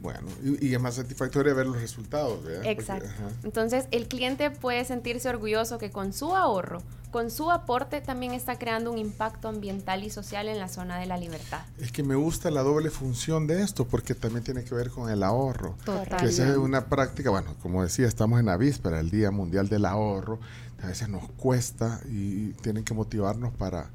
[0.00, 2.66] bueno, y, y es más satisfactorio ver los resultados, ¿verdad?
[2.66, 3.08] Exacto.
[3.42, 6.82] Entonces, el cliente puede sentirse orgulloso que con su ahorro,
[7.14, 11.06] con su aporte, también está creando un impacto ambiental y social en la zona de
[11.06, 11.60] la libertad.
[11.78, 15.08] Es que me gusta la doble función de esto, porque también tiene que ver con
[15.08, 15.76] el ahorro.
[16.18, 19.68] Que esa es una práctica, bueno, como decía, estamos en la víspera, el Día Mundial
[19.68, 20.40] del Ahorro.
[20.82, 23.90] A veces nos cuesta y tienen que motivarnos para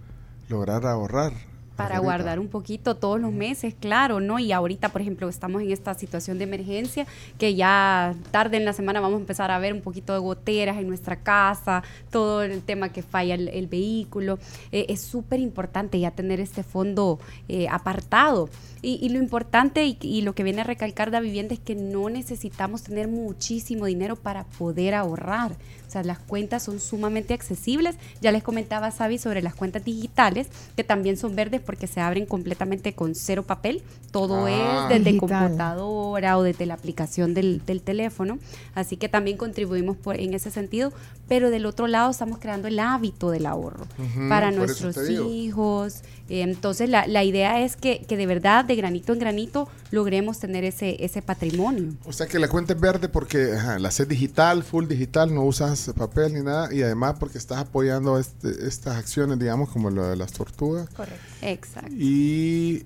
[0.47, 1.33] lograr ahorrar.
[1.79, 4.37] Para guardar un poquito todos los meses, claro, ¿no?
[4.37, 8.73] Y ahorita, por ejemplo, estamos en esta situación de emergencia, que ya tarde en la
[8.73, 12.61] semana vamos a empezar a ver un poquito de goteras en nuestra casa, todo el
[12.63, 14.39] tema que falla el, el vehículo.
[14.73, 17.17] Eh, es súper importante ya tener este fondo
[17.47, 18.49] eh, apartado.
[18.81, 21.75] Y, y lo importante y, y lo que viene a recalcar la vivienda es que
[21.75, 25.53] no necesitamos tener muchísimo dinero para poder ahorrar.
[25.87, 27.95] O sea, las cuentas son sumamente accesibles.
[28.21, 32.25] Ya les comentaba Sabi sobre las cuentas digitales, que también son verdes porque se abren
[32.25, 33.83] completamente con cero papel.
[34.09, 34.87] Todo Ah.
[34.89, 35.43] es desde Digital.
[35.43, 38.39] computadora o desde la aplicación del, del teléfono.
[38.73, 40.91] Así que también contribuimos por, en ese sentido.
[41.27, 43.85] Pero del otro lado estamos creando el hábito del ahorro
[44.29, 46.01] para nuestros hijos.
[46.29, 50.39] Eh, entonces, la, la idea es que, que de verdad, de granito en granito, logremos
[50.39, 51.93] tener ese, ese patrimonio.
[52.05, 55.43] O sea que la cuenta es verde porque ajá, la haces digital, full digital, no
[55.43, 60.07] usas papel ni nada, y además porque estás apoyando este- estas acciones, digamos, como lo
[60.07, 60.87] de las tortugas.
[60.89, 61.19] Correcto.
[61.41, 61.91] Exacto.
[61.93, 62.85] Y,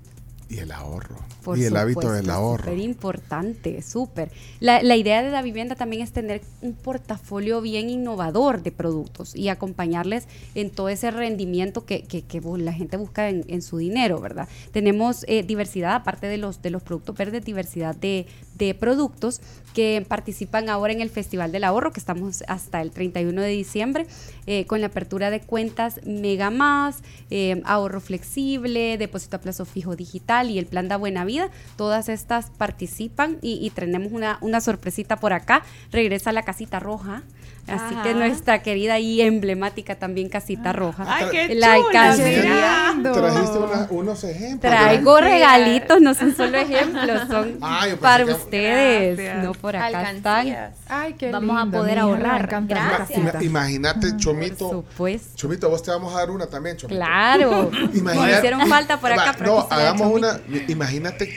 [0.53, 1.15] y el ahorro.
[1.43, 2.63] Por y el hábito del ahorro.
[2.63, 4.31] Súper importante, súper.
[4.59, 9.35] La, la idea de la vivienda también es tener un portafolio bien innovador de productos
[9.35, 12.23] y acompañarles en todo ese rendimiento que, que-
[12.57, 14.47] la gente busca en, en su dinero, ¿verdad?
[14.71, 18.25] Tenemos eh, diversidad, aparte de los, de los productos verdes, diversidad de,
[18.55, 19.41] de productos
[19.73, 24.07] que participan ahora en el Festival del Ahorro, que estamos hasta el 31 de diciembre,
[24.45, 27.01] eh, con la apertura de cuentas Mega Más,
[27.31, 31.49] eh, ahorro flexible, depósito a plazo fijo digital y el plan da buena vida.
[31.75, 35.63] Todas estas participan y, y tenemos una, una sorpresita por acá.
[35.91, 37.23] Regresa la casita roja.
[37.67, 41.05] Así que nuestra querida y emblemática también casita roja.
[41.07, 43.13] Ay, qué la chula, mira.
[43.13, 44.59] Trajiste una- unos ejemplos.
[44.73, 49.17] Traigo regalitos, no son solo ejemplos, son Ah, para que- ustedes.
[49.17, 49.43] Gracias.
[49.45, 50.47] No por acá están.
[50.47, 50.73] Alcancías.
[50.89, 52.47] Ay, qué Vamos a poder le ahorrar.
[52.67, 53.17] Gracias.
[53.19, 53.43] Ima-.
[53.43, 54.69] Imagínate, Chomito.
[54.69, 55.29] Supuesto.
[55.35, 56.97] Chomito, vos te vamos a dar una también, Chomito.
[56.99, 57.71] Claro.
[57.93, 59.35] Imagina- Me hicieron falta por acá.
[59.45, 60.39] No, hagamos una.
[60.67, 61.29] Imagínate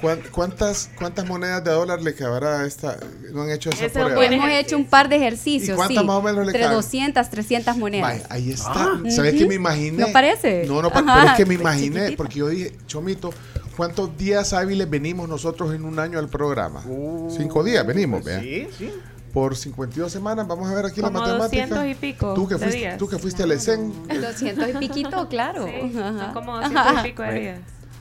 [0.00, 2.96] cuántas cuántas monedas de dólar le cabrá a esta.
[3.32, 4.16] No han hecho esa Ese es un prueba.
[4.16, 5.70] buen Hemos hecho un par de ejercicios.
[5.74, 6.06] ¿Y cuántas sí.
[6.06, 6.76] más o menos le Entre caben?
[6.76, 8.10] 200, 300 monedas.
[8.12, 8.72] Vaya, ahí está.
[9.10, 9.38] ¿Sabes Ujú.
[9.42, 10.06] qué me imaginé?
[10.06, 10.64] ¿No parece?
[10.66, 12.16] No, no, Ajá, pero es que me pues imaginé, chiquitita.
[12.16, 13.30] porque yo dije, Chomito,
[13.76, 16.82] ¿cuántos días hábiles venimos nosotros en un año al programa?
[17.30, 18.40] Cinco días venimos, vea.
[18.40, 18.92] Sí, sí.
[19.32, 21.66] Por 52 semanas, vamos a ver aquí Como la matemática.
[21.66, 22.98] 200 y pico Tú que fuiste, días.
[22.98, 25.66] tú que fuiste al ESEN, 200 y piquito, claro.
[25.66, 27.58] Sí, son como 200 y pico de días.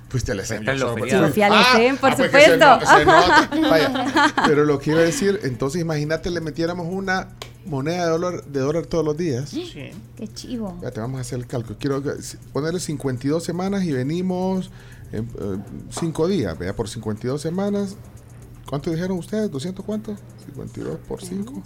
[0.10, 1.28] Fuiste solo- feriados.
[1.30, 2.58] Yo fui al ESEN, por pues se supuesto.
[2.58, 3.50] no- se nota.
[3.70, 7.30] Vaya, Pero lo que iba a decir, entonces imagínate le metiéramos una
[7.66, 9.50] moneda de dólar, de dólar todos los días.
[9.50, 9.72] Sí.
[10.16, 10.70] Qué chivo.
[10.76, 11.78] Espérate, vamos a hacer el cálculo.
[11.80, 12.02] Quiero
[12.54, 14.72] ponerle 52 semanas y venimos
[15.92, 17.96] 5 días, vea, por 52 semanas.
[18.70, 19.50] ¿Cuánto dijeron ustedes?
[19.52, 20.16] ¿200 cuánto?
[20.46, 21.64] 52 por 5.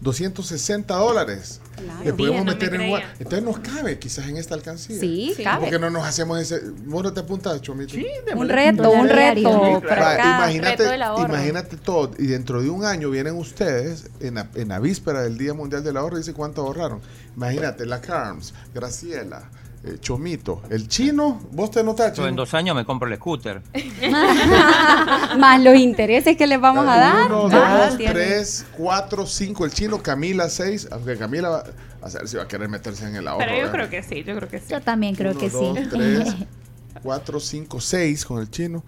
[0.00, 1.60] 260 dólares.
[1.76, 2.04] Claro.
[2.04, 3.14] Le podemos Bien, no me meter en creía.
[3.18, 4.98] Entonces nos cabe quizás en esta alcancía.
[5.00, 5.42] Sí, Sí.
[5.42, 5.60] cabe.
[5.62, 6.60] Porque no nos hacemos ese.
[6.86, 7.94] ¿Vos no te apuntas, Chomito?
[7.94, 9.80] Sí, Un reto, un reto.
[9.82, 12.10] imagínate, imagínate todo.
[12.18, 15.82] Y dentro de un año vienen ustedes en la, en la víspera del Día Mundial
[15.84, 17.00] del Ahorro y dice cuánto ahorraron.
[17.36, 19.48] Imagínate, la Carms, Graciela,
[19.82, 22.42] eh, Chomito, el chino, vos te notas, Yo en chino.
[22.42, 23.62] dos años me compro el scooter.
[25.38, 27.32] Más los intereses que les vamos a dar.
[27.32, 29.64] Uno, Ah, dos, tiene- tres, cuatro, cinco.
[29.64, 30.88] El chino, Camila, seis.
[30.90, 31.64] Aunque Camila va
[32.02, 33.44] a saber si va a querer meterse en el ahorro.
[33.46, 33.88] Pero yo ¿verdad?
[33.88, 34.66] creo que sí, yo creo que sí.
[34.70, 35.84] Yo también creo Uno, que dos, sí.
[35.90, 36.34] tres,
[37.02, 38.82] cuatro, cinco, seis con el chino.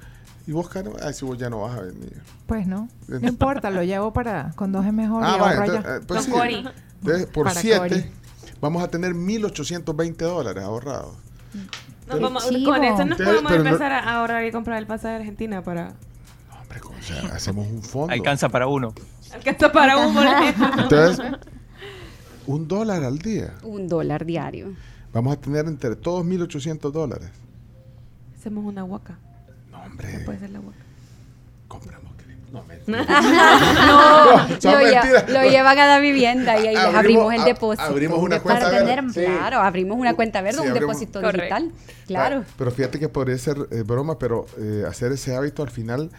[0.47, 2.21] Y vos, Karen, ay, si vos ya no vas a venir.
[2.47, 2.89] Pues no.
[3.09, 5.23] No importa, lo llevo para con dos es mejor.
[5.25, 5.97] Ah, entonces, allá.
[5.97, 6.33] eh, pues sí.
[7.03, 8.11] Entonces, por Para 7 Cori.
[8.62, 11.15] Vamos a tener 1.820 dólares ahorrados.
[12.08, 15.16] Vamos- con eso nos podemos pero no- empezar a ahorrar y comprar el pasaje de
[15.20, 15.92] Argentina para...
[16.60, 18.12] Hombre, o sea, hacemos un fondo.
[18.12, 18.94] Alcanza para uno.
[19.32, 20.65] Alcanza para un boleto.
[20.78, 21.26] Entonces,
[22.47, 23.55] un dólar al día.
[23.62, 24.73] Un dólar diario.
[25.12, 27.28] Vamos a tener entre todos 1.800 dólares.
[28.39, 29.18] Hacemos una huaca.
[29.70, 30.20] No, hombre.
[30.24, 30.78] Puede ser la huaca.
[31.68, 32.11] Compramos
[32.87, 35.29] No, No, son lo, lle- mentiras.
[35.31, 37.83] lo llevan a la vivienda y ahí les Abrimos- abrimos el depósito.
[37.89, 38.87] abrimos una cuenta verde.
[38.97, 39.13] tener-.
[39.37, 41.55] Claro, abrimos una cuenta verde, Sí, un abrimos- depósito Correcto.
[41.57, 41.73] digital.
[42.07, 42.45] Claro.
[42.47, 46.11] Ah, Pero fíjate que podría ser eh, broma, pero eh, hacer ese hábito al final,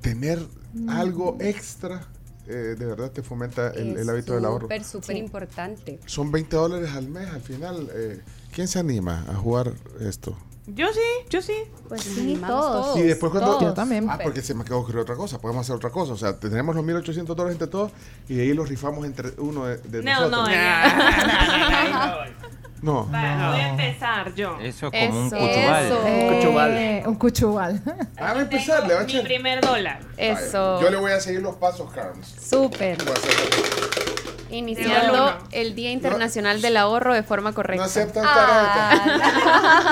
[0.00, 0.38] tener
[0.74, 0.90] Mm.
[0.90, 2.02] algo extra,
[2.46, 4.66] eh, de verdad te fomenta el hábito del ahorro.
[4.66, 5.98] Súper, súper importante.
[6.06, 7.88] Son 20 dólares al mes al final.
[7.94, 8.20] eh,
[8.54, 10.36] ¿Quién se anima a jugar esto?
[10.68, 11.54] Yo sí, yo sí.
[11.88, 12.98] Pues sí, todos.
[12.98, 13.60] Y después cuando...
[13.60, 14.08] Yo también.
[14.10, 15.38] Ah, porque se me acabó de ocurrir otra cosa.
[15.38, 16.12] Podemos hacer otra cosa.
[16.12, 17.92] O sea, tenemos los 1.800 dólares entre todos
[18.28, 20.48] y de ahí los rifamos entre uno de, de No, nosotros.
[20.48, 22.36] no.
[22.82, 23.06] No.
[23.06, 24.58] Vale, Voy a empezar yo.
[24.60, 25.36] Eso es como un Eso.
[25.38, 25.92] cuchubal.
[26.06, 27.02] Eh, Cuchubal.
[27.06, 27.82] un cuchubal.
[28.18, 30.00] Ah, va a empezar, le va a Mi primer dólar.
[30.16, 30.80] Eso.
[30.82, 32.26] Yo le voy a seguir los pasos, Carms.
[32.38, 32.98] Súper.
[32.98, 34.15] Voy a hacer-
[34.50, 37.84] Iniciando el Día Internacional del Ahorro de forma No correcta.
[37.84, 38.90] aceptan tarjeta.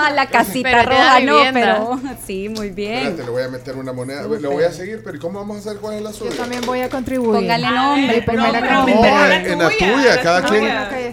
[0.06, 2.94] Ah, la casita Pero roja, no, pero sí, muy bien.
[2.98, 4.22] Espérate, le voy a meter una moneda.
[4.22, 6.30] Lo voy a seguir, pero ¿y cómo vamos a hacer cuál es la suya?
[6.30, 7.40] Yo también voy a contribuir.
[7.40, 8.16] Póngale nombre.
[8.16, 10.64] Mi primera No, No, la en, en la tuya, cada quien.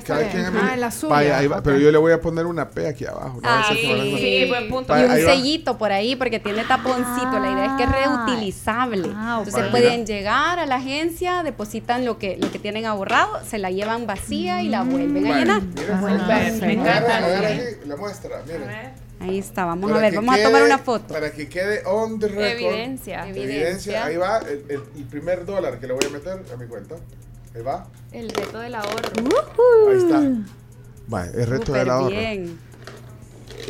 [0.05, 1.63] Cada quien Ah, en la suya, Vaya, ahí va, ok.
[1.63, 3.39] pero yo le voy a poner una P aquí abajo.
[3.41, 3.49] ¿no?
[3.49, 4.97] Ah, Sí, buen punto.
[4.97, 7.39] Y un sellito por ahí porque tiene taponcito.
[7.39, 8.23] La idea es que es Ah.
[8.25, 9.09] reutilizable.
[9.15, 9.37] Ah.
[9.43, 13.71] Entonces pueden llegar a la agencia, depositan lo que, lo que tienen ahorrado, se la
[13.71, 15.61] llevan vacía y la vuelven a Vaya, llenar.
[16.01, 16.65] Bueno, está.
[16.67, 17.19] me encanta.
[17.85, 18.59] la muestra, A mire.
[18.59, 18.91] ver.
[19.19, 21.13] Ahí está, vamos Para a ver, vamos a quede- tomar una foto.
[21.13, 22.43] Para que quede on the record.
[22.73, 23.27] Evidencia.
[23.27, 24.05] Evidencia.
[24.05, 26.95] Ahí va el, el- el primer dólar que le voy a meter a mi cuenta.
[27.55, 27.85] Ahí va.
[28.11, 29.09] El reto del ahorro.
[29.89, 30.21] Ahí está.
[31.13, 32.09] Va, el reto Súper del ahorro.
[32.09, 32.59] bien.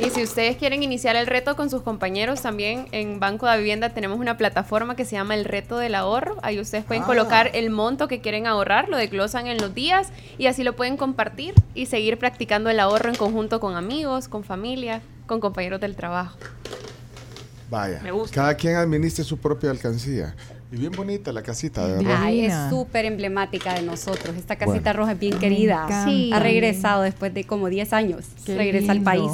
[0.03, 3.89] Y si ustedes quieren iniciar el reto con sus compañeros, también en Banco de Vivienda
[3.89, 6.37] tenemos una plataforma que se llama el reto del ahorro.
[6.41, 7.05] Ahí ustedes pueden Ah.
[7.07, 10.97] colocar el monto que quieren ahorrar, lo desglosan en los días y así lo pueden
[10.97, 15.95] compartir y seguir practicando el ahorro en conjunto con amigos, con familia, con compañeros del
[15.95, 16.35] trabajo.
[17.69, 17.99] Vaya.
[18.03, 18.33] Me gusta.
[18.35, 20.35] Cada quien administre su propia alcancía.
[20.71, 22.17] Y bien bonita la casita, de verdad.
[22.21, 24.35] Ay, es súper emblemática de nosotros.
[24.35, 24.93] Esta casita Bueno.
[24.99, 26.05] roja es bien querida.
[26.05, 26.31] Sí.
[26.33, 28.25] Ha regresado después de como 10 años.
[28.45, 29.31] Qué Regresa al país.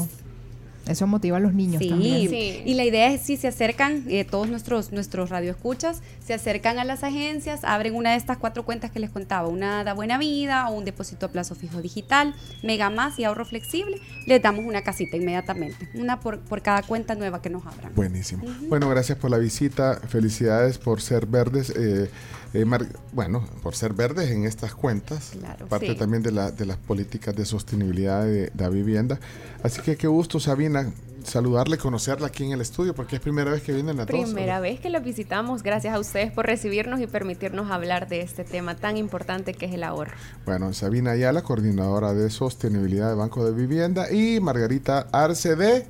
[0.87, 1.89] Eso motiva a los niños Sí.
[1.89, 2.29] también.
[2.29, 2.61] Sí.
[2.65, 6.83] y la idea es si se acercan, eh, todos nuestros, nuestros radioescuchas, se acercan a
[6.85, 10.69] las agencias, abren una de estas cuatro cuentas que les contaba, una da buena vida
[10.69, 12.33] o un depósito a plazo fijo digital,
[12.63, 17.15] mega más y ahorro flexible, les damos una casita inmediatamente, una por, por cada cuenta
[17.15, 17.93] nueva que nos abran.
[17.95, 18.43] Buenísimo.
[18.69, 19.99] Bueno, gracias por la visita.
[20.07, 21.69] Felicidades por ser verdes.
[21.75, 22.09] eh,
[22.57, 22.65] eh,
[23.11, 25.33] bueno, por ser verdes en estas cuentas.
[25.37, 25.95] Claro, parte sí.
[25.95, 29.19] también de, la, de las políticas de sostenibilidad de, la vivienda.
[29.61, 30.91] Así que qué gusto, Sabina,
[31.23, 34.25] saludarle, conocerla aquí en el estudio, porque es primera vez que vienen a todos.
[34.25, 35.61] Primera vez que los visitamos.
[35.61, 39.73] Gracias a ustedes por recibirnos y permitirnos hablar de este tema tan importante que es
[39.73, 40.13] el ahorro.
[40.45, 45.85] Bueno, Sabina Ayala, coordinadora de sostenibilidad de Banco de Vivienda, y Margarita Arce de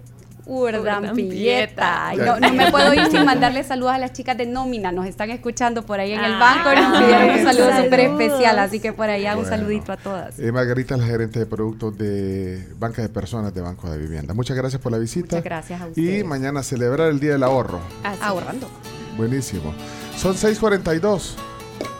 [0.48, 2.14] Urdampieta.
[2.16, 2.26] Ya.
[2.26, 4.92] No, no me puedo ir sin mandarle saludos a las chicas de nómina.
[4.92, 6.82] Nos están escuchando por ahí en el Ah, banco.
[6.82, 8.60] Nos pidieron un saludo súper especial.
[8.60, 9.58] Así que por allá un Bueno.
[9.58, 10.40] saludito a todas.
[10.40, 14.34] Eh, Margarita es la gerente de productos de Banca de Personas de Banco de Vivienda.
[14.34, 15.36] Muchas gracias por la visita.
[15.38, 16.26] Muchas gracias a Y ustedes.
[16.26, 17.80] mañana celebrar el Día del Ahorro.
[18.22, 18.70] Ahorrando.
[19.18, 19.74] Buenísimo.
[20.18, 21.36] Son 6.42.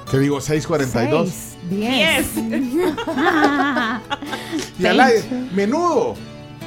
[0.10, 0.40] ¿Qué digo?
[0.40, 1.56] 6.42.
[1.70, 2.28] Diez.
[4.80, 6.16] Y al aire, menudo.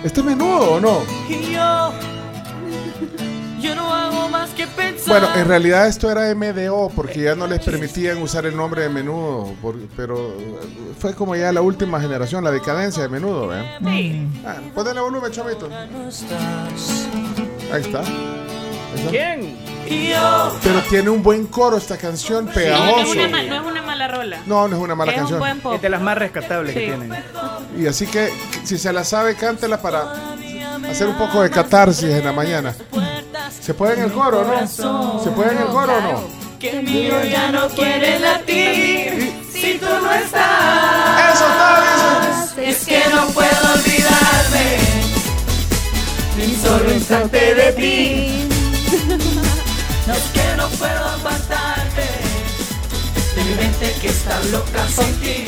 [0.04, 1.00] ¿Este es menudo o no?
[1.28, 1.92] Y yo,
[3.60, 5.20] yo no hago más que pensar.
[5.20, 8.88] Bueno, en realidad esto era MDO porque ya no les permitían usar el nombre de
[8.88, 9.52] menudo.
[9.60, 10.34] por- pero
[10.98, 13.48] fue como ya la última generación, la decadencia de menudo.
[13.48, 13.64] ¿ven?
[13.84, 14.28] Sí.
[14.46, 15.66] Ah, ponle volumen, está.
[17.72, 18.02] Ahí está.
[19.10, 19.58] ¿Quién?
[20.62, 23.00] Pero tiene un buen coro esta canción, Sí, no, pegajoso.
[23.00, 24.40] es una, ma- no es una mala rola.
[24.46, 25.36] No, no es una mala es canción.
[25.38, 25.74] un buen pop.
[25.74, 27.12] Es de las más rescatables que tienen.
[27.76, 28.30] Y así que
[28.64, 30.12] si se la sabe, cántela para
[30.88, 32.72] hacer un poco de catarsis en la mañana.
[33.60, 35.20] ¿Se puede en el coro, no?
[35.22, 36.24] ¿Se puede en el coro o no?
[36.60, 41.34] Que el mío ya no quiere latir si tú no estás.
[41.34, 44.76] Eso está, Es que no puedo olvidarme
[46.36, 48.46] ni un solo instante de ti.
[50.10, 52.02] No es que no puedo apartarte
[53.36, 55.44] de mi mente que está loca sin ti.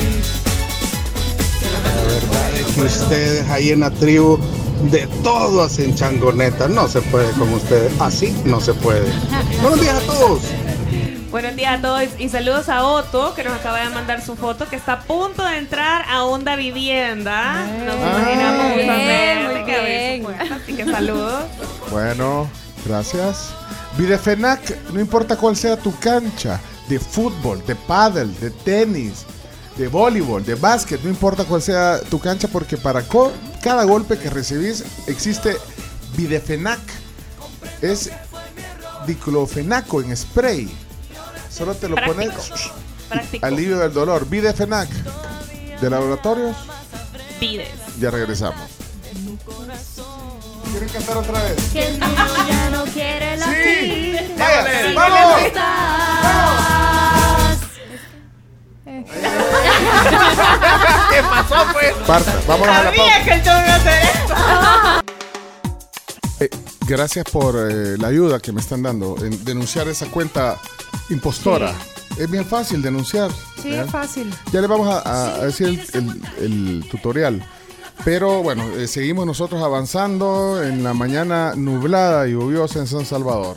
[1.73, 4.39] La verdad es que ustedes ahí en la tribu
[4.89, 6.69] de todo hacen changoneta.
[6.69, 7.91] No se puede con ustedes.
[7.99, 9.11] Así no se puede.
[9.61, 10.41] Buenos días a todos.
[11.29, 14.69] Buenos días a todos y saludos a Otto que nos acaba de mandar su foto
[14.69, 17.65] que está a punto de entrar a Onda Vivienda.
[17.85, 20.53] Nos imaginamos Bien, bien.
[20.53, 21.43] así que saludos.
[21.91, 22.47] Bueno,
[22.85, 23.49] gracias.
[23.97, 29.25] Videfenac, no importa cuál sea tu cancha, de fútbol, de pádel, de tenis,
[29.77, 33.03] de voleibol, de básquet, no importa cuál sea tu cancha, porque para
[33.61, 35.55] cada golpe que recibís existe
[36.17, 36.79] Videfenac.
[37.81, 38.09] Es
[39.05, 40.69] diclofenaco en spray.
[41.51, 42.31] Solo te lo pones
[43.09, 43.45] Práctico.
[43.45, 44.27] alivio del dolor.
[44.27, 44.89] Videfenac.
[45.81, 46.55] De laboratorios,
[47.39, 47.67] Pides.
[47.99, 48.61] ya regresamos.
[50.73, 51.55] ¿Quieren cantar otra vez?
[51.71, 52.07] Que el mío
[52.49, 54.33] ya no quiere latir.
[54.37, 55.19] Vaya, si vamos.
[55.31, 55.73] no estás.
[61.11, 61.93] ¿Qué pasó, pues?
[62.07, 63.03] Parta, vámonos a la pausa.
[63.13, 64.35] Sabía que el show iba a hacer esto.
[66.39, 66.49] Eh,
[66.87, 70.57] gracias por eh, la ayuda que me están dando en denunciar esa cuenta
[71.09, 71.73] impostora.
[72.17, 73.29] Es bien fácil denunciar.
[73.61, 73.85] Sí, ¿verdad?
[73.85, 74.33] es fácil.
[74.51, 76.21] Ya les vamos a, a- a decir el, el-
[76.81, 77.47] el tutorial.
[78.05, 83.55] Pero bueno, eh, seguimos nosotros avanzando en la mañana nublada y lluviosa en San Salvador.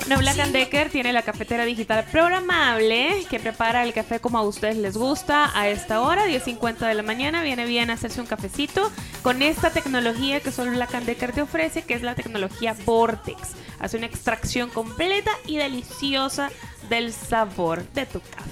[0.00, 4.76] Bueno, Black Decker tiene la cafetera digital programable que prepara el café como a ustedes
[4.76, 7.42] les gusta a esta hora, 10.50 de la mañana.
[7.42, 8.90] Viene bien hacerse un cafecito
[9.22, 13.52] con esta tecnología que solo Black Decker te ofrece, que es la tecnología Vortex.
[13.78, 16.50] Hace una extracción completa y deliciosa
[16.90, 18.51] del sabor de tu café.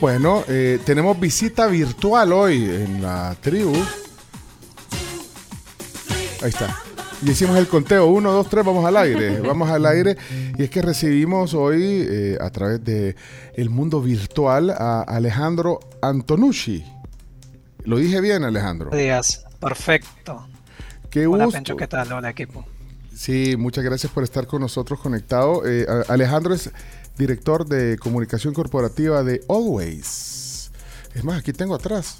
[0.00, 3.74] Bueno, eh, tenemos visita virtual hoy en la tribu.
[6.40, 6.76] Ahí está.
[7.20, 8.06] Y hicimos el conteo.
[8.06, 9.40] Uno, dos, tres, vamos al aire.
[9.44, 10.16] Vamos al aire.
[10.56, 13.16] Y es que recibimos hoy, eh, a través de
[13.54, 16.84] el mundo virtual, a Alejandro Antonucci.
[17.82, 18.90] Lo dije bien, Alejandro.
[18.90, 20.46] Buenos días, perfecto.
[21.10, 21.56] Qué Hola gusto.
[21.56, 22.12] Pencho, ¿qué tal?
[22.12, 22.64] Hola equipo.
[23.12, 25.62] Sí, muchas gracias por estar con nosotros conectado.
[25.66, 26.70] Eh, Alejandro es
[27.18, 30.70] director de comunicación corporativa de Always.
[31.14, 32.18] Es más, aquí tengo atrás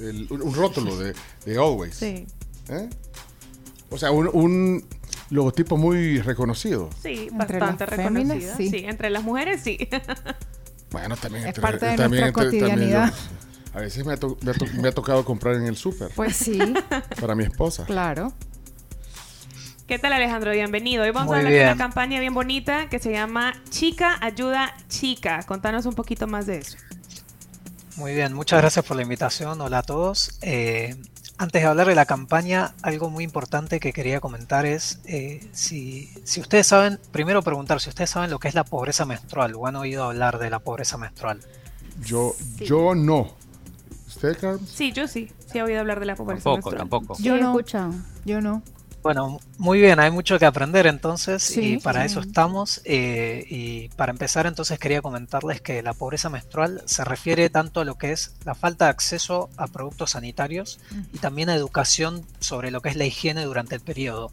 [0.00, 1.94] el- un, un rótulo de, de Always.
[1.96, 2.26] Sí.
[2.68, 2.88] ¿Eh?
[3.90, 4.84] O sea, un, un
[5.30, 6.88] logotipo muy reconocido.
[7.02, 8.56] Sí, Entre bastante féminas, reconocida.
[8.56, 8.70] sí.
[8.70, 8.84] Sí.
[8.86, 9.78] entre las mujeres sí.
[10.92, 13.12] Bueno, también Es entre- parte de también nuestra entre- también cotidianidad.
[13.14, 15.76] yo- a veces me ha, to- me ha to- me ha tocado comprar en el
[15.76, 16.10] súper.
[16.16, 16.58] Pues sí,
[17.20, 17.84] Para mi esposa.
[17.84, 18.32] claro.
[19.90, 20.52] ¿Qué tal Alejandro?
[20.52, 21.02] Bienvenido.
[21.02, 24.72] Hoy vamos Muy a hablar de una campaña bien bonita que se llama Chica Ayuda
[24.88, 25.42] Chica.
[25.42, 26.76] Contanos un poquito más de eso.
[27.96, 29.60] Muy bien, muchas gracias por la invitación.
[29.60, 30.38] Hola a todos.
[30.42, 30.94] Eh,
[31.38, 36.08] antes de hablar de la campaña, algo muy importante que quería comentar es eh, si,
[36.22, 39.66] si ustedes saben, primero preguntar si ustedes saben lo que es la pobreza menstrual o
[39.66, 41.40] han oído hablar de la pobreza menstrual.
[42.00, 43.34] Yo, yo no.
[44.06, 44.70] ¿Usted, Carlos?
[44.72, 45.32] Sí, yo sí.
[45.50, 46.78] Sí he oído hablar de la pobreza Tampoco, menstrual.
[46.78, 47.20] tampoco.
[47.20, 47.50] Yo Sí, he no.
[47.50, 47.94] escuchado.
[48.24, 48.62] Yo no.
[49.02, 52.06] Bueno, muy bien, hay mucho que aprender entonces Sí, y para sí.
[52.08, 52.82] eso estamos.
[52.84, 57.86] eh, y para empezar entonces quería comentarles que la pobreza menstrual se refiere tanto a
[57.86, 60.80] lo que es la falta de acceso a productos sanitarios
[61.14, 64.32] y también a educación sobre lo que es la higiene durante el periodo,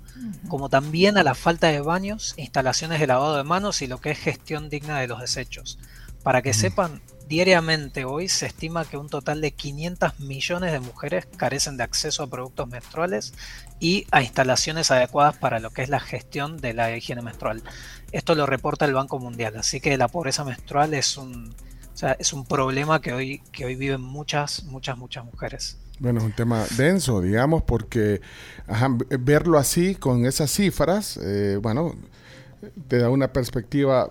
[0.49, 4.11] como también a la falta de baños, instalaciones de lavado de manos y lo que
[4.11, 5.79] es gestión digna de los desechos.
[6.23, 11.25] Para que sepan, diariamente hoy se estima que un total de 500 millones de mujeres
[11.37, 13.33] carecen de acceso a productos menstruales
[13.79, 17.61] y a instalaciones adecuadas para lo que es la gestión de la higiene menstrual.
[18.11, 21.53] Esto lo reporta el Banco Mundial, así que la pobreza menstrual es un,
[21.93, 25.77] o sea, es un problema que hoy, que hoy viven muchas, muchas, muchas mujeres.
[25.99, 28.21] Bueno, es un tema denso, digamos, porque
[28.67, 28.89] ajá,
[29.19, 31.95] verlo así, con esas cifras, eh, bueno,
[32.87, 34.07] te da una perspectiva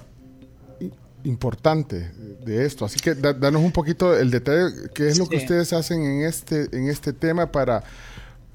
[1.25, 2.11] importante
[2.45, 2.85] de esto.
[2.85, 6.25] Así que da- danos un poquito el detalle, qué es lo que ustedes hacen en
[6.25, 7.83] este, en este tema para,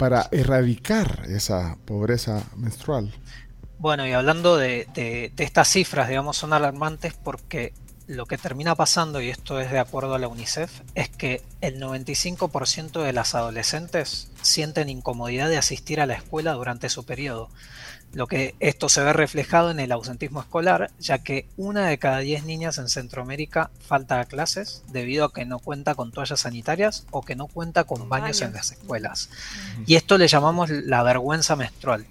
[0.02, 3.14] para erradicar esa pobreza menstrual.
[3.78, 7.72] Bueno, y hablando de, estas cifras, digamos, son alarmantes porque
[8.08, 11.80] lo que termina pasando, y esto es de acuerdo a la UNICEF, es que el
[11.80, 17.48] 95% de las adolescentes sienten incomodidad de asistir a la escuela durante su periodo.
[18.14, 22.18] Lo que esto se ve reflejado en el ausentismo escolar, ya que una de cada
[22.18, 27.06] 10 niñas en Centroamérica falta a clases debido a que no cuenta con toallas sanitarias
[27.10, 29.30] o que no cuenta con baños en las escuelas.
[29.86, 32.06] Y esto le llamamos la vergüenza menstrual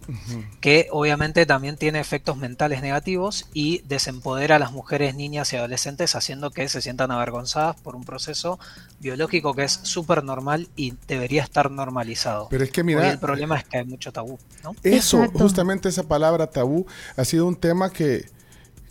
[0.59, 6.15] que obviamente también tiene efectos mentales negativos y desempodera a las mujeres, niñas y adolescentes
[6.15, 8.59] haciendo que se sientan avergonzadas por un proceso
[8.99, 12.47] biológico que es súper normal y debería estar normalizado.
[12.49, 14.75] Pero es que mira- Hoy el problema es que hay mucho tabú, ¿no?
[14.83, 18.25] Eso, justamente esa palabra tabú, ha sido un tema que,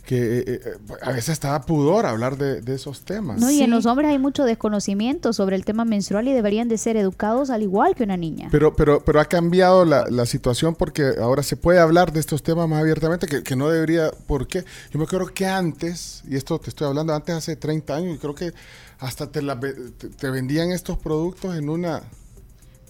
[0.05, 0.61] que eh, eh,
[1.03, 3.39] a veces estaba pudor hablar de, de esos temas.
[3.39, 6.77] No, y en los hombres hay mucho desconocimiento sobre el tema menstrual y deberían de
[6.79, 8.47] ser educados al igual que una niña.
[8.51, 12.41] Pero, pero, pero ha cambiado la, la situación porque ahora se puede hablar de estos
[12.41, 14.65] temas más abiertamente, que, que no debería, ¿por qué?
[14.91, 18.17] Yo me acuerdo que antes, y esto te estoy hablando antes hace 30 años, y
[18.17, 18.53] creo que
[18.99, 22.01] hasta te, la ve- te, te vendían estos productos en una...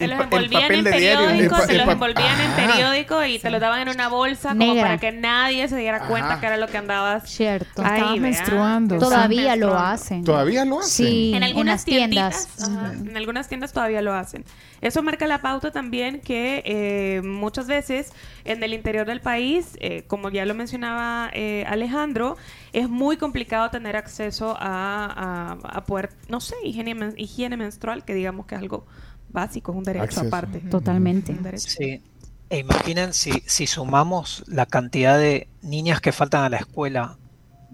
[0.02, 1.26] Te los el envolvían en de diario.
[1.26, 2.72] periódico, El pa- te los envolvían en Ajá.
[2.72, 6.32] periódico y te los daban en una bolsa como para que nadie se diera cuenta
[6.32, 6.40] Ajá.
[6.40, 7.28] que era lo que andabas.
[7.30, 7.82] Cierto.
[7.84, 8.98] Ahí, Estabas menstruando.
[8.98, 10.24] Todavía lo hacen.
[10.24, 11.06] Todavía lo hacen.
[11.06, 12.48] Sí, En algunas tiendas.
[12.62, 14.44] ajá, en algunas tiendas todavía lo hacen.
[14.80, 18.12] Eso marca la pauta también que eh, muchas veces
[18.44, 22.36] en el interior del país, eh, como ya lo mencionaba eh, Alejandro,
[22.72, 28.04] es muy complicado tener acceso a, a, a poder, no sé, higiene, men- higiene menstrual,
[28.04, 28.84] que digamos que es algo
[29.32, 30.26] básico, es un derecho Acceso.
[30.26, 30.58] aparte.
[30.60, 31.32] Totalmente.
[31.32, 31.68] Un derecho.
[31.68, 32.02] Sí.
[32.50, 37.16] E imaginen si, si sumamos la cantidad de niñas que faltan a la escuela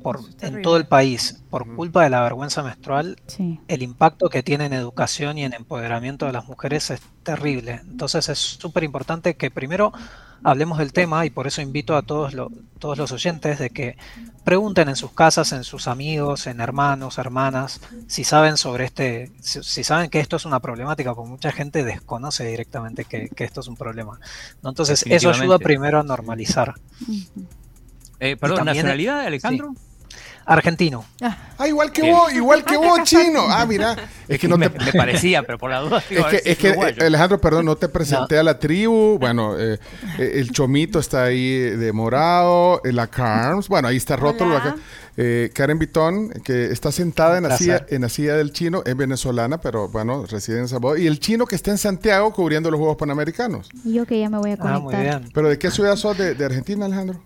[0.03, 3.59] por, en todo el país por culpa de la vergüenza menstrual, Sí.
[3.67, 7.81] el impacto que tiene en educación y en empoderamiento de las mujeres es terrible.
[7.83, 9.93] Entonces es súper importante que primero
[10.45, 13.97] hablemos del tema y por eso invito a todos, lo- todos los oyentes de que
[14.45, 19.63] pregunten en sus casas, en sus amigos, en hermanos, hermanas, si saben sobre este, si,
[19.63, 23.61] si saben que esto es una problemática, porque mucha gente desconoce directamente que, que esto
[23.61, 24.19] es un problema.
[24.63, 24.69] ¿no?
[24.71, 26.75] Entonces eso ayuda primero a normalizar.
[28.21, 29.75] Eh, perdón, también- ¿nacionalidad, Alejandro?
[30.47, 31.05] Argentino.
[31.21, 32.15] Ah, igual que Bien.
[32.15, 33.43] vos, igual que vos, chino.
[33.49, 33.97] Ah, mira.
[34.29, 34.79] Es que no me, te...
[34.85, 36.03] me parecía, pero por la duda.
[36.09, 39.19] digo, Es que, es que, eh, Alejandro, perdón, no te presenté a la tribu.
[39.19, 39.79] Bueno, eh,
[40.19, 44.57] eh, el Chomito está ahí de morado, eh, la Carms, bueno, ahí está Rótulo.
[44.59, 44.77] Acá.
[45.17, 48.95] Eh, Karen Vitón, que está sentada en la, silla, en la silla del chino, es
[48.97, 51.01] venezolana, pero bueno, reside en Salvador.
[51.01, 53.69] Y el chino que está en Santiago cubriendo los Juegos Panamericanos.
[53.85, 55.21] Yo que ya me voy a Ah, muy conectar.
[55.23, 55.33] bien.
[55.35, 56.17] ¿Pero de qué ciudad sos?
[56.19, 57.19] ¿De, de Argentina, Alejandro?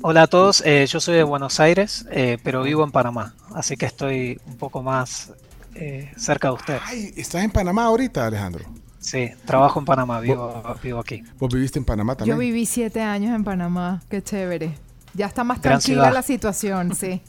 [0.00, 3.76] Hola a todos, eh, yo soy de Buenos Aires, eh, pero vivo en Panamá, así
[3.76, 5.32] que estoy un poco más
[5.74, 6.80] eh, cerca de ustedes.
[6.84, 8.64] Ay, ¿estás en Panamá ahorita, Alejandro?
[9.00, 11.22] Sí, trabajo en Panamá, vivo, vivo aquí.
[11.38, 12.36] ¿Vos viviste en Panamá también?
[12.36, 14.02] Yo viví siete años en Panamá.
[14.08, 14.78] Qué chévere.
[15.14, 16.12] Ya está más Gran tranquila ciudad.
[16.12, 17.20] la situación, sí.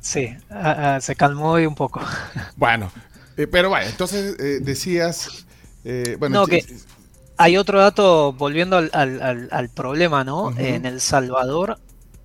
[0.00, 2.00] Sí, ah, se calmó hoy un poco.
[2.56, 2.90] Bueno,
[3.36, 5.46] eh, pero vaya, entonces eh, decías...
[5.84, 6.64] eh, bueno, No, que
[7.36, 10.50] hay otro dato, volviendo al, al- al- al problema, ¿no?
[10.58, 11.78] En El Salvador,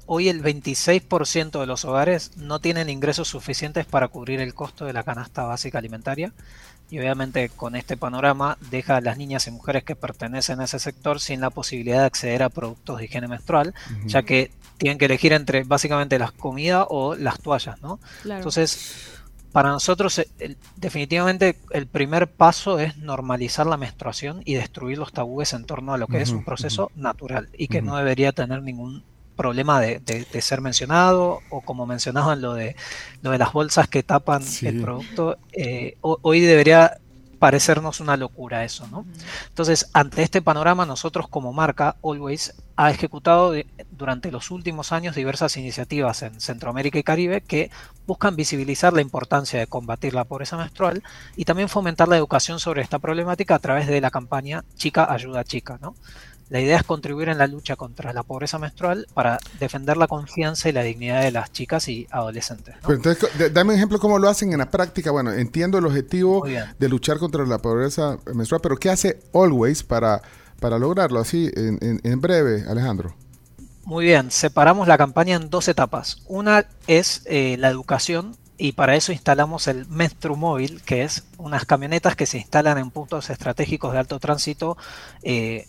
[0.06, 4.94] hoy el 26% de los hogares no tienen ingresos suficientes para cubrir el costo de
[4.94, 6.32] la canasta básica alimentaria.
[6.90, 10.78] Y obviamente con este panorama deja a las niñas y mujeres que pertenecen a ese
[10.78, 13.74] sector sin la posibilidad de acceder a productos de higiene menstrual,
[14.06, 18.00] ya que tienen que elegir entre básicamente las comidas o las toallas, ¿no?
[18.24, 18.40] Claro.
[18.40, 19.21] Entonces,
[19.52, 25.12] para nosotros eh, el- definitivamente el primer paso es normalizar la menstruación y destruir los
[25.12, 28.62] tabúes en torno a lo que es un proceso natural y que no debería tener
[28.64, 29.04] ningún
[29.36, 32.76] problema de, de- de ser mencionado o como mencionaban lo de
[33.22, 34.68] lo de las bolsas que tapan Sí.
[34.68, 36.98] el producto eh, ho- hoy debería
[37.42, 39.04] parecernos una locura eso, ¿no?
[39.48, 45.16] Entonces, ante este panorama, nosotros como marca, Always, ha ejecutado de- durante los últimos años
[45.16, 47.72] diversas iniciativas en Centroamérica y Caribe que
[48.06, 51.02] buscan visibilizar la importancia de combatir la pobreza menstrual
[51.36, 55.40] y también fomentar la educación sobre esta problemática a través de la campaña Chica Ayuda
[55.40, 55.96] a Chica, ¿no?
[56.52, 60.68] La idea es contribuir en la lucha contra la pobreza menstrual para defender la confianza
[60.68, 62.76] y la dignidad de las chicas y adolescentes.
[62.76, 62.82] ¿no?
[62.84, 65.12] Pero entonces, dame un ejemplo cómo lo hacen en la práctica.
[65.12, 66.46] Bueno, entiendo el objetivo
[66.78, 70.22] de luchar contra la pobreza menstrual, pero ¿qué hace Always para,
[70.60, 71.22] para lograrlo?
[71.22, 73.16] Así, en, en- en breve, Alejandro.
[73.86, 76.18] Muy bien, separamos la campaña en dos etapas.
[76.28, 81.66] Una es eh, la educación y para eso instalamos el Menstru Móvil, que es unas
[81.66, 84.78] camionetas que se instalan en puntos estratégicos de alto tránsito
[85.24, 85.68] eh,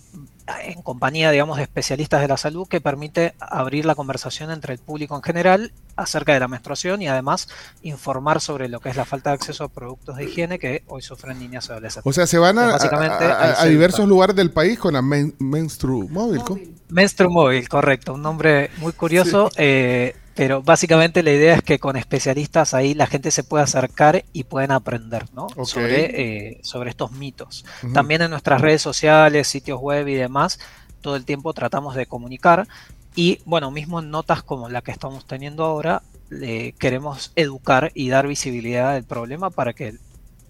[0.64, 4.78] en compañía, digamos, de especialistas de la salud que permite abrir la conversación entre el
[4.80, 7.48] público en general acerca de la menstruación y además
[7.82, 11.02] informar sobre lo que es la falta de acceso a productos de higiene que hoy
[11.02, 12.10] sufren niñas y adolescentes.
[12.10, 16.08] O sea, se van a, básicamente, a- diversos lugares del país con la men, Menstru
[16.08, 16.42] Móvil.
[16.42, 16.60] ¿cómo?
[16.88, 21.96] Menstru Móvil, correcto, un nombre muy curioso, eh, pero básicamente la idea es que con
[21.96, 25.46] especialistas ahí la gente se pueda acercar y pueden aprender ¿no?
[25.54, 25.66] Ok.
[25.66, 27.64] sobre, eh, sobre estos mitos.
[27.84, 27.92] Ujú.
[27.92, 30.58] También en nuestras redes sociales, sitios web y demás,
[31.00, 32.66] todo el tiempo tratamos de comunicar
[33.14, 38.08] y bueno, mismo en notas como la que estamos teniendo ahora, le queremos educar y
[38.08, 39.94] dar visibilidad al problema para que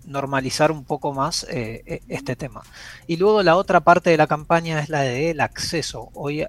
[0.07, 2.63] normalizar un poco más eh, eh, este tema.
[3.07, 6.09] Y luego la otra parte de la campaña es la del acceso.
[6.15, 6.47] Hoy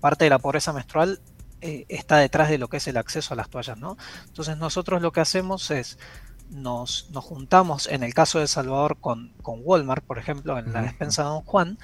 [0.00, 1.20] parte de la pobreza menstrual
[1.62, 3.96] eh, está detrás de lo que es el acceso a las toallas, ¿no?
[4.26, 5.98] Entonces nosotros lo que hacemos es
[6.50, 10.82] nos, nos juntamos, en el caso de Salvador, con, con Walmart, por ejemplo, en la
[10.82, 11.78] despensa de Don Juan,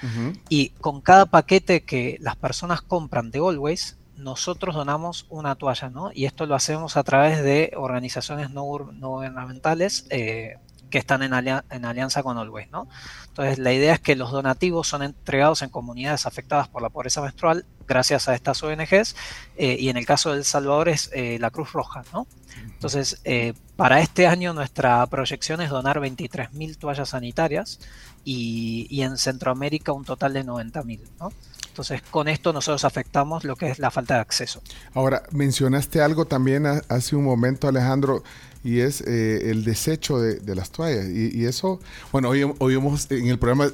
[0.49, 6.11] y con cada paquete que las personas compran de Always, nosotros donamos una toalla, ¿no?
[6.13, 10.57] Y esto lo hacemos a través de organizaciones no, no gubernamentales eh,
[10.91, 12.89] que están en, alia- en alianza con Always, ¿no?
[13.29, 17.21] Entonces, la idea es que los donativos son entregados en comunidades afectadas por la pobreza
[17.23, 19.15] menstrual gracias a estas ONGs,
[19.57, 22.27] eh, y en el caso de El Salvador es eh, la Cruz Roja, ¿no?
[22.65, 27.79] Entonces, eh, para este año nuestra proyección es donar 23.000 toallas sanitarias
[28.25, 31.33] y, y en Centroamérica un total de 90.000, ¿no?
[31.69, 34.61] Entonces, con esto nosotros afectamos lo que es la falta de acceso.
[34.95, 38.25] Ahora, mencionaste algo también ha- hace un momento, Alejandro,
[38.65, 41.07] y es eh, el desecho de, de las toallas.
[41.07, 41.81] Y, y eso,
[42.13, 43.71] bueno, hoy, hoy hemos en el programa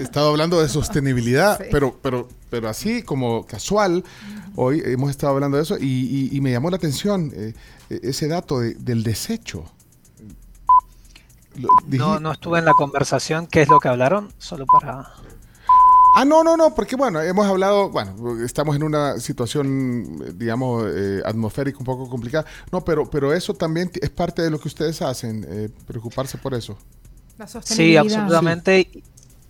[0.00, 1.64] estado hablando de sostenibilidad, Sí.
[1.70, 4.04] pero, pero, pero así como casual,
[4.56, 7.54] hoy hemos estado hablando de eso y, y- y me llamó la atención eh,
[7.90, 9.64] eh, ese dato de- del desecho.
[11.86, 14.32] No, no estuve en la conversación, ¿qué es lo que hablaron?
[14.38, 15.12] Solo para...
[16.14, 21.22] Ah, no, no, no, porque bueno, hemos hablado, bueno, estamos en una situación, digamos, eh,
[21.24, 22.44] atmosférica un poco complicada.
[22.70, 26.54] No, pero, pero eso también es parte de lo que ustedes hacen, eh, preocuparse por
[26.54, 26.76] eso.
[27.38, 28.88] La Sí, absolutamente.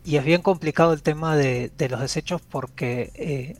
[0.04, 3.56] Y es bien complicado el tema de, de los desechos porque eh,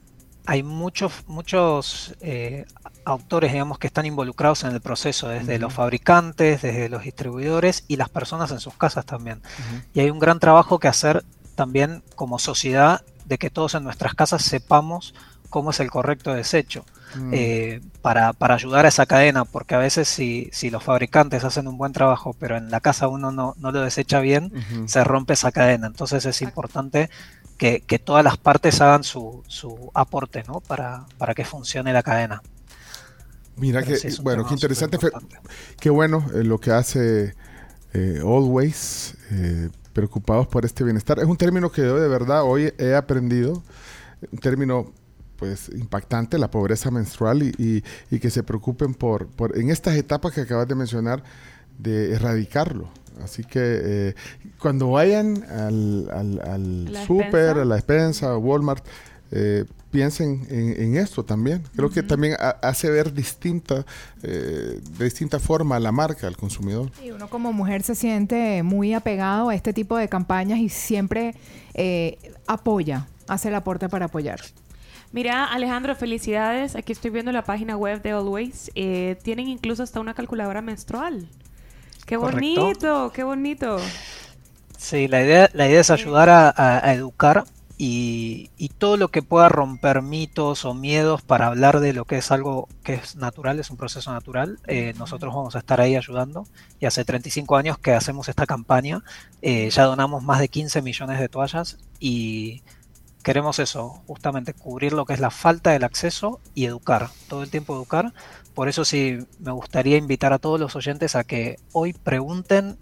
[0.46, 2.66] hay muchos, muchos eh,
[3.04, 7.96] autores, digamos, que están involucrados en el proceso, desde los fabricantes, desde los distribuidores y
[7.96, 9.40] las personas en sus casas también.
[9.94, 11.24] Y hay un gran trabajo que hacer
[11.62, 15.14] también como sociedad de que todos en nuestras casas sepamos
[15.48, 16.84] cómo es el correcto desecho.
[17.14, 17.30] Mm.
[17.34, 21.68] eh, para, para ayudar a esa cadena, porque a veces si, si los fabricantes hacen
[21.68, 24.50] un buen trabajo, pero en la casa uno no, no lo desecha bien,
[24.86, 25.86] se rompe esa cadena.
[25.86, 27.10] Entonces es importante
[27.58, 30.60] que, que todas las partes hagan su, su aporte ¿no?
[30.60, 32.42] para, para que funcione la cadena.
[33.56, 34.98] Mira Pero que, sí, bueno, qué interesante.
[35.78, 37.34] Qué bueno eh, lo que hace
[37.92, 41.18] eh, Always, eh, preocupados por este bienestar.
[41.18, 43.62] Es un término que yo de verdad hoy he aprendido,
[44.30, 44.92] un término
[45.36, 49.96] pues impactante, la pobreza menstrual y, y- y que se preocupen por, por, en estas
[49.96, 51.24] etapas que acabas de mencionar,
[51.78, 52.88] de erradicarlo.
[53.22, 54.14] Así que eh,
[54.58, 57.60] cuando vayan al, al, al ¿La súper, despensa?
[57.60, 58.84] a la despensa, Walmart,
[59.32, 61.62] eh, piensen en, en esto también.
[61.76, 63.84] Creo que también ha- hace ver distinta,
[64.24, 66.90] eh, de distinta forma a la marca, al consumidor.
[67.04, 71.34] Y uno como mujer se siente muy apegado a este tipo de campañas y siempre
[71.74, 74.40] eh, apoya, hace el aporte para apoyar.
[75.12, 76.74] Mira, Alejandro, felicidades.
[76.74, 78.70] Aquí estoy viendo la página web de Always.
[78.74, 81.28] Eh, tienen incluso hasta una calculadora menstrual.
[82.06, 82.60] ¡Qué Correcto.
[82.62, 83.12] bonito!
[83.14, 83.76] ¡Qué bonito!
[84.78, 87.44] Sí, la idea, la idea es ayudar a, a- a educar
[87.78, 92.18] y, y todo lo que pueda romper mitos o miedos para hablar de lo que
[92.18, 94.58] es algo que es natural, es un proceso natural.
[94.66, 96.46] eh, nosotros vamos a estar ahí ayudando.
[96.80, 99.02] Y hace 35 años que hacemos esta campaña,
[99.40, 102.62] eh, ya donamos más de 15 millones de toallas y
[103.22, 107.50] queremos eso, justamente cubrir lo que es la falta del acceso y educar, todo el
[107.50, 108.12] tiempo educar.
[108.54, 112.76] Por eso sí me gustaría invitar a todos los oyentes a que hoy pregunten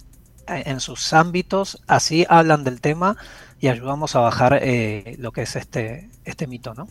[0.49, 3.17] eh, en sus ámbitos, así hablan del tema
[3.61, 6.89] y ayudamos a bajar eh, lo que es este, este mito, ¿no?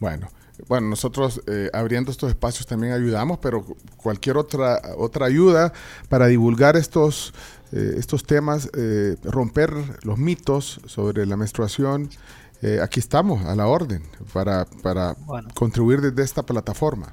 [0.00, 0.28] Bueno,
[0.68, 5.72] bueno, nosotros eh, abriendo estos espacios también ayudamos, pero cu- cualquier otra otra ayuda
[6.08, 7.34] para divulgar estos
[7.72, 9.70] eh, estos temas, eh, romper
[10.02, 12.10] los mitos sobre la menstruación
[12.82, 15.48] aquí estamos a la orden para, para Bueno.
[15.54, 17.12] contribuir desde esta plataforma.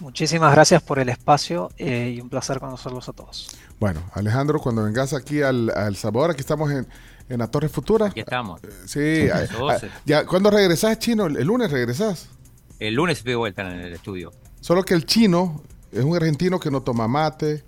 [0.00, 3.48] Muchísimas gracias por el espacio y un placer conocerlos a todos.
[3.78, 6.86] Bueno, Alejandro, cuando vengas aquí al, al Sabor, aquí estamos en,
[7.28, 8.06] en la Torre Futura.
[8.06, 8.60] Aquí estamos.
[8.86, 9.90] Sí, A las 12.
[10.04, 11.26] ya, ¿cuándo regresás, Chino?
[11.26, 12.28] ¿El, lunes regresás?
[12.78, 14.32] El lunes de vuelta en el estudio.
[14.60, 17.64] Solo que el chino es un argentino que no toma mate.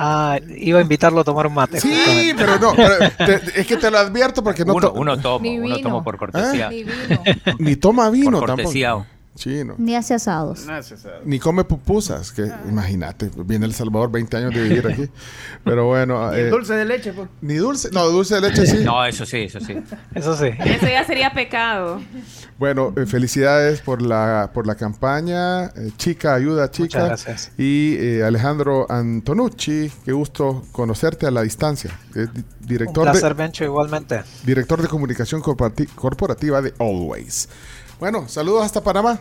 [0.00, 1.80] Ah, iba a invitarlo a tomar un mate.
[1.80, 2.34] Sí, justamente.
[2.36, 2.94] pero no, pero
[3.40, 6.16] te- es que te lo advierto porque no uno, uno toma, Ni uno toma por
[6.18, 6.68] cortesía.
[6.70, 7.22] Ni vino.
[7.58, 8.90] ni toma vino Por cortesía.
[8.90, 9.17] tampoco.
[9.38, 9.74] Chino.
[9.78, 10.66] Ni hace asados.
[11.24, 15.08] Ni come pupusas, que imagínate, viene El Salvador 20 años de vivir aquí.
[15.64, 17.28] Pero bueno, eh, dulce de leche, pues.
[17.40, 18.78] ni dulce, no, dulce de leche sí.
[18.84, 19.76] No, eso sí, eso sí.
[20.14, 20.46] Eso sí.
[20.58, 22.00] Eso ya sería pecado.
[22.58, 25.66] Bueno, eh, felicidades por la por la campaña.
[25.66, 26.98] eh, chica, ayuda, chica.
[27.00, 27.52] Muchas gracias.
[27.56, 31.90] Y eh, Alejandro Antonucci, qué gusto conocerte a la distancia.
[32.16, 34.22] Un director placer, de, Bencho, igualmente.
[34.44, 37.48] director de comunicación corporati- corporativa de Always.
[37.98, 39.18] Bueno, saludos hasta Panamá.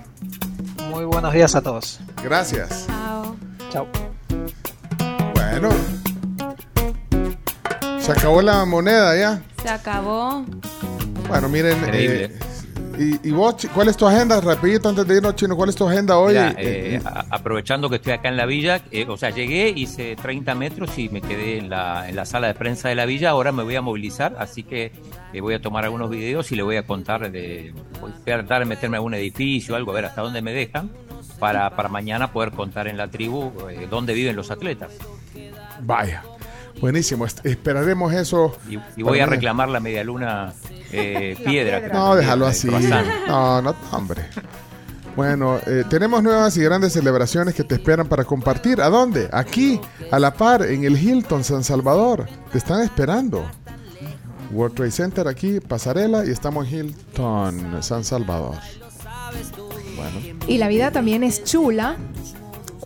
[0.92, 2.00] Muy buenos días a todos.
[2.24, 2.86] Gracias.
[2.88, 3.36] Chao.
[3.72, 3.88] Chao.
[5.34, 5.70] Bueno.
[8.00, 9.42] Se acabó la moneda ya.
[9.64, 10.46] Se acabó.
[11.28, 11.84] Bueno, miren.
[11.88, 12.40] Eh,
[13.00, 14.40] y, y vos, ¿cuál es tu agenda?
[14.42, 16.34] Rapidito antes de irnos, Chino, ¿cuál es tu agenda hoy?
[16.34, 19.70] Mira, Eh, eh, a- aprovechando que estoy acá en la villa, eh, o sea, llegué,
[19.76, 23.06] hice 30 metros y me quedé en la, en la sala de prensa de la
[23.06, 23.30] villa.
[23.32, 24.92] Ahora me voy a movilizar, así que
[25.34, 27.74] eh, voy a tomar algunos videos y le voy a contar de.
[28.02, 30.90] Voy a tratar de meterme a algún edificio, algo, a ver hasta dónde me dejan,
[31.40, 34.92] para, para mañana poder contar en la tribu eh, dónde viven los atletas.
[35.82, 36.24] Vaya.
[36.82, 37.26] Buenísimo.
[37.26, 38.56] esperaremos eso.
[38.70, 40.54] Y, voy a reclamar la media luna
[40.92, 41.82] eh, piedra.
[41.82, 42.68] que No, déjalo así.
[43.28, 44.26] No, no, hombre.
[45.16, 48.82] Bueno, eh, tenemos nuevas y grandes celebraciones que te esperan para compartir.
[48.82, 49.30] ¿A dónde?
[49.34, 52.28] Aquí, a la par, en el Hilton San Salvador.
[52.52, 53.44] Te están esperando.
[54.52, 58.56] World Trade Center aquí, pasarela, y estamos en Hilton San Salvador.
[59.96, 61.98] Bueno, Y la vida también es chula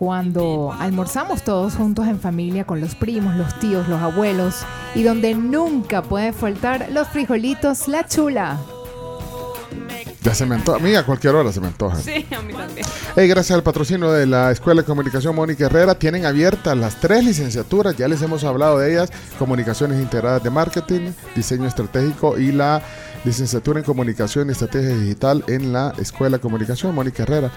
[0.02, 4.64] cuando almorzamos todos juntos en familia con los primos, los tíos, los abuelos
[4.96, 8.58] y donde nunca puede faltar los frijolitos La Chula.
[10.20, 10.78] ya se me antoja.
[10.78, 11.98] A mí a cualquier hora se me antoja.
[11.98, 12.84] Sí, a mí también.
[13.14, 17.24] Hey, gracias al patrocinio de la Escuela de Comunicación Mónica Herrera, tienen abiertas las tres
[17.24, 22.82] licenciaturas, ya les hemos hablado de ellas, Comunicaciones Integradas de Marketing, Diseño Estratégico y la
[23.24, 27.52] licenciatura en Comunicación y Estrategia Digital en la Escuela de Comunicación Mónica Herrera.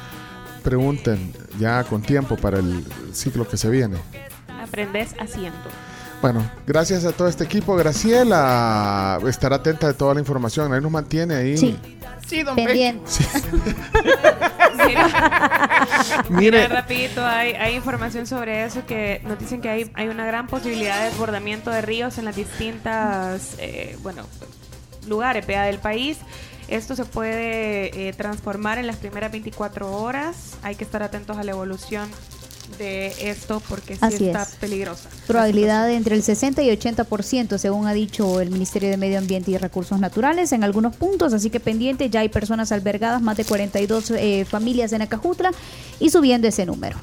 [0.66, 3.98] Pregunten ya con tiempo para el ciclo que se viene.
[4.60, 5.60] Aprendes haciendo.
[6.24, 7.76] Bueno, gracias a todo este equipo.
[7.76, 11.56] Graciela estará atenta de toda la información, ahí nos mantiene ahí.
[11.56, 11.78] Sí.
[12.26, 13.04] Sí, don Pendiente.
[14.88, 16.52] Mira, Mire.
[16.62, 20.48] mira, rapidito, hay, hay información sobre eso que nos dicen que hay, hay una gran
[20.48, 24.24] posibilidad de desbordamiento de ríos en las distintas, eh, bueno,
[25.08, 26.18] lugares vea, del país.
[26.68, 30.54] Esto se puede eh, transformar en las primeras 24 horas.
[30.64, 32.10] Hay que estar atentos a la evolución
[32.80, 34.56] de esto porque sí Así está es.
[34.56, 35.10] peligrosa.
[35.28, 39.52] Probabilidad de entre el 60 y 80%, según ha dicho el Ministerio de Medio Ambiente
[39.52, 41.34] y Recursos Naturales, en algunos puntos.
[41.34, 45.52] Así que pendiente, ya hay personas albergadas, más de 42 eh, familias en Acajutla
[46.00, 46.98] y subiendo ese número.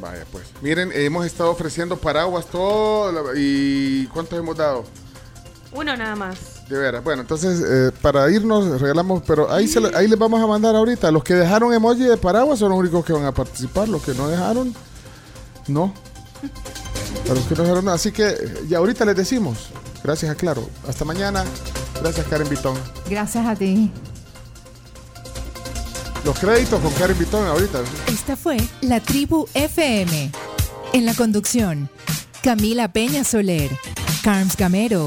[0.00, 0.44] Vaya, pues.
[0.62, 3.32] Miren, hemos estado ofreciendo paraguas todo.
[3.36, 4.84] ¿Y cuántos hemos dado?
[5.72, 6.66] Uno nada más.
[6.68, 7.04] De veras.
[7.04, 11.10] Bueno, entonces, eh, para irnos, regalamos, pero ahí, se ahí les vamos a mandar ahorita.
[11.10, 13.88] Los que dejaron emoji de paraguas son los únicos que van a participar.
[13.88, 14.74] Los que no dejaron,
[15.66, 15.92] no.
[17.22, 17.92] Para los que no dejaron, no.
[17.92, 18.34] Así que
[18.68, 19.68] ya ahorita les decimos.
[20.02, 20.68] Gracias a Claro.
[20.86, 21.44] Hasta mañana.
[22.00, 22.76] Gracias, Karen Vitón.
[23.08, 23.90] Gracias a ti.
[26.24, 27.80] Los créditos con Karen Vitón ahorita.
[28.08, 30.30] Esta fue La Tribu FM.
[30.92, 31.90] En la conducción,
[32.42, 33.70] Camila Peña Soler,
[34.22, 35.06] Carms Gamero,